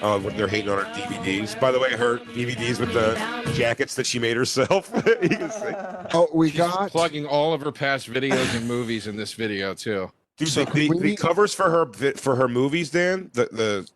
Uh, 0.01 0.19
when 0.19 0.37
they're 0.37 0.47
hating 0.47 0.69
on 0.69 0.77
her 0.77 0.91
DVDs. 0.93 1.59
By 1.59 1.71
the 1.71 1.79
way, 1.79 1.91
her 1.95 2.17
DVDs 2.19 2.79
with 2.79 2.93
the 2.93 3.15
jackets 3.55 3.95
that 3.95 4.05
she 4.05 4.19
made 4.19 4.37
herself. 4.37 4.91
You 5.23 5.29
can 5.29 5.49
see. 5.49 5.73
Oh, 6.13 6.27
we 6.33 6.49
She's 6.51 6.57
got. 6.59 6.91
plugging 6.91 7.25
all 7.25 7.51
of 7.53 7.61
her 7.61 7.71
past 7.71 8.07
videos 8.07 8.55
and 8.55 8.67
movies 8.67 9.07
in 9.07 9.15
this 9.15 9.33
video 9.33 9.73
too. 9.73 10.11
Dude, 10.37 10.49
So 10.49 10.65
the, 10.65 10.71
the, 10.71 10.89
we- 10.89 10.99
the 10.99 11.15
covers 11.15 11.53
for 11.55 11.69
her 11.71 12.13
for 12.15 12.35
her 12.35 12.47
movies, 12.47 12.91
Dan, 12.91 13.31
the 13.33 13.45
the 13.51 13.89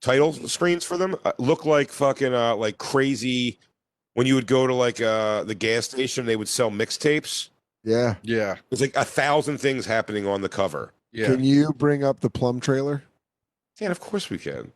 title 0.00 0.32
screens 0.32 0.84
for 0.84 0.96
them 0.96 1.14
uh, 1.24 1.32
look 1.38 1.64
like 1.64 1.90
fucking 1.90 2.34
uh 2.34 2.56
like 2.56 2.78
crazy. 2.78 3.58
When 4.14 4.26
you 4.26 4.34
would 4.36 4.46
go 4.48 4.66
to 4.66 4.74
like 4.74 5.00
uh 5.00 5.44
the 5.44 5.54
gas 5.54 5.84
station, 5.84 6.26
they 6.26 6.34
would 6.36 6.48
sell 6.48 6.70
mixtapes. 6.72 7.50
Yeah. 7.84 8.14
Yeah, 8.22 8.56
There's 8.70 8.80
like 8.80 8.96
a 8.96 9.04
thousand 9.04 9.58
things 9.58 9.84
happening 9.86 10.26
on 10.26 10.40
the 10.40 10.48
cover. 10.48 10.92
yeah. 11.12 11.26
Can 11.26 11.44
you 11.44 11.72
bring 11.74 12.02
up 12.02 12.20
the 12.20 12.30
plum 12.30 12.58
trailer? 12.60 13.02
Dan, 13.78 13.90
of 13.90 14.00
course 14.00 14.30
we 14.30 14.38
can. 14.38 14.72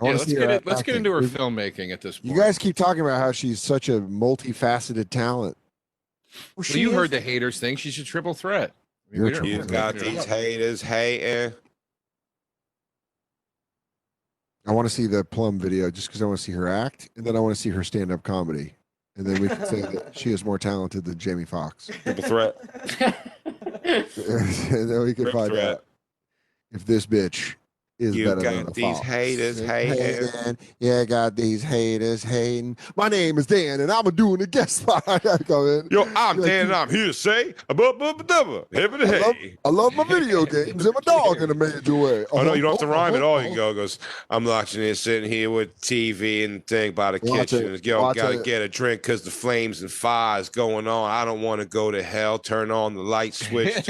I 0.00 0.06
Yeah, 0.06 0.10
let's 0.12 0.24
see 0.24 0.34
get 0.34 0.50
it, 0.50 0.66
let's 0.66 0.82
get 0.82 0.94
into 0.96 1.10
her 1.12 1.20
We- 1.20 1.26
filmmaking 1.26 1.92
at 1.92 2.02
this 2.02 2.18
point. 2.18 2.34
You 2.34 2.40
guys 2.40 2.58
keep 2.58 2.76
talking 2.76 3.00
about 3.00 3.18
how 3.20 3.32
she's 3.32 3.62
such 3.62 3.88
a 3.88 4.00
multifaceted 4.00 5.08
talent. 5.08 5.56
Well, 6.54 6.66
you 6.66 6.90
heard 6.92 7.10
the 7.12 7.20
haters 7.20 7.58
thing. 7.58 7.76
She's 7.76 7.98
a 7.98 8.04
triple 8.04 8.34
threat. 8.34 8.72
I 9.08 9.12
mean, 9.16 9.22
You're 9.22 9.24
we 9.24 9.30
a 9.30 9.34
don't- 9.36 9.44
You 9.46 9.54
triple 9.58 9.72
got 9.72 9.94
we 9.94 10.00
these 10.00 10.24
haters 10.24 10.82
hating. 10.82 11.54
I 14.66 14.72
want 14.72 14.86
to 14.88 14.94
see 14.94 15.06
the 15.06 15.24
plum 15.24 15.58
video 15.58 15.90
just 15.90 16.08
because 16.08 16.20
I 16.20 16.26
want 16.26 16.38
to 16.38 16.42
see 16.44 16.52
her 16.52 16.66
act, 16.68 17.08
and 17.16 17.24
then 17.24 17.36
I 17.36 17.40
want 17.40 17.54
to 17.54 17.60
see 17.60 17.70
her 17.70 17.84
stand-up 17.84 18.22
comedy, 18.24 18.74
and 19.16 19.26
then 19.26 19.40
we 19.40 19.48
can 19.48 19.64
say 19.66 19.80
that 19.80 20.16
she 20.16 20.32
is 20.32 20.44
more 20.44 20.58
talented 20.58 21.04
than 21.04 21.18
Jamie 21.18 21.44
Foxx. 21.44 21.90
Triple 22.02 22.24
threat. 22.24 22.56
and 23.84 24.90
then 24.90 25.00
we 25.02 25.14
can 25.14 25.24
Triple 25.24 25.40
find 25.40 25.52
threat. 25.52 25.68
out 25.68 25.84
if 26.72 26.84
this 26.86 27.06
bitch 27.06 27.54
is 27.98 28.14
You 28.14 28.26
better 28.26 28.40
got 28.42 28.54
than 28.54 28.68
a 28.68 28.70
these 28.72 28.98
haters 28.98 29.58
hating. 29.60 29.96
hating. 29.96 30.58
Yeah, 30.80 31.04
got 31.04 31.34
these 31.36 31.62
haters 31.62 32.22
hating. 32.22 32.76
My 32.94 33.08
name 33.08 33.38
is 33.38 33.46
Dan, 33.46 33.80
and 33.80 33.90
I'm 33.90 34.04
doing 34.14 34.42
a 34.42 34.46
guest 34.46 34.76
spot. 34.82 35.04
I 35.06 35.18
come 35.18 35.66
in. 35.68 35.88
Yo, 35.90 36.02
I'm 36.14 36.36
Like, 36.36 36.46
Dan, 36.48 36.66
and 36.66 36.74
I'm 36.74 36.90
here 36.90 37.06
to 37.06 37.14
say, 37.14 37.54
above, 37.68 37.96
above, 37.96 38.20
above, 38.20 38.66
heaven 38.72 39.00
I 39.02 39.18
love. 39.20 39.36
I 39.64 39.68
love 39.70 39.94
my 39.94 40.04
video 40.04 40.44
games 40.44 40.84
and 40.84 40.94
my 40.94 41.00
dog 41.04 41.40
in 41.40 41.50
a 41.50 41.54
major 41.54 41.94
way. 41.94 42.26
Oh 42.32 42.42
no, 42.42 42.52
you 42.52 42.62
don't 42.62 42.72
have 42.72 42.80
to 42.80 42.86
rhyme 42.86 43.14
at 43.14 43.22
uh-huh, 43.22 43.28
all. 43.30 43.40
You 43.40 43.48
can 43.48 43.56
go 43.56 43.72
goes. 43.74 43.98
I'm 44.28 44.44
watching 44.44 44.80
this, 44.82 45.00
sitting 45.00 45.30
here 45.30 45.50
with 45.50 45.78
TV 45.80 46.44
and 46.44 46.66
think 46.66 46.92
about 46.94 47.20
the 47.20 47.30
Watch 47.30 47.50
kitchen. 47.50 47.74
it, 47.74 47.86
Yo, 47.86 48.02
watch 48.02 48.16
gotta 48.16 48.38
it. 48.40 48.44
get 48.44 48.60
a 48.62 48.68
drink 48.68 49.02
because 49.02 49.22
the 49.22 49.30
flames 49.30 49.80
and 49.80 49.90
fires 49.90 50.48
going 50.48 50.86
on. 50.86 51.10
I 51.10 51.24
don't 51.24 51.40
want 51.42 51.60
to 51.62 51.66
go 51.66 51.90
to 51.90 52.02
hell. 52.02 52.38
Turn 52.38 52.70
on 52.70 52.94
the 52.94 53.02
light 53.02 53.32
switch. 53.46 53.84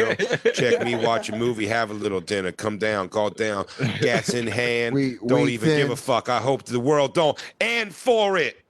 Check 0.55 0.83
me, 0.85 0.95
watch 0.95 1.29
a 1.29 1.37
movie, 1.37 1.67
have 1.67 1.91
a 1.91 1.95
little 1.95 2.21
dinner, 2.21 2.53
come 2.53 2.79
down, 2.79 3.09
go 3.09 3.31
down, 3.31 3.65
gas 4.01 4.31
in 4.35 4.47
hand. 4.47 4.95
We- 4.95 5.17
don't 5.27 5.43
we 5.45 5.55
even 5.55 5.77
give 5.77 5.91
a 5.91 5.97
fuck. 5.97 6.29
I 6.29 6.39
hope 6.41 6.65
the 6.65 6.81
world 6.81 7.15
don't. 7.15 7.39
And 7.61 7.95
for 7.95 8.37
it. 8.39 8.63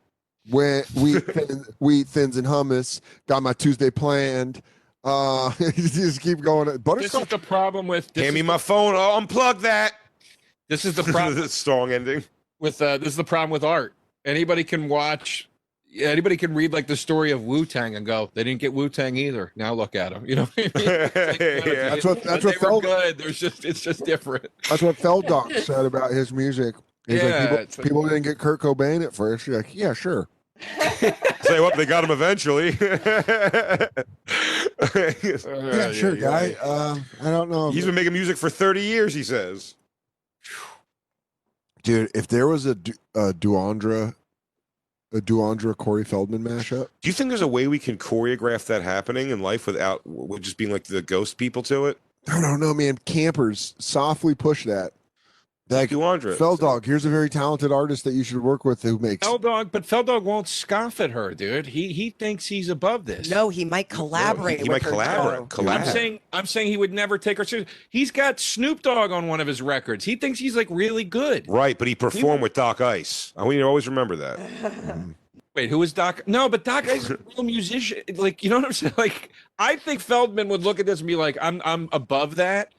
When 0.48 0.84
wheat, 0.94 1.24
thin, 1.32 1.64
wheat 1.80 2.06
thins 2.08 2.36
and 2.36 2.46
hummus. 2.46 3.00
Got 3.26 3.42
my 3.42 3.52
Tuesday 3.52 3.90
planned. 3.90 4.62
Uh, 5.02 5.52
just 5.74 6.20
keep 6.20 6.40
going. 6.40 6.66
This 6.66 6.74
is 6.76 6.80
Butterscotch. 6.82 7.28
the 7.28 7.38
problem 7.38 7.86
with 7.86 8.12
this 8.12 8.24
Hand 8.24 8.34
me 8.34 8.42
my 8.42 8.58
phone. 8.58 8.94
Oh, 8.96 9.20
unplug 9.20 9.60
that. 9.60 9.92
this 10.68 10.84
is 10.84 10.94
the 10.94 11.04
problem 11.04 11.46
Strong 11.48 11.92
ending. 11.92 12.24
with 12.58 12.80
uh, 12.82 12.98
this 12.98 13.08
is 13.08 13.16
the 13.16 13.24
problem 13.24 13.50
with 13.50 13.64
art. 13.64 13.94
Anybody 14.24 14.64
can 14.64 14.88
watch. 14.88 15.48
Anybody 16.00 16.36
can 16.36 16.54
read 16.54 16.72
like 16.72 16.86
the 16.86 16.96
story 16.96 17.30
of 17.30 17.42
Wu 17.42 17.64
Tang 17.66 17.96
and 17.96 18.04
go, 18.04 18.30
they 18.34 18.44
didn't 18.44 18.60
get 18.60 18.72
Wu 18.72 18.88
Tang 18.88 19.16
either. 19.16 19.52
Now 19.56 19.72
look 19.74 19.94
at 19.94 20.12
them. 20.12 20.24
You 20.28 20.36
know, 20.36 20.44
what 20.44 20.52
I 20.58 20.62
mean? 20.62 20.70
Like, 20.74 20.84
Yeah. 21.40 21.88
That's 21.90 22.04
what- 22.04 22.22
that's 22.22 22.42
they 22.44 22.48
what 22.50 22.60
were 22.60 22.68
felt- 22.68 22.82
good. 22.82 23.18
There's 23.18 23.38
just 23.38 23.64
it's 23.64 23.80
just 23.80 24.04
different. 24.04 24.46
That's 24.68 24.82
what 24.82 24.96
Feldog 24.96 25.56
said 25.64 25.86
about 25.86 26.10
his 26.10 26.32
music. 26.32 26.74
He's 27.06 27.22
Yeah, 27.22 27.28
like, 27.28 27.40
people, 27.42 27.56
it's 27.58 27.76
people 27.76 28.02
didn't 28.02 28.22
get 28.22 28.38
Kurt 28.38 28.60
Cobain 28.60 29.04
at 29.04 29.14
first. 29.14 29.46
You're 29.46 29.56
like, 29.58 29.74
yeah, 29.74 29.92
sure. 29.92 30.28
Say 31.42 31.60
what? 31.60 31.76
They 31.76 31.84
got 31.86 32.02
him 32.02 32.10
eventually. 32.10 32.76
Yeah, 34.94 35.92
sure, 35.92 36.16
guy. 36.16 36.52
Um, 36.62 37.04
I 37.22 37.30
don't 37.30 37.50
know. 37.50 37.70
He's 37.70 37.84
been 37.86 37.94
making 37.94 38.12
music 38.12 38.36
for 38.36 38.50
30 38.50 38.80
years, 38.80 39.14
he 39.14 39.22
says. 39.22 39.74
Dude, 41.82 42.10
if 42.14 42.26
there 42.26 42.48
was 42.48 42.66
a, 42.66 42.74
Du- 42.74 42.92
a 43.14 43.32
Duandra, 43.32 44.14
a 45.12 45.20
Duandra 45.20 45.76
Corey 45.76 46.04
Feldman 46.04 46.42
mashup, 46.42 46.88
Do 47.00 47.08
you 47.08 47.12
think 47.12 47.28
there's 47.28 47.40
a 47.40 47.46
way 47.46 47.68
we 47.68 47.78
can 47.78 47.96
choreograph 47.98 48.66
that 48.66 48.82
happening 48.82 49.30
in 49.30 49.40
life 49.40 49.66
without 49.66 50.06
with 50.06 50.42
just 50.42 50.56
being 50.56 50.70
like 50.70 50.84
the 50.84 51.02
ghost 51.02 51.36
people 51.38 51.62
to 51.64 51.86
it? 51.86 51.98
I 52.28 52.40
don't 52.40 52.60
know, 52.60 52.74
man. 52.74 52.98
Campers 53.04 53.74
softly 53.78 54.34
push 54.34 54.64
that. 54.64 54.92
Like 55.68 55.90
Duandra. 55.90 56.36
Feldog, 56.36 56.84
here's 56.84 57.04
a 57.04 57.08
very 57.08 57.28
talented 57.28 57.72
artist 57.72 58.04
that 58.04 58.12
you 58.12 58.22
should 58.22 58.38
work 58.40 58.64
with 58.64 58.82
who 58.82 58.98
makes. 59.00 59.26
Feldog, 59.26 59.72
but 59.72 59.82
Feldog 59.82 60.22
won't 60.22 60.46
scoff 60.46 61.00
at 61.00 61.10
her, 61.10 61.34
dude. 61.34 61.66
He 61.66 61.92
he 61.92 62.10
thinks 62.10 62.46
he's 62.46 62.68
above 62.68 63.04
this. 63.04 63.28
No, 63.28 63.48
he 63.48 63.64
might 63.64 63.88
collaborate. 63.88 64.58
he 64.58 64.62
with 64.62 64.70
might 64.70 64.82
her, 64.82 64.90
collaborate. 64.90 65.50
though. 65.50 65.68
I'm 65.68 65.84
saying 65.84 66.20
I'm 66.32 66.46
saying 66.46 66.68
he 66.68 66.76
would 66.76 66.92
never 66.92 67.18
take 67.18 67.38
her 67.38 67.44
seriously. 67.44 67.74
He's 67.90 68.12
got 68.12 68.38
Snoop 68.38 68.82
Dogg 68.82 69.10
on 69.10 69.26
one 69.26 69.40
of 69.40 69.48
his 69.48 69.60
records. 69.60 70.04
He 70.04 70.14
thinks 70.14 70.38
he's 70.38 70.54
like 70.54 70.68
really 70.70 71.02
good. 71.04 71.46
Right, 71.48 71.76
but 71.76 71.88
he 71.88 71.96
performed 71.96 72.42
with 72.42 72.52
Doc 72.52 72.80
Ice. 72.80 73.32
I 73.36 73.42
want 73.42 73.56
you 73.56 73.66
always 73.66 73.88
remember 73.88 74.14
that. 74.16 74.38
Wait, 75.56 75.70
who 75.70 75.82
is 75.82 75.94
Doc? 75.94 76.22
No, 76.26 76.50
but 76.50 76.64
Doc 76.64 76.86
is 76.86 77.08
a 77.10 77.16
real 77.34 77.42
musician. 77.42 78.02
Like, 78.14 78.44
you 78.44 78.50
know 78.50 78.56
what 78.56 78.66
I'm 78.66 78.72
saying? 78.74 78.92
Like, 78.98 79.30
I 79.58 79.76
think 79.76 80.00
Feldman 80.00 80.48
would 80.48 80.62
look 80.62 80.78
at 80.78 80.84
this 80.86 81.00
and 81.00 81.06
be 81.08 81.16
like, 81.16 81.38
"I'm 81.40 81.62
I'm 81.64 81.88
above 81.92 82.36
that," 82.36 82.74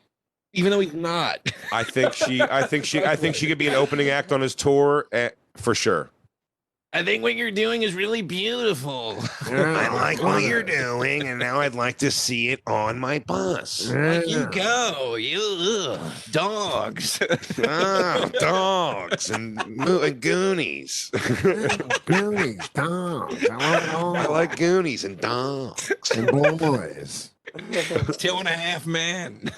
even 0.54 0.72
though 0.72 0.80
he's 0.80 0.94
not. 0.94 1.40
I 1.72 1.84
think 1.84 2.14
she 2.14 2.42
I 2.42 2.64
think 2.64 2.86
she 2.86 3.04
I 3.04 3.16
think 3.16 3.36
she 3.36 3.48
could 3.48 3.58
be 3.58 3.68
an 3.68 3.76
opening 3.76 4.10
act 4.10 4.32
on 4.32 4.42
his 4.42 4.56
tour 4.56 5.08
eh, 5.12 5.30
for 5.56 5.76
sure. 5.76 6.10
I 6.94 7.04
think 7.04 7.22
what 7.22 7.36
you're 7.36 7.52
doing 7.52 7.84
is 7.84 7.94
really 7.94 8.22
beautiful. 8.22 9.18
I 9.42 9.90
like 9.90 10.24
what 10.24 10.42
you're 10.42 10.64
doing, 10.64 11.28
and 11.28 11.38
now 11.38 11.60
I'd 11.60 11.76
like 11.76 11.98
to 11.98 12.10
see 12.10 12.50
it 12.50 12.62
on 12.66 12.98
my 12.98 13.20
bus. 13.20 13.90
you 13.92 14.48
go, 14.52 15.16
you 15.16 15.40
ugh, 15.42 16.14
dogs. 16.32 17.20
oh, 17.68 18.32
dogs 18.40 19.30
and, 19.30 19.62
and 19.62 20.22
Goonies. 20.22 21.12
Goonies, 22.06 22.70
dogs, 22.74 23.48
I 23.52 24.26
like 24.28 24.56
Goonies 24.56 25.04
and 25.04 25.20
dogs. 25.20 25.92
and 26.16 26.32
boys. 26.58 27.32
Two 28.18 28.36
and 28.36 28.48
a 28.48 28.52
half 28.52 28.86
man. 28.86 29.52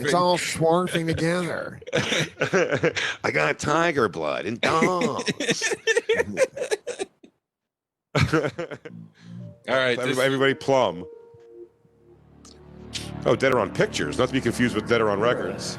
It's 0.00 0.14
all 0.14 0.38
swarfing 0.38 1.06
together. 1.06 1.80
I 3.24 3.30
got 3.32 3.58
tiger 3.58 4.08
blood 4.08 4.46
and 4.46 4.60
dogs. 4.60 5.74
All 9.68 9.76
right, 9.76 9.96
this- 9.96 9.98
everybody, 9.98 10.26
everybody 10.26 10.54
plum. 10.54 11.04
Oh, 13.26 13.36
Dead 13.36 13.54
on 13.54 13.70
Pictures, 13.72 14.18
not 14.18 14.28
to 14.28 14.32
be 14.32 14.40
confused 14.40 14.74
with 14.74 14.88
Dead 14.88 15.00
on 15.02 15.20
Records. 15.20 15.78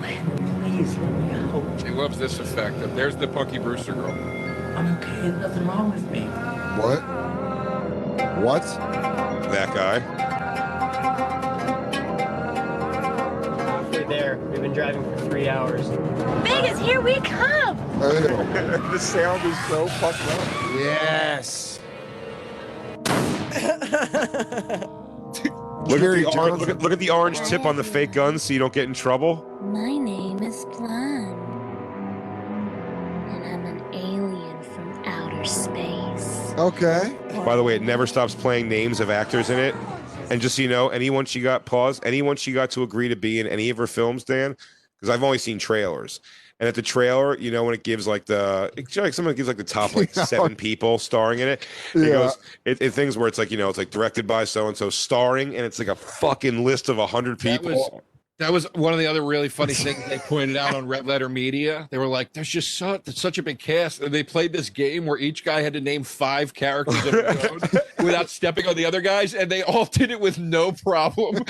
Please 0.00 0.96
let 0.98 1.10
me 1.12 1.30
out. 1.32 1.82
He 1.82 1.88
loves 1.90 2.18
this 2.18 2.38
effect. 2.38 2.76
There's 2.94 3.16
the 3.16 3.26
Punky 3.26 3.58
Brewster 3.58 3.94
girl. 3.94 4.10
I'm 4.76 4.96
okay. 4.98 5.30
Nothing 5.40 5.66
wrong 5.66 5.90
with 5.90 6.08
me. 6.10 6.20
What? 6.80 7.00
What? 8.42 8.62
That 9.50 9.74
guy. 9.74 9.98
Halfway 13.64 14.04
there. 14.04 14.36
We've 14.36 14.60
been 14.60 14.74
driving 14.74 15.02
for 15.02 15.16
three 15.30 15.48
hours. 15.48 15.88
Vegas, 16.46 16.78
here 16.80 17.00
we 17.00 17.14
come! 17.20 17.76
the 17.98 18.98
sound 18.98 19.42
is 19.50 19.58
so 19.68 19.88
fucked 19.88 20.20
up. 20.20 20.40
Yes. 20.74 21.80
Look 25.88 26.02
at, 26.02 26.16
the 26.16 26.30
orange, 26.36 26.60
look, 26.60 26.68
at, 26.68 26.82
look 26.82 26.92
at 26.92 26.98
the 26.98 27.08
orange 27.08 27.40
tip 27.40 27.64
on 27.64 27.76
the 27.76 27.84
fake 27.84 28.12
gun 28.12 28.38
so 28.38 28.52
you 28.52 28.58
don't 28.58 28.74
get 28.74 28.84
in 28.84 28.92
trouble. 28.92 29.46
My 29.62 29.96
name 29.96 30.42
is 30.42 30.66
Blonde. 30.66 31.40
And 33.30 33.44
I'm 33.44 33.64
an 33.64 33.82
alien 33.94 34.62
from 34.62 35.02
outer 35.06 35.44
space. 35.44 36.52
Okay. 36.58 37.16
By 37.48 37.56
the 37.56 37.62
way, 37.62 37.74
it 37.74 37.80
never 37.80 38.06
stops 38.06 38.34
playing 38.34 38.68
names 38.68 39.00
of 39.00 39.08
actors 39.08 39.48
in 39.48 39.58
it. 39.58 39.74
And 40.28 40.38
just 40.38 40.56
so 40.56 40.60
you 40.60 40.68
know, 40.68 40.90
anyone 40.90 41.24
she 41.24 41.40
got 41.40 41.64
paused, 41.64 42.04
anyone 42.04 42.36
she 42.36 42.52
got 42.52 42.70
to 42.72 42.82
agree 42.82 43.08
to 43.08 43.16
be 43.16 43.40
in 43.40 43.46
any 43.46 43.70
of 43.70 43.78
her 43.78 43.86
films, 43.86 44.22
Dan, 44.22 44.54
because 44.96 45.08
I've 45.08 45.22
only 45.22 45.38
seen 45.38 45.58
trailers. 45.58 46.20
And 46.60 46.68
at 46.68 46.74
the 46.74 46.82
trailer, 46.82 47.38
you 47.38 47.50
know, 47.50 47.64
when 47.64 47.72
it 47.72 47.84
gives 47.84 48.06
like 48.06 48.26
the 48.26 48.70
it's 48.76 48.94
like 48.98 49.14
someone 49.14 49.34
gives 49.34 49.48
like 49.48 49.56
the 49.56 49.64
top 49.64 49.94
like 49.94 50.12
seven 50.14 50.56
people 50.56 50.98
starring 50.98 51.38
in 51.38 51.48
it, 51.48 51.66
it 51.94 52.00
Yeah. 52.08 52.08
goes 52.10 52.36
it, 52.66 52.82
it 52.82 52.90
things 52.90 53.16
where 53.16 53.28
it's 53.28 53.38
like 53.38 53.50
you 53.50 53.56
know 53.56 53.70
it's 53.70 53.78
like 53.78 53.88
directed 53.88 54.26
by 54.26 54.44
so 54.44 54.68
and 54.68 54.76
so 54.76 54.90
starring, 54.90 55.56
and 55.56 55.64
it's 55.64 55.78
like 55.78 55.88
a 55.88 55.94
fucking 55.94 56.66
list 56.66 56.90
of 56.90 56.98
a 56.98 57.06
hundred 57.06 57.38
That 57.40 57.62
people. 57.62 58.02
Was 58.38 58.46
that 58.46 58.52
was 58.52 58.66
one 58.74 58.92
of 58.92 58.98
the 58.98 59.06
other 59.06 59.24
really 59.24 59.48
funny 59.48 59.74
things 59.74 59.98
they 60.08 60.18
pointed 60.18 60.56
out 60.56 60.74
on 60.74 60.86
Red 60.86 61.06
Letter 61.06 61.28
Media. 61.28 61.88
They 61.90 61.98
were 61.98 62.06
like, 62.06 62.32
"There's 62.32 62.48
just 62.48 62.74
so, 62.74 62.98
there's 62.98 63.20
such 63.20 63.38
a 63.38 63.42
big 63.42 63.58
cast." 63.58 64.00
And 64.00 64.14
they 64.14 64.22
played 64.22 64.52
this 64.52 64.70
game 64.70 65.06
where 65.06 65.18
each 65.18 65.44
guy 65.44 65.60
had 65.62 65.72
to 65.74 65.80
name 65.80 66.04
five 66.04 66.54
characters 66.54 67.04
of 67.06 67.12
their 67.12 67.50
own 67.50 67.60
without 68.04 68.30
stepping 68.30 68.66
on 68.66 68.76
the 68.76 68.84
other 68.84 69.00
guys, 69.00 69.34
and 69.34 69.50
they 69.50 69.62
all 69.62 69.84
did 69.86 70.10
it 70.10 70.20
with 70.20 70.38
no 70.38 70.72
problem. 70.72 71.36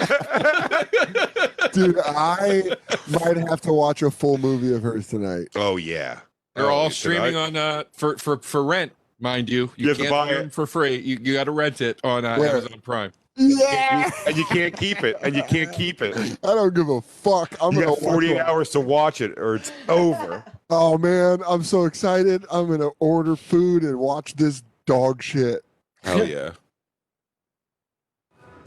Dude, 1.72 1.98
I 1.98 2.62
might 3.08 3.36
have 3.48 3.60
to 3.62 3.72
watch 3.72 4.02
a 4.02 4.10
full 4.10 4.38
movie 4.38 4.74
of 4.74 4.82
hers 4.82 5.08
tonight. 5.08 5.48
oh 5.56 5.76
yeah, 5.76 6.20
They're 6.54 6.66
Oh, 6.66 6.68
all 6.74 6.82
tonight? 6.90 6.94
streaming 6.94 7.36
on 7.36 7.56
uh 7.56 7.84
for 7.92 8.16
for 8.16 8.38
for 8.38 8.64
rent, 8.64 8.92
mind 9.20 9.48
you. 9.50 9.70
You 9.76 9.88
have 9.88 9.98
to 9.98 10.04
can't 10.04 10.10
buy 10.12 10.26
buy 10.28 10.32
it. 10.32 10.38
them 10.38 10.50
for 10.50 10.66
free. 10.66 10.96
You 10.96 11.18
you 11.22 11.34
got 11.34 11.44
to 11.44 11.50
rent 11.50 11.80
it 11.80 12.00
on 12.02 12.24
uh, 12.24 12.30
Amazon 12.36 12.80
Prime. 12.82 13.12
Yeah. 13.38 14.10
and 14.26 14.36
you 14.36 14.44
can't 14.46 14.76
keep 14.76 15.04
it, 15.04 15.16
and 15.22 15.34
you 15.34 15.42
can't 15.44 15.72
keep 15.72 16.02
it. 16.02 16.16
I 16.42 16.54
don't 16.54 16.74
give 16.74 16.88
a 16.88 17.00
fuck. 17.00 17.54
I'm 17.62 17.72
You 17.72 17.82
gonna 17.84 17.94
got 17.94 18.00
48 18.00 18.34
watch 18.36 18.46
hours 18.46 18.70
to 18.70 18.80
watch 18.80 19.20
it, 19.20 19.38
or 19.38 19.54
it's 19.54 19.72
over. 19.88 20.44
Oh 20.70 20.98
man, 20.98 21.40
I'm 21.48 21.62
so 21.62 21.84
excited. 21.84 22.44
I'm 22.50 22.68
gonna 22.68 22.90
order 22.98 23.36
food 23.36 23.82
and 23.84 23.98
watch 23.98 24.34
this 24.34 24.62
dog 24.86 25.22
shit. 25.22 25.64
Hell 26.02 26.24
yeah. 26.24 26.50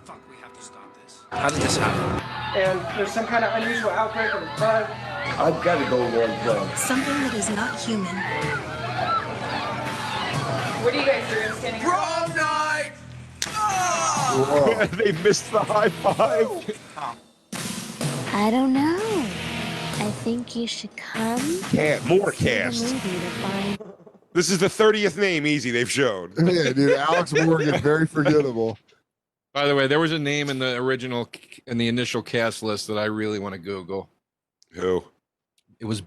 Fuck, 0.06 0.19
we 0.30 0.35
have 0.41 0.56
to 0.57 0.64
stop 0.64 0.95
this. 1.03 1.19
How 1.31 1.49
did 1.49 1.61
this 1.61 1.77
happen? 1.77 2.27
And 2.56 2.80
there's 2.98 3.11
some 3.11 3.26
kind 3.27 3.45
of 3.45 3.61
unusual 3.61 3.91
outbreak 3.91 4.34
of 4.34 4.41
bug. 4.60 4.89
I've 4.89 5.64
got 5.64 5.84
to 5.84 5.89
go 5.89 6.02
one 6.19 6.38
plug. 6.39 6.76
Something 6.76 7.14
that 7.22 7.34
is 7.34 7.49
not 7.52 7.80
human. 7.80 8.15
What 10.84 10.93
are 10.93 10.99
you 10.99 11.06
guys 11.06 11.30
doing? 11.31 11.52
Standing 11.60 11.81
Prom 11.81 12.35
night! 12.35 12.91
Whoa. 13.48 14.86
they 14.94 15.12
missed 15.24 15.52
the 15.52 15.60
high 15.60 15.90
five. 15.90 16.80
I 18.34 18.50
don't 18.50 18.74
know. 18.74 19.26
I 20.02 20.10
think 20.24 20.56
you 20.56 20.66
should 20.68 20.96
come 20.96 21.62
Cat, 21.64 22.04
more 22.06 22.32
cast. 22.32 22.82
movie 22.82 23.10
to 23.12 23.20
find 23.20 23.78
This 24.34 24.50
is 24.50 24.58
the 24.58 24.68
30th 24.68 25.18
name 25.18 25.46
easy 25.46 25.70
they've 25.70 25.92
shown. 25.92 26.34
yeah, 26.44 26.72
dude, 26.74 26.94
Alex 26.94 27.34
Morgan, 27.34 27.80
very 27.82 28.08
forgettable. 28.08 28.78
By 29.54 29.68
the 29.68 29.76
way, 29.76 29.88
there 29.88 30.00
was 30.00 30.14
a 30.14 30.20
name 30.20 30.50
in 30.50 30.60
the 30.60 30.78
original 30.78 31.30
in 31.68 31.78
the 31.78 31.88
initial 31.90 32.22
cast 32.22 32.64
list 32.64 32.88
that 32.88 32.98
I 32.98 33.06
really 33.06 33.38
want 33.38 33.54
to 33.54 33.60
Google. 33.60 34.10
Who? 34.72 35.04
It 35.80 35.86
was. 35.86 36.02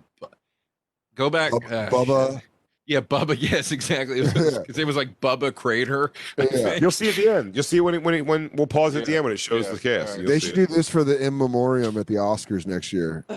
Go 1.15 1.29
back. 1.29 1.53
Bub- 1.53 1.65
uh, 1.65 1.91
Bubba. 1.91 2.43
Yeah, 2.87 3.01
Bubba. 3.01 3.37
Yes, 3.41 3.73
exactly. 3.73 4.21
It 4.21 4.35
was, 4.35 4.59
'cause 4.59 4.79
it 4.79 4.87
was 4.87 4.95
like 4.97 5.21
Bubba 5.21 5.55
Crater. 5.55 6.13
Yeah. 6.39 6.75
You'll 6.75 6.91
see 6.91 7.09
at 7.09 7.15
the 7.17 7.29
end. 7.29 7.55
You'll 7.55 7.63
see 7.65 7.81
when 7.81 7.95
it, 7.95 8.03
when 8.03 8.15
it, 8.15 8.27
when 8.27 8.51
we'll 8.55 8.67
pause 8.67 8.95
at 8.97 9.07
the 9.07 9.15
end 9.17 9.25
when 9.25 9.33
it 9.33 9.39
shows 9.41 9.65
Yeah. 9.67 9.73
the 9.73 9.79
cast. 9.79 10.09
Alright. 10.13 10.19
You'll 10.21 10.29
They 10.29 10.39
should 10.39 10.59
it. 10.59 10.69
do 10.69 10.75
this 10.75 10.89
for 10.91 11.03
the 11.05 11.25
in 11.25 11.37
memoriam 11.39 11.97
at 11.97 12.07
the 12.07 12.15
Oscars 12.17 12.67
next 12.67 12.93
year. 12.93 13.25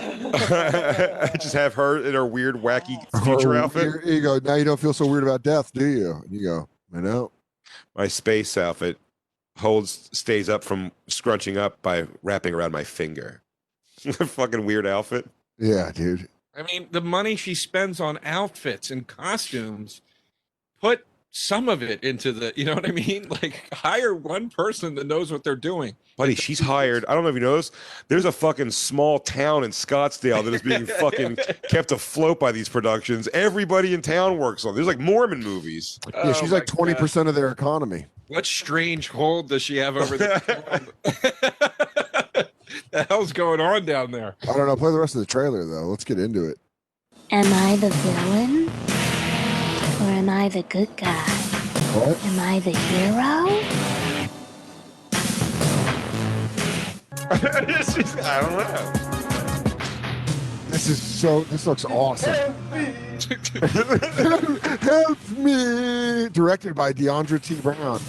Just 1.39 1.53
have 1.53 1.73
her 1.75 2.03
in 2.03 2.13
her 2.13 2.25
weird, 2.25 2.55
wacky 2.55 2.97
future 3.23 3.53
Or 3.53 3.57
outfit. 3.57 4.05
You 4.05 4.13
you 4.15 4.21
go, 4.21 4.39
now 4.39 4.55
you 4.55 4.63
don't 4.65 4.79
feel 4.79 4.93
so 4.93 5.05
weird 5.05 5.23
about 5.23 5.43
death, 5.43 5.71
do 5.73 5.85
you? 5.85 6.11
And 6.11 6.31
you 6.31 6.43
go, 6.43 6.69
I 6.93 6.99
know. 7.01 7.31
My 7.95 8.07
space 8.07 8.57
outfit 8.57 8.97
holds 9.57 10.09
stays 10.11 10.49
up 10.49 10.63
from 10.63 10.91
scrunching 11.07 11.57
up 11.57 11.81
by 11.81 12.07
wrapping 12.23 12.53
around 12.53 12.71
my 12.71 12.83
finger. 12.83 13.41
Fucking 13.99 14.65
weird 14.65 14.85
outfit. 14.85 15.27
Yeah, 15.57 15.91
dude. 15.93 16.27
I 16.57 16.63
mean, 16.63 16.87
the 16.91 17.01
money 17.01 17.35
she 17.35 17.53
spends 17.53 17.99
on 17.99 18.17
outfits 18.23 18.89
and 18.89 19.05
costumes, 19.05 20.01
put 20.81 21.05
some 21.29 21.69
of 21.69 21.83
it 21.83 22.03
into 22.03 22.31
the. 22.31 22.51
You 22.55 22.65
know 22.65 22.73
what 22.73 22.87
I 22.87 22.91
mean? 22.91 23.27
Like 23.41 23.71
hire 23.73 24.15
one 24.15 24.49
person 24.49 24.95
that 24.95 25.05
knows 25.05 25.31
what 25.31 25.43
they're 25.43 25.55
doing. 25.55 25.95
Buddy, 26.17 26.33
she's 26.33 26.59
hired. 26.59 27.05
I 27.07 27.13
don't 27.13 27.21
know 27.23 27.29
if 27.29 27.35
you 27.35 27.41
know 27.41 27.57
this. 27.57 27.69
There's 28.07 28.25
a 28.25 28.31
fucking 28.31 28.71
small 28.71 29.19
town 29.19 29.63
in 29.63 29.69
Scottsdale 29.69 30.43
that 30.43 30.51
is 30.51 30.63
being 30.63 30.85
fucking 30.99 31.37
kept 31.69 31.91
afloat 31.91 32.39
by 32.39 32.51
these 32.51 32.67
productions. 32.67 33.27
Everybody 33.35 33.93
in 33.93 34.01
town 34.01 34.39
works 34.39 34.65
on. 34.65 34.73
There's 34.73 34.87
like 34.87 34.97
Mormon 34.97 35.41
movies. 35.41 35.99
Yeah, 36.11 36.21
Oh 36.23 36.33
she's 36.33 36.51
like 36.51 36.65
twenty 36.65 36.93
God. 36.93 36.99
percent 37.01 37.29
of 37.29 37.35
their 37.35 37.49
economy. 37.51 38.07
What 38.29 38.47
strange 38.47 39.09
hold 39.09 39.49
does 39.49 39.61
she 39.61 39.77
have 39.77 39.95
over 39.95 40.17
the? 40.17 41.86
the 42.91 43.03
hell's 43.03 43.33
going 43.33 43.59
on 43.59 43.85
down 43.85 44.11
there? 44.11 44.35
I 44.43 44.53
don't 44.53 44.67
know. 44.67 44.75
Play 44.75 44.91
the 44.91 44.99
rest 44.99 45.15
of 45.15 45.19
the 45.19 45.25
trailer 45.25 45.65
though. 45.65 45.87
Let's 45.87 46.03
get 46.03 46.19
into 46.19 46.47
it. 46.47 46.57
Am 47.31 47.45
I 47.51 47.75
the 47.75 47.89
villain? 47.89 48.69
Or 49.99 50.11
am 50.13 50.29
I 50.29 50.47
the 50.49 50.63
good 50.63 50.95
guy? 50.95 51.27
What? 51.93 52.23
Am 52.25 52.39
I 52.39 52.59
the 52.59 52.71
hero? 52.71 53.47
I 58.23 58.41
don't 58.41 58.53
know. 58.53 58.91
This 60.69 60.87
is 60.87 61.01
so. 61.01 61.41
This 61.45 61.67
looks 61.67 61.83
awesome. 61.85 62.33
Help 62.33 62.55
me! 62.71 62.93
Directed 66.29 66.75
by 66.75 66.93
Deandra 66.93 67.41
T. 67.41 67.55
Brown. 67.55 67.99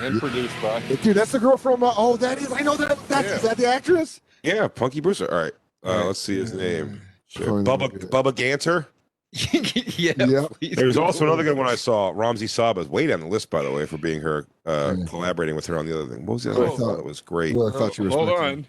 And 0.00 0.20
produced 0.20 0.54
by. 0.62 0.80
Dude, 1.02 1.16
that's 1.16 1.32
the 1.32 1.38
girl 1.38 1.56
from. 1.56 1.82
Uh, 1.82 1.92
oh, 1.96 2.16
that 2.18 2.38
is. 2.38 2.52
I 2.52 2.60
know 2.60 2.76
that. 2.76 2.98
That's, 3.08 3.28
Is 3.28 3.42
that 3.42 3.56
the 3.56 3.66
actress? 3.66 4.20
Yeah, 4.42 4.68
Punky 4.68 5.00
Brewster. 5.00 5.30
All 5.32 5.42
right. 5.42 5.52
Uh, 5.84 6.06
let's 6.06 6.18
see 6.18 6.36
his 6.38 6.52
name. 6.52 7.00
Shit. 7.26 7.46
Bubba 7.46 7.88
Bubba 8.10 8.32
Ganter. 8.32 8.86
yeah. 9.98 10.12
Yep. 10.16 10.76
There's 10.76 10.96
also 10.96 11.24
another 11.24 11.42
good 11.42 11.56
one 11.56 11.66
I 11.66 11.74
saw. 11.74 12.12
Ramsey 12.14 12.46
Saba's 12.46 12.88
way 12.88 13.06
down 13.06 13.20
the 13.20 13.26
list, 13.26 13.50
by 13.50 13.62
the 13.62 13.70
way, 13.70 13.84
for 13.84 13.98
being 13.98 14.20
her 14.20 14.46
uh, 14.64 14.96
collaborating 15.06 15.54
with 15.54 15.66
her 15.66 15.78
on 15.78 15.86
the 15.86 15.94
other 16.00 16.14
thing. 16.14 16.24
What 16.24 16.34
was 16.34 16.44
the 16.44 16.52
other? 16.52 16.66
Oh, 16.66 16.70
one? 16.70 16.70
I 16.70 16.74
I 16.74 16.76
thought 16.78 16.86
thought- 16.94 16.98
it 17.00 17.04
was 17.04 17.20
great. 17.20 17.54
Well, 17.56 17.68
I 17.68 17.72
thought 17.72 17.98
you 17.98 18.04
were. 18.04 18.10
Hold 18.10 18.28
supposed 18.28 18.42
on. 18.42 18.66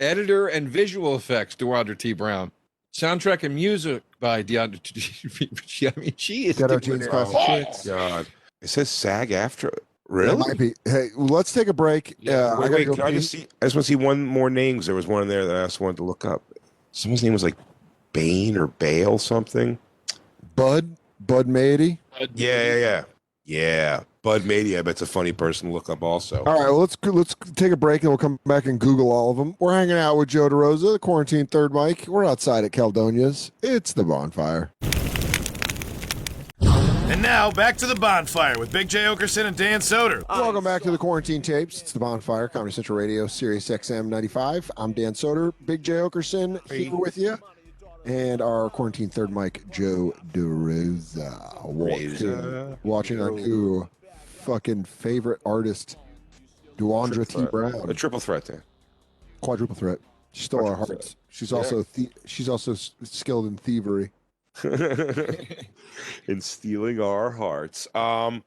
Editor 0.00 0.48
and 0.48 0.68
visual 0.68 1.14
effects, 1.14 1.54
Deandra 1.56 1.96
T. 1.96 2.12
Brown. 2.12 2.50
Soundtrack 2.92 3.42
and 3.44 3.54
music 3.54 4.02
by 4.20 4.42
Deandra 4.42 4.82
T. 4.82 5.86
I 5.86 5.98
mean, 5.98 6.12
she 6.16 6.46
is. 6.46 6.56
Dead 6.56 6.68
doing 6.68 6.80
Jeans 6.80 7.06
it 7.06 7.10
Classic 7.10 7.34
all. 7.34 7.46
Hits. 7.46 7.86
God, 7.86 8.26
it 8.60 8.68
says 8.68 8.90
SAG 8.90 9.30
after. 9.32 9.72
That 10.08 10.14
Really? 10.14 10.36
might 10.36 10.58
be. 10.58 10.74
Hey, 10.84 11.08
let's 11.16 11.52
take 11.52 11.68
a 11.68 11.72
break. 11.72 12.14
Yeah. 12.18 12.32
Uh, 12.32 12.36
I 12.56 12.58
Wait, 12.58 12.62
gotta 12.62 12.74
wait, 12.74 12.86
go 12.88 12.94
can 12.96 13.04
I 13.04 13.12
just 13.12 13.30
see? 13.30 13.46
I 13.62 13.66
just 13.66 13.74
want 13.74 13.86
to 13.86 13.92
see 13.92 13.96
one 13.96 14.24
more 14.26 14.50
name 14.50 14.76
'cause 14.76 14.86
there 14.86 14.94
was 14.94 15.06
one 15.06 15.22
in 15.22 15.28
there 15.28 15.46
that 15.46 15.56
I 15.56 15.62
also 15.62 15.84
wanted 15.84 15.96
to 15.98 16.04
look 16.04 16.24
up. 16.24 16.42
Someone's 16.92 17.22
name 17.22 17.32
was 17.32 17.42
like 17.42 17.56
Bain 18.12 18.56
or 18.56 18.66
Bale 18.66 19.18
something. 19.18 19.78
Bud. 20.56 20.96
Bud 21.20 21.48
Mady. 21.48 21.98
Yeah, 22.34 22.62
yeah, 22.62 22.74
yeah, 22.76 23.04
yeah. 23.46 24.00
Bud 24.22 24.42
Mady. 24.42 24.78
I 24.78 24.82
bet's 24.82 25.00
a 25.00 25.06
funny 25.06 25.32
person 25.32 25.68
to 25.68 25.74
look 25.74 25.88
up 25.88 26.02
also. 26.02 26.42
All 26.44 26.52
right, 26.52 26.68
well, 26.70 26.78
let's 26.80 26.96
let's 27.02 27.34
take 27.56 27.72
a 27.72 27.76
break 27.76 28.02
and 28.02 28.10
we'll 28.10 28.18
come 28.18 28.38
back 28.44 28.66
and 28.66 28.78
Google 28.78 29.10
all 29.10 29.30
of 29.30 29.38
them. 29.38 29.56
We're 29.58 29.72
hanging 29.74 29.96
out 29.96 30.16
with 30.18 30.28
Joe 30.28 30.48
DeRosa, 30.50 30.92
the 30.92 30.98
quarantine 30.98 31.46
third 31.46 31.72
mic. 31.72 32.06
We're 32.08 32.26
outside 32.26 32.64
at 32.64 32.72
Caldonia's. 32.72 33.52
It's 33.62 33.94
the 33.94 34.04
bonfire. 34.04 34.72
And 37.06 37.20
now 37.20 37.50
back 37.50 37.76
to 37.78 37.86
the 37.86 37.94
bonfire 37.94 38.58
with 38.58 38.72
Big 38.72 38.88
Jay 38.88 39.04
Oakerson 39.04 39.44
and 39.44 39.56
Dan 39.56 39.80
Soder. 39.80 40.26
Welcome 40.28 40.64
back 40.64 40.82
to 40.82 40.90
the 40.90 40.96
quarantine 40.98 41.42
tapes. 41.42 41.80
It's 41.82 41.92
the 41.92 41.98
bonfire, 41.98 42.48
Comedy 42.48 42.72
Central 42.72 42.96
Radio, 42.98 43.26
Sirius 43.26 43.68
XM 43.68 44.06
95. 44.06 44.70
I'm 44.78 44.92
Dan 44.92 45.12
Soder, 45.12 45.52
Big 45.66 45.82
Jay 45.82 45.94
Oakerson 45.94 46.58
here 46.70 46.94
with 46.96 47.18
you, 47.18 47.38
and 48.06 48.40
our 48.40 48.70
quarantine 48.70 49.10
third 49.10 49.30
mic, 49.30 49.62
Joe 49.70 50.14
DeRosa, 50.32 51.62
watching, 51.66 52.10
Rosa. 52.30 52.78
watching 52.84 53.20
on 53.20 53.36
who 53.36 53.86
fucking 54.38 54.84
favorite 54.84 55.40
artist, 55.44 55.98
Duandra 56.78 57.26
T. 57.28 57.44
Brown, 57.50 57.88
A 57.90 57.94
triple 57.94 58.18
threat 58.20 58.46
there. 58.46 58.64
quadruple 59.42 59.76
threat. 59.76 59.98
She 60.32 60.44
stole 60.44 60.60
our 60.66 60.74
Quadruple 60.74 60.94
hearts. 60.96 61.16
She's 61.28 61.52
also 61.52 61.82
thie- 61.82 62.10
she's 62.24 62.48
also 62.48 62.72
s- 62.72 62.92
skilled 63.02 63.46
in 63.46 63.56
thievery. 63.56 64.10
in 66.28 66.40
stealing 66.40 67.00
our 67.00 67.30
hearts. 67.30 67.88
Um, 67.94 68.42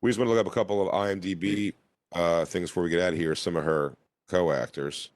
we 0.00 0.10
just 0.10 0.18
want 0.18 0.28
to 0.28 0.34
look 0.34 0.44
up 0.46 0.50
a 0.50 0.54
couple 0.54 0.86
of 0.86 0.92
IMDb 0.94 1.72
uh, 2.12 2.44
things 2.44 2.70
before 2.70 2.82
we 2.82 2.90
get 2.90 3.00
out 3.00 3.12
of 3.12 3.18
here. 3.18 3.34
Some 3.34 3.56
of 3.56 3.64
her 3.64 3.94
co-actors. 4.28 5.10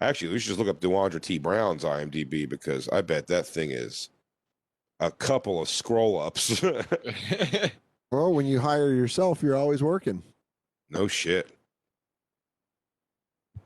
Actually, 0.00 0.32
we 0.32 0.38
should 0.38 0.48
just 0.48 0.58
look 0.58 0.68
up 0.68 0.80
Deandra 0.80 1.20
T. 1.20 1.38
Brown's 1.38 1.84
IMDb 1.84 2.48
because 2.48 2.88
I 2.88 3.00
bet 3.00 3.26
that 3.28 3.46
thing 3.46 3.70
is 3.70 4.10
a 5.00 5.10
couple 5.10 5.60
of 5.60 5.68
scroll 5.68 6.18
ups. 6.20 6.62
Well, 8.10 8.32
when 8.32 8.46
you 8.46 8.58
hire 8.58 8.94
yourself, 8.94 9.42
you're 9.42 9.54
always 9.54 9.82
working. 9.82 10.22
no 10.88 11.06
shit. 11.08 11.54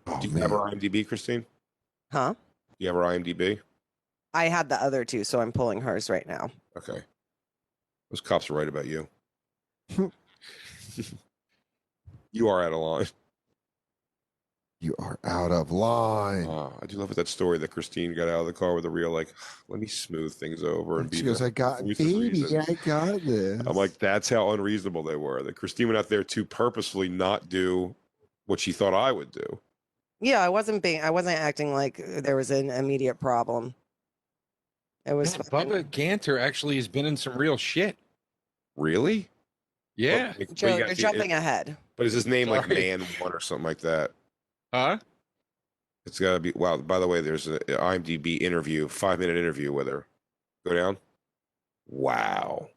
Oh, 0.09 0.19
Do 0.21 0.27
you 0.27 0.35
man. 0.35 0.43
have 0.43 0.51
her 0.51 0.57
IMDb, 0.59 1.07
Christine? 1.07 1.47
Huh? 2.11 2.35
Do 2.35 2.77
you 2.81 2.89
have 2.89 2.97
her 2.97 3.03
IMDb? 3.03 3.61
I 4.35 4.49
had 4.49 4.69
the 4.69 4.83
other 4.83 5.05
two, 5.05 5.25
so 5.25 5.41
I'm 5.41 5.53
pulling 5.53 5.81
hers 5.81 6.09
right 6.09 6.27
now. 6.27 6.51
Okay. 6.77 7.03
Those 8.11 8.21
cops 8.21 8.51
are 8.51 8.55
right 8.55 8.69
about 8.69 8.87
you. 8.87 9.09
you 12.33 12.49
are 12.49 12.63
out 12.63 12.73
of 12.73 12.79
line. 12.79 13.07
You 14.81 14.97
are 14.99 15.19
out 15.23 15.53
of 15.53 15.71
line. 15.71 16.47
Uh, 16.47 16.71
I 16.83 16.87
do 16.87 16.97
love 16.97 17.15
that 17.15 17.29
story 17.29 17.57
that 17.59 17.71
Christine 17.71 18.15
got 18.15 18.29
out 18.29 18.41
of 18.41 18.47
the 18.47 18.53
car 18.53 18.75
with 18.75 18.85
a 18.85 18.91
real 18.91 19.11
like, 19.11 19.33
let 19.69 19.81
me 19.81 19.87
smooth 19.87 20.35
things 20.35 20.65
over 20.65 21.01
and 21.01 21.09
be. 21.09 21.19
she 21.19 21.23
goes, 21.23 21.41
I 21.41 21.51
got, 21.51 21.87
baby. 21.87 22.45
I 22.59 22.77
got 22.85 23.21
this. 23.23 23.63
I'm 23.65 23.77
like, 23.77 23.99
that's 23.99 24.29
how 24.29 24.51
unreasonable 24.51 25.05
they 25.05 25.17
were. 25.17 25.43
That 25.43 25.55
Christine 25.55 25.87
went 25.89 25.99
out 25.99 26.09
there 26.09 26.25
to 26.25 26.45
purposefully 26.45 27.09
not 27.09 27.49
do 27.49 27.95
what 28.47 28.59
she 28.59 28.73
thought 28.73 28.93
I 28.93 29.13
would 29.13 29.31
do. 29.31 29.61
Yeah, 30.21 30.41
I 30.41 30.49
wasn't 30.49 30.83
being, 30.83 31.01
I 31.01 31.11
wasn't 31.11 31.39
acting 31.39 31.73
like 31.73 32.01
there 32.05 32.37
was 32.37 32.51
an 32.51 32.71
immediate 32.71 33.21
problem. 33.21 33.75
It 35.07 35.15
was 35.15 35.37
Yeah, 35.37 35.43
fucking- 35.43 35.71
Bubba 35.71 35.85
Ganter 35.91 36.41
actually 36.41 36.77
has 36.77 36.89
been 36.89 37.07
in 37.07 37.17
some 37.17 37.37
real 37.37 37.57
shit. 37.57 37.97
Really? 38.77 39.29
Yeah. 39.97 40.35
But- 40.39 40.49
but 40.49 40.55
Joe, 40.57 40.69
you 40.69 40.77
you're 40.79 40.87
got- 40.89 40.97
jumping 40.97 41.33
ahead. 41.33 41.77
But 41.97 42.07
is 42.07 42.13
his 42.13 42.27
name 42.27 42.49
like 42.49 42.69
Man 42.69 43.01
One 43.19 43.33
or 43.33 43.41
something 43.41 43.65
like 43.65 43.79
that? 43.81 44.13
Huh? 44.73 44.99
It's 46.07 46.19
got 46.19 46.33
to 46.35 46.41
be. 46.41 46.53
Wow. 46.55 46.79
By 46.79 46.99
the 46.99 47.07
way, 47.07 47.21
there's 47.21 47.47
an 47.47 47.59
IMDb 47.69 48.41
interview, 48.41 48.89
five 48.89 49.19
minute 49.21 49.37
interview 49.37 49.73
with 49.73 49.87
her. 49.87 50.07
Go 50.67 50.75
down. 50.75 50.97
Wow. 51.87 52.69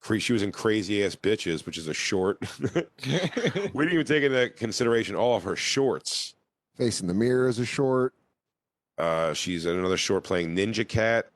Cra- 0.00 0.18
She 0.20 0.32
was 0.32 0.42
in 0.42 0.52
Crazy 0.52 1.04
Ass 1.04 1.16
Bitches, 1.16 1.66
which 1.66 1.76
is 1.78 1.88
a 1.88 1.94
short. 1.94 2.38
we 2.60 2.68
didn't 2.74 3.92
even 3.92 4.06
take 4.06 4.22
into 4.22 4.48
consideration 4.50 5.16
all 5.16 5.36
of 5.36 5.42
her 5.44 5.56
shorts. 5.56 6.34
Facing 6.76 7.08
the 7.08 7.14
mirror 7.14 7.48
is 7.48 7.58
a 7.58 7.66
short. 7.66 8.14
Uh, 9.02 9.34
she's 9.34 9.66
in 9.66 9.76
another 9.76 9.96
short 9.96 10.22
playing 10.22 10.54
Ninja 10.54 10.86
Cat. 10.86 11.26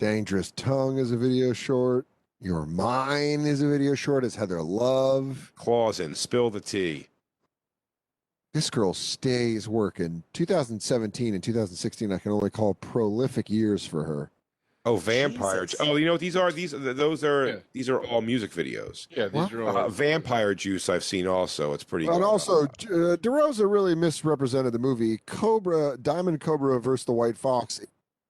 Dangerous 0.00 0.50
Tongue 0.50 0.98
is 0.98 1.12
a 1.12 1.16
video 1.16 1.52
short. 1.52 2.04
Your 2.40 2.66
Mine 2.66 3.46
is 3.46 3.62
a 3.62 3.68
video 3.68 3.94
short. 3.94 4.24
It's 4.24 4.34
Heather 4.34 4.60
Love. 4.60 5.52
Claws 5.54 6.00
in, 6.00 6.16
spill 6.16 6.50
the 6.50 6.58
tea. 6.58 7.06
This 8.52 8.70
girl 8.70 8.92
stays 8.92 9.68
working. 9.68 10.24
2017 10.32 11.32
and 11.32 11.44
2016, 11.44 12.10
I 12.10 12.18
can 12.18 12.32
only 12.32 12.50
call 12.50 12.74
prolific 12.74 13.48
years 13.48 13.86
for 13.86 14.02
her. 14.02 14.32
Oh, 14.86 14.96
Vampire. 14.96 15.66
Jesus. 15.66 15.80
Oh, 15.86 15.96
you 15.96 16.06
know 16.06 16.12
what 16.12 16.20
these 16.20 16.36
are? 16.36 16.52
These 16.52 16.70
th- 16.70 16.96
those 16.96 17.24
are 17.24 17.46
Yeah. 17.48 17.56
these 17.72 17.88
are 17.88 17.98
all 17.98 18.22
music 18.22 18.52
videos. 18.52 19.08
Yeah, 19.10 19.24
these 19.24 19.32
What? 19.32 19.52
are 19.52 19.62
all. 19.64 19.76
Uh, 19.76 19.88
Vampire 19.88 20.54
Juice 20.54 20.88
I've 20.88 21.02
seen 21.04 21.26
also. 21.26 21.72
It's 21.72 21.82
pretty. 21.84 22.06
And 22.06 22.16
good. 22.18 22.22
also, 22.24 22.62
uh, 22.64 23.16
DeRosa 23.16 23.70
really 23.70 23.94
misrepresented 23.96 24.72
the 24.72 24.78
movie. 24.78 25.18
Cobra, 25.26 25.96
Diamond 26.00 26.40
Cobra 26.40 26.80
versus 26.80 27.04
the 27.04 27.12
White 27.12 27.36
Fox 27.36 27.80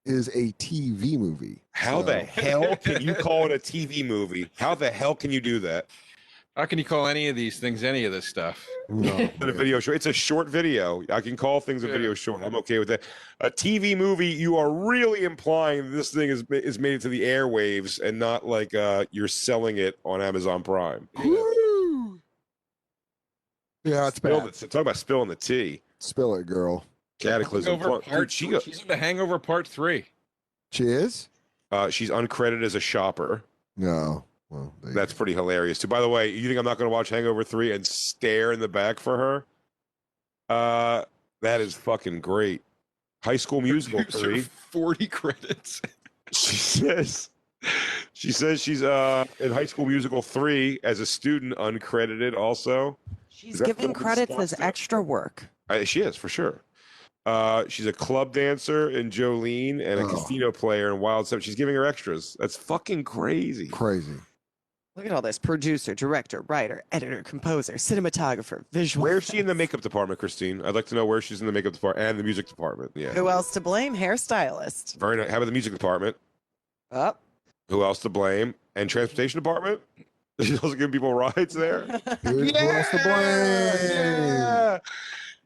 is 0.06 0.28
a 0.28 0.52
TV 0.52 1.18
movie. 1.18 1.62
How 1.72 2.00
So- 2.00 2.06
the 2.06 2.20
hell 2.20 2.74
can 2.76 3.02
you 3.02 3.14
call 3.14 3.44
it 3.46 3.52
a 3.52 3.58
TV 3.58 4.02
movie? 4.04 4.48
How 4.56 4.74
the 4.74 4.90
hell 4.90 5.14
can 5.14 5.30
you 5.30 5.40
do 5.42 5.58
that? 5.60 5.86
How 6.56 6.64
can 6.64 6.78
you 6.78 6.84
call 6.84 7.06
any 7.06 7.28
of 7.28 7.36
these 7.36 7.58
things 7.58 7.84
any 7.84 8.06
of 8.06 8.12
this 8.12 8.26
stuff? 8.26 8.66
No. 8.88 9.14
It's 9.18 9.44
a 9.44 9.52
video 9.52 9.78
show. 9.78 9.92
It's 9.92 10.06
a 10.06 10.12
short 10.12 10.48
video. 10.48 11.02
I 11.10 11.20
can 11.20 11.36
call 11.36 11.60
things 11.60 11.84
a 11.84 11.88
video 11.88 12.14
short. 12.14 12.42
I'm 12.42 12.54
okay 12.56 12.78
with 12.78 12.88
that. 12.88 13.02
A 13.40 13.50
TV 13.50 13.96
movie, 13.96 14.28
you 14.28 14.56
are 14.56 14.72
really 14.72 15.24
implying 15.24 15.90
this 15.90 16.12
thing 16.12 16.30
is 16.30 16.44
is 16.50 16.78
made 16.78 16.94
it 16.94 17.02
to 17.02 17.10
the 17.10 17.20
airwaves 17.22 18.00
and 18.00 18.18
not 18.18 18.46
like 18.46 18.74
uh, 18.74 19.04
you're 19.10 19.28
selling 19.28 19.76
it 19.76 19.98
on 20.04 20.22
Amazon 20.22 20.62
Prime. 20.62 21.08
Woo! 21.22 22.20
Yeah, 23.84 24.08
it's 24.08 24.16
Spill 24.16 24.40
bad. 24.40 24.54
the, 24.54 24.66
talk 24.66 24.80
about 24.80 24.96
spilling 24.96 25.28
the 25.28 25.36
tea. 25.36 25.82
Spill 26.00 26.34
it, 26.36 26.46
girl. 26.46 26.84
Cataclysm. 27.20 27.78
Hangover 27.78 27.96
Dude, 27.98 28.04
part 28.04 28.30
she 28.30 28.46
three. 28.48 28.60
She's 28.60 28.82
in 28.82 28.88
the 28.88 28.96
Hangover 28.96 29.38
Part 29.38 29.68
Three. 29.68 30.06
She 30.72 30.84
is? 30.84 31.28
uh, 31.72 31.90
she's 31.90 32.10
uncredited 32.10 32.62
as 32.62 32.74
a 32.74 32.80
shopper. 32.80 33.42
No. 33.76 34.24
Well, 34.50 34.72
there 34.82 34.90
you 34.90 34.94
That's 34.96 35.12
pretty 35.12 35.32
hilarious 35.34 35.78
too. 35.78 35.88
By 35.88 36.00
the 36.00 36.08
way, 36.08 36.28
you 36.28 36.46
think 36.46 36.58
I'm 36.58 36.64
not 36.64 36.78
going 36.78 36.86
to 36.88 36.92
watch 36.92 37.08
Hangover 37.08 37.42
three 37.44 37.72
and 37.72 37.86
stare 37.86 38.52
in 38.52 38.60
the 38.60 38.68
back 38.68 39.00
for 39.00 39.16
her? 39.16 39.44
Uh, 40.48 41.04
that 41.42 41.60
is 41.60 41.74
fucking 41.74 42.20
great. 42.20 42.62
High 43.24 43.36
School 43.36 43.60
Musical 43.60 43.98
Producer, 44.04 44.18
three. 44.24 44.40
Forty 44.42 45.06
credits. 45.08 45.82
She 46.32 46.56
says, 46.56 47.30
she 48.12 48.30
says 48.32 48.60
she's 48.60 48.82
uh 48.82 49.24
in 49.40 49.52
High 49.52 49.64
School 49.66 49.86
Musical 49.86 50.22
three 50.22 50.78
as 50.84 51.00
a 51.00 51.06
student, 51.06 51.54
uncredited. 51.56 52.36
Also, 52.36 52.98
She's 53.28 53.60
giving 53.60 53.92
credits 53.92 54.32
as 54.38 54.54
extra 54.60 55.02
work. 55.02 55.48
I, 55.68 55.84
she 55.84 56.00
is 56.00 56.16
for 56.16 56.28
sure. 56.28 56.62
Uh, 57.26 57.64
she's 57.68 57.86
a 57.86 57.92
club 57.92 58.32
dancer 58.32 58.88
in 58.90 59.10
Jolene 59.10 59.80
and 59.84 60.00
a 60.00 60.04
Oh. 60.04 60.08
casino 60.08 60.52
player 60.52 60.88
in 60.94 61.00
Wild 61.00 61.26
Seven. 61.26 61.42
She's 61.42 61.56
giving 61.56 61.74
her 61.74 61.84
extras. 61.84 62.36
That's 62.38 62.56
fucking 62.56 63.02
crazy. 63.04 63.66
Crazy. 63.68 64.12
Look 64.96 65.04
at 65.04 65.12
all 65.12 65.20
this 65.20 65.38
producer, 65.38 65.94
director, 65.94 66.40
writer, 66.48 66.82
editor, 66.90 67.22
composer, 67.22 67.74
cinematographer, 67.74 68.64
visual. 68.72 69.04
Where's 69.04 69.24
she 69.24 69.38
in 69.38 69.46
the 69.46 69.54
makeup 69.54 69.82
department, 69.82 70.18
Christine? 70.18 70.62
I'd 70.62 70.74
like 70.74 70.86
to 70.86 70.94
know 70.94 71.04
where 71.04 71.20
she's 71.20 71.42
in 71.42 71.46
the 71.46 71.52
makeup 71.52 71.74
department 71.74 72.08
and 72.08 72.18
the 72.18 72.24
music 72.24 72.48
department. 72.48 72.92
Yeah. 72.94 73.10
Who 73.10 73.28
else 73.28 73.52
to 73.52 73.60
blame? 73.60 73.94
Hairstylist. 73.94 74.96
Very 74.96 75.18
nice. 75.18 75.28
How 75.28 75.36
about 75.36 75.46
the 75.46 75.52
music 75.52 75.74
department? 75.74 76.16
Up. 76.90 77.20
Who 77.68 77.84
else 77.84 77.98
to 78.00 78.08
blame? 78.08 78.54
And 78.74 78.88
transportation 78.88 79.36
department? 79.36 79.82
She's 80.40 80.62
also 80.62 80.74
giving 80.74 80.92
people 80.92 81.12
rides 81.12 81.52
there. 81.52 81.82
Who's 82.22 82.54
else 82.54 82.90
to 82.90 83.00
blame? 83.02 83.90
Yeah. 83.90 84.78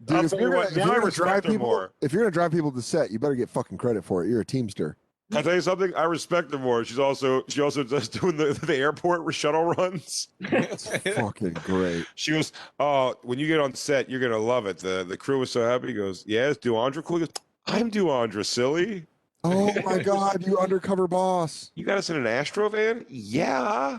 Dude, 0.05 0.17
I'll 0.17 0.25
if 0.27 0.33
you're, 0.33 0.41
you 0.41 0.47
gonna, 0.47 0.57
what, 0.57 0.71
if 0.71 0.77
you're 0.77 0.87
gonna 0.87 1.11
drive 1.11 1.43
people, 1.43 1.67
more. 1.67 1.93
if 2.01 2.13
you're 2.13 2.23
gonna 2.23 2.31
drive 2.31 2.53
people 2.53 2.71
to 2.71 2.83
set, 2.83 3.11
you 3.11 3.19
better 3.19 3.35
get 3.35 3.49
fucking 3.49 3.79
credit 3.79 4.05
for 4.05 4.25
it. 4.25 4.29
You're 4.29 4.41
a 4.43 4.45
teamster. 4.45 4.97
Can 5.31 5.39
I 5.39 5.43
tell 5.43 5.55
you 5.55 5.61
something? 5.61 5.95
I 5.95 6.05
respect 6.05 6.53
her 6.53 6.59
more. 6.59 6.85
She's 6.85 6.99
also 6.99 7.45
she 7.49 7.61
also 7.61 7.85
does 7.85 8.09
doing 8.21 8.37
the, 8.37 8.53
the 8.53 8.77
airport 8.77 9.33
shuttle 9.35 9.65
runs. 9.65 10.29
fucking 10.43 11.53
great. 11.65 12.05
She 12.17 12.33
goes, 12.33 12.53
"Oh, 12.79 13.15
when 13.23 13.39
you 13.39 13.47
get 13.47 13.61
on 13.61 13.75
set, 13.75 14.11
you're 14.11 14.21
gonna 14.21 14.39
love 14.39 14.67
it." 14.67 14.79
The 14.79 15.05
the 15.05 15.17
crew 15.17 15.39
was 15.39 15.51
so 15.51 15.65
happy. 15.67 15.89
He 15.89 15.95
goes, 15.95 16.25
"Yeah, 16.27 16.49
is 16.49 16.59
Duandra 16.59 17.05
cool?" 17.05 17.19
He 17.19 17.27
goes, 17.27 17.35
"I'm 17.67 17.91
Duandra, 17.91 18.45
silly. 18.45 19.07
Oh 19.45 19.73
my 19.85 19.99
god, 20.03 20.45
you 20.47 20.59
undercover 20.59 21.07
boss. 21.07 21.71
You 21.75 21.85
got 21.85 21.97
us 21.99 22.11
in 22.11 22.17
an 22.17 22.27
Astro 22.27 22.69
van? 22.69 23.07
Yeah." 23.09 23.99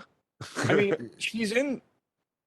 I 0.68 0.74
mean, 0.74 1.12
she's 1.18 1.52
in 1.52 1.82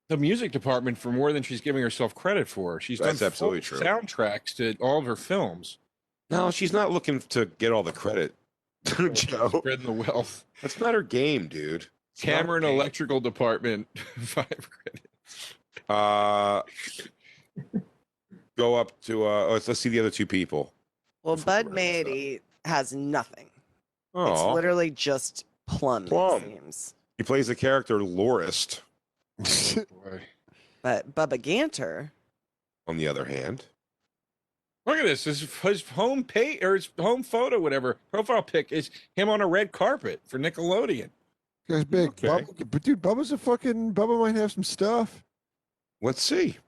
the 0.08 0.16
music 0.16 0.52
department 0.52 0.98
for 0.98 1.10
more 1.10 1.32
than 1.32 1.42
she's 1.42 1.60
giving 1.60 1.80
herself 1.82 2.14
credit 2.14 2.48
for. 2.48 2.80
She's 2.80 2.98
That's 2.98 3.20
done 3.20 3.26
absolutely 3.28 3.60
true. 3.62 3.78
soundtracks 3.80 4.54
to 4.56 4.74
all 4.80 4.98
of 4.98 5.06
her 5.06 5.16
films. 5.16 5.78
no, 6.28 6.50
she's 6.50 6.72
not 6.72 6.90
looking 6.90 7.20
to 7.20 7.46
get 7.46 7.72
all 7.72 7.82
the 7.82 7.92
credit. 7.92 8.34
Joe, 9.12 9.48
Spreading 9.48 9.86
the 9.86 9.92
wealth. 9.92 10.44
that's 10.62 10.78
not 10.78 10.94
her 10.94 11.02
game, 11.02 11.48
dude. 11.48 11.86
It's 12.12 12.20
Cameron 12.22 12.62
game. 12.62 12.72
Electrical 12.74 13.20
Department, 13.20 13.88
five 14.18 14.46
credits. 14.70 15.54
Uh, 15.88 16.62
go 18.56 18.74
up 18.76 18.98
to 19.02 19.26
uh. 19.26 19.46
Let's, 19.48 19.68
let's 19.68 19.80
see 19.80 19.88
the 19.88 20.00
other 20.00 20.10
two 20.10 20.26
people. 20.26 20.72
Well, 21.22 21.36
Bud 21.36 21.66
we're 21.66 21.70
gonna 21.74 21.94
stop. 22.02 22.06
Mady 22.12 22.40
has 22.64 22.92
nothing. 22.92 23.46
It's 23.46 24.40
Oh, 24.40 24.52
literally 24.54 24.90
just 24.90 25.44
plum. 25.66 26.04
Plum. 26.06 26.42
It 26.42 26.60
seems. 26.62 26.94
he 27.18 27.24
plays 27.24 27.46
the 27.48 27.54
character 27.56 28.02
Lorist. 28.02 28.82
Boy. 29.38 30.20
But 30.82 31.14
Bubba 31.14 31.38
Ganter, 31.40 32.10
On 32.86 32.98
the 32.98 33.08
other 33.08 33.24
hand, 33.24 33.64
Look 34.86 34.98
at 34.98 35.04
this. 35.04 35.24
His, 35.24 35.40
his 35.60 35.88
home 35.88 36.24
pay 36.24 36.58
or 36.60 36.74
his 36.74 36.90
home 36.98 37.22
photo, 37.22 37.58
whatever 37.58 37.98
profile 38.12 38.42
pic 38.42 38.70
is 38.70 38.90
him 39.16 39.28
on 39.28 39.40
a 39.40 39.46
red 39.46 39.72
carpet 39.72 40.20
for 40.26 40.38
Nickelodeon. 40.38 41.10
Guy's 41.68 41.84
big. 41.84 42.10
Okay. 42.10 42.28
Bubba, 42.28 42.70
but 42.70 42.82
dude, 42.82 43.00
Bubba's 43.00 43.32
a 43.32 43.38
fucking. 43.38 43.94
Bubba 43.94 44.20
might 44.20 44.36
have 44.36 44.52
some 44.52 44.64
stuff. 44.64 45.24
let's 46.02 46.22
see. 46.22 46.58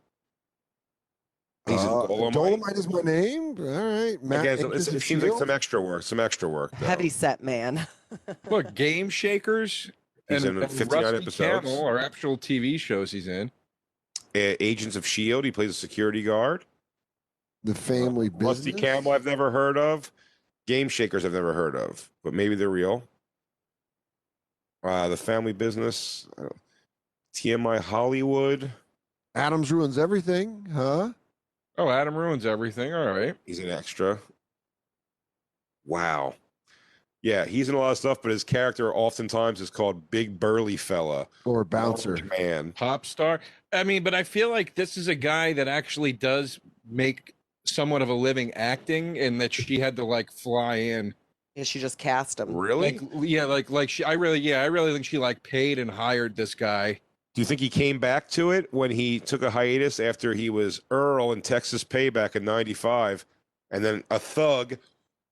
He's 1.69 1.83
in 1.83 1.89
Uh, 1.89 2.07
Dolomite. 2.07 2.33
Dolomite 2.33 2.77
is 2.79 2.89
my 2.89 3.01
name. 3.01 3.57
All 3.59 3.65
right, 3.65 4.23
Matt. 4.23 4.41
Again, 4.41 4.59
so 4.59 4.67
Agents 4.69 4.89
it 4.89 4.95
of 4.95 5.03
seems 5.03 5.23
like 5.23 5.33
some 5.39 5.51
extra 5.51 5.83
work. 5.83 6.03
Some 6.05 6.21
extra 6.21 6.49
work. 6.49 6.71
though. 6.79 6.87
heavy 6.87 7.09
set 7.09 7.43
man. 7.43 7.87
Look, 8.51 8.73
Game 8.75 9.11
Shakers 9.11 9.91
He's 10.29 10.45
and, 10.45 10.59
in 10.59 10.63
and 10.63 10.73
59 10.73 11.03
Rusty 11.03 11.17
episodes. 11.17 11.37
Camel 11.67 11.85
are 11.85 11.99
actual 11.99 12.39
TV 12.39 12.79
shows 12.81 13.11
he's 13.11 13.27
in. 13.29 13.51
Uh, 14.35 14.55
Agents 14.61 14.97
of 14.97 15.05
Shield. 15.07 15.45
He 15.45 15.51
plays 15.51 15.71
a 15.71 15.75
security 15.75 16.23
guard. 16.23 16.65
The 17.67 17.75
family 17.75 18.31
Rusty 18.33 18.71
business. 18.71 18.81
Camel. 18.81 19.13
I've 19.13 19.25
never 19.25 19.51
heard 19.51 19.77
of. 19.77 20.13
Game 20.69 20.89
Shakers. 20.89 21.25
I've 21.25 21.33
never 21.33 21.53
heard 21.53 21.75
of, 21.75 22.09
but 22.23 22.33
maybe 22.33 22.55
they're 22.55 22.69
real. 22.69 23.03
Uh, 24.85 25.09
the 25.09 25.17
family 25.17 25.53
business. 25.53 26.29
Uh, 26.39 26.49
TMI 27.35 27.81
Hollywood. 27.81 28.71
Adams 29.35 29.73
ruins 29.73 29.99
everything, 29.99 30.69
huh? 30.73 31.11
Oh, 31.77 31.91
Adam 31.91 32.15
ruins 32.15 32.47
everything. 32.47 32.95
All 32.95 33.07
right. 33.07 33.35
He's 33.45 33.59
an 33.59 33.69
extra. 33.69 34.19
Wow. 35.85 36.35
Yeah, 37.21 37.45
he's 37.45 37.69
in 37.69 37.75
a 37.75 37.79
lot 37.79 37.91
of 37.91 37.99
stuff, 37.99 38.23
but 38.23 38.31
his 38.31 38.45
character 38.45 38.95
oftentimes 38.95 39.61
is 39.61 39.71
called 39.71 40.11
Big 40.11 40.39
Burly 40.39 40.77
Fella. 40.77 41.27
Or 41.45 41.65
bouncer. 41.65 42.17
Man. 42.39 42.73
Pop 42.73 43.05
star. 43.05 43.41
I 43.73 43.83
mean, 43.83 44.05
but 44.05 44.15
I 44.15 44.23
feel 44.23 44.51
like 44.51 44.77
this 44.77 44.97
is 44.97 45.09
a 45.09 45.17
guy 45.17 45.53
that 45.55 45.67
actually 45.67 46.13
does 46.13 46.61
make 46.89 47.35
somewhat 47.69 48.03
of 48.03 48.09
a 48.09 48.15
living 48.15 48.53
acting 48.55 49.19
and 49.19 49.41
that 49.41 49.53
she 49.53 49.79
had 49.79 49.97
to 49.97 50.05
like 50.05 50.31
fly 50.31 50.77
in. 50.77 51.15
Yeah, 51.55 51.65
she 51.65 51.79
just 51.79 51.99
cast 51.99 52.41
him. 52.41 52.55
Really? 52.55 52.99
Like 52.99 53.01
yeah, 53.21 53.45
like 53.45 53.71
like 53.71 53.89
she 53.89 54.05
I 54.05 54.13
really 54.13 54.39
yeah, 54.39 54.63
I 54.63 54.67
really 54.67 54.93
think 54.93 55.05
she 55.05 55.19
like 55.19 55.43
paid 55.43 55.79
and 55.79 55.91
hired 55.91 56.37
this 56.37 56.55
guy. 56.55 57.01
Do 57.35 57.43
you 57.43 57.45
think 57.45 57.61
he 57.61 57.69
came 57.69 57.99
back 57.99 58.29
to 58.31 58.51
it 58.51 58.73
when 58.73 58.91
he 58.91 59.21
took 59.21 59.43
a 59.43 59.51
hiatus 59.51 60.01
after 60.01 60.33
he 60.33 60.49
was 60.49 60.81
Earl 60.91 61.33
in 61.33 61.43
Texas 61.43 61.85
Payback 61.85 62.35
in 62.35 62.45
95 62.47 63.27
and 63.71 63.85
then 63.85 64.03
a 64.11 64.19
thug 64.19 64.79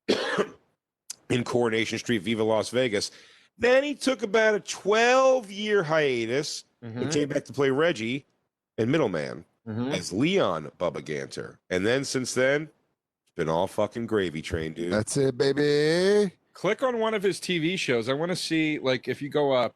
in 1.31 1.45
Coronation 1.45 1.99
Street, 1.99 2.23
Viva 2.23 2.43
Las 2.43 2.69
Vegas? 2.69 3.11
Then 3.57 3.85
he 3.85 3.95
took 3.95 4.23
about 4.23 4.55
a 4.55 4.61
12 4.61 5.51
year 5.51 5.83
hiatus 5.83 6.65
and 6.83 6.95
mm-hmm. 6.95 7.09
came 7.09 7.29
back 7.29 7.45
to 7.47 7.53
play 7.53 7.71
Reggie 7.71 8.27
and 8.77 8.91
Middleman 8.91 9.45
Mhm. 9.69 9.93
as 9.93 10.13
Leon 10.13 10.71
Bubba 10.79 11.01
Ganter. 11.03 11.57
And 11.71 11.87
then 11.87 12.05
since 12.05 12.35
then, 12.35 12.63
it's 12.63 13.35
been 13.37 13.49
all 13.49 13.67
fucking 13.67 14.07
gravy 14.07 14.43
train, 14.43 14.73
dude. 14.75 14.93
That's 14.93 15.17
it, 15.17 15.37
baby. 15.39 16.33
Click 16.53 16.83
on 16.83 16.99
one 16.99 17.15
of 17.15 17.23
his 17.23 17.41
TV 17.41 17.79
shows. 17.79 18.09
I 18.09 18.13
want 18.13 18.31
to 18.31 18.37
see 18.37 18.79
like 18.79 19.09
if 19.09 19.21
you 19.23 19.29
go 19.29 19.53
up. 19.53 19.75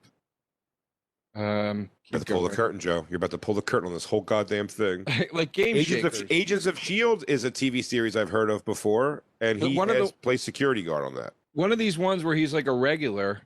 Um, 1.34 1.90
You're 2.06 2.16
about 2.18 2.26
to 2.26 2.32
pull 2.32 2.42
the 2.42 2.54
curtain, 2.54 2.80
Joe. 2.80 3.06
You're 3.08 3.18
about 3.18 3.30
to 3.30 3.38
pull 3.38 3.54
the 3.54 3.62
curtain 3.62 3.86
on 3.88 3.94
this 3.94 4.04
whole 4.04 4.22
goddamn 4.22 4.66
thing. 4.68 5.04
like 5.32 5.52
Game 5.52 5.76
Agents 5.76 5.88
Shakers. 6.02 6.20
of, 6.22 6.32
Agents 6.32 6.66
of 6.66 6.78
Shield 6.78 7.24
is 7.28 7.44
a 7.44 7.50
TV 7.50 7.84
series 7.84 8.16
I've 8.16 8.30
heard 8.30 8.50
of 8.50 8.64
before, 8.64 9.22
and 9.40 9.60
But 9.60 9.70
he 9.70 9.76
one 9.76 9.88
of 9.90 9.96
has 9.96 10.10
the- 10.10 10.16
played 10.18 10.40
security 10.40 10.82
guard 10.82 11.04
on 11.04 11.14
that. 11.14 11.34
one 11.52 11.70
of 11.70 11.78
these 11.78 11.96
ones 11.98 12.24
where 12.24 12.34
he's 12.34 12.52
like 12.54 12.66
a 12.66 12.72
regular. 12.72 13.42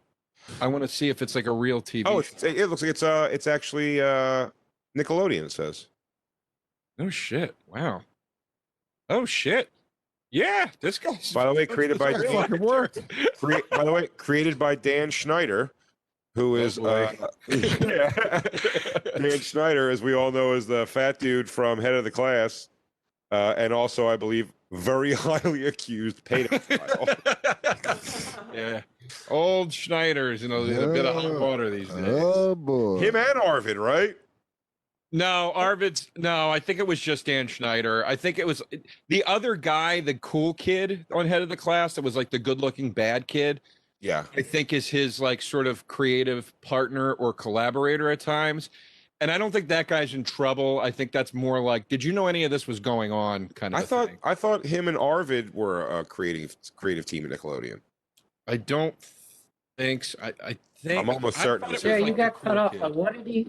I 0.60 0.66
want 0.68 0.82
to 0.82 0.88
see 0.88 1.08
if 1.08 1.22
it's 1.22 1.34
like 1.34 1.46
a 1.46 1.52
real 1.52 1.80
TV. 1.82 2.02
Oh, 2.06 2.20
show. 2.22 2.46
it 2.46 2.68
looks 2.68 2.82
like 2.82 2.90
it's 2.90 3.02
uh, 3.02 3.28
it's 3.30 3.46
actually 3.46 4.00
uh, 4.00 4.48
Nickelodeon. 4.96 5.44
It 5.44 5.52
says. 5.52 5.86
Oh 6.98 7.08
shit! 7.10 7.54
Wow. 7.66 8.02
Oh 9.08 9.24
shit! 9.24 9.70
Yeah, 10.30 10.70
this 10.80 10.98
guy's. 10.98 11.32
By 11.32 11.46
the 11.46 11.54
way, 11.54 11.66
created 11.66 11.98
by 11.98 12.12
Dan, 12.12 12.32
fucking 12.32 12.60
worked. 12.60 12.98
crea- 13.38 13.62
by 13.70 13.84
the 13.84 13.92
way, 13.92 14.06
created 14.16 14.58
by 14.58 14.74
Dan 14.74 15.10
Schneider, 15.10 15.72
who 16.34 16.56
is 16.56 16.78
boy. 16.78 17.16
uh. 17.20 17.28
Dan 19.18 19.38
Schneider, 19.40 19.90
as 19.90 20.02
we 20.02 20.14
all 20.14 20.30
know, 20.32 20.52
is 20.54 20.66
the 20.66 20.86
fat 20.86 21.18
dude 21.18 21.48
from 21.50 21.78
Head 21.80 21.94
of 21.94 22.04
the 22.04 22.10
Class, 22.10 22.68
uh, 23.30 23.54
and 23.56 23.72
also, 23.72 24.08
I 24.08 24.16
believe, 24.16 24.52
very 24.70 25.12
highly 25.14 25.66
accused 25.66 26.24
pedophile. 26.24 27.16
yeah, 28.54 28.80
old 29.28 29.70
Schneiders, 29.70 30.40
you 30.40 30.48
know, 30.48 30.64
in 30.64 30.82
a 30.82 30.92
bit 30.92 31.04
of 31.04 31.14
hot 31.14 31.38
water 31.40 31.68
these 31.70 31.88
days. 31.88 32.04
Oh 32.08 32.54
boy. 32.54 32.98
Him 33.00 33.16
and 33.16 33.38
Arvid, 33.40 33.76
right? 33.76 34.14
No, 35.12 35.52
Arvid's. 35.54 36.10
No, 36.16 36.50
I 36.50 36.58
think 36.58 36.78
it 36.78 36.86
was 36.86 36.98
just 36.98 37.26
Dan 37.26 37.46
Schneider. 37.46 38.04
I 38.06 38.16
think 38.16 38.38
it 38.38 38.46
was 38.46 38.62
the 39.08 39.22
other 39.24 39.56
guy, 39.56 40.00
the 40.00 40.14
cool 40.14 40.54
kid 40.54 41.04
on 41.12 41.26
head 41.26 41.42
of 41.42 41.50
the 41.50 41.56
class 41.56 41.94
that 41.94 42.02
was 42.02 42.16
like 42.16 42.30
the 42.30 42.38
good-looking 42.38 42.92
bad 42.92 43.26
kid. 43.28 43.60
Yeah. 44.00 44.24
I 44.34 44.42
think 44.42 44.72
is 44.72 44.88
his 44.88 45.20
like 45.20 45.42
sort 45.42 45.66
of 45.66 45.86
creative 45.86 46.52
partner 46.62 47.12
or 47.12 47.32
collaborator 47.32 48.10
at 48.10 48.20
times. 48.20 48.70
and 49.20 49.30
I 49.30 49.38
don't 49.38 49.52
think 49.52 49.68
that 49.68 49.86
guy's 49.86 50.14
in 50.14 50.24
trouble. 50.24 50.80
I 50.80 50.90
think 50.90 51.12
that's 51.12 51.32
more 51.32 51.60
like, 51.60 51.86
did 51.88 52.02
you 52.02 52.10
know 52.10 52.26
any 52.26 52.42
of 52.42 52.50
this 52.50 52.66
was 52.66 52.80
going 52.80 53.12
on? 53.12 53.48
Kind 53.50 53.72
of. 53.72 53.78
I 53.80 53.84
thought 53.84 54.08
thing. 54.08 54.18
I 54.24 54.34
thought 54.34 54.66
him 54.66 54.88
and 54.88 54.98
Arvid 54.98 55.54
were 55.54 55.86
a 56.00 56.04
creative 56.04 56.56
creative 56.74 57.06
team 57.06 57.24
at 57.24 57.30
Nickelodeon. 57.38 57.80
I 58.48 58.56
don't 58.56 58.96
think. 59.78 60.02
So. 60.04 60.18
I, 60.20 60.32
I 60.44 60.56
think. 60.76 60.98
I'm 61.00 61.08
almost 61.08 61.38
I 61.38 61.44
certain 61.44 61.68
thought 61.70 61.84
Yeah, 61.84 61.92
was 61.92 62.00
you 62.00 62.04
like 62.06 62.16
the 62.16 62.16
got 62.16 62.34
cut 62.42 62.42
cool 62.50 62.58
off. 62.58 62.72
kid. 62.72 62.96
What 62.96 63.12
did 63.12 63.26
he? 63.28 63.48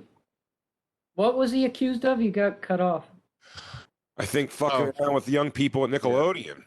What 1.16 1.38
was 1.38 1.52
he 1.52 1.66
accused 1.66 2.06
of? 2.06 2.20
He 2.20 2.30
got 2.30 2.62
cut 2.62 2.82
off. 2.82 3.06
I 4.18 4.26
think 4.26 4.52
fucking 4.52 4.94
Oh. 5.00 5.04
around 5.04 5.14
with 5.16 5.28
young 5.30 5.52
people 5.52 5.84
at 5.84 5.90
Nickelodeon. 5.90 6.64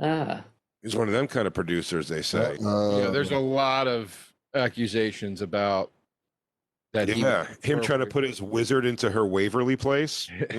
Ah. 0.00 0.44
He's 0.82 0.94
one 0.96 1.08
of 1.08 1.14
them 1.14 1.26
kind 1.26 1.46
of 1.46 1.54
producers, 1.54 2.08
they 2.08 2.22
say. 2.22 2.56
Uh, 2.64 2.98
yeah, 2.98 3.10
there's 3.10 3.32
a 3.32 3.38
lot 3.38 3.88
of 3.88 4.32
accusations 4.54 5.42
about 5.42 5.90
that. 6.92 7.08
he 7.08 7.20
yeah, 7.20 7.46
him 7.62 7.80
trying 7.82 7.98
to 8.00 8.06
put 8.06 8.24
his 8.24 8.40
wizard 8.40 8.86
into 8.86 9.10
her 9.10 9.26
Waverly 9.26 9.76
place. 9.76 10.28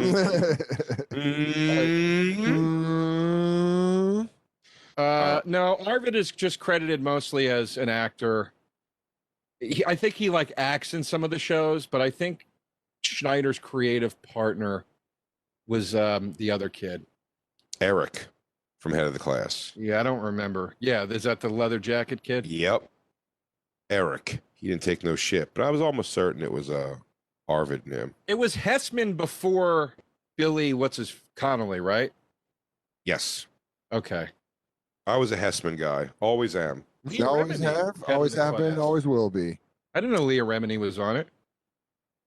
Mm. 2.99 4.29
Uh, 4.97 5.41
no, 5.45 5.77
Arvid 5.85 6.15
is 6.15 6.31
just 6.31 6.59
credited 6.59 7.01
mostly 7.01 7.47
as 7.49 7.77
an 7.77 7.87
actor. 7.89 8.51
He, 9.59 9.83
I 9.85 9.95
think 9.95 10.15
he 10.15 10.29
like 10.29 10.51
acts 10.57 10.93
in 10.93 11.03
some 11.03 11.23
of 11.23 11.29
the 11.29 11.39
shows, 11.39 11.85
but 11.85 12.01
I 12.01 12.09
think 12.09 12.47
Schneider's 13.03 13.59
creative 13.59 14.21
partner 14.21 14.85
was 15.67 15.95
um, 15.95 16.33
the 16.33 16.51
other 16.51 16.69
kid. 16.69 17.05
Eric 17.81 18.27
from 18.79 18.93
Head 18.93 19.05
of 19.05 19.13
the 19.13 19.19
Class. 19.19 19.73
Yeah, 19.75 19.99
I 19.99 20.03
don't 20.03 20.21
remember. 20.21 20.75
Yeah, 20.79 21.03
is 21.03 21.23
that 21.23 21.41
the 21.41 21.49
leather 21.49 21.79
jacket 21.79 22.23
kid? 22.23 22.45
Yep. 22.45 22.89
Eric. 23.89 24.41
He 24.55 24.67
didn't 24.67 24.81
take 24.81 25.03
no 25.03 25.15
shit, 25.15 25.53
but 25.53 25.63
I 25.63 25.69
was 25.69 25.81
almost 25.81 26.11
certain 26.11 26.41
it 26.41 26.51
was 26.51 26.69
uh 26.69 26.95
Arvid 27.47 27.85
and 27.85 27.93
him. 27.93 28.15
It 28.27 28.37
was 28.37 28.55
Hesseman 28.55 29.15
before 29.17 29.93
Billy. 30.37 30.73
What's 30.73 30.97
his 30.97 31.15
Connolly, 31.35 31.79
right? 31.79 32.11
Yes. 33.05 33.47
Okay. 33.91 34.27
I 35.07 35.17
was 35.17 35.31
a 35.31 35.37
Hesseman 35.37 35.77
guy. 35.77 36.09
Always 36.19 36.55
am. 36.55 36.83
Leah 37.05 37.27
always 37.27 37.59
Remini 37.59 37.63
have, 37.75 37.95
had 38.05 38.15
always 38.15 38.33
the 38.35 38.43
have 38.43 38.57
been, 38.57 38.77
always 38.79 39.05
will 39.07 39.29
be. 39.29 39.57
I 39.95 40.01
didn't 40.01 40.15
know 40.15 40.23
Leah 40.23 40.43
Remini 40.43 40.77
was 40.77 40.99
on 40.99 41.15
it. 41.15 41.27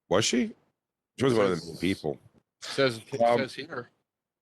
Was 0.08 0.24
she? 0.24 0.52
She 1.18 1.24
was 1.24 1.34
one 1.34 1.52
of 1.52 1.60
the 1.60 1.66
main 1.66 1.76
people. 1.78 2.18
Says 2.60 3.00
it 3.12 3.20
Um, 3.22 3.38
says 3.38 3.54
here. 3.54 3.90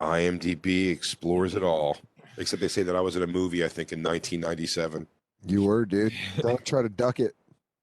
IMDb 0.00 0.90
explores 0.90 1.54
it 1.54 1.62
all. 1.62 1.98
Except 2.36 2.60
they 2.62 2.68
say 2.68 2.82
that 2.84 2.96
I 2.96 3.00
was 3.00 3.16
in 3.16 3.22
a 3.22 3.26
movie, 3.26 3.64
I 3.64 3.68
think, 3.68 3.92
in 3.92 4.02
1997. 4.02 5.06
You 5.46 5.64
were, 5.64 5.84
dude. 5.84 6.12
Don't 6.38 6.64
try 6.64 6.80
to 6.82 6.88
duck 6.88 7.20
it. 7.20 7.34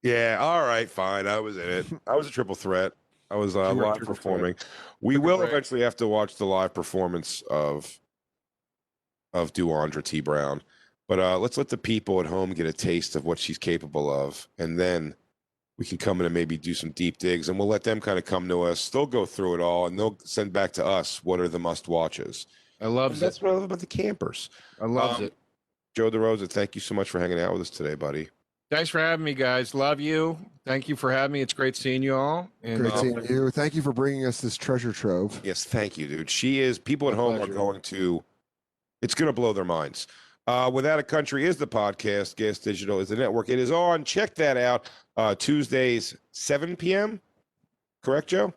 Yeah, 0.02 0.38
all 0.40 0.62
right, 0.66 0.90
fine. 0.90 1.28
I 1.28 1.40
was 1.40 1.58
in 1.58 1.70
it. 1.70 1.86
I 2.08 2.16
was 2.16 2.28
a 2.28 2.32
triple 2.32 2.56
threat. 2.56 2.94
I 3.30 3.36
was 3.36 3.56
uh, 3.56 3.70
You 3.72 3.76
were 3.76 3.84
a 3.84 3.88
live 3.88 3.98
triple 3.98 4.16
performing. 4.16 4.56
We 5.02 5.16
Triple 5.16 5.30
will 5.30 5.38
threat. 5.40 5.50
eventually 5.50 5.82
have 5.82 5.96
to 5.98 6.08
watch 6.08 6.38
the 6.38 6.46
live 6.46 6.74
performance 6.74 7.44
of 7.50 8.00
of 9.34 9.54
Duandra 9.54 10.04
T. 10.04 10.22
Brown. 10.22 10.64
But 11.08 11.20
uh, 11.20 11.40
let's 11.40 11.58
let 11.58 11.70
the 11.70 11.78
people 11.78 12.20
at 12.20 12.26
home 12.26 12.54
get 12.54 12.66
a 12.66 12.74
taste 12.74 13.16
of 13.16 13.24
what 13.24 13.40
she's 13.40 13.58
capable 13.58 14.12
of, 14.12 14.48
and 14.58 14.80
then 14.80 15.16
we 15.78 15.86
can 15.86 15.98
come 15.98 16.20
in 16.20 16.26
and 16.26 16.34
maybe 16.34 16.58
do 16.58 16.74
some 16.74 16.92
deep 16.92 17.18
digs, 17.18 17.50
and 17.50 17.58
we'll 17.58 17.68
let 17.68 17.84
them 17.84 18.02
kind 18.02 18.18
of 18.18 18.26
come 18.26 18.50
to 18.50 18.64
us. 18.64 18.90
They'll 18.90 19.06
go 19.06 19.26
through 19.26 19.56
it 19.56 19.62
all, 19.62 19.88
and 19.88 19.98
they'll 19.98 20.18
send 20.24 20.52
back 20.52 20.74
to 20.74 20.86
us 20.86 21.24
what 21.24 21.40
are 21.40 21.48
the 21.48 21.60
must 21.60 21.88
watches. 21.88 22.48
I 22.82 22.88
love 22.88 23.20
That's 23.20 23.42
what 23.42 23.52
I 23.52 23.54
love 23.54 23.64
about 23.64 23.80
the 23.80 23.86
campers. 23.86 24.50
I 24.82 24.86
love 24.86 25.18
um, 25.18 25.24
it. 25.26 25.34
Joe 25.96 26.12
DeRosa, 26.12 26.50
thank 26.50 26.76
you 26.76 26.82
so 26.82 26.94
much 26.94 27.10
for 27.10 27.20
hanging 27.20 27.40
out 27.40 27.54
with 27.54 27.62
us 27.62 27.70
today, 27.70 27.96
buddy. 27.96 28.30
Thanks 28.70 28.90
for 28.90 29.00
having 29.00 29.24
me, 29.24 29.34
guys. 29.34 29.74
Love 29.74 30.00
you. 30.00 30.38
Thank 30.66 30.90
you 30.90 30.98
for 30.98 31.12
having 31.12 31.32
me. 31.32 31.42
It's 31.42 31.54
great 31.54 31.76
seeing 31.76 32.04
you 32.04 32.16
all. 32.16 32.50
And 32.62 32.82
Great 32.82 32.94
uh, 32.94 32.98
seeing 32.98 33.26
you. 33.30 33.50
Thank 33.50 33.76
you 33.76 33.82
for 33.82 33.94
bringing 33.94 34.26
us 34.26 34.42
this 34.42 34.58
treasure 34.58 34.92
trove. 34.92 35.40
Yes, 35.44 35.64
thank 35.64 35.98
you, 35.98 36.06
dude. 36.06 36.30
She 36.30 36.60
is. 36.60 36.78
People 36.78 37.08
at 37.08 37.16
My 37.16 37.22
home 37.24 37.38
pleasure. 37.38 37.52
are 37.54 37.56
going 37.56 37.82
to. 37.82 38.24
It's 39.02 39.16
going 39.16 39.28
to 39.28 39.34
blow 39.34 39.54
their 39.54 39.64
minds. 39.64 40.08
Uh, 40.48 40.72
Without 40.74 40.98
a 40.98 41.04
Country 41.04 41.46
is 41.46 41.58
the 41.58 41.68
podcast. 41.68 42.36
Gas 42.38 42.58
Digital 42.60 43.00
is 43.02 43.10
the 43.10 43.16
network. 43.18 43.50
It 43.50 43.60
is 43.60 43.70
on. 43.72 44.04
Check 44.06 44.34
that 44.36 44.56
out. 44.56 44.90
Uh, 45.18 45.36
Tuesdays, 45.36 46.16
7 46.32 46.76
p.m. 46.78 47.20
Correct, 48.02 48.28
Joe? 48.30 48.54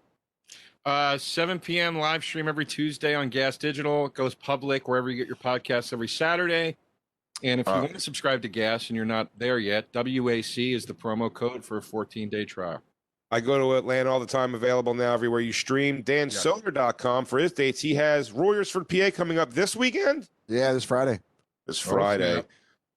Uh, 0.87 1.19
7 1.19 1.59
p.m. 1.59 1.99
live 1.99 2.23
stream 2.23 2.47
every 2.49 2.65
Tuesday 2.65 3.15
on 3.15 3.29
Gas 3.29 3.57
Digital. 3.57 4.07
It 4.07 4.15
goes 4.15 4.35
public 4.35 4.87
wherever 4.89 5.11
you 5.11 5.17
get 5.17 5.27
your 5.27 5.37
podcasts 5.37 5.93
every 5.93 6.09
Saturday. 6.09 6.77
And 7.43 7.61
if 7.61 7.67
you 7.67 7.73
Uh, 7.73 7.81
want 7.81 7.95
to 7.95 8.01
subscribe 8.01 8.43
to 8.43 8.49
Gas 8.49 8.89
and 8.89 8.97
you're 8.97 9.05
not 9.05 9.29
there 9.37 9.59
yet, 9.59 9.93
WAC 9.93 10.75
is 10.75 10.85
the 10.85 10.95
promo 10.95 11.33
code 11.33 11.65
for 11.65 11.79
a 11.79 11.83
14 11.83 12.29
day 12.29 12.45
trial. 12.45 12.83
I 13.33 13.41
go 13.41 13.59
to 13.59 13.77
Atlanta 13.77 14.11
all 14.11 14.21
the 14.21 14.27
time. 14.27 14.55
Available 14.55 14.93
now 14.95 15.13
everywhere 15.15 15.41
you 15.41 15.53
stream. 15.53 16.03
DanSoder.com 16.03 17.25
for 17.25 17.39
his 17.39 17.53
dates. 17.53 17.81
He 17.81 17.95
has 17.95 18.31
Royersford, 18.31 18.89
PA 18.89 19.15
coming 19.17 19.39
up 19.39 19.53
this 19.55 19.75
weekend. 19.77 20.29
Yeah, 20.49 20.73
this 20.73 20.85
Friday. 20.85 21.21
This 21.71 21.87
Oh, 21.87 21.91
Friday. 21.93 22.43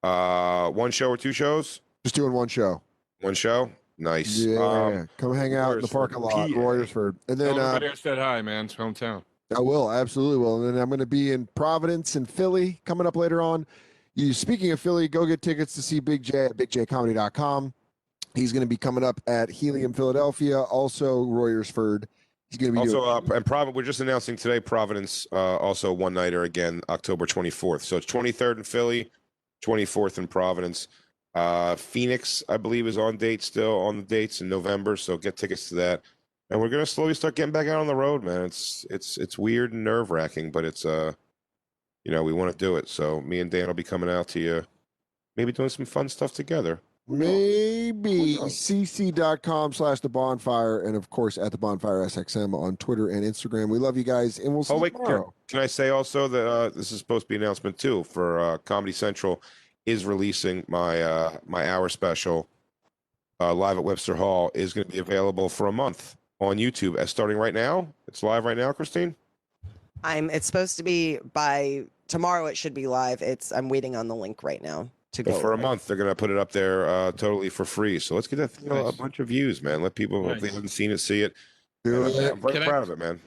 Uh, 0.01 0.71
one 0.71 0.89
show 0.89 1.09
or 1.09 1.15
two 1.15 1.31
shows? 1.31 1.81
Just 2.03 2.15
doing 2.15 2.33
one 2.33 2.47
show. 2.47 2.81
One 3.21 3.35
show. 3.35 3.71
Nice. 3.99 4.39
Yeah. 4.39 4.57
Um, 4.57 5.09
Come 5.17 5.35
hang 5.35 5.53
out 5.53 5.73
in 5.75 5.81
the 5.81 5.87
Royersford, 5.87 5.91
parking 5.91 6.17
lot, 6.17 6.31
PA. 6.31 6.47
Royersford. 6.47 7.15
And 7.27 7.39
then 7.39 7.53
Tell 7.53 7.59
uh, 7.63 7.67
everybody 7.67 7.89
I 7.89 7.93
said 7.93 8.17
hi, 8.17 8.41
man. 8.41 8.65
It's 8.65 8.75
hometown. 8.75 9.21
I 9.55 9.59
will, 9.59 9.91
absolutely 9.91 10.37
will. 10.39 10.65
And 10.65 10.75
then 10.75 10.81
I'm 10.81 10.89
going 10.89 11.01
to 11.01 11.05
be 11.05 11.33
in 11.33 11.47
Providence 11.53 12.15
and 12.15 12.27
Philly 12.27 12.81
coming 12.83 13.05
up 13.05 13.15
later 13.15 13.43
on. 13.43 13.67
You 14.15 14.33
speaking 14.33 14.71
of 14.71 14.79
Philly, 14.79 15.07
go 15.07 15.27
get 15.27 15.43
tickets 15.43 15.75
to 15.75 15.83
see 15.83 15.99
Big 15.99 16.23
Jay 16.23 16.45
at 16.45 16.57
bigjcomedy.com. 16.57 17.75
He's 18.33 18.51
going 18.51 18.61
to 18.61 18.67
be 18.67 18.77
coming 18.77 19.03
up 19.03 19.21
at 19.27 19.51
Helium 19.51 19.93
Philadelphia, 19.93 20.59
also 20.59 21.25
Royersford. 21.25 22.05
He's 22.53 22.59
going 22.59 22.75
to 22.75 22.81
be 22.81 22.88
Also, 22.88 23.03
uh, 23.03 23.35
and 23.35 23.43
Providence, 23.43 23.75
we're 23.75 23.81
just 23.81 23.99
announcing 23.99 24.35
today, 24.35 24.59
Providence, 24.59 25.25
uh, 25.31 25.57
also 25.57 25.91
one 25.91 26.13
nighter 26.13 26.43
again, 26.43 26.81
October 26.88 27.25
24th. 27.25 27.81
So 27.81 27.97
it's 27.97 28.05
23rd 28.05 28.57
in 28.57 28.63
Philly, 28.63 29.11
24th 29.65 30.19
in 30.19 30.27
Providence. 30.27 30.88
Uh, 31.34 31.75
Phoenix, 31.75 32.43
I 32.47 32.57
believe, 32.57 32.85
is 32.85 32.95
on 32.95 33.17
date 33.17 33.41
still 33.41 33.80
on 33.80 33.97
the 33.97 34.03
dates 34.03 34.41
in 34.41 34.49
November. 34.49 34.95
So 34.97 35.17
get 35.17 35.35
tickets 35.35 35.69
to 35.69 35.75
that. 35.75 36.03
And 36.51 36.61
we're 36.61 36.69
gonna 36.69 36.85
slowly 36.85 37.15
start 37.15 37.34
getting 37.34 37.51
back 37.51 37.67
out 37.67 37.80
on 37.80 37.88
the 37.88 37.95
road, 37.95 38.23
man. 38.23 38.41
It's 38.45 38.85
it's 38.91 39.17
it's 39.17 39.39
weird 39.39 39.73
and 39.73 39.84
nerve 39.84 40.11
wracking, 40.11 40.51
but 40.51 40.63
it's 40.63 40.85
uh, 40.85 41.13
you 42.03 42.11
know, 42.11 42.21
we 42.21 42.34
want 42.34 42.51
to 42.51 42.57
do 42.57 42.75
it. 42.75 42.88
So 42.88 43.19
me 43.21 43.39
and 43.39 43.49
Dan 43.49 43.65
will 43.65 43.73
be 43.73 43.84
coming 43.84 44.11
out 44.11 44.27
to 44.30 44.39
you, 44.39 44.63
maybe 45.35 45.51
doing 45.51 45.69
some 45.69 45.85
fun 45.88 46.07
stuff 46.07 46.34
together. 46.34 46.81
Maybe 47.07 48.35
Who 48.35 48.41
knows? 48.41 48.53
cc.com 48.53 49.73
slash 49.73 49.99
the 49.99 50.09
bonfire. 50.09 50.81
And 50.81 50.95
of 50.95 51.09
course, 51.09 51.38
at 51.38 51.51
the 51.51 51.57
bonfire 51.57 52.05
SXM 52.05 52.53
on 52.53 52.77
Twitter 52.77 53.09
and 53.09 53.23
Instagram. 53.23 53.69
We 53.69 53.77
love 53.80 53.97
you 53.97 54.03
guys, 54.03 54.39
and 54.39 54.53
we'll 54.53 54.63
see 54.63 54.73
Oh 54.73 54.77
you 54.77 54.84
wait, 54.84 54.93
can, 54.95 55.05
tomorrow. 55.05 55.34
can 55.47 55.59
I 55.59 55.67
say 55.67 55.89
also 55.89 56.27
that 56.27 56.47
uh, 56.47 56.69
this 56.69 56.91
is 56.91 56.99
supposed 56.99 57.25
to 57.25 57.30
be 57.30 57.35
an 57.35 57.43
announcement 57.43 57.77
too 57.77 58.03
for 58.03 58.39
uh, 58.39 58.57
Comedy 58.59 58.91
Central 58.93 59.41
is 59.85 60.05
releasing 60.05 60.63
my 60.67 61.01
uh, 61.01 61.38
my 61.45 61.69
hour 61.69 61.89
special 61.89 62.47
uh, 63.39 63.53
live 63.53 63.77
at 63.77 63.84
Webster 63.84 64.15
Hall 64.15 64.49
is 64.53 64.71
going 64.73 64.88
to 64.88 64.93
be 64.93 64.99
available 64.99 65.49
for 65.49 65.67
a 65.67 65.71
month 65.73 66.15
on 66.39 66.57
YouTube. 66.57 66.95
As 66.95 67.09
starting 67.09 67.38
right 67.38 67.53
now, 67.53 67.88
it's 68.07 68.23
live 68.23 68.45
right 68.45 68.57
now, 68.57 68.71
Christine. 68.71 69.15
I'm. 70.05 70.30
It's 70.30 70.45
supposed 70.45 70.77
to 70.77 70.84
be 70.84 71.17
by 71.34 71.84
tomorrow. 72.07 72.45
It 72.45 72.55
should 72.57 72.73
be 72.73 72.88
live. 72.88 73.21
It's. 73.21 73.51
I'm 73.51 73.67
waiting 73.69 73.95
on 73.95 74.07
the 74.07 74.15
link 74.15 74.41
right 74.43 74.61
now 74.61 74.89
to 75.14 75.23
But 75.23 75.31
go 75.31 75.40
for 75.40 75.53
a 75.53 75.57
month, 75.57 75.88
they're 75.88 75.95
going 75.98 76.10
to 76.10 76.15
put 76.15 76.30
it 76.31 76.38
up 76.38 76.52
there 76.52 76.88
uh, 76.88 77.11
totally 77.14 77.49
for 77.49 77.65
free. 77.65 77.99
So 77.99 78.15
let's 78.15 78.27
get 78.27 78.38
that 78.38 78.49
thing 78.49 78.72
a- 78.72 78.85
a 78.85 78.91
bunch 78.91 79.19
of 79.19 79.27
views, 79.27 79.61
man. 79.61 79.81
Let 79.81 79.95
people 79.95 80.30
if 80.30 80.41
they 80.41 80.49
haven't 80.49 80.69
seen 80.69 80.91
it 80.91 80.98
see 80.99 81.22
it. 81.22 81.34
Do 81.84 82.03
uh, 82.03 82.07
it. 82.07 82.31
I'm 82.34 82.41
very 82.41 82.53
Can 82.53 82.64
I- 82.64 82.68
proud 82.68 82.84
of 82.84 82.90
it, 82.90 82.98
man. 82.98 83.19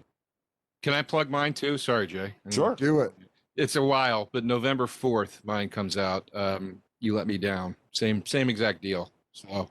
Can 0.82 0.92
I 0.92 1.02
plug 1.02 1.30
mine 1.30 1.54
too? 1.54 1.78
Sorry, 1.78 2.06
Jay. 2.06 2.34
Sure. 2.50 2.74
Do 2.76 3.00
it. 3.00 3.12
It's 3.56 3.76
a 3.76 3.82
while, 3.82 4.28
but 4.32 4.44
November 4.44 4.86
4th, 4.86 5.42
mine 5.44 5.68
comes 5.68 5.96
out. 5.96 6.30
Um, 6.34 6.80
you 7.00 7.14
let 7.14 7.26
me 7.26 7.38
down. 7.38 7.74
Same, 7.92 8.24
same 8.26 8.50
exact 8.50 8.82
deal. 8.82 9.10
So 9.32 9.70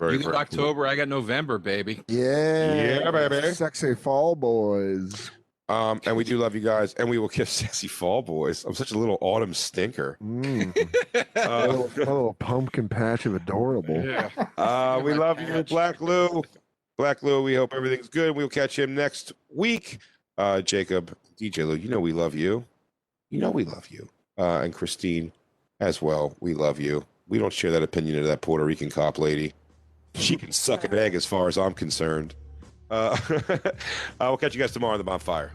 Very, 0.00 0.14
you 0.14 0.18
got 0.18 0.24
very 0.24 0.32
cool. 0.32 0.40
October, 0.40 0.86
I 0.86 0.96
got 0.96 1.08
November, 1.08 1.58
baby. 1.58 2.02
Yeah. 2.08 3.00
Yeah, 3.04 3.10
baby. 3.28 3.52
Sexy 3.54 3.94
fall 3.94 4.34
boys. 4.34 5.30
Um, 5.70 6.00
and 6.04 6.16
we 6.16 6.24
do 6.24 6.36
love 6.36 6.54
you 6.56 6.60
guys, 6.60 6.94
and 6.94 7.08
we 7.08 7.18
will 7.18 7.28
kiss 7.28 7.48
sexy 7.62 7.86
fall 7.86 8.22
boys. 8.22 8.64
I'm 8.64 8.74
such 8.74 8.90
a 8.90 8.98
little 8.98 9.18
autumn 9.20 9.54
stinker. 9.54 10.18
Mm. 10.22 10.76
a, 11.36 11.50
Uh, 11.50 11.66
little, 11.68 11.90
a 11.94 11.98
little 11.98 12.34
pumpkin 12.34 12.88
patch 12.88 13.24
of 13.24 13.36
adorable. 13.36 14.04
Yeah. 14.04 14.30
Uh, 14.58 15.00
we 15.04 15.14
love 15.14 15.40
you, 15.40 15.62
Black 15.62 16.00
Lou. 16.00 16.42
Black 16.98 17.22
Lou, 17.22 17.42
we 17.42 17.54
hope 17.54 17.72
everything's 17.72 18.08
good. 18.08 18.34
We'll 18.34 18.48
catch 18.48 18.78
him 18.78 18.94
next 18.94 19.32
week. 19.54 19.98
Uh, 20.36 20.60
Jacob, 20.60 21.16
DJ 21.40 21.66
Lou, 21.66 21.76
you 21.76 21.88
know 21.88 22.00
we 22.00 22.12
love 22.12 22.34
you. 22.34 22.64
You 23.30 23.40
know 23.40 23.50
we 23.50 23.64
love 23.64 23.88
you. 23.90 24.08
Uh, 24.36 24.60
and 24.64 24.74
Christine 24.74 25.30
as 25.78 26.02
well. 26.02 26.34
We 26.40 26.52
love 26.54 26.80
you. 26.80 27.04
We 27.28 27.38
don't 27.38 27.52
share 27.52 27.70
that 27.70 27.82
opinion 27.82 28.18
of 28.18 28.24
that 28.26 28.40
Puerto 28.40 28.64
Rican 28.64 28.90
cop 28.90 29.18
lady. 29.18 29.52
She 30.14 30.36
can 30.36 30.50
suck 30.50 30.82
an 30.82 30.94
egg 30.94 31.14
as 31.14 31.24
far 31.24 31.46
as 31.46 31.56
I'm 31.56 31.74
concerned. 31.74 32.34
Uh, 32.90 33.16
uh, 33.48 33.58
we'll 34.20 34.36
catch 34.36 34.54
you 34.54 34.60
guys 34.60 34.72
tomorrow 34.72 34.94
on 34.94 34.98
the 34.98 35.04
bonfire. 35.04 35.52